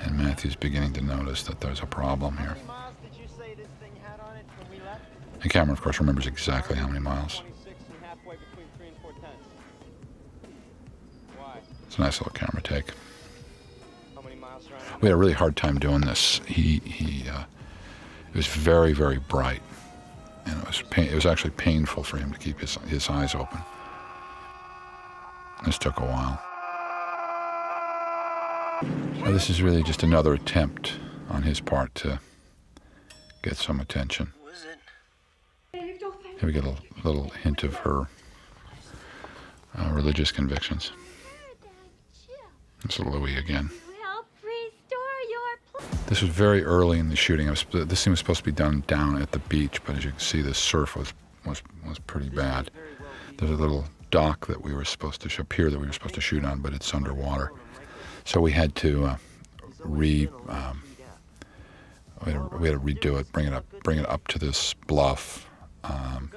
And 0.00 0.18
Matthew's 0.18 0.56
beginning 0.56 0.94
to 0.94 1.00
notice 1.00 1.44
that 1.44 1.60
there's 1.60 1.80
a 1.80 1.86
problem 1.86 2.36
here. 2.38 2.56
miles 2.66 2.94
did 3.08 3.16
you 3.22 3.28
say 3.28 3.54
this 3.54 3.68
thing 3.80 3.92
had 4.02 4.18
on 4.18 4.34
it 4.34 4.44
when 4.58 4.68
we 4.68 4.84
left? 4.84 5.02
And 5.40 5.52
Cameron, 5.52 5.74
of 5.74 5.80
course, 5.80 6.00
remembers 6.00 6.26
exactly 6.26 6.74
how 6.74 6.88
many 6.88 6.98
miles. 6.98 7.38
26 7.38 7.84
and 7.88 8.04
halfway 8.04 8.34
between 8.34 8.66
3 8.78 8.88
and 8.88 8.96
4 9.00 9.12
tenths. 9.12 9.48
Why? 11.36 11.58
It's 11.86 11.96
a 11.96 12.00
nice 12.00 12.20
little 12.20 12.32
camera 12.32 12.62
take. 12.62 12.90
How 14.16 14.22
many 14.22 14.34
miles? 14.34 14.68
We 15.00 15.06
had 15.06 15.14
a 15.14 15.16
really 15.16 15.34
hard 15.34 15.54
time 15.54 15.78
doing 15.78 16.00
this. 16.00 16.40
He, 16.48 16.80
he, 16.80 17.28
uh, 17.28 17.44
it 18.30 18.36
was 18.36 18.46
very, 18.46 18.92
very 18.92 19.18
bright. 19.18 19.62
And 20.46 20.60
it 20.62 20.66
was, 20.66 20.82
pain, 20.90 21.08
it 21.08 21.14
was 21.14 21.26
actually 21.26 21.50
painful 21.50 22.02
for 22.02 22.16
him 22.16 22.32
to 22.32 22.38
keep 22.38 22.60
his, 22.60 22.76
his 22.86 23.08
eyes 23.08 23.34
open. 23.34 23.58
This 25.64 25.78
took 25.78 25.98
a 25.98 26.04
while. 26.04 26.40
This 29.32 29.50
is 29.50 29.60
really 29.60 29.82
just 29.82 30.02
another 30.02 30.34
attempt 30.34 30.94
on 31.28 31.42
his 31.42 31.60
part 31.60 31.94
to 31.96 32.20
get 33.42 33.56
some 33.56 33.80
attention. 33.80 34.32
Here 35.72 36.46
we 36.46 36.52
get 36.52 36.64
a 36.64 36.76
little 37.04 37.30
hint 37.30 37.64
of 37.64 37.74
her 37.76 38.06
uh, 39.76 39.90
religious 39.92 40.30
convictions. 40.30 40.92
It's 42.84 42.98
Louie 43.00 43.36
again. 43.36 43.70
This 46.08 46.22
was 46.22 46.30
very 46.30 46.64
early 46.64 46.98
in 46.98 47.10
the 47.10 47.16
shooting. 47.16 47.48
Was, 47.50 47.66
this 47.70 48.00
scene 48.00 48.12
was 48.12 48.18
supposed 48.18 48.38
to 48.38 48.44
be 48.44 48.52
done 48.52 48.82
down 48.86 49.20
at 49.20 49.32
the 49.32 49.40
beach, 49.40 49.84
but 49.84 49.96
as 49.96 50.04
you 50.04 50.10
can 50.10 50.20
see, 50.20 50.40
the 50.40 50.54
surf 50.54 50.96
was 50.96 51.12
was, 51.44 51.62
was 51.86 51.98
pretty 51.98 52.30
bad. 52.30 52.70
There's 53.36 53.50
a 53.50 53.54
little 53.54 53.84
dock 54.10 54.46
that 54.46 54.62
we 54.62 54.72
were 54.72 54.84
supposed 54.84 55.20
to, 55.22 55.28
sh- 55.28 55.38
a 55.38 55.44
pier 55.44 55.70
that 55.70 55.78
we 55.78 55.86
were 55.86 55.92
supposed 55.92 56.14
to 56.14 56.20
shoot 56.20 56.44
on, 56.44 56.60
but 56.60 56.72
it's 56.72 56.92
underwater. 56.94 57.52
So 58.24 58.40
we 58.40 58.52
had 58.52 58.74
to 58.76 59.04
uh, 59.04 59.16
re 59.80 60.28
um, 60.48 60.82
we, 62.24 62.32
had 62.32 62.50
to, 62.50 62.56
we 62.56 62.68
had 62.68 62.74
to 62.74 62.84
redo 62.84 63.20
it, 63.20 63.30
bring 63.32 63.46
it 63.46 63.52
up, 63.52 63.64
bring 63.84 63.98
it 63.98 64.08
up 64.08 64.26
to 64.28 64.38
this 64.38 64.74
bluff. 64.86 65.48
Um, 65.84 66.32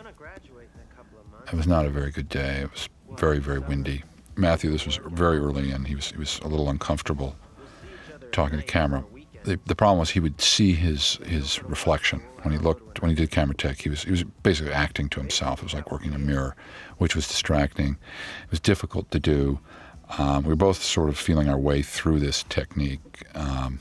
it 1.47 1.53
was 1.55 1.67
not 1.67 1.85
a 1.85 1.89
very 1.89 2.11
good 2.11 2.29
day. 2.29 2.61
It 2.61 2.71
was 2.71 2.87
very, 3.17 3.39
very 3.39 3.59
windy. 3.59 4.03
Matthew, 4.35 4.69
this 4.69 4.85
was 4.85 4.99
very 5.07 5.39
early 5.39 5.71
in. 5.71 5.85
He 5.85 5.95
was 5.95 6.11
he 6.11 6.17
was 6.17 6.39
a 6.39 6.47
little 6.47 6.69
uncomfortable 6.69 7.35
talking 8.31 8.59
to 8.59 8.65
camera. 8.65 9.03
The, 9.43 9.59
the 9.65 9.75
problem 9.75 9.99
was 9.99 10.11
he 10.11 10.19
would 10.19 10.39
see 10.39 10.73
his 10.73 11.15
his 11.25 11.63
reflection 11.63 12.21
when 12.43 12.51
he 12.53 12.59
looked 12.59 13.01
when 13.01 13.09
he 13.09 13.15
did 13.15 13.31
camera 13.31 13.55
tech. 13.55 13.81
He 13.81 13.89
was 13.89 14.03
he 14.03 14.11
was 14.11 14.23
basically 14.23 14.73
acting 14.73 15.09
to 15.09 15.19
himself. 15.19 15.59
It 15.59 15.65
was 15.65 15.73
like 15.73 15.91
working 15.91 16.09
in 16.09 16.15
a 16.15 16.19
mirror, 16.19 16.55
which 16.97 17.15
was 17.15 17.27
distracting. 17.27 17.97
It 18.43 18.51
was 18.51 18.59
difficult 18.59 19.09
to 19.11 19.19
do. 19.19 19.59
Um, 20.17 20.43
we 20.43 20.49
were 20.49 20.55
both 20.55 20.83
sort 20.83 21.09
of 21.09 21.17
feeling 21.17 21.49
our 21.49 21.57
way 21.57 21.81
through 21.81 22.19
this 22.19 22.43
technique. 22.49 23.23
Um, 23.33 23.79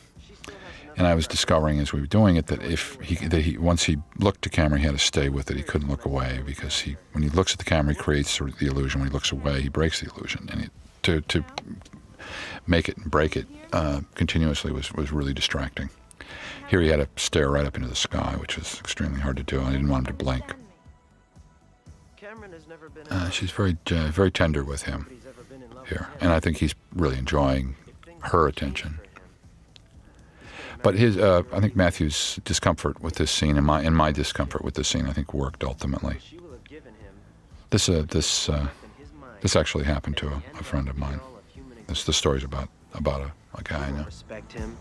and 0.96 1.06
I 1.06 1.14
was 1.14 1.26
discovering 1.26 1.78
as 1.80 1.92
we 1.92 2.00
were 2.00 2.06
doing 2.06 2.36
it 2.36 2.48
that 2.48 2.62
if 2.62 2.98
he 3.00 3.14
that 3.26 3.42
he 3.42 3.56
once 3.56 3.84
he 3.84 3.98
looked 4.18 4.42
to 4.42 4.50
camera, 4.50 4.78
he 4.78 4.84
had 4.84 4.92
to 4.92 4.98
stay 4.98 5.28
with 5.28 5.50
it. 5.50 5.56
He 5.56 5.62
couldn't 5.62 5.88
look 5.88 6.04
away 6.04 6.42
because 6.44 6.80
he 6.80 6.96
when 7.12 7.22
he 7.22 7.30
looks 7.30 7.52
at 7.52 7.58
the 7.58 7.64
camera, 7.64 7.94
he 7.94 7.98
creates 7.98 8.30
sort 8.30 8.50
of 8.50 8.58
the 8.58 8.66
illusion. 8.66 9.00
When 9.00 9.08
he 9.08 9.12
looks 9.12 9.32
away, 9.32 9.62
he 9.62 9.68
breaks 9.68 10.00
the 10.00 10.10
illusion. 10.14 10.48
And 10.52 10.70
to 11.02 11.20
to 11.22 11.44
make 12.70 12.88
it 12.88 12.96
and 12.96 13.10
break 13.10 13.36
it 13.36 13.46
uh, 13.72 14.00
continuously 14.14 14.72
was 14.72 14.92
was 14.92 15.12
really 15.12 15.34
distracting. 15.34 15.90
Here 16.68 16.80
he 16.80 16.88
had 16.88 16.98
to 16.98 17.08
stare 17.20 17.50
right 17.50 17.66
up 17.66 17.76
into 17.76 17.88
the 17.88 17.96
sky, 17.96 18.36
which 18.38 18.56
was 18.56 18.78
extremely 18.78 19.20
hard 19.20 19.36
to 19.38 19.42
do. 19.42 19.60
I 19.60 19.72
didn't 19.72 19.88
want 19.88 20.06
him 20.06 20.16
to 20.16 20.24
blink. 20.24 20.44
Cameron 22.16 22.52
has 22.52 22.68
never 22.68 22.88
been 22.88 23.06
Uh, 23.10 23.28
she's 23.30 23.50
very 23.50 23.76
uh, 23.90 24.08
very 24.08 24.30
tender 24.30 24.64
with 24.64 24.82
him 24.82 25.00
Nobody's 25.00 25.26
ever 25.26 25.42
been 25.42 25.62
in 25.62 25.70
love 25.74 25.88
here, 25.88 26.08
and 26.20 26.32
I 26.32 26.40
think 26.40 26.58
he's 26.58 26.74
really 26.94 27.18
enjoying 27.18 27.74
her 28.20 28.46
attention. 28.46 29.00
But 30.82 30.94
his, 30.94 31.18
uh, 31.18 31.42
I 31.52 31.60
think 31.60 31.76
Matthew's 31.76 32.40
discomfort 32.44 33.02
with 33.02 33.16
this 33.16 33.30
scene 33.30 33.56
and 33.58 33.66
my 33.66 33.82
and 33.82 33.94
my 33.96 34.12
discomfort 34.12 34.64
with 34.64 34.74
this 34.74 34.88
scene, 34.88 35.06
I 35.06 35.12
think 35.12 35.34
worked 35.34 35.64
ultimately. 35.64 36.18
She 36.20 36.38
will 36.38 36.52
have 36.52 36.64
given 36.64 36.94
him 36.94 37.14
This 37.70 37.88
uh, 37.88 38.04
this 38.08 38.48
uh, 38.48 38.52
in 38.54 39.04
his 39.04 39.12
mind 39.12 39.32
this 39.42 39.56
actually 39.56 39.84
happened 39.84 40.16
to 40.18 40.28
a, 40.28 40.42
a 40.58 40.62
friend 40.62 40.88
of 40.88 40.96
mine. 40.96 41.20
All 41.90 41.94
of 41.94 41.98
human 41.98 41.98
This 41.98 42.04
the 42.04 42.12
story's 42.12 42.44
about 42.44 42.68
about 42.94 43.20
a, 43.20 43.32
a 43.58 43.62
guy 43.62 43.86
I 43.86 43.90
know. 43.90 44.04
Respect 44.04 44.52
him. 44.52 44.76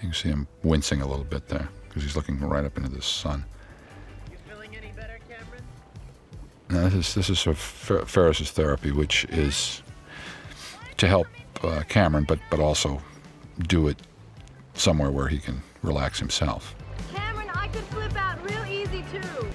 You 0.00 0.08
can 0.08 0.12
see 0.12 0.28
him 0.28 0.46
wincing 0.62 1.00
a 1.00 1.06
little 1.06 1.24
bit 1.24 1.48
there 1.48 1.68
because 1.88 2.02
he's 2.02 2.16
looking 2.16 2.38
right 2.40 2.64
up 2.64 2.76
into 2.76 2.90
the 2.90 3.02
sun. 3.02 3.44
You 4.30 4.36
feeling 4.48 4.76
any 4.76 4.92
better, 4.92 5.18
Cameron? 5.28 5.62
Now, 6.68 6.88
this 6.88 7.08
is 7.08 7.14
this 7.14 7.30
is 7.30 7.38
sort 7.40 7.56
of 7.56 7.62
Fer- 7.62 8.04
Ferris's 8.04 8.50
therapy, 8.50 8.90
which 8.90 9.24
is 9.26 9.82
to 10.96 11.08
help 11.08 11.26
uh, 11.62 11.82
Cameron, 11.88 12.24
but 12.24 12.38
but 12.50 12.60
also 12.60 13.00
do 13.68 13.88
it 13.88 13.98
somewhere 14.74 15.10
where 15.10 15.28
he 15.28 15.38
can 15.38 15.62
relax 15.82 16.18
himself. 16.18 16.74
Cameron, 17.14 17.48
I 17.54 17.68
could 17.68 17.84
flip 17.84 18.16
out 18.16 18.42
real 18.48 18.64
easy 18.66 19.04
too. 19.12 19.46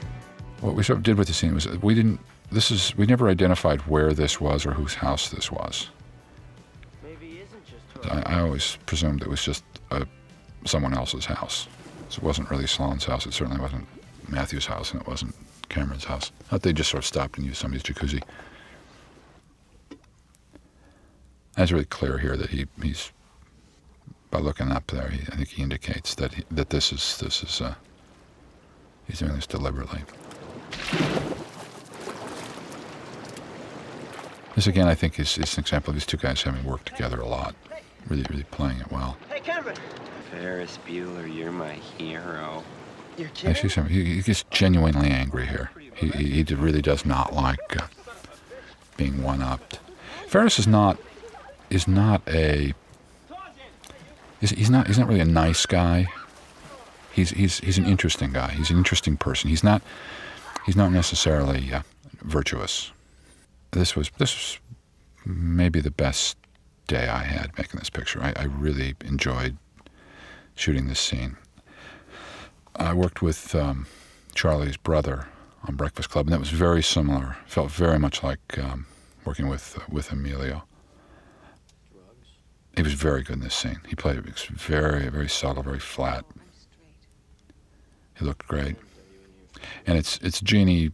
What 0.62 0.76
we 0.76 0.84
sort 0.84 0.98
of 0.98 1.04
did 1.04 1.18
with 1.18 1.28
the 1.28 1.34
scene 1.34 1.54
was 1.54 1.68
we 1.80 1.94
didn't. 1.94 2.20
This 2.52 2.72
is 2.72 2.96
we 2.98 3.06
never 3.06 3.30
identified 3.30 3.82
where 3.82 4.14
this 4.14 4.42
was 4.42 4.66
or 4.66 4.72
whose 4.72 4.96
house 4.96 5.30
this 5.30 5.52
was. 5.52 5.90
I, 8.06 8.22
I 8.26 8.42
always 8.42 8.78
presumed 8.86 9.22
it 9.22 9.30
was 9.30 9.44
just 9.44 9.64
uh 9.92 10.06
someone 10.66 10.94
else's 10.94 11.26
house. 11.26 11.68
So 12.10 12.18
it 12.18 12.24
wasn't 12.24 12.50
really 12.50 12.68
Sloane's 12.68 13.06
house. 13.06 13.26
It 13.26 13.34
certainly 13.34 13.62
wasn't 13.62 13.88
Matthew's 14.28 14.66
house, 14.66 14.92
and 14.92 15.02
it 15.02 15.08
wasn't 15.08 15.36
Cameron's 15.70 16.06
house. 16.06 16.32
Thought 16.46 16.64
they 16.64 16.74
just 16.74 16.90
sort 16.90 17.04
of 17.04 17.08
stopped 17.08 17.38
and 17.38 17.46
used 17.46 17.60
somebody's 17.60 17.84
jacuzzi. 17.84 18.24
It's 21.58 21.72
really 21.72 21.86
clear 21.86 22.18
here 22.18 22.38
that 22.38 22.50
he, 22.50 22.68
he's 22.82 23.12
by 24.32 24.40
looking 24.40 24.72
up 24.72 24.88
there. 24.88 25.10
He, 25.10 25.22
I 25.32 25.36
think 25.36 25.50
he 25.50 25.62
indicates 25.64 26.16
that 26.16 26.34
he, 26.34 26.44
that 26.52 26.70
this 26.70 26.92
is 26.92 27.18
this 27.18 27.44
is 27.44 27.62
uh, 27.62 27.76
he's 29.08 29.20
doing 29.20 29.34
this 29.34 29.48
deliberately. 29.48 30.02
This 34.56 34.68
again, 34.68 34.88
I 34.88 34.96
think, 34.96 35.20
is, 35.20 35.38
is 35.38 35.58
an 35.58 35.62
example 35.62 35.92
of 35.92 35.96
these 35.96 36.06
two 36.06 36.18
guys 36.18 36.42
having 36.42 36.64
worked 36.66 36.88
together 36.88 37.20
a 37.20 37.28
lot, 37.28 37.56
really, 38.08 38.26
really 38.30 38.44
playing 38.52 38.80
it 38.80 38.92
well. 38.92 39.18
Hey, 39.30 39.40
Cameron. 39.40 39.76
Ferris 40.32 40.78
Bueller, 40.88 41.34
you're 41.34 41.52
my 41.52 41.74
hero. 41.74 42.64
You're 43.18 43.28
I 43.28 43.32
kidding? 43.32 43.56
see 43.56 43.70
some. 43.70 43.88
He, 43.88 44.04
he 44.16 44.22
gets 44.22 44.44
genuinely 44.52 45.10
angry 45.10 45.48
here. 45.48 45.72
He, 45.96 46.10
he, 46.10 46.44
he 46.44 46.56
really 46.56 46.82
does 46.82 47.06
not 47.06 47.34
like 47.34 47.82
uh, 47.82 47.88
being 48.96 49.22
one-upped. 49.22 49.80
Ferris 50.28 50.60
is 50.60 50.68
not 50.68 50.98
is 51.70 51.88
not 51.88 52.22
a 52.28 52.74
he's, 54.40 54.52
he's 54.52 54.70
not 54.70 54.88
he's 54.88 54.98
not 54.98 55.08
really 55.08 55.20
a 55.20 55.26
nice 55.26 55.66
guy. 55.66 56.08
He's 57.12 57.32
he's 57.32 57.60
he's 57.60 57.78
an 57.78 57.86
interesting 57.86 58.32
guy. 58.32 58.52
He's 58.52 58.70
an 58.70 58.78
interesting 58.78 59.18
person. 59.18 59.50
He's 59.50 59.64
not 59.64 59.82
he's 60.66 60.76
not 60.76 60.92
necessarily 60.92 61.74
uh, 61.74 61.82
virtuous. 62.22 62.92
This 63.72 63.96
was 63.96 64.12
this 64.18 64.36
was 64.36 64.60
maybe 65.26 65.80
the 65.82 65.92
best 65.92 66.38
day 66.90 67.08
I 67.08 67.24
had 67.24 67.56
making 67.58 67.80
this 67.80 67.90
picture. 67.90 68.22
I, 68.22 68.34
I 68.36 68.44
really 68.46 68.96
enjoyed 69.06 69.58
shooting 70.56 70.88
this 70.88 71.00
scene. 71.00 71.38
I 72.76 72.94
worked 72.94 73.22
with 73.22 73.54
um, 73.56 73.86
Charlie's 74.34 74.76
brother 74.76 75.28
on 75.68 75.76
Breakfast 75.76 76.10
Club, 76.10 76.26
and 76.26 76.34
that 76.34 76.40
was 76.40 76.50
very 76.50 76.82
similar. 76.82 77.38
Felt 77.46 77.72
very 77.72 78.00
much 78.00 78.24
like 78.24 78.58
um, 78.58 78.88
working 79.24 79.48
with 79.48 79.78
with 79.88 80.12
Emilio. 80.12 80.64
He 82.76 82.82
was 82.82 82.94
very 82.94 83.22
good 83.24 83.38
in 83.38 83.42
this 83.42 83.56
scene. 83.56 83.82
He 83.88 83.96
played 83.96 84.18
it 84.18 84.40
very, 84.40 85.10
very 85.10 85.30
subtle, 85.30 85.64
very 85.64 85.80
flat. 85.80 86.26
He 88.18 88.26
looked 88.26 88.48
great, 88.48 88.78
and 89.86 89.98
it's 89.98 90.18
it's 90.24 90.42
Jeanie 90.42 90.92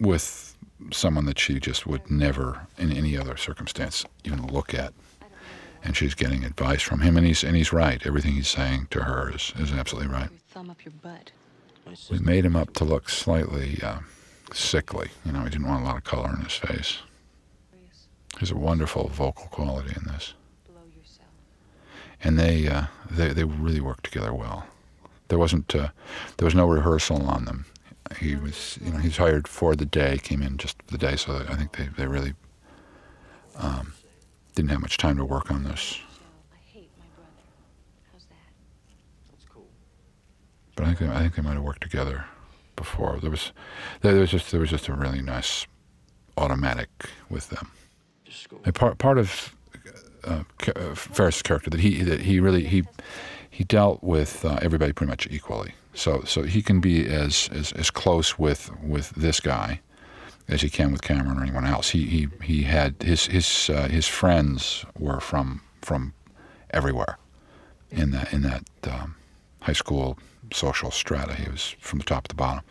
with 0.00 0.55
someone 0.92 1.24
that 1.26 1.38
she 1.38 1.58
just 1.58 1.86
would 1.86 2.10
never, 2.10 2.66
in 2.78 2.92
any 2.92 3.16
other 3.16 3.36
circumstance, 3.36 4.04
even 4.24 4.46
look 4.46 4.74
at. 4.74 4.92
And 5.82 5.96
she's 5.96 6.14
getting 6.14 6.44
advice 6.44 6.82
from 6.82 7.00
him, 7.00 7.16
and 7.16 7.24
he's 7.24 7.44
and 7.44 7.54
he's 7.54 7.72
right. 7.72 8.04
Everything 8.04 8.32
he's 8.32 8.48
saying 8.48 8.88
to 8.90 9.04
her 9.04 9.32
is, 9.32 9.52
is 9.56 9.72
absolutely 9.72 10.12
right. 10.12 10.28
Thumb 10.50 10.70
up 10.70 10.84
your 10.84 10.92
butt. 11.00 11.30
We 12.10 12.18
made 12.18 12.44
him 12.44 12.56
up 12.56 12.72
to 12.74 12.84
look 12.84 13.08
slightly 13.08 13.78
uh, 13.82 14.00
sickly. 14.52 15.10
You 15.24 15.30
know, 15.32 15.42
he 15.42 15.50
didn't 15.50 15.68
want 15.68 15.82
a 15.82 15.86
lot 15.86 15.96
of 15.96 16.02
color 16.02 16.30
in 16.30 16.44
his 16.44 16.54
face. 16.54 16.98
There's 18.34 18.50
a 18.50 18.56
wonderful 18.56 19.08
vocal 19.08 19.46
quality 19.46 19.94
in 19.96 20.12
this, 20.12 20.34
and 22.22 22.38
they 22.38 22.68
uh, 22.68 22.86
they 23.10 23.28
they 23.28 23.44
really 23.44 23.80
worked 23.80 24.04
together 24.04 24.34
well. 24.34 24.66
There 25.28 25.38
wasn't 25.38 25.74
uh, 25.74 25.88
there 26.36 26.44
was 26.44 26.54
no 26.54 26.66
rehearsal 26.66 27.22
on 27.22 27.44
them. 27.44 27.66
He 28.18 28.36
was 28.36 28.78
you 28.84 28.92
know 28.92 28.98
he's 28.98 29.16
hired 29.16 29.48
for 29.48 29.74
the 29.74 29.86
day, 29.86 30.18
came 30.18 30.42
in 30.42 30.56
just 30.58 30.82
for 30.82 30.92
the 30.92 30.98
day, 30.98 31.16
so 31.16 31.44
I 31.48 31.54
think 31.54 31.76
they 31.76 31.88
they 31.96 32.06
really 32.06 32.34
um, 33.56 33.94
didn't 34.54 34.70
have 34.70 34.80
much 34.80 34.96
time 34.98 35.16
to 35.16 35.24
work 35.24 35.50
on 35.50 35.64
this. 35.64 35.98
I 36.52 36.58
hate 36.72 36.90
my 36.98 37.04
brother. 37.16 37.30
How's 38.12 38.24
that? 38.26 38.36
That's 39.30 39.44
cool. 39.52 39.66
But 40.74 40.84
I 40.84 40.86
think 40.94 40.98
they, 40.98 41.16
I 41.16 41.20
think 41.20 41.34
they 41.36 41.42
might 41.42 41.54
have 41.54 41.62
worked 41.62 41.82
together 41.82 42.24
before. 42.76 43.18
There 43.20 43.30
was 43.30 43.52
there, 44.02 44.12
there 44.12 44.20
was 44.20 44.30
just 44.30 44.50
there 44.50 44.60
was 44.60 44.70
just 44.70 44.88
a 44.88 44.94
really 44.94 45.22
nice 45.22 45.66
automatic 46.36 46.88
with 47.28 47.48
them. 47.50 47.70
And 48.64 48.74
part 48.74 48.98
part 48.98 49.18
of 49.18 49.54
uh, 50.24 50.42
Ca- 50.58 50.72
uh, 50.76 50.94
Ferris's 50.94 51.42
character 51.42 51.70
that 51.70 51.80
he 51.80 52.02
that 52.02 52.20
he 52.20 52.40
really 52.40 52.64
he 52.66 52.84
he 53.50 53.64
dealt 53.64 54.02
with 54.02 54.44
uh, 54.44 54.58
everybody 54.60 54.92
pretty 54.92 55.10
much 55.10 55.26
equally. 55.30 55.74
So 55.96 56.22
so 56.24 56.42
he 56.42 56.62
can 56.62 56.80
be 56.80 57.06
as, 57.06 57.48
as 57.52 57.72
as 57.72 57.90
close 57.90 58.38
with 58.38 58.70
with 58.82 59.10
this 59.10 59.40
guy 59.40 59.80
as 60.46 60.60
he 60.60 60.68
can 60.68 60.92
with 60.92 61.02
Cameron 61.02 61.38
or 61.38 61.42
anyone 61.42 61.64
else. 61.64 61.90
He 61.90 62.04
he 62.06 62.28
he 62.42 62.62
had 62.62 63.02
his 63.02 63.26
his 63.26 63.70
uh, 63.70 63.88
his 63.88 64.06
friends 64.06 64.84
were 64.98 65.20
from 65.20 65.62
from 65.80 66.12
everywhere 66.70 67.18
in 67.90 68.10
that 68.10 68.32
in 68.32 68.42
that 68.42 68.64
um, 68.90 69.16
high 69.62 69.72
school 69.72 70.18
social 70.52 70.90
strata. 70.90 71.34
He 71.34 71.50
was 71.50 71.74
from 71.80 71.98
the 71.98 72.04
top 72.04 72.24
to 72.24 72.28
the 72.28 72.34
bottom. 72.34 72.62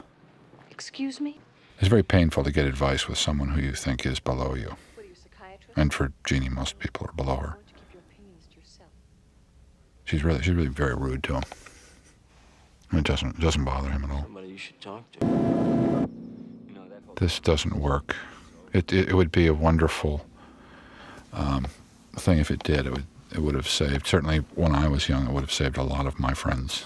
Excuse 0.69 1.19
me? 1.19 1.39
It's 1.80 1.89
very 1.89 2.03
painful 2.03 2.43
to 2.43 2.51
get 2.51 2.65
advice 2.65 3.07
with 3.07 3.17
someone 3.17 3.49
who 3.49 3.61
you 3.61 3.73
think 3.73 4.05
is 4.05 4.19
below 4.19 4.53
you. 4.53 4.76
What 4.93 5.05
you. 5.07 5.15
And 5.76 5.93
for 5.93 6.13
Jeanie, 6.26 6.49
most 6.49 6.80
people 6.80 7.07
are 7.07 7.13
below 7.13 7.38
her. 7.38 7.47
Why 7.47 7.53
don't 7.53 7.67
you 7.67 7.73
keep 7.76 7.93
your 7.93 8.03
opinions 8.11 8.47
to 8.51 8.59
yourself? 8.59 8.89
She's 10.05 10.23
really 10.23 10.41
she's 10.43 10.53
really 10.53 10.69
very 10.69 10.95
rude 10.95 11.23
to 11.23 11.34
him. 11.36 11.43
It 12.98 13.04
doesn't 13.04 13.38
it 13.38 13.41
doesn't 13.41 13.64
bother 13.64 13.89
him 13.89 14.04
at 14.04 14.10
all. 14.12 14.24
Somebody 14.24 14.48
you 14.50 14.58
should 14.58 14.80
talk 14.80 15.12
to. 15.14 15.26
You 15.26 16.74
know, 16.74 16.88
that 16.89 17.04
whole 17.06 17.16
This 17.16 17.39
doesn't 17.39 17.76
work. 17.76 18.16
It 18.74 18.91
it, 18.93 19.10
it 19.10 19.14
would 19.14 19.32
be 19.32 19.48
a 19.48 19.54
wonderful 19.54 20.26
um, 21.34 21.68
thing 22.16 22.39
if 22.39 22.50
it 22.52 22.64
did. 22.64 22.86
It 22.86 22.91
would 22.91 23.06
it 23.32 23.39
would 23.39 23.56
have 23.56 23.68
saved 23.68 24.08
certainly 24.08 24.39
when 24.56 24.74
I 24.74 24.88
was 24.88 25.10
young. 25.10 25.28
It 25.28 25.34
would 25.34 25.41
have 25.41 25.52
saved 25.52 25.78
a 25.78 25.84
lot 25.84 26.06
of 26.08 26.20
my 26.20 26.34
friends. 26.34 26.86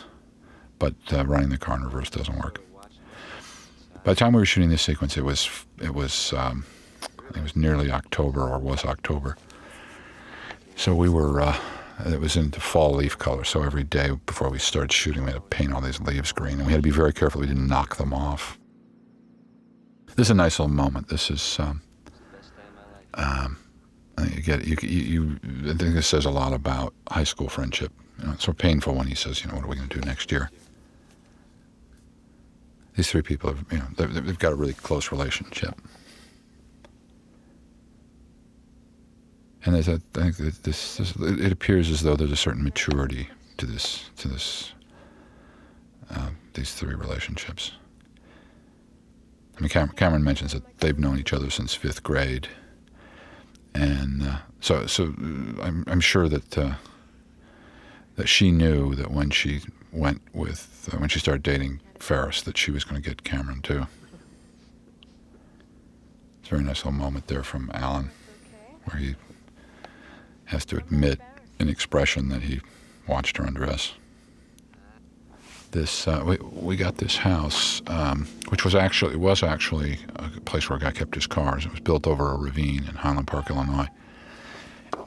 But 0.79 0.95
uh, 1.11 1.25
running 1.25 1.49
the 1.49 1.57
car 1.57 1.75
in 1.75 1.83
reverse 1.83 2.09
doesn't 2.09 2.37
work. 2.37 2.61
By 4.03 4.13
the 4.13 4.15
time 4.15 4.33
we 4.33 4.39
were 4.39 4.45
shooting 4.45 4.69
this 4.69 4.81
sequence, 4.81 5.17
it 5.17 5.23
was 5.23 5.49
it 5.81 5.93
was 5.93 6.33
um, 6.33 6.65
it 7.35 7.43
was 7.43 7.55
nearly 7.55 7.91
October 7.91 8.41
or 8.41 8.57
was 8.57 8.85
October. 8.85 9.37
So 10.75 10.95
we 10.95 11.09
were. 11.09 11.41
Uh, 11.41 11.57
it 12.05 12.19
was 12.19 12.35
in 12.35 12.51
the 12.51 12.59
fall 12.59 12.93
leaf 12.93 13.17
color, 13.17 13.43
so 13.43 13.63
every 13.63 13.83
day 13.83 14.11
before 14.25 14.49
we 14.49 14.59
started 14.59 14.91
shooting, 14.91 15.23
we 15.23 15.31
had 15.31 15.35
to 15.35 15.41
paint 15.41 15.73
all 15.73 15.81
these 15.81 15.99
leaves 15.99 16.31
green, 16.31 16.59
and 16.59 16.65
we 16.65 16.71
had 16.71 16.79
to 16.79 16.81
be 16.81 16.91
very 16.91 17.13
careful 17.13 17.41
we 17.41 17.47
didn't 17.47 17.67
knock 17.67 17.97
them 17.97 18.13
off. 18.13 18.57
This 20.15 20.27
is 20.27 20.31
a 20.31 20.35
nice 20.35 20.59
little 20.59 20.73
moment. 20.73 21.09
This 21.09 21.29
is, 21.29 21.59
um, 21.59 21.81
um, 23.15 23.57
I 24.17 24.23
think 24.23 24.35
you 24.35 24.41
get 24.41 24.65
you, 24.65 24.77
you, 24.81 25.01
you. 25.01 25.39
I 25.71 25.73
think 25.75 25.93
this 25.93 26.07
says 26.07 26.25
a 26.25 26.29
lot 26.29 26.53
about 26.53 26.93
high 27.09 27.23
school 27.23 27.49
friendship. 27.49 27.91
You 28.19 28.25
know, 28.25 28.33
it's 28.33 28.45
so 28.45 28.53
painful 28.53 28.95
when 28.95 29.07
he 29.07 29.15
says, 29.15 29.41
you 29.41 29.49
know, 29.49 29.55
what 29.55 29.65
are 29.65 29.67
we 29.67 29.75
going 29.75 29.87
to 29.87 29.99
do 29.99 30.05
next 30.05 30.31
year? 30.31 30.51
These 32.95 33.09
three 33.11 33.21
people 33.21 33.53
have, 33.53 33.65
you 33.71 33.77
know, 33.77 33.87
they've, 33.95 34.25
they've 34.25 34.39
got 34.39 34.51
a 34.51 34.55
really 34.55 34.73
close 34.73 35.11
relationship. 35.11 35.79
And 39.65 39.75
there's 39.75 39.87
a, 39.87 40.01
I 40.15 40.21
think 40.21 40.37
that 40.37 40.63
this, 40.63 40.97
this, 40.97 41.15
it 41.17 41.51
appears 41.51 41.89
as 41.89 42.01
though 42.01 42.15
there's 42.15 42.31
a 42.31 42.37
certain 42.37 42.63
maturity 42.63 43.29
to 43.57 43.65
this, 43.65 44.09
to 44.17 44.27
this, 44.27 44.71
uh, 46.09 46.29
these 46.53 46.73
three 46.73 46.95
relationships. 46.95 47.73
I 49.57 49.61
mean, 49.61 49.69
Cam- 49.69 49.89
Cameron 49.89 50.23
mentions 50.23 50.53
that 50.53 50.79
they've 50.79 50.97
known 50.97 51.19
each 51.19 51.33
other 51.33 51.49
since 51.49 51.73
fifth 51.73 52.01
grade, 52.01 52.47
and 53.75 54.23
uh, 54.23 54.37
so, 54.61 54.87
so 54.87 55.03
uh, 55.03 55.61
I'm, 55.61 55.83
I'm 55.87 55.99
sure 55.99 56.29
that 56.29 56.57
uh, 56.57 56.75
that 58.15 58.27
she 58.27 58.51
knew 58.51 58.95
that 58.95 59.11
when 59.11 59.29
she 59.29 59.61
went 59.91 60.21
with, 60.33 60.89
uh, 60.93 60.97
when 60.97 61.09
she 61.09 61.19
started 61.19 61.43
dating 61.43 61.81
Ferris, 61.99 62.41
that 62.41 62.57
she 62.57 62.71
was 62.71 62.83
going 62.83 63.01
to 63.01 63.07
get 63.07 63.23
Cameron 63.23 63.61
too. 63.61 63.87
It's 66.39 66.47
a 66.47 66.51
very 66.51 66.63
nice 66.63 66.85
little 66.85 66.91
moment 66.93 67.27
there 67.27 67.43
from 67.43 67.69
Alan, 67.73 68.11
where 68.85 68.97
he 68.97 69.15
has 70.49 70.65
to 70.65 70.77
admit 70.77 71.19
in 71.59 71.69
expression 71.69 72.29
that 72.29 72.41
he 72.43 72.61
watched 73.07 73.37
her 73.37 73.45
undress. 73.45 73.93
This 75.71 76.07
uh, 76.07 76.23
we 76.25 76.37
we 76.51 76.75
got 76.75 76.97
this 76.97 77.17
house, 77.17 77.81
um, 77.87 78.27
which 78.49 78.65
was 78.65 78.73
actually 78.73 79.13
it 79.13 79.19
was 79.19 79.43
actually 79.43 79.99
a 80.15 80.41
place 80.41 80.69
where 80.69 80.77
a 80.77 80.81
guy 80.81 80.91
kept 80.91 81.13
his 81.13 81.27
cars. 81.27 81.65
It 81.65 81.71
was 81.71 81.79
built 81.79 82.07
over 82.07 82.31
a 82.31 82.37
ravine 82.37 82.85
in 82.89 82.95
Highland 82.95 83.27
Park, 83.27 83.51
Illinois, 83.51 83.87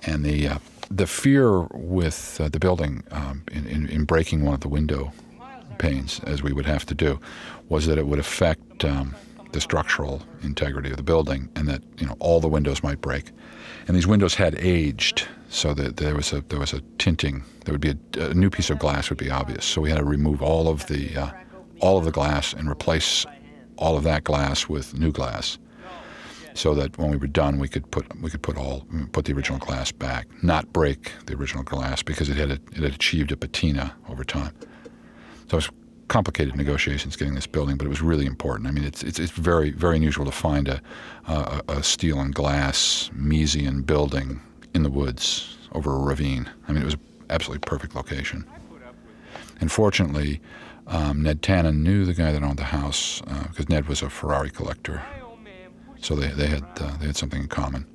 And 0.04 0.24
the 0.24 0.48
uh, 0.48 0.58
the 0.90 1.06
fear 1.06 1.62
with 1.72 2.38
uh, 2.40 2.48
the 2.48 2.60
building 2.60 3.02
um, 3.10 3.42
in, 3.50 3.66
in, 3.66 3.88
in 3.88 4.04
breaking 4.04 4.44
one 4.44 4.54
of 4.54 4.60
the 4.60 4.68
window 4.68 5.12
panes, 5.78 6.20
as 6.24 6.42
we 6.42 6.52
would 6.52 6.66
have 6.66 6.86
to 6.86 6.94
do, 6.94 7.18
was 7.68 7.86
that 7.86 7.98
it 7.98 8.06
would 8.06 8.18
affect 8.20 8.84
um, 8.84 9.16
the 9.52 9.60
structural 9.60 10.22
integrity 10.42 10.90
of 10.90 10.96
the 10.96 11.02
building, 11.02 11.48
and 11.56 11.66
that 11.66 11.82
you 11.98 12.06
know 12.06 12.16
all 12.20 12.40
the 12.40 12.48
windows 12.48 12.82
might 12.82 13.00
break. 13.00 13.32
And 13.86 13.96
these 13.96 14.06
windows 14.06 14.34
had 14.34 14.54
aged, 14.58 15.26
so 15.48 15.74
that 15.74 15.96
there 15.96 16.14
was 16.14 16.32
a 16.32 16.40
there 16.42 16.58
was 16.60 16.72
a 16.72 16.80
tinting. 16.98 17.44
There 17.64 17.72
would 17.72 17.80
be 17.80 17.94
a, 18.18 18.30
a 18.30 18.34
new 18.34 18.50
piece 18.50 18.70
of 18.70 18.78
glass 18.78 19.10
would 19.10 19.18
be 19.18 19.30
obvious. 19.30 19.64
So 19.64 19.80
we 19.80 19.90
had 19.90 19.98
to 19.98 20.04
remove 20.04 20.42
all 20.42 20.68
of 20.68 20.86
the 20.86 21.16
uh, 21.16 21.30
all 21.80 21.98
of 21.98 22.04
the 22.04 22.12
glass 22.12 22.52
and 22.52 22.68
replace 22.68 23.26
all 23.76 23.96
of 23.96 24.04
that 24.04 24.24
glass 24.24 24.68
with 24.68 24.94
new 24.98 25.10
glass 25.10 25.58
so 26.54 26.74
that 26.74 26.96
when 26.98 27.10
we 27.10 27.16
were 27.16 27.26
done, 27.26 27.58
we 27.58 27.68
could 27.68 27.90
put 27.90 28.04
we 28.20 28.30
could 28.30 28.42
put 28.42 28.56
all 28.56 28.86
put 29.12 29.24
the 29.24 29.32
original 29.32 29.58
glass 29.58 29.92
back, 29.92 30.26
not 30.42 30.72
break 30.72 31.12
the 31.26 31.34
original 31.34 31.64
glass 31.64 32.02
because 32.02 32.28
it 32.28 32.36
had 32.36 32.50
it 32.50 32.60
had 32.74 32.94
achieved 32.94 33.32
a 33.32 33.36
patina 33.36 33.94
over 34.08 34.24
time. 34.24 34.52
So 35.48 35.56
it 35.58 35.68
was 35.68 35.70
complicated 36.12 36.54
negotiations 36.56 37.16
getting 37.16 37.34
this 37.34 37.46
building, 37.46 37.76
but 37.76 37.86
it 37.86 37.88
was 37.88 38.02
really 38.02 38.26
important. 38.26 38.68
I 38.68 38.70
mean, 38.70 38.84
it's 38.84 39.02
it's, 39.02 39.18
it's 39.18 39.32
very 39.32 39.70
very 39.70 39.96
unusual 39.96 40.26
to 40.26 40.32
find 40.32 40.68
a, 40.68 40.82
a 41.26 41.62
a 41.68 41.82
steel 41.82 42.20
and 42.20 42.34
glass 42.34 43.10
Miesian 43.16 43.84
building 43.86 44.40
in 44.74 44.82
the 44.82 44.90
woods 44.90 45.56
over 45.72 45.94
a 45.94 45.98
ravine. 45.98 46.50
I 46.68 46.72
mean, 46.72 46.82
it 46.82 46.84
was 46.84 46.96
absolutely 47.30 47.66
perfect 47.66 47.94
location. 47.94 48.44
And 49.60 49.70
fortunately, 49.70 50.40
um, 50.86 51.22
Ned 51.22 51.40
Tannen 51.40 51.76
knew 51.82 52.04
the 52.04 52.14
guy 52.14 52.32
that 52.32 52.42
owned 52.42 52.58
the 52.58 52.64
house 52.64 53.22
uh, 53.26 53.44
because 53.48 53.68
Ned 53.68 53.88
was 53.88 54.02
a 54.02 54.10
Ferrari 54.10 54.50
collector 54.50 55.02
so 56.02 56.16
they, 56.16 56.28
they 56.28 56.48
had 56.48 56.64
uh, 56.80 56.96
they 56.98 57.06
had 57.06 57.16
something 57.16 57.40
in 57.40 57.48
common, 57.48 57.86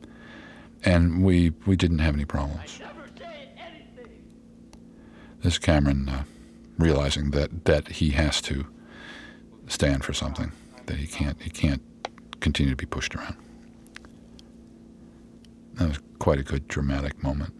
and 0.83 1.23
we 1.23 1.51
we 1.65 1.75
didn't 1.75 1.99
have 1.99 2.15
any 2.15 2.25
problems. 2.25 2.79
This 5.43 5.59
Cameron 5.59 6.09
uh, 6.09 6.23
realizing 6.77 7.31
that 7.31 7.65
that 7.65 7.87
he 7.87 8.11
has 8.11 8.41
to 8.43 8.65
stand 9.67 10.03
for 10.03 10.13
something, 10.13 10.51
that 10.85 10.97
he 10.97 11.07
can't 11.07 11.41
he 11.41 11.49
can't 11.49 11.81
continue 12.39 12.71
to 12.71 12.77
be 12.77 12.85
pushed 12.85 13.15
around. 13.15 13.35
That 15.73 15.89
was 15.89 15.99
quite 16.19 16.39
a 16.39 16.43
good 16.43 16.67
dramatic 16.67 17.21
moment. 17.23 17.53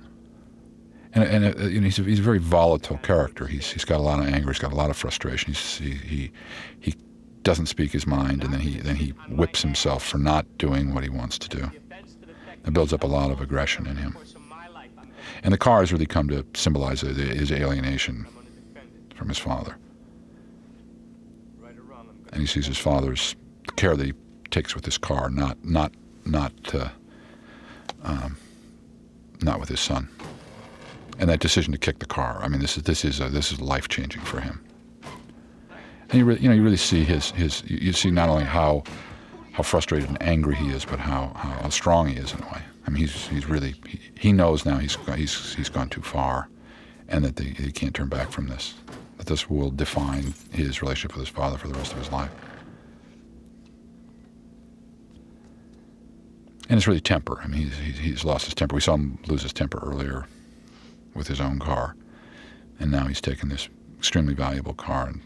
And, 1.13 1.23
and, 1.23 1.45
uh, 1.45 1.67
he's, 1.67 1.97
a, 1.97 2.03
he's 2.03 2.19
a 2.19 2.23
very 2.23 2.37
volatile 2.37 2.97
character. 2.97 3.47
He's, 3.47 3.71
he's 3.71 3.85
got 3.85 3.97
a 3.97 4.03
lot 4.03 4.19
of 4.19 4.25
anger. 4.25 4.49
He's 4.49 4.59
got 4.59 4.71
a 4.71 4.75
lot 4.75 4.89
of 4.89 4.97
frustration. 4.97 5.53
He's, 5.53 5.77
he, 5.77 5.91
he, 5.91 6.31
he 6.79 6.95
doesn't 7.43 7.67
speak 7.67 7.91
his 7.91 8.05
mind, 8.05 8.43
and 8.43 8.53
then 8.53 8.59
he 8.59 8.79
then 8.79 8.97
he 8.97 9.09
whips 9.29 9.61
himself 9.61 10.03
for 10.03 10.17
not 10.17 10.45
doing 10.57 10.93
what 10.93 11.03
he 11.03 11.09
wants 11.09 11.37
to 11.39 11.49
do. 11.49 11.71
It 12.65 12.73
builds 12.73 12.91
up 12.91 13.03
a 13.03 13.07
lot 13.07 13.31
of 13.31 13.39
aggression 13.39 13.87
in 13.87 13.95
him. 13.95 14.17
And 15.43 15.53
the 15.53 15.57
car 15.57 15.79
has 15.79 15.93
really 15.93 16.05
come 16.05 16.27
to 16.29 16.45
symbolize 16.53 17.01
his 17.01 17.51
alienation 17.51 18.27
from 19.17 19.29
his 19.29 19.37
father. 19.37 19.75
And 22.31 22.41
he 22.41 22.47
sees 22.47 22.67
his 22.67 22.77
father's 22.77 23.35
care 23.75 23.95
that 23.95 24.05
he 24.05 24.13
takes 24.51 24.75
with 24.75 24.85
his 24.85 24.97
car, 24.97 25.29
not 25.29 25.63
not 25.63 25.93
not 26.25 26.53
uh, 26.73 26.89
um, 28.03 28.37
not 29.41 29.59
with 29.59 29.69
his 29.69 29.79
son. 29.79 30.09
And 31.19 31.29
that 31.29 31.39
decision 31.39 31.71
to 31.71 31.79
kick 31.79 31.99
the 31.99 32.05
car. 32.05 32.39
I 32.41 32.47
mean, 32.47 32.61
this 32.61 32.77
is 32.77 32.83
this 32.83 33.05
is 33.05 33.21
uh, 33.21 33.29
this 33.29 33.51
is 33.51 33.61
life 33.61 33.87
changing 33.87 34.21
for 34.21 34.39
him. 34.41 34.63
And 36.09 36.19
you, 36.19 36.25
re- 36.25 36.37
you 36.39 36.47
know, 36.47 36.55
you 36.55 36.63
really 36.63 36.77
see 36.77 37.03
his, 37.03 37.31
his, 37.31 37.63
you 37.67 37.91
see 37.91 38.11
not 38.11 38.29
only 38.29 38.45
how, 38.45 38.83
how 39.51 39.63
frustrated 39.63 40.07
and 40.07 40.21
angry 40.21 40.55
he 40.55 40.69
is, 40.69 40.85
but 40.85 40.99
how, 40.99 41.33
how, 41.35 41.49
how 41.49 41.69
strong 41.69 42.07
he 42.07 42.15
is 42.15 42.33
in 42.33 42.41
a 42.43 42.45
way. 42.45 42.61
I 42.85 42.89
mean, 42.89 43.01
he's, 43.01 43.27
he's 43.27 43.45
really, 43.45 43.75
he, 43.85 43.99
he 44.17 44.31
knows 44.31 44.65
now 44.65 44.77
he's, 44.77 44.95
he's, 45.15 45.53
he's 45.55 45.69
gone 45.69 45.89
too 45.89 46.01
far 46.01 46.47
and 47.09 47.25
that 47.25 47.35
the, 47.35 47.43
he 47.43 47.71
can't 47.71 47.93
turn 47.93 48.07
back 48.07 48.31
from 48.31 48.47
this. 48.47 48.75
This 49.27 49.49
will 49.49 49.71
define 49.71 50.33
his 50.51 50.81
relationship 50.81 51.15
with 51.15 51.27
his 51.27 51.35
father 51.35 51.57
for 51.57 51.67
the 51.67 51.73
rest 51.73 51.91
of 51.91 51.99
his 51.99 52.11
life. 52.11 52.31
And 56.69 56.77
it's 56.77 56.87
really 56.87 57.01
temper. 57.01 57.39
I 57.41 57.47
mean, 57.47 57.61
he's, 57.63 57.77
he's, 57.77 57.97
he's 57.97 58.25
lost 58.25 58.45
his 58.45 58.55
temper. 58.55 58.75
We 58.75 58.81
saw 58.81 58.95
him 58.95 59.19
lose 59.27 59.43
his 59.43 59.53
temper 59.53 59.79
earlier 59.83 60.27
with 61.13 61.27
his 61.27 61.41
own 61.41 61.59
car. 61.59 61.95
And 62.79 62.89
now 62.89 63.05
he's 63.07 63.21
taken 63.21 63.49
this 63.49 63.67
extremely 63.97 64.33
valuable 64.33 64.73
car 64.73 65.07
and 65.07 65.21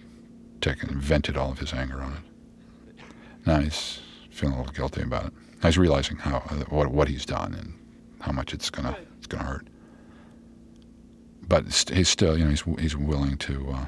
taken 0.61 0.99
vented 0.99 1.37
all 1.37 1.51
of 1.51 1.59
his 1.59 1.73
anger 1.73 2.01
on 2.01 2.13
it. 2.13 3.03
Now 3.45 3.59
he's 3.59 3.99
feeling 4.31 4.55
a 4.55 4.57
little 4.59 4.73
guilty 4.73 5.01
about 5.01 5.27
it. 5.27 5.33
Now 5.61 5.69
he's 5.69 5.77
realizing 5.77 6.17
how 6.17 6.39
what 6.69 6.91
what 6.91 7.07
he's 7.07 7.25
done 7.25 7.53
and 7.53 7.73
how 8.19 8.31
much 8.31 8.53
it's 8.53 8.69
gonna 8.69 8.95
it's 9.17 9.27
gonna 9.27 9.43
hurt. 9.43 9.67
But 11.51 11.91
he's 11.93 12.07
still, 12.07 12.37
you 12.37 12.45
know, 12.45 12.49
he's 12.49 12.63
he's 12.79 12.95
willing 12.95 13.37
to 13.39 13.69
uh, 13.71 13.85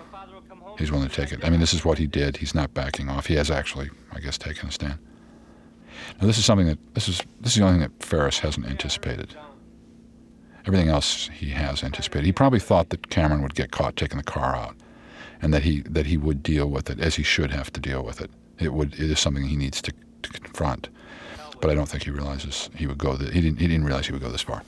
he's 0.78 0.92
willing 0.92 1.08
to 1.08 1.16
take 1.16 1.32
it. 1.32 1.46
I 1.46 1.50
mean, 1.50 1.62
this 1.62 1.74
is 1.74 1.86
what 1.86 1.98
he 1.98 2.08
did. 2.08 2.38
He's 2.38 2.54
not 2.54 2.74
backing 2.74 3.10
off. 3.10 3.28
He 3.28 3.36
has 3.36 3.50
actually, 3.50 3.90
I 4.12 4.20
guess, 4.20 4.38
taken 4.38 4.68
a 4.68 4.72
stand. 4.72 5.00
Now 6.20 6.28
this 6.28 6.38
is 6.38 6.46
something 6.46 6.68
that 6.68 6.94
this 6.94 7.08
is 7.08 7.22
this 7.40 7.54
is 7.54 7.60
the 7.60 7.66
only 7.66 7.80
thing 7.80 7.90
that 7.90 8.06
Ferris 8.06 8.40
hasn't 8.40 8.66
anticipated. 8.66 9.36
Everything 10.66 10.90
else 10.90 11.30
he 11.34 11.50
has 11.50 11.84
anticipated. 11.84 12.26
He 12.26 12.32
probably 12.32 12.60
thought 12.60 12.90
that 12.90 13.10
Cameron 13.10 13.42
would 13.42 13.56
get 13.56 13.72
caught 13.72 13.96
taking 13.96 14.18
the 14.18 14.24
car 14.24 14.56
out 14.56 14.76
and 15.42 15.54
that 15.54 15.64
he 15.64 15.82
that 15.82 16.06
he 16.06 16.18
would 16.18 16.44
deal 16.44 16.70
with 16.70 16.90
it 16.90 17.00
as 17.00 17.16
he 17.16 17.24
should 17.24 17.52
have 17.52 17.72
to 17.74 17.80
deal 17.80 18.04
with 18.04 18.22
it. 18.22 18.32
It 18.60 18.74
would 18.74 18.94
it 18.94 19.12
is 19.12 19.20
something 19.20 19.44
he 19.44 19.58
needs 19.58 19.82
to, 19.82 19.94
to 20.24 20.30
confront. 20.30 20.90
But 21.60 21.70
I 21.70 21.76
don't 21.76 21.88
think 21.88 22.04
he 22.04 22.12
realizes 22.12 22.70
he 22.76 22.88
would 22.88 22.98
go. 22.98 23.16
He 23.16 23.42
didn't 23.42 23.60
he 23.60 23.68
didn't 23.68 23.86
realize 23.86 24.08
he 24.08 24.14
would 24.14 24.22
go 24.22 24.32
this 24.32 24.42
far. 24.42 24.64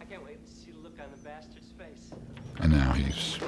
I 0.00 0.04
can't 0.04 0.24
wait 0.24 0.44
to 0.46 0.52
see 0.52 0.70
the 0.70 0.78
look 0.78 0.98
on 1.00 1.10
the 1.10 1.18
bastard's 1.28 1.72
face. 1.72 2.10
And 2.60 2.72
now 2.72 2.92
he's 2.92 3.38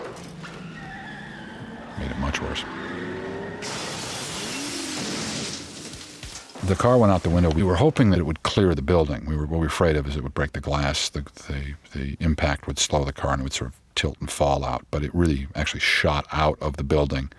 made 1.98 2.10
it 2.10 2.18
much 2.18 2.40
worse. 2.40 2.64
The 6.64 6.74
car 6.74 6.96
went 6.96 7.12
out 7.12 7.22
the 7.22 7.30
window. 7.30 7.50
We 7.50 7.62
were 7.62 7.76
hoping 7.76 8.08
that 8.10 8.18
it 8.18 8.24
would 8.24 8.42
clear 8.42 8.74
the 8.74 8.82
building. 8.82 9.26
We 9.26 9.36
were 9.36 9.44
what 9.46 9.58
we 9.58 9.66
were 9.66 9.66
afraid 9.66 9.96
of 9.96 10.06
is 10.06 10.16
it 10.16 10.22
would 10.22 10.32
break 10.32 10.52
the 10.52 10.60
glass. 10.60 11.10
The, 11.10 11.20
the 11.46 11.74
the 11.92 12.16
impact 12.20 12.66
would 12.66 12.78
slow 12.78 13.04
the 13.04 13.12
car 13.12 13.32
and 13.32 13.40
it 13.40 13.44
would 13.44 13.52
sort 13.52 13.70
of 13.70 13.76
tilt 13.94 14.16
and 14.20 14.30
fall 14.30 14.64
out, 14.64 14.86
but 14.90 15.04
it 15.04 15.14
really 15.14 15.46
actually 15.54 15.80
shot 15.80 16.26
out 16.32 16.58
of 16.60 16.76
the 16.76 16.84
building 16.84 17.30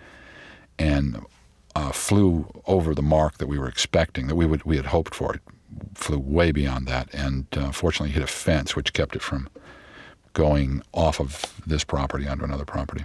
and 0.78 1.24
uh, 1.74 1.92
flew 1.92 2.46
over 2.66 2.94
the 2.94 3.02
mark 3.02 3.38
that 3.38 3.48
we 3.48 3.58
were 3.58 3.68
expecting, 3.68 4.28
that 4.28 4.36
we 4.36 4.46
would 4.46 4.64
we 4.64 4.76
had 4.76 4.86
hoped 4.86 5.14
for. 5.14 5.34
It 5.34 5.40
flew 5.94 6.18
way 6.18 6.52
beyond 6.52 6.86
that, 6.86 7.12
and 7.12 7.46
uh, 7.56 7.72
fortunately 7.72 8.12
hit 8.12 8.22
a 8.22 8.26
fence, 8.28 8.76
which 8.76 8.92
kept 8.92 9.16
it 9.16 9.22
from 9.22 9.48
going 10.36 10.82
off 10.92 11.18
of 11.18 11.50
this 11.66 11.82
property 11.82 12.28
onto 12.28 12.44
another 12.44 12.66
property. 12.66 13.04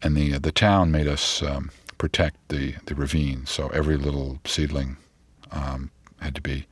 And 0.00 0.16
the 0.16 0.38
the 0.38 0.50
town 0.50 0.90
made 0.90 1.06
us 1.06 1.42
um, 1.42 1.70
protect 1.98 2.36
the 2.48 2.74
the 2.86 2.94
ravine, 2.94 3.44
so 3.46 3.68
every 3.68 3.98
little 3.98 4.40
seedling 4.46 4.96
um, 5.52 5.90
had 6.20 6.34
to 6.34 6.40
be. 6.40 6.66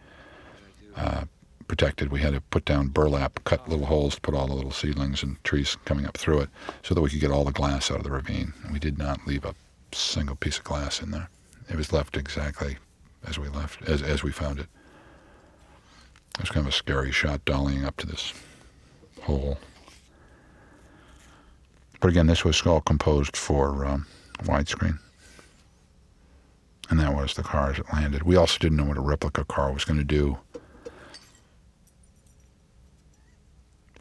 Uh, 0.97 1.24
protected. 1.69 2.11
We 2.11 2.19
had 2.19 2.32
to 2.32 2.41
put 2.41 2.65
down 2.65 2.89
burlap, 2.89 3.45
cut 3.45 3.69
little 3.69 3.87
holes 3.87 4.16
to 4.16 4.20
put 4.20 4.35
all 4.35 4.49
the 4.49 4.55
little 4.55 4.73
seedlings 4.73 5.23
and 5.23 5.43
trees 5.45 5.77
coming 5.85 6.05
up 6.05 6.16
through 6.16 6.41
it 6.41 6.49
so 6.82 6.97
that 6.97 7.01
we 7.01 7.09
could 7.09 7.20
get 7.20 7.31
all 7.31 7.45
the 7.45 7.53
glass 7.53 7.93
out 7.93 7.99
of 7.99 8.03
the 8.03 8.11
ravine. 8.11 8.53
And 8.65 8.73
we 8.73 8.81
did 8.81 8.99
not 8.99 9.24
leave 9.24 9.45
a 9.45 9.55
single 9.93 10.35
piece 10.35 10.59
of 10.59 10.65
glass 10.65 11.01
in 11.01 11.12
there. 11.12 11.28
It 11.69 11.77
was 11.77 11.93
left 11.93 12.16
exactly 12.16 12.77
as 13.24 13.39
we 13.39 13.47
left, 13.51 13.89
as, 13.89 14.03
as 14.03 14.24
we 14.24 14.32
found 14.32 14.59
it. 14.59 14.66
It 16.35 16.41
was 16.41 16.51
kind 16.51 16.66
of 16.66 16.73
a 16.73 16.77
scary 16.77 17.12
shot 17.12 17.45
dollying 17.45 17.85
up 17.85 17.97
to 17.99 18.07
this 18.09 18.35
hole. 19.23 19.59
But 22.01 22.09
again, 22.09 22.27
this 22.27 22.45
was 22.45 22.61
all 22.67 22.81
composed 22.81 23.37
for 23.37 23.85
um, 23.85 24.07
widescreen. 24.45 24.99
And 26.89 26.99
that 26.99 27.15
was 27.15 27.35
the 27.35 27.43
car 27.43 27.71
as 27.71 27.79
it 27.79 27.87
landed. 27.93 28.23
We 28.23 28.37
also 28.37 28.59
didn't 28.59 28.79
know 28.79 28.85
what 28.85 28.97
a 28.97 29.03
replica 29.03 29.45
car 29.45 29.73
was 29.73 29.85
going 29.85 29.99
to 29.99 30.05
do 30.05 30.39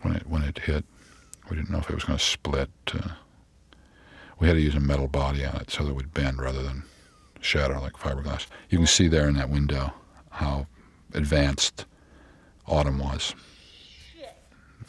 when 0.02 0.16
it 0.16 0.26
when 0.28 0.44
it 0.44 0.60
hit. 0.60 0.86
We 1.50 1.56
didn't 1.56 1.72
know 1.72 1.80
if 1.80 1.90
it 1.90 1.96
was 1.96 2.04
going 2.04 2.18
to 2.18 2.26
split. 2.26 2.70
Uh, 2.92 3.10
we 4.40 4.48
had 4.48 4.54
to 4.54 4.62
use 4.62 4.76
a 4.76 4.80
metal 4.80 5.08
body 5.08 5.46
on 5.46 5.58
it 5.58 5.70
so 5.70 5.84
that 5.84 5.90
it 5.90 5.96
would 5.96 6.14
bend 6.14 6.42
rather 6.42 6.64
than 6.64 6.84
shatter 7.42 7.80
like 7.80 7.94
fiberglass. 7.94 8.48
You 8.70 8.78
can 8.78 8.88
see 8.88 9.08
there 9.08 9.28
in 9.28 9.36
that 9.36 9.50
window 9.50 9.94
how 10.32 10.68
advanced 11.14 11.86
autumn 12.66 13.00
was. 13.00 13.36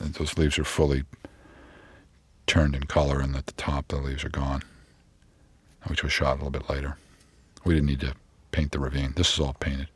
Those 0.00 0.36
leaves 0.36 0.58
are 0.58 0.64
fully 0.64 1.04
turned 2.46 2.74
in 2.74 2.84
color, 2.84 3.20
and 3.20 3.36
at 3.36 3.46
the 3.46 3.52
top 3.52 3.88
the 3.88 3.96
leaves 3.96 4.24
are 4.24 4.30
gone, 4.30 4.62
which 5.86 6.02
was 6.02 6.12
shot 6.12 6.32
a 6.32 6.36
little 6.36 6.50
bit 6.50 6.68
later. 6.68 6.96
We 7.64 7.74
didn't 7.74 7.88
need 7.88 8.00
to 8.00 8.14
paint 8.50 8.72
the 8.72 8.80
ravine. 8.80 9.12
This 9.16 9.32
is 9.34 9.40
all 9.40 9.54
painted. 9.60 9.88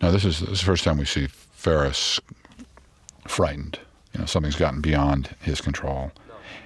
Now 0.00 0.10
this 0.10 0.24
is, 0.24 0.40
this 0.40 0.50
is 0.50 0.60
the 0.60 0.66
first 0.66 0.84
time 0.84 0.98
we 0.98 1.04
see 1.04 1.26
Ferris 1.26 2.20
frightened. 3.26 3.78
You 4.12 4.20
know, 4.20 4.26
something's 4.26 4.56
gotten 4.56 4.80
beyond 4.80 5.34
his 5.40 5.60
control, 5.60 6.12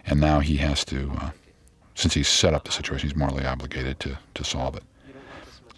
and 0.07 0.21
now 0.21 0.41
he 0.41 0.57
has 0.59 0.85
to, 0.87 1.11
uh, 1.21 1.31
since 1.95 2.15
he's 2.15 2.29
set 2.29 2.55
up 2.55 2.65
the 2.65 2.73
situation, 2.73 3.09
he's 3.09 3.17
morally 3.17 3.45
obligated 3.45 3.99
to, 4.01 4.19
to 4.35 4.45
solve 4.45 4.77
it. 4.77 4.85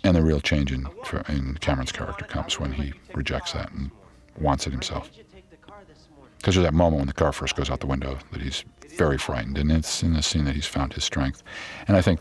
And 0.04 0.16
the 0.16 0.22
real 0.22 0.40
change 0.40 0.72
in, 0.72 0.88
in 1.28 1.56
Cameron's 1.60 1.92
character 1.92 2.24
comes 2.24 2.58
when 2.58 2.72
he 2.72 2.92
rejects 3.14 3.52
that 3.52 3.70
and 3.70 3.90
wants 4.38 4.66
it 4.66 4.72
himself. 4.72 5.08
Why'd 5.08 5.16
you 5.18 5.24
take 5.32 5.50
the 5.50 5.56
car 5.56 5.82
this 5.86 6.08
morning? 6.10 6.30
Because 6.42 6.56
there's 6.56 6.64
that 6.64 6.74
moment 6.74 6.98
when 6.98 7.06
the 7.06 7.12
car 7.12 7.32
first 7.32 7.54
goes 7.54 7.70
out 7.70 7.78
the 7.78 7.86
window 7.86 8.18
that 8.32 8.42
he's 8.42 8.64
very 8.96 9.16
frightened, 9.16 9.56
and 9.56 9.70
it's 9.70 10.02
in 10.02 10.14
the 10.14 10.22
scene 10.22 10.44
that 10.44 10.56
he's 10.56 10.66
found 10.66 10.92
his 10.92 11.04
strength. 11.04 11.40
And 11.86 11.96
I 11.96 12.02
think 12.02 12.18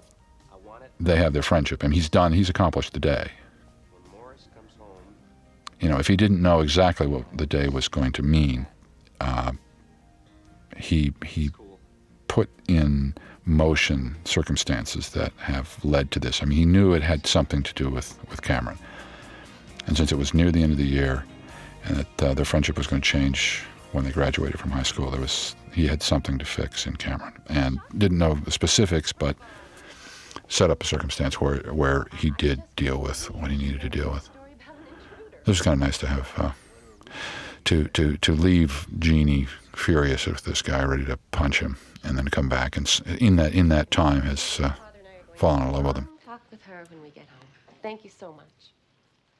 they 1.00 1.16
have 1.16 1.34
their 1.34 1.42
friendship, 1.42 1.82
and 1.82 1.92
he's 1.92 2.08
done. 2.08 2.32
He's 2.32 2.48
accomplished 2.48 2.94
the 2.94 3.00
day. 3.00 3.32
You 5.80 5.90
know, 5.90 5.98
if 5.98 6.06
he 6.06 6.16
didn't 6.16 6.40
know 6.40 6.60
exactly 6.60 7.08
what 7.08 7.36
the 7.36 7.48
day 7.48 7.68
was 7.68 7.88
going 7.88 8.12
to 8.12 8.22
mean, 8.22 8.68
uh, 9.20 9.54
he 10.78 11.14
he 11.26 11.50
put 12.28 12.48
in 12.68 13.16
motion 13.46 14.16
circumstances 14.26 15.10
that 15.10 15.34
have 15.38 15.84
led 15.84 16.12
to 16.12 16.20
this. 16.20 16.44
I 16.44 16.46
mean, 16.46 16.60
he 16.60 16.66
knew 16.66 16.94
it 16.94 17.02
had 17.02 17.26
something 17.26 17.64
to 17.64 17.74
do 17.74 17.90
with 17.90 18.20
with 18.30 18.44
Cameron, 18.44 18.78
and 19.88 19.98
since 19.98 20.12
it 20.12 20.20
was 20.20 20.36
near 20.36 20.52
the 20.52 20.62
end 20.62 20.74
of 20.74 20.78
the 20.78 20.86
year, 20.86 21.26
and 21.86 21.98
that 21.98 22.24
uh, 22.24 22.34
their 22.36 22.46
friendship 22.46 22.78
was 22.78 22.86
going 22.86 23.02
to 23.02 23.10
change 23.10 23.64
when 23.92 24.04
they 24.04 24.12
graduated 24.12 24.60
from 24.60 24.72
high 24.72 24.84
school, 24.84 25.12
there 25.12 25.22
was 25.22 25.56
he 25.74 25.88
had 25.88 26.04
something 26.04 26.38
to 26.38 26.46
fix 26.46 26.86
in 26.86 26.96
Cameron, 26.96 27.34
and 27.48 27.80
didn't 27.98 28.18
know 28.18 28.34
the 28.36 28.52
specifics, 28.52 29.14
but 29.14 29.36
set 30.48 30.70
up 30.70 30.84
a 30.84 30.86
circumstance 30.86 31.40
where 31.40 31.60
where 31.74 32.08
he 32.18 32.32
did 32.32 32.62
deal 32.76 32.98
with 32.98 33.32
what 33.32 33.52
he 33.52 33.58
needed 33.58 33.82
to 33.82 33.90
deal 33.90 34.12
with. 34.12 34.30
It 35.42 35.48
was 35.48 35.62
kind 35.62 35.74
of 35.74 35.80
nice 35.80 35.98
to 36.00 36.08
have 36.08 36.32
uh, 36.38 36.52
to 37.66 37.88
to 37.90 38.18
to 38.18 38.34
leave 38.34 38.88
Jeanie 39.00 39.48
furious 39.76 40.26
with 40.26 40.44
this 40.44 40.62
guy 40.62 40.84
ready 40.84 41.06
to 41.06 41.18
punch 41.32 41.60
him, 41.60 41.78
and 42.04 42.18
then 42.18 42.28
come 42.28 42.50
back 42.50 42.78
and 42.78 43.02
in 43.20 43.36
that 43.38 43.54
in 43.54 43.70
that 43.70 43.92
time 43.92 44.22
has 44.22 44.60
uh, 44.60 44.74
fallen 45.36 45.64
in 45.64 45.72
love 45.72 45.86
with 45.86 45.98
him. 45.98 46.10
Talk 46.26 46.42
with 46.52 46.62
her 46.64 46.86
when 46.90 47.02
we 47.02 47.10
get 47.10 47.24
home. 47.24 47.48
Thank 47.82 48.04
you 48.04 48.10
so 48.10 48.32
much. 48.34 48.46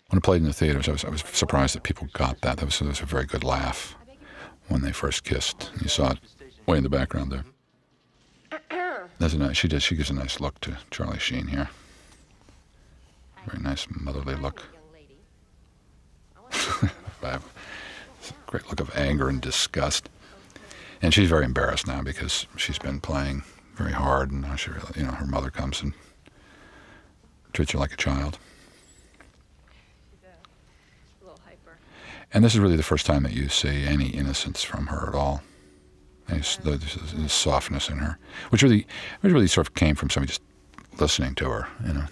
When 0.10 0.18
it 0.18 0.24
played 0.24 0.42
in 0.42 0.48
the 0.48 0.54
theaters, 0.54 0.90
I 0.90 0.92
was 0.92 1.06
I 1.06 1.10
was 1.10 1.22
surprised 1.22 1.76
that 1.76 1.84
people 1.84 2.08
got 2.14 2.42
that. 2.42 2.58
That 2.58 2.66
was, 2.66 2.80
that 2.80 2.88
was 2.88 3.02
a 3.02 3.06
very 3.06 3.26
good 3.26 3.44
laugh 3.44 3.96
when 4.72 4.82
they 4.82 4.92
first 4.92 5.24
kissed. 5.24 5.72
You 5.82 5.88
saw 5.90 6.12
it 6.12 6.20
way 6.66 6.78
in 6.78 6.84
the 6.84 6.90
background 6.90 7.32
there. 7.32 7.44
That's 9.20 9.34
a 9.34 9.38
nice. 9.38 9.58
She 9.58 9.68
does. 9.68 9.84
She 9.84 9.96
gives 9.96 10.10
a 10.10 10.14
nice 10.14 10.40
look 10.40 10.60
to 10.62 10.78
Charlie 10.90 11.20
Sheen 11.20 11.48
here. 11.48 11.70
Very 13.46 13.62
nice 13.62 13.88
motherly 13.90 14.36
look. 14.36 14.64
Great 18.48 18.68
look 18.68 18.80
of 18.80 18.96
anger 18.98 19.30
and 19.30 19.42
disgust. 19.42 20.10
And 21.02 21.14
she's 21.14 21.30
very 21.30 21.46
embarrassed 21.46 21.88
now 21.88 22.02
because 22.02 22.46
she's 22.58 22.78
been 22.78 23.00
playing 23.00 23.44
very 23.76 23.94
hard, 23.94 24.32
and 24.32 24.42
now 24.42 24.56
she, 24.56 24.70
really, 24.70 24.92
you 24.98 25.04
know, 25.04 25.12
her 25.12 25.26
mother 25.26 25.50
comes 25.50 25.82
and 25.82 25.94
treats 27.54 27.72
her 27.72 27.80
like 27.80 27.94
a 27.94 27.98
child. 27.98 28.38
A 30.22 31.24
little 31.24 31.40
hyper. 31.46 31.78
And 32.34 32.44
this 32.44 32.54
is 32.54 32.60
really 32.60 32.78
the 32.78 32.84
first 32.84 33.06
time 33.06 33.24
that 33.24 33.34
you 33.34 33.50
see 33.50 33.86
any 33.86 34.08
innocence 34.08 34.64
from 34.64 34.88
her 34.88 35.08
at 35.10 35.16
all. 35.16 35.42
There's 36.28 36.58
the, 36.58 36.78
the 37.16 37.28
softness 37.28 37.90
in 37.90 37.98
her, 37.98 38.18
which 38.52 38.64
really, 38.64 38.88
which 39.20 39.34
really 39.34 39.48
sort 39.48 39.68
of 39.68 39.74
came 39.74 39.96
from 39.96 40.10
somebody 40.10 40.30
just 40.30 40.42
listening 41.00 41.36
to 41.36 41.50
her, 41.50 41.68
you 41.86 41.94
know. 41.94 42.06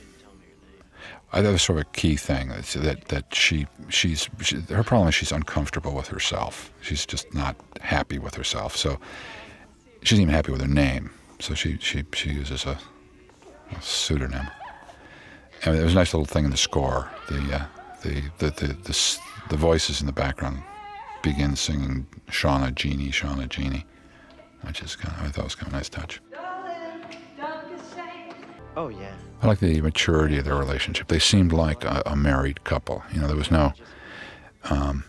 I 1.31 1.41
that 1.41 1.51
was 1.51 1.61
sort 1.61 1.79
of 1.79 1.85
a 1.87 1.89
key 1.91 2.15
thing 2.15 2.47
that's- 2.49 2.73
that 2.73 3.07
that 3.09 3.33
she 3.35 3.67
she's 3.87 4.27
she, 4.41 4.57
her 4.61 4.83
problem 4.83 5.09
is 5.09 5.15
she's 5.15 5.31
uncomfortable 5.31 5.93
with 5.93 6.07
herself. 6.07 6.71
She's 6.81 7.05
just 7.05 7.31
not 7.35 7.55
happy 7.81 8.17
with 8.17 8.33
herself. 8.33 8.75
So 8.75 8.99
she's 10.01 10.17
not 10.17 10.23
even 10.23 10.33
happy 10.33 10.51
with 10.51 10.61
her 10.61 10.67
name. 10.67 11.11
So 11.39 11.53
she 11.53 11.77
she 11.79 12.03
she 12.13 12.31
uses 12.31 12.65
a, 12.65 12.79
a 13.71 13.81
pseudonym. 13.81 14.47
And 15.63 15.75
there 15.75 15.83
was 15.83 15.93
a 15.93 15.97
nice 15.97 16.13
little 16.15 16.25
thing 16.25 16.45
in 16.45 16.51
the 16.51 16.57
score. 16.57 17.11
The 17.29 17.55
uh, 17.55 17.65
the, 18.01 18.23
the 18.39 18.49
the 18.49 18.73
the 18.73 18.93
the 19.49 19.57
voices 19.57 19.99
in 20.01 20.05
the 20.07 20.13
background 20.13 20.61
begin 21.21 21.55
singing 21.55 22.07
Shauna 22.27 22.73
Jeanie 22.73 23.09
Shauna 23.09 23.47
Jeanie, 23.49 23.85
which 24.61 24.81
is 24.81 24.95
kind 24.95 25.15
of 25.19 25.25
I 25.25 25.29
thought 25.31 25.45
was 25.45 25.55
kind 25.55 25.67
of 25.67 25.73
a 25.73 25.77
nice 25.77 25.89
touch. 25.89 26.21
Oh 28.77 28.87
yeah. 28.89 29.13
I 29.41 29.47
like 29.47 29.59
the 29.59 29.81
maturity 29.81 30.37
of 30.37 30.45
their 30.45 30.55
relationship. 30.55 31.07
They 31.07 31.19
seemed 31.19 31.51
like 31.51 31.83
a, 31.83 32.03
a 32.05 32.15
married 32.15 32.63
couple. 32.63 33.03
You 33.11 33.21
know, 33.21 33.27
there 33.27 33.35
was 33.35 33.51
no. 33.51 33.73
Um, 34.69 35.03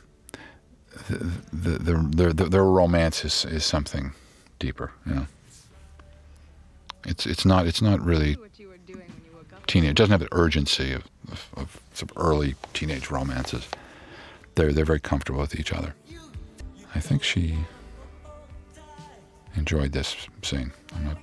the, 1.09 1.15
the, 1.53 1.71
the, 1.71 1.79
their, 1.79 2.33
their, 2.33 2.49
their 2.49 2.65
romance 2.65 3.25
is, 3.25 3.45
is 3.45 3.65
something 3.65 4.13
deeper. 4.59 4.93
You 5.07 5.15
know, 5.15 5.27
it's 7.05 7.27
it's 7.27 7.45
not 7.45 7.67
it's 7.67 7.83
not 7.83 8.01
really 8.05 8.35
What 8.35 8.59
you 8.59 8.69
were 8.69 8.79
doing 8.79 9.01
when 9.01 9.23
you 9.25 9.37
woke 9.37 9.53
up. 9.53 9.67
teenage. 9.67 9.91
It 9.91 9.97
doesn't 9.97 10.13
have 10.13 10.21
the 10.21 10.29
urgency 10.33 10.93
of, 10.93 11.05
of, 11.31 11.49
of 11.57 11.81
some 11.95 12.09
early 12.17 12.55
teenage 12.73 13.11
romances. 13.11 13.69
They're 14.61 14.75
they're 14.75 14.85
very 14.85 15.01
comfortable 15.01 15.41
with 15.41 15.59
each 15.59 15.73
other. 15.73 15.95
I 16.95 17.01
think 17.01 17.23
she 17.23 17.57
enjoyed 19.57 19.93
this 19.93 20.15
scene. 20.43 20.71
I'm 20.95 21.07
not. 21.07 21.17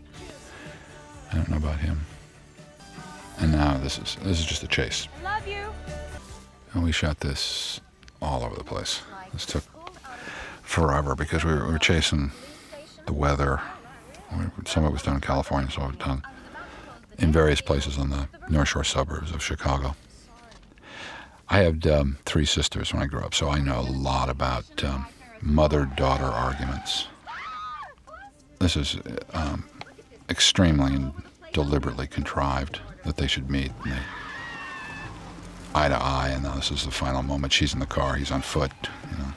I 1.32 1.36
don't 1.36 1.50
know 1.52 1.58
about 1.58 1.78
him. 1.78 2.00
And 3.38 3.52
now 3.52 3.78
this 3.78 4.00
is 4.00 4.18
this 4.24 4.40
is 4.40 4.46
just 4.48 4.64
a 4.64 4.68
chase. 4.68 5.08
Love 5.24 5.48
you. 5.48 5.72
And 6.74 6.84
we 6.84 6.92
shot 6.92 7.20
this 7.20 7.80
all 8.24 8.44
over 8.44 8.56
the 8.56 8.64
place. 8.64 9.04
This 9.34 9.46
took 9.46 9.64
forever 10.64 11.14
because 11.14 11.46
we 11.46 11.54
were, 11.54 11.68
we 11.68 11.74
were 11.74 11.78
chasing 11.78 12.32
the 13.06 13.14
weather. 13.14 13.62
Some 14.66 14.84
of 14.84 14.90
it 14.90 14.94
was 14.94 15.04
done 15.04 15.14
in 15.14 15.22
California, 15.22 15.70
some 15.70 15.84
of 15.84 15.94
it 15.94 16.00
done 16.00 16.24
in 17.20 17.32
various 17.32 17.62
places 17.62 18.00
on 18.00 18.10
the 18.10 18.28
North 18.50 18.70
Shore 18.70 18.84
suburbs 18.84 19.30
of 19.30 19.44
Chicago. 19.44 19.96
I 21.50 21.60
had 21.60 21.88
um, 21.88 22.18
three 22.26 22.46
sisters 22.46 22.94
when 22.94 23.02
I 23.02 23.06
grew 23.06 23.22
up, 23.22 23.34
so 23.34 23.50
I 23.50 23.60
know 23.60 23.80
a 23.80 23.82
lot 23.82 24.30
about 24.30 24.84
um, 24.84 25.08
mother-daughter 25.42 26.26
arguments. 26.26 27.08
This 28.60 28.76
is 28.76 28.98
um, 29.34 29.64
extremely 30.30 30.96
and 30.96 31.14
deliberately 31.54 32.08
contrived 32.08 32.82
that 33.06 33.16
they 33.16 33.28
should 33.28 33.50
meet. 33.50 33.72
They, 33.86 33.98
eye 35.74 35.88
to 35.88 35.96
eye, 35.96 36.32
and 36.34 36.44
now 36.44 36.56
this 36.56 36.70
is 36.72 36.84
the 36.84 36.92
final 36.92 37.24
moment. 37.24 37.54
She's 37.54 37.74
in 37.74 37.80
the 37.80 37.86
car, 37.86 38.16
he's 38.16 38.32
on 38.32 38.42
foot. 38.42 38.72
You 39.12 39.18
know, 39.18 39.32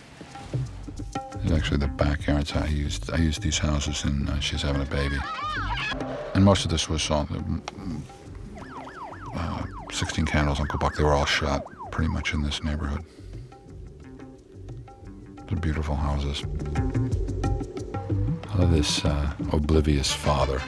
is 1.45 1.53
actually 1.53 1.78
the 1.78 1.89
backyards 1.89 2.53
I 2.53 2.66
used. 2.66 3.11
I 3.12 3.19
used 3.19 3.41
these 3.41 3.59
houses, 3.59 4.03
and 4.03 4.28
uh, 4.28 4.41
she's 4.41 4.62
having 4.62 4.82
a 4.82 4.87
baby. 4.87 5.16
And 6.35 6.45
most 6.45 6.65
of 6.65 6.73
this 6.73 6.89
was 6.89 7.09
uh, 7.11 7.27
16 9.93 10.27
Candles, 10.27 10.59
Uncle 10.59 10.78
Buck. 10.81 10.97
They 10.97 11.05
were 11.05 11.12
all 11.12 11.24
shot 11.24 11.65
pretty 11.91 12.11
much 12.11 12.35
in 12.35 12.43
this 12.43 12.62
neighborhood. 12.62 13.05
They're 15.49 15.59
beautiful 15.59 15.97
houses. 15.97 16.45
I 18.51 18.59
love 18.59 18.71
this 18.73 19.05
uh, 19.05 19.33
oblivious 19.53 20.12
father. 20.12 20.61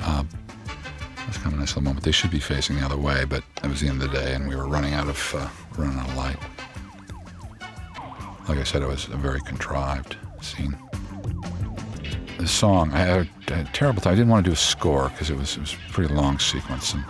Uh, 0.00 0.24
that's 1.16 1.38
kind 1.38 1.48
of 1.48 1.54
a 1.54 1.56
nice 1.56 1.70
little 1.70 1.82
moment. 1.82 2.04
They 2.04 2.12
should 2.12 2.30
be 2.30 2.40
facing 2.40 2.76
the 2.76 2.84
other 2.84 2.96
way, 2.96 3.24
but 3.24 3.42
it 3.62 3.68
was 3.68 3.80
the 3.80 3.88
end 3.88 4.02
of 4.02 4.10
the 4.10 4.18
day, 4.18 4.34
and 4.34 4.48
we 4.48 4.56
were 4.56 4.66
running 4.66 4.94
out 4.94 5.08
of 5.08 5.34
uh, 5.36 5.48
running 5.78 5.98
out 5.98 6.08
of 6.08 6.16
light. 6.16 6.36
Like 8.48 8.58
I 8.58 8.64
said, 8.64 8.82
it 8.82 8.88
was 8.88 9.06
a 9.08 9.16
very 9.16 9.40
contrived 9.40 10.16
scene. 10.40 10.76
The 12.38 12.48
song, 12.48 12.92
I 12.92 12.98
had 12.98 13.28
a, 13.48 13.60
a 13.60 13.64
terrible 13.72 14.00
time. 14.00 14.12
I 14.12 14.16
didn't 14.16 14.30
want 14.30 14.44
to 14.44 14.50
do 14.50 14.54
a 14.54 14.56
score 14.56 15.10
because 15.10 15.30
it 15.30 15.36
was 15.36 15.56
it 15.56 15.60
was 15.60 15.74
a 15.74 15.92
pretty 15.92 16.12
long 16.12 16.38
sequence, 16.38 16.94
and 16.94 17.04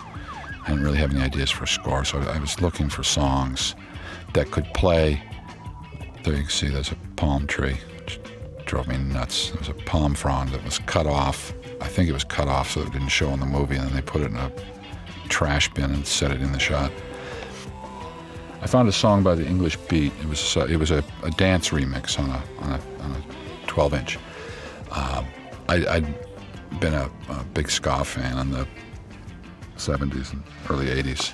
I 0.62 0.68
didn't 0.68 0.84
really 0.84 0.98
have 0.98 1.12
any 1.12 1.22
ideas 1.22 1.50
for 1.50 1.64
a 1.64 1.68
score. 1.68 2.04
So 2.04 2.18
I 2.18 2.38
was 2.38 2.60
looking 2.60 2.88
for 2.88 3.02
songs 3.02 3.74
that 4.34 4.50
could 4.50 4.66
play. 4.74 5.22
There 6.24 6.34
you 6.34 6.42
can 6.42 6.50
see 6.50 6.68
there's 6.68 6.92
a 6.92 6.96
palm 7.16 7.46
tree, 7.46 7.78
which 7.96 8.20
drove 8.66 8.88
me 8.88 8.98
nuts. 8.98 9.50
There 9.50 9.58
was 9.58 9.68
a 9.68 9.74
palm 9.74 10.14
frond 10.14 10.50
that 10.50 10.62
was 10.64 10.78
cut 10.80 11.06
off. 11.06 11.52
I 11.80 11.88
think 11.88 12.08
it 12.08 12.12
was 12.12 12.24
cut 12.24 12.48
off 12.48 12.72
so 12.72 12.82
it 12.82 12.92
didn't 12.92 13.08
show 13.08 13.30
in 13.30 13.40
the 13.40 13.46
movie, 13.46 13.76
and 13.76 13.86
then 13.86 13.94
they 13.94 14.02
put 14.02 14.20
it 14.20 14.26
in 14.26 14.36
a 14.36 14.52
trash 15.28 15.72
bin 15.72 15.90
and 15.92 16.06
set 16.06 16.30
it 16.30 16.42
in 16.42 16.52
the 16.52 16.58
shot. 16.58 16.92
I 18.62 18.66
found 18.66 18.88
a 18.88 18.92
song 18.92 19.22
by 19.22 19.34
the 19.34 19.46
English 19.46 19.76
Beat. 19.88 20.12
It 20.20 20.28
was 20.28 20.56
uh, 20.56 20.66
it 20.66 20.76
was 20.76 20.90
a, 20.90 21.02
a 21.22 21.30
dance 21.30 21.70
remix 21.70 22.18
on 22.18 22.28
a 22.28 22.42
on 22.58 22.72
a, 22.72 23.02
on 23.02 23.12
a 23.12 23.66
12 23.66 23.94
inch. 23.94 24.18
Um, 24.90 25.26
I, 25.68 25.86
I'd 25.86 26.80
been 26.80 26.94
a, 26.94 27.10
a 27.30 27.44
big 27.54 27.70
ska 27.70 28.04
fan 28.04 28.38
in 28.38 28.50
the 28.50 28.66
70s 29.80 30.32
and 30.32 30.42
early 30.68 30.86
80s, 30.86 31.32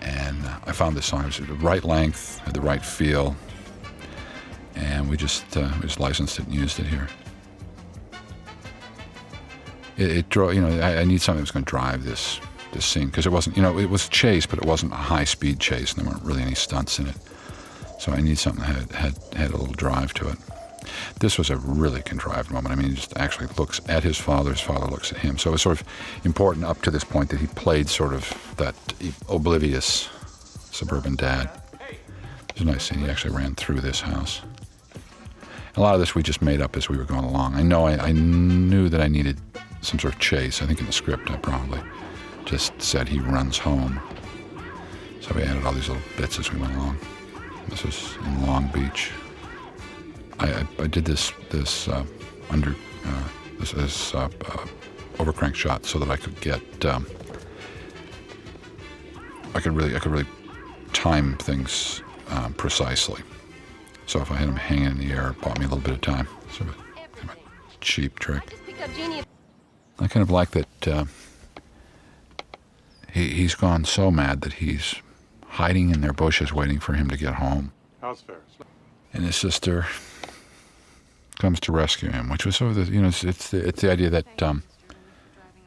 and 0.00 0.44
uh, 0.44 0.58
I 0.66 0.72
found 0.72 0.96
this 0.96 1.06
song. 1.06 1.20
It 1.22 1.26
was 1.26 1.38
the 1.38 1.54
right 1.54 1.84
length, 1.84 2.38
had 2.40 2.54
the 2.54 2.60
right 2.60 2.84
feel, 2.84 3.36
and 4.74 5.08
we 5.08 5.16
just 5.16 5.56
uh, 5.56 5.70
we 5.76 5.82
just 5.82 6.00
licensed 6.00 6.38
it 6.38 6.46
and 6.46 6.54
used 6.54 6.78
it 6.80 6.86
here. 6.86 7.08
It, 9.96 10.10
it 10.10 10.28
drove, 10.28 10.54
you 10.54 10.60
know, 10.60 10.80
I, 10.80 11.00
I 11.00 11.04
need 11.04 11.22
something 11.22 11.42
that's 11.42 11.52
going 11.52 11.64
to 11.64 11.70
drive 11.70 12.04
this 12.04 12.40
this 12.72 12.84
scene 12.84 13.06
because 13.06 13.26
it 13.26 13.32
wasn't, 13.32 13.56
you 13.56 13.62
know, 13.62 13.78
it 13.78 13.88
was 13.88 14.08
chase, 14.08 14.46
but 14.46 14.58
it 14.58 14.64
wasn't 14.64 14.92
a 14.92 14.96
high 14.96 15.24
speed 15.24 15.60
chase, 15.60 15.92
and 15.92 16.04
there 16.04 16.12
weren't 16.12 16.24
really 16.24 16.42
any 16.42 16.54
stunts 16.54 16.98
in 16.98 17.06
it. 17.06 17.16
So 18.00 18.12
I 18.12 18.20
need 18.20 18.38
something 18.38 18.64
that 18.64 18.90
had 18.90 18.92
had, 18.92 19.34
had 19.34 19.50
a 19.50 19.56
little 19.56 19.74
drive 19.74 20.12
to 20.14 20.28
it. 20.30 20.38
This 21.20 21.38
was 21.38 21.50
a 21.50 21.56
really 21.56 22.02
contrived 22.02 22.50
moment. 22.50 22.72
I 22.72 22.76
mean, 22.76 22.90
he 22.90 22.94
just 22.94 23.16
actually 23.16 23.46
looks 23.58 23.80
at 23.88 24.02
his 24.02 24.18
father, 24.18 24.50
his 24.50 24.60
father 24.60 24.86
looks 24.86 25.12
at 25.12 25.18
him. 25.18 25.38
So 25.38 25.50
it 25.50 25.52
was 25.52 25.62
sort 25.62 25.80
of 25.80 25.86
important 26.24 26.64
up 26.64 26.82
to 26.82 26.90
this 26.90 27.04
point 27.04 27.30
that 27.30 27.40
he 27.40 27.46
played 27.48 27.88
sort 27.88 28.12
of 28.12 28.54
that 28.56 28.74
oblivious 29.28 30.08
suburban 30.70 31.16
dad. 31.16 31.50
It's 32.50 32.60
a 32.60 32.64
nice 32.64 32.84
scene. 32.84 33.00
He 33.00 33.08
actually 33.08 33.34
ran 33.34 33.54
through 33.54 33.80
this 33.80 34.00
house. 34.00 34.40
A 35.76 35.80
lot 35.80 35.94
of 35.94 36.00
this 36.00 36.14
we 36.14 36.22
just 36.22 36.40
made 36.40 36.60
up 36.60 36.76
as 36.76 36.88
we 36.88 36.96
were 36.96 37.04
going 37.04 37.24
along. 37.24 37.54
I 37.54 37.62
know 37.62 37.86
I, 37.86 37.96
I 37.96 38.12
knew 38.12 38.88
that 38.88 39.00
I 39.00 39.08
needed 39.08 39.40
some 39.80 39.98
sort 39.98 40.14
of 40.14 40.20
chase. 40.20 40.62
I 40.62 40.66
think 40.66 40.78
in 40.78 40.86
the 40.86 40.92
script 40.92 41.30
I 41.30 41.36
probably 41.36 41.80
just 42.44 42.80
said 42.80 43.08
he 43.08 43.18
runs 43.18 43.58
home. 43.58 44.00
So 45.20 45.34
we 45.34 45.42
added 45.42 45.64
all 45.64 45.72
these 45.72 45.88
little 45.88 46.02
bits 46.16 46.38
as 46.38 46.52
we 46.52 46.60
went 46.60 46.74
along. 46.74 46.98
This 47.68 47.84
is 47.84 48.16
in 48.24 48.46
Long 48.46 48.68
Beach. 48.68 49.10
I, 50.38 50.66
I, 50.78 50.86
did 50.86 51.04
this 51.04 51.32
this 51.50 51.88
uh, 51.88 52.04
under 52.50 52.74
uh, 53.06 53.28
this, 53.58 53.72
this 53.72 54.14
uh, 54.14 54.28
uh, 54.46 54.66
overcrank 55.16 55.54
shot 55.54 55.86
so 55.86 55.98
that 55.98 56.10
I 56.10 56.16
could 56.16 56.40
get 56.40 56.84
um, 56.84 57.06
I 59.54 59.60
could 59.60 59.74
really 59.76 59.94
I 59.94 59.98
could 59.98 60.12
really 60.12 60.28
time 60.92 61.36
things 61.38 62.02
um, 62.28 62.54
precisely. 62.54 63.22
So 64.06 64.20
if 64.20 64.30
I 64.30 64.36
had 64.36 64.48
him 64.48 64.56
hanging 64.56 64.84
in 64.84 64.98
the 64.98 65.12
air, 65.12 65.30
it 65.30 65.40
bought 65.40 65.58
me 65.58 65.64
a 65.64 65.68
little 65.68 65.84
bit 65.84 65.94
of 65.94 66.00
time. 66.00 66.28
Sort 66.50 66.70
of 66.70 66.76
a, 66.76 67.32
a 67.32 67.36
cheap 67.80 68.18
trick. 68.18 68.50
Just 68.50 68.66
picked 68.66 68.82
up 68.82 68.94
Jeanie. 68.94 69.22
I 69.98 70.08
kind 70.08 70.22
of 70.22 70.30
like 70.30 70.50
that 70.50 70.88
uh, 70.88 71.04
he, 73.12 73.28
he's 73.28 73.54
gone 73.54 73.84
so 73.84 74.10
mad 74.10 74.40
that 74.42 74.54
he's 74.54 74.96
hiding 75.46 75.90
in 75.90 76.00
their 76.00 76.12
bushes 76.12 76.52
waiting 76.52 76.80
for 76.80 76.94
him 76.94 77.08
to 77.08 77.16
get 77.16 77.34
home. 77.34 77.72
How's 78.00 78.20
Ferris? 78.20 78.42
And 79.12 79.24
his 79.24 79.36
sister 79.36 79.86
comes 81.38 81.60
to 81.60 81.72
rescue 81.72 82.10
him, 82.10 82.28
which 82.28 82.46
was 82.46 82.56
sort 82.56 82.76
of 82.76 82.86
the, 82.86 82.92
you 82.92 83.00
know, 83.00 83.08
it's, 83.08 83.24
it's, 83.24 83.50
the, 83.50 83.66
it's 83.66 83.80
the 83.82 83.90
idea 83.90 84.10
that, 84.10 84.42
um, 84.42 84.62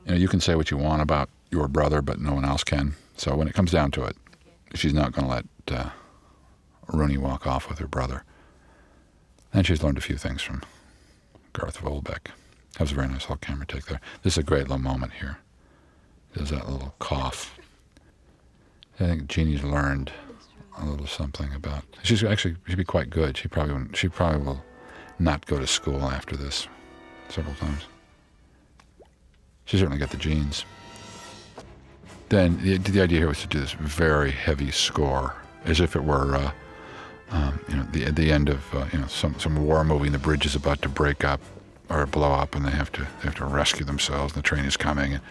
you 0.06 0.12
know, 0.12 0.18
you 0.18 0.28
can 0.28 0.40
say 0.40 0.56
what 0.56 0.72
you 0.72 0.78
want 0.78 1.02
about 1.02 1.30
your 1.52 1.68
brother, 1.68 2.02
but 2.02 2.20
no 2.20 2.34
one 2.34 2.46
else 2.46 2.64
can. 2.64 2.96
So 3.18 3.36
when 3.36 3.48
it 3.48 3.54
comes 3.54 3.72
down 3.72 3.92
to 3.92 4.04
it, 4.06 4.16
she's 4.76 4.94
not 4.94 5.12
going 5.12 5.28
to 5.28 5.34
let 5.34 5.46
uh, 5.80 5.90
Rooney 6.88 7.18
walk 7.18 7.48
off 7.48 7.70
with 7.70 7.80
her 7.80 7.88
brother. 7.88 8.24
And 9.54 9.66
she's 9.66 9.84
learned 9.84 9.98
a 9.98 10.02
few 10.02 10.18
things 10.18 10.42
from 10.42 10.62
Garth 11.54 11.80
Volbeck. 11.80 12.30
That 12.74 12.82
was 12.82 12.92
a 12.92 12.96
very 12.96 13.08
nice 13.08 13.22
little 13.22 13.38
camera 13.38 13.66
take 13.66 13.86
there. 13.86 14.02
This 14.22 14.34
is 14.34 14.38
a 14.38 14.44
great 14.44 14.64
little 14.64 14.78
moment 14.78 15.14
here. 15.14 15.40
There's 16.34 16.52
that 16.52 16.70
little 16.70 16.94
cough. 17.00 17.58
I 19.00 19.06
think 19.06 19.28
Jeanie's 19.28 19.64
learned 19.64 20.12
a 20.80 20.86
little 20.86 21.08
something 21.08 21.54
about. 21.54 21.84
She's 22.04 22.24
actually 22.24 22.56
she'd 22.68 22.78
be 22.78 22.84
quite 22.84 23.10
good. 23.10 23.38
She 23.38 23.48
probably 23.48 23.74
wouldn't, 23.74 23.98
she 23.98 24.10
probably 24.10 24.46
will 24.46 24.64
not 25.20 25.46
go 25.46 25.60
to 25.60 25.68
school 25.68 26.04
after 26.04 26.36
this 26.36 26.68
several 27.30 27.56
times. 27.56 27.84
She 29.66 29.78
certainly 29.78 29.98
got 29.98 30.12
the 30.12 30.18
genes. 30.18 30.66
Then 32.30 32.58
the, 32.62 32.78
the 32.78 33.02
idea 33.02 33.20
here 33.20 33.28
was 33.28 33.42
to 33.42 33.48
do 33.48 33.60
this 33.60 33.74
very 33.74 34.32
heavy 34.32 34.72
score, 34.72 35.36
as 35.66 35.80
if 35.80 35.96
it 35.96 36.04
were, 36.04 36.36
uh, 36.36 36.52
um, 37.32 37.60
you 37.68 37.76
know, 37.76 37.84
the 37.92 38.12
the 38.12 38.32
end 38.32 38.50
of 38.50 38.64
uh, 38.74 38.86
you 38.92 39.00
know 39.00 39.08
some 39.08 39.38
some 39.40 39.66
war 39.66 39.84
movie. 39.84 40.06
And 40.06 40.16
the 40.16 40.20
bridge 40.20 40.46
is 40.46 40.56
about 40.56 40.82
to 40.84 40.90
break 40.90 41.24
up 41.24 41.42
or 41.90 42.06
blow 42.06 42.32
up, 42.32 42.56
and 42.56 42.66
they 42.66 42.72
have 42.72 42.92
to 42.94 43.02
they 43.02 43.24
have 43.24 43.36
to 43.36 43.46
rescue 43.46 43.86
themselves. 43.86 44.34
And 44.34 44.44
the 44.44 44.48
train 44.48 44.66
is 44.66 44.78
coming, 44.78 45.14
and, 45.14 45.22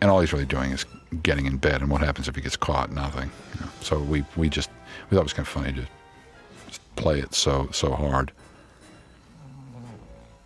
and 0.00 0.10
all 0.10 0.20
he's 0.20 0.32
really 0.32 0.46
doing 0.46 0.70
is 0.70 0.84
getting 1.22 1.46
in 1.46 1.56
bed. 1.56 1.80
And 1.80 1.90
what 1.90 2.00
happens 2.00 2.28
if 2.28 2.36
he 2.36 2.42
gets 2.42 2.56
caught? 2.56 2.90
Nothing. 2.90 3.30
You 3.54 3.60
know? 3.60 3.72
So 3.80 3.98
we 3.98 4.24
we 4.36 4.48
just 4.48 4.70
we 5.10 5.14
thought 5.14 5.22
it 5.22 5.24
was 5.24 5.32
kind 5.32 5.46
of 5.46 5.52
funny 5.52 5.72
to 5.72 5.86
play 6.96 7.20
it 7.20 7.34
so 7.34 7.68
so 7.72 7.92
hard. 7.92 8.32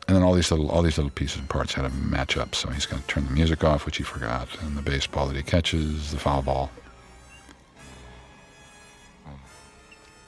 And 0.08 0.16
then 0.16 0.22
all 0.22 0.34
these 0.34 0.50
little 0.50 0.70
all 0.70 0.82
these 0.82 0.98
little 0.98 1.10
pieces 1.10 1.38
and 1.38 1.48
parts 1.48 1.74
had 1.74 1.82
to 1.82 1.90
match 1.90 2.36
up. 2.36 2.54
So 2.54 2.70
he's 2.70 2.86
going 2.86 3.02
to 3.02 3.08
turn 3.08 3.26
the 3.26 3.32
music 3.32 3.64
off, 3.64 3.86
which 3.86 3.96
he 3.96 4.04
forgot, 4.04 4.48
and 4.62 4.76
the 4.76 4.82
baseball 4.82 5.26
that 5.26 5.36
he 5.36 5.42
catches, 5.42 6.12
the 6.12 6.18
foul 6.18 6.42
ball. 6.42 6.70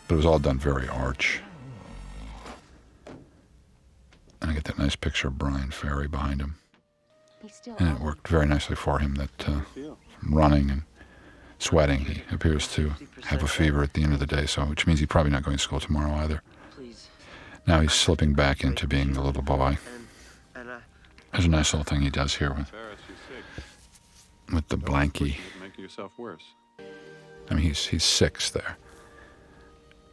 But 0.09 0.15
it 0.15 0.17
was 0.17 0.27
all 0.27 0.39
done 0.39 0.59
very 0.59 0.89
arch. 0.89 1.43
And 4.41 4.51
I 4.51 4.55
get 4.55 4.65
that 4.65 4.79
nice 4.79 4.97
picture 4.97 5.29
of 5.29 5.39
Bryan 5.39 5.71
Ferry 5.71 6.09
behind 6.09 6.41
him. 6.41 6.57
And 7.79 7.97
it 7.97 8.01
worked 8.01 8.27
very 8.27 8.47
nicely 8.47 8.75
for 8.77 8.99
him 8.99 9.15
that 9.17 9.49
uh, 9.49 9.61
from 10.19 10.35
running 10.35 10.71
and 10.71 10.83
sweating, 11.59 12.01
he 12.01 12.23
appears 12.33 12.67
to 12.75 12.93
have 13.25 13.43
a 13.43 13.49
fever 13.49 13.83
at 13.83 13.95
the 13.95 14.03
end 14.03 14.13
of 14.13 14.19
the 14.19 14.27
day, 14.27 14.47
so 14.47 14.63
which 14.65 14.87
means 14.87 14.99
he's 15.01 15.09
probably 15.09 15.31
not 15.31 15.45
going 15.45 15.57
to 15.57 15.63
school 15.63 15.81
tomorrow 15.81 16.15
either. 16.15 16.43
Now 17.67 17.81
he's 17.81 17.93
slipping 17.93 18.33
back 18.35 18.65
into 18.65 18.87
being 18.87 19.13
the 19.13 19.21
little 19.23 19.43
boy. 19.43 19.77
And, 19.95 20.07
and 20.55 20.71
I, 20.71 20.79
There's 21.33 21.45
a 21.45 21.49
nice 21.49 21.73
little 21.73 21.85
thing 21.85 22.01
he 22.01 22.11
does 22.11 22.35
here 22.35 22.53
with, 22.53 22.69
Ferris, 22.69 22.99
you're 23.09 23.17
sick. 23.37 24.55
with 24.55 24.69
the 24.69 24.79
blankie. 24.79 25.37
Making 25.61 25.85
yourself 25.85 26.13
worse. 26.19 26.45
I 27.51 27.55
mean, 27.55 27.63
he's 27.65 27.87
he's 27.87 28.05
six 28.05 28.51
there, 28.51 28.77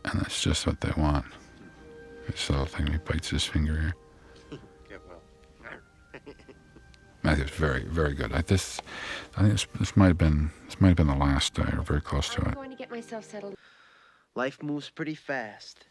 and 0.06 0.22
that's 0.22 0.42
just 0.42 0.66
what 0.66 0.80
they 0.82 0.92
want. 0.98 1.26
This 2.28 2.50
little 2.50 2.66
thing, 2.66 2.88
he 2.88 2.98
bites 2.98 3.30
his 3.30 3.44
finger 3.44 3.74
here. 3.80 4.60
Get 4.90 5.02
well. 5.08 5.22
Matthew's 7.24 7.50
very, 7.52 7.84
very 7.84 8.14
good. 8.14 8.32
I, 8.34 8.42
this, 8.42 8.80
I 9.36 9.42
think 9.42 9.52
this, 9.54 9.68
this 9.80 9.98
might 9.98 10.08
have 10.08 10.18
been 10.18 10.52
this 10.66 10.80
might 10.80 10.90
have 10.90 10.98
been 10.98 11.08
the 11.08 11.16
last 11.16 11.54
day, 11.56 11.64
or 11.74 11.82
very 11.82 12.02
close 12.02 12.30
to 12.30 12.42
it. 12.42 12.46
I'm 12.48 12.52
it. 12.52 12.56
going 12.56 12.70
to 12.72 12.76
get 12.78 12.90
myself 12.92 13.26
settled. 13.26 13.56
life 14.36 14.62
moves 14.64 14.90
pretty 14.90 15.16
fast. 15.16 15.86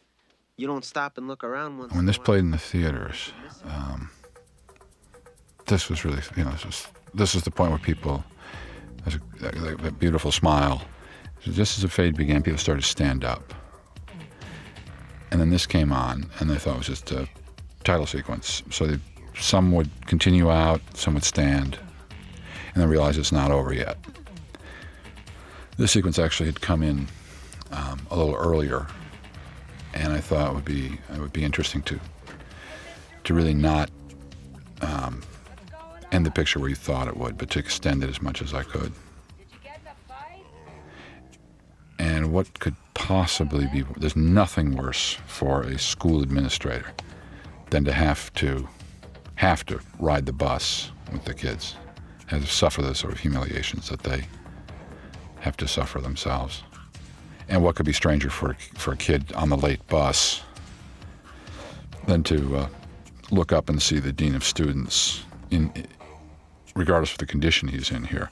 You 0.56 0.68
don't 0.68 0.84
stop 0.84 1.18
and 1.18 1.26
look 1.26 1.42
around 1.42 1.78
once. 1.78 1.92
When 1.92 2.06
this 2.06 2.18
played 2.18 2.40
in 2.40 2.52
the 2.52 2.58
theaters, 2.58 3.32
um, 3.64 4.10
this 5.66 5.88
was 5.88 6.04
really, 6.04 6.22
you 6.36 6.44
know, 6.44 6.50
this 6.50 6.64
was 6.64 6.86
this 7.12 7.34
was 7.34 7.42
the 7.44 7.50
point 7.50 7.70
where 7.70 7.78
people, 7.78 8.24
there's 9.04 9.16
a, 9.16 9.20
that, 9.40 9.78
that 9.82 9.98
beautiful 9.98 10.32
smile. 10.32 10.82
Just 11.42 11.76
as 11.76 11.82
the 11.82 11.88
fade 11.88 12.16
began, 12.16 12.42
people 12.42 12.58
started 12.58 12.82
to 12.82 12.88
stand 12.88 13.24
up. 13.24 13.52
And 15.30 15.40
then 15.40 15.50
this 15.50 15.66
came 15.66 15.92
on, 15.92 16.30
and 16.38 16.48
they 16.48 16.56
thought 16.56 16.74
it 16.74 16.78
was 16.78 16.86
just 16.86 17.10
a 17.10 17.28
title 17.82 18.06
sequence. 18.06 18.62
So 18.70 18.86
they, 18.86 18.98
some 19.36 19.72
would 19.72 19.90
continue 20.06 20.50
out, 20.50 20.80
some 20.94 21.14
would 21.14 21.24
stand, 21.24 21.78
and 22.72 22.82
then 22.82 22.88
realize 22.88 23.18
it's 23.18 23.32
not 23.32 23.50
over 23.50 23.72
yet. 23.72 23.98
This 25.76 25.90
sequence 25.92 26.18
actually 26.18 26.46
had 26.46 26.60
come 26.60 26.82
in 26.82 27.08
um, 27.72 28.06
a 28.10 28.16
little 28.16 28.36
earlier, 28.36 28.86
and 29.94 30.12
I 30.12 30.20
thought 30.20 30.50
it 30.50 30.54
would 30.54 30.64
be 30.64 30.98
it 31.14 31.18
would 31.18 31.32
be 31.32 31.44
interesting 31.44 31.82
to 31.82 31.98
to 33.24 33.34
really 33.34 33.54
not 33.54 33.90
um, 34.82 35.22
end 36.12 36.26
the 36.26 36.30
picture 36.30 36.58
where 36.58 36.68
you 36.68 36.74
thought 36.74 37.08
it 37.08 37.16
would, 37.16 37.38
but 37.38 37.48
to 37.50 37.58
extend 37.58 38.04
it 38.04 38.10
as 38.10 38.20
much 38.20 38.42
as 38.42 38.52
I 38.52 38.62
could. 38.64 38.92
And 41.98 42.32
what 42.32 42.58
could 42.60 42.74
possibly 42.92 43.66
be 43.66 43.84
there's 43.96 44.16
nothing 44.16 44.76
worse 44.76 45.16
for 45.26 45.62
a 45.62 45.78
school 45.78 46.22
administrator 46.22 46.92
than 47.70 47.84
to 47.84 47.92
have 47.92 48.32
to 48.34 48.68
have 49.36 49.64
to 49.66 49.80
ride 49.98 50.26
the 50.26 50.32
bus 50.32 50.90
with 51.12 51.24
the 51.24 51.34
kids, 51.34 51.76
and 52.30 52.44
suffer 52.46 52.82
the 52.82 52.94
sort 52.94 53.12
of 53.12 53.20
humiliations 53.20 53.88
that 53.88 54.02
they 54.02 54.26
have 55.40 55.56
to 55.56 55.68
suffer 55.68 56.00
themselves. 56.00 56.62
And 57.48 57.62
what 57.62 57.76
could 57.76 57.86
be 57.86 57.92
stranger 57.92 58.30
for 58.30 58.54
for 58.74 58.92
a 58.92 58.96
kid 58.96 59.32
on 59.34 59.48
the 59.48 59.56
late 59.56 59.86
bus 59.88 60.42
than 62.06 62.22
to 62.24 62.56
uh, 62.56 62.68
look 63.30 63.52
up 63.52 63.68
and 63.68 63.80
see 63.80 63.98
the 63.98 64.12
dean 64.12 64.34
of 64.34 64.44
students, 64.44 65.24
in 65.50 65.72
regardless 66.74 67.12
of 67.12 67.18
the 67.18 67.26
condition 67.26 67.68
he's 67.68 67.90
in 67.90 68.04
here, 68.04 68.30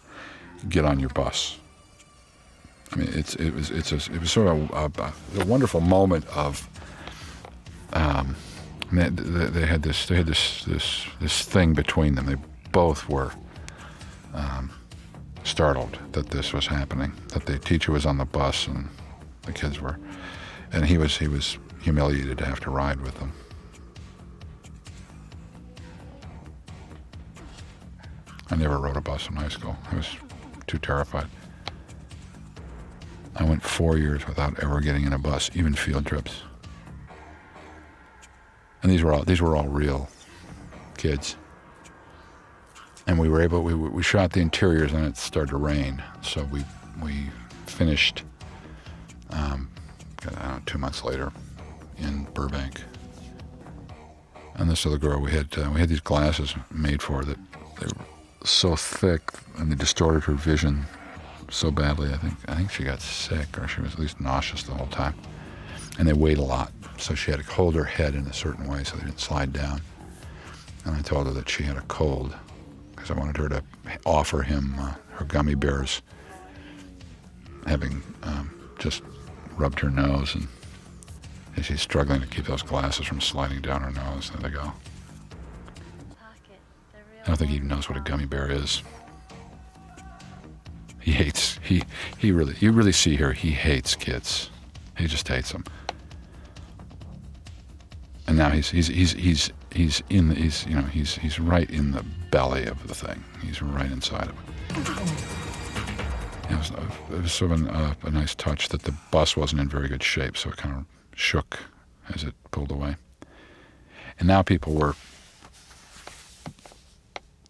get 0.68 0.84
on 0.84 1.00
your 1.00 1.10
bus. 1.10 1.58
I 2.92 2.96
mean, 2.96 3.08
it's 3.12 3.34
it 3.36 3.54
was 3.54 3.70
it's 3.70 3.92
a, 3.92 3.96
it 3.96 4.20
was 4.20 4.30
sort 4.30 4.48
of 4.48 4.70
a, 4.70 5.02
a, 5.02 5.42
a 5.42 5.44
wonderful 5.44 5.80
moment 5.80 6.26
of. 6.36 6.68
Um, 7.92 8.36
they, 8.90 9.08
they 9.08 9.66
had 9.66 9.82
this 9.82 10.06
they 10.06 10.16
had 10.16 10.26
this 10.26 10.64
this 10.64 11.06
this 11.20 11.42
thing 11.42 11.72
between 11.72 12.14
them. 12.14 12.26
They 12.26 12.36
both 12.72 13.08
were 13.08 13.32
um, 14.34 14.70
startled 15.44 15.98
that 16.12 16.30
this 16.30 16.52
was 16.52 16.66
happening. 16.66 17.12
That 17.28 17.46
the 17.46 17.58
teacher 17.58 17.92
was 17.92 18.04
on 18.04 18.18
the 18.18 18.24
bus 18.24 18.66
and 18.66 18.88
the 19.44 19.52
kids 19.52 19.80
were, 19.80 19.98
and 20.72 20.84
he 20.84 20.98
was 20.98 21.16
he 21.16 21.28
was 21.28 21.58
humiliated 21.80 22.38
to 22.38 22.44
have 22.44 22.60
to 22.60 22.70
ride 22.70 23.00
with 23.00 23.14
them. 23.18 23.32
I 28.50 28.56
never 28.56 28.78
rode 28.78 28.96
a 28.96 29.00
bus 29.00 29.28
in 29.28 29.36
high 29.36 29.48
school. 29.48 29.76
I 29.90 29.96
was 29.96 30.08
too 30.66 30.78
terrified. 30.78 31.26
I 33.34 33.44
went 33.44 33.62
four 33.62 33.96
years 33.96 34.26
without 34.26 34.62
ever 34.62 34.80
getting 34.80 35.04
in 35.04 35.12
a 35.14 35.18
bus, 35.18 35.50
even 35.54 35.74
field 35.74 36.06
trips. 36.06 36.42
And 38.82 38.92
these 38.92 39.02
were 39.02 39.12
all 39.12 39.24
these 39.24 39.40
were 39.40 39.56
all 39.56 39.68
real 39.68 40.08
kids. 40.98 41.36
And 43.06 43.18
we 43.18 43.28
were 43.28 43.40
able 43.40 43.62
we 43.62 43.74
we 43.74 44.02
shot 44.02 44.32
the 44.32 44.40
interiors 44.40 44.92
and 44.92 45.06
it 45.06 45.16
started 45.16 45.50
to 45.50 45.56
rain, 45.56 46.02
so 46.20 46.44
we 46.44 46.64
we 47.02 47.30
finished 47.66 48.22
um, 49.32 49.68
know, 50.30 50.60
two 50.66 50.78
months 50.78 51.04
later 51.04 51.32
in 51.98 52.24
Burbank. 52.34 52.80
And 54.54 54.70
this 54.70 54.84
other 54.86 54.98
girl, 54.98 55.20
we 55.20 55.32
had 55.32 55.48
uh, 55.56 55.70
we 55.72 55.80
had 55.80 55.88
these 55.88 56.00
glasses 56.00 56.54
made 56.70 57.00
for 57.02 57.18
her 57.18 57.24
that 57.24 57.38
they 57.80 57.86
were 57.86 58.04
so 58.44 58.76
thick 58.76 59.22
and 59.56 59.70
they 59.70 59.76
distorted 59.76 60.24
her 60.24 60.34
vision 60.34 60.84
so 61.50 61.70
badly. 61.70 62.12
I 62.12 62.16
think 62.18 62.34
I 62.48 62.54
think 62.56 62.70
she 62.70 62.84
got 62.84 63.00
sick 63.00 63.58
or 63.58 63.66
she 63.66 63.80
was 63.80 63.94
at 63.94 63.98
least 63.98 64.20
nauseous 64.20 64.62
the 64.64 64.72
whole 64.72 64.88
time. 64.88 65.14
and 65.98 66.08
they 66.08 66.12
weighed 66.12 66.38
a 66.38 66.42
lot. 66.42 66.72
So 66.98 67.14
she 67.14 67.30
had 67.30 67.40
to 67.40 67.46
hold 67.52 67.74
her 67.74 67.84
head 67.84 68.14
in 68.14 68.26
a 68.26 68.32
certain 68.32 68.66
way 68.68 68.84
so 68.84 68.96
they 68.96 69.04
didn't 69.04 69.20
slide 69.20 69.52
down. 69.52 69.80
And 70.84 70.96
I 70.96 71.00
told 71.02 71.26
her 71.26 71.32
that 71.32 71.48
she 71.48 71.62
had 71.64 71.76
a 71.76 71.82
cold 71.82 72.34
because 72.94 73.10
I 73.10 73.14
wanted 73.14 73.36
her 73.38 73.48
to 73.48 73.62
offer 74.06 74.42
him 74.42 74.74
uh, 74.78 74.94
her 75.10 75.24
gummy 75.24 75.54
bears, 75.54 76.02
having 77.66 78.02
um, 78.22 78.52
just 78.78 79.02
rubbed 79.56 79.80
her 79.80 79.90
nose 79.90 80.34
and 80.34 80.48
she's 81.64 81.80
struggling 81.80 82.20
to 82.20 82.26
keep 82.26 82.46
those 82.46 82.62
glasses 82.62 83.06
from 83.06 83.20
sliding 83.20 83.60
down 83.60 83.82
her 83.82 83.90
nose. 83.90 84.30
There 84.30 84.50
they 84.50 84.54
go. 84.54 84.72
I 87.22 87.26
don't 87.26 87.36
think 87.36 87.50
he 87.50 87.56
even 87.56 87.68
knows 87.68 87.88
what 87.88 87.96
a 87.96 88.00
gummy 88.00 88.26
bear 88.26 88.50
is. 88.50 88.82
He 91.00 91.12
hates 91.12 91.58
he 91.62 91.82
he 92.18 92.32
really 92.32 92.54
you 92.60 92.72
really 92.72 92.92
see 92.92 93.16
here 93.16 93.32
he 93.32 93.50
hates 93.50 93.94
kids. 93.94 94.50
He 94.96 95.06
just 95.06 95.26
hates 95.28 95.52
them. 95.52 95.64
And 98.26 98.36
now 98.36 98.50
he's 98.50 98.70
he's 98.70 98.88
he's 98.88 99.12
he's 99.12 99.52
he's 99.72 100.02
in 100.10 100.28
the, 100.28 100.34
he's 100.34 100.66
you 100.66 100.74
know 100.74 100.82
he's 100.82 101.16
he's 101.16 101.38
right 101.38 101.68
in 101.70 101.92
the 101.92 102.04
belly 102.30 102.66
of 102.66 102.86
the 102.88 102.94
thing. 102.94 103.22
He's 103.42 103.62
right 103.62 103.90
inside 103.90 104.28
of 104.28 104.36
it. 104.36 105.51
It 106.50 106.56
was, 106.56 106.70
it 106.70 107.22
was 107.22 107.32
sort 107.32 107.52
of 107.52 107.60
an, 107.60 107.68
uh, 107.68 107.94
a 108.02 108.10
nice 108.10 108.34
touch 108.34 108.68
that 108.68 108.82
the 108.82 108.94
bus 109.10 109.36
wasn't 109.36 109.60
in 109.60 109.68
very 109.68 109.88
good 109.88 110.02
shape, 110.02 110.36
so 110.36 110.50
it 110.50 110.56
kind 110.56 110.74
of 110.76 110.84
shook 111.18 111.60
as 112.14 112.24
it 112.24 112.34
pulled 112.50 112.70
away. 112.70 112.96
And 114.18 114.28
now 114.28 114.42
people 114.42 114.74
were 114.74 114.94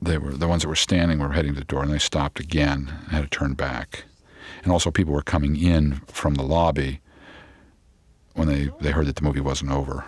they 0.01 0.19
were 0.19 0.32
the 0.32 0.48
ones 0.48 0.62
that 0.62 0.69
were 0.69 0.74
standing 0.74 1.20
were 1.20 1.32
heading 1.32 1.55
to 1.55 1.60
the 1.60 1.64
door 1.64 1.82
and 1.82 1.93
they 1.93 1.98
stopped 1.98 2.40
again 2.40 2.93
and 3.05 3.09
had 3.09 3.23
to 3.23 3.28
turn 3.28 3.55
back. 3.55 4.05
And 4.64 4.73
also 4.73 4.90
people 4.90 5.12
were 5.12 5.23
coming 5.23 5.56
in 5.56 6.01
from 6.09 6.35
the 6.35 6.43
lobby 6.43 7.01
when 8.35 8.48
they, 8.48 8.70
they 8.81 8.90
heard 8.90 9.06
that 9.06 9.16
the 9.16 9.23
movie 9.23 9.40
wasn't 9.40 9.70
over. 9.70 10.05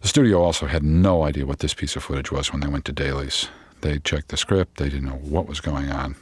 The 0.00 0.08
studio 0.08 0.42
also 0.42 0.66
had 0.66 0.82
no 0.82 1.22
idea 1.22 1.46
what 1.46 1.60
this 1.60 1.74
piece 1.74 1.96
of 1.96 2.04
footage 2.04 2.30
was 2.30 2.52
when 2.52 2.60
they 2.60 2.68
went 2.68 2.84
to 2.86 2.92
dailies. 2.92 3.48
They 3.84 3.98
checked 3.98 4.28
the 4.28 4.38
script, 4.38 4.78
they 4.78 4.88
didn't 4.88 5.04
know 5.04 5.20
what 5.20 5.46
was 5.46 5.60
going 5.60 5.90
on. 5.90 6.16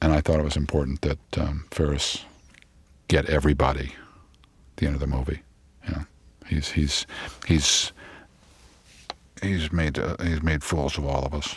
And 0.00 0.14
I 0.14 0.22
thought 0.22 0.40
it 0.40 0.44
was 0.44 0.56
important 0.56 1.02
that 1.02 1.18
um, 1.38 1.66
Ferris 1.70 2.24
get 3.08 3.26
everybody 3.26 3.92
at 3.92 4.76
the 4.76 4.86
end 4.86 4.94
of 4.94 5.00
the 5.00 5.06
movie. 5.06 5.42
You 5.86 5.94
know, 5.94 6.06
he's 6.46 6.70
he's 6.70 7.06
he's 7.46 7.92
he's 9.42 9.70
made 9.70 9.98
uh, 9.98 10.16
he's 10.22 10.42
made 10.42 10.64
fools 10.64 10.96
of 10.96 11.04
all 11.04 11.26
of 11.26 11.34
us. 11.34 11.54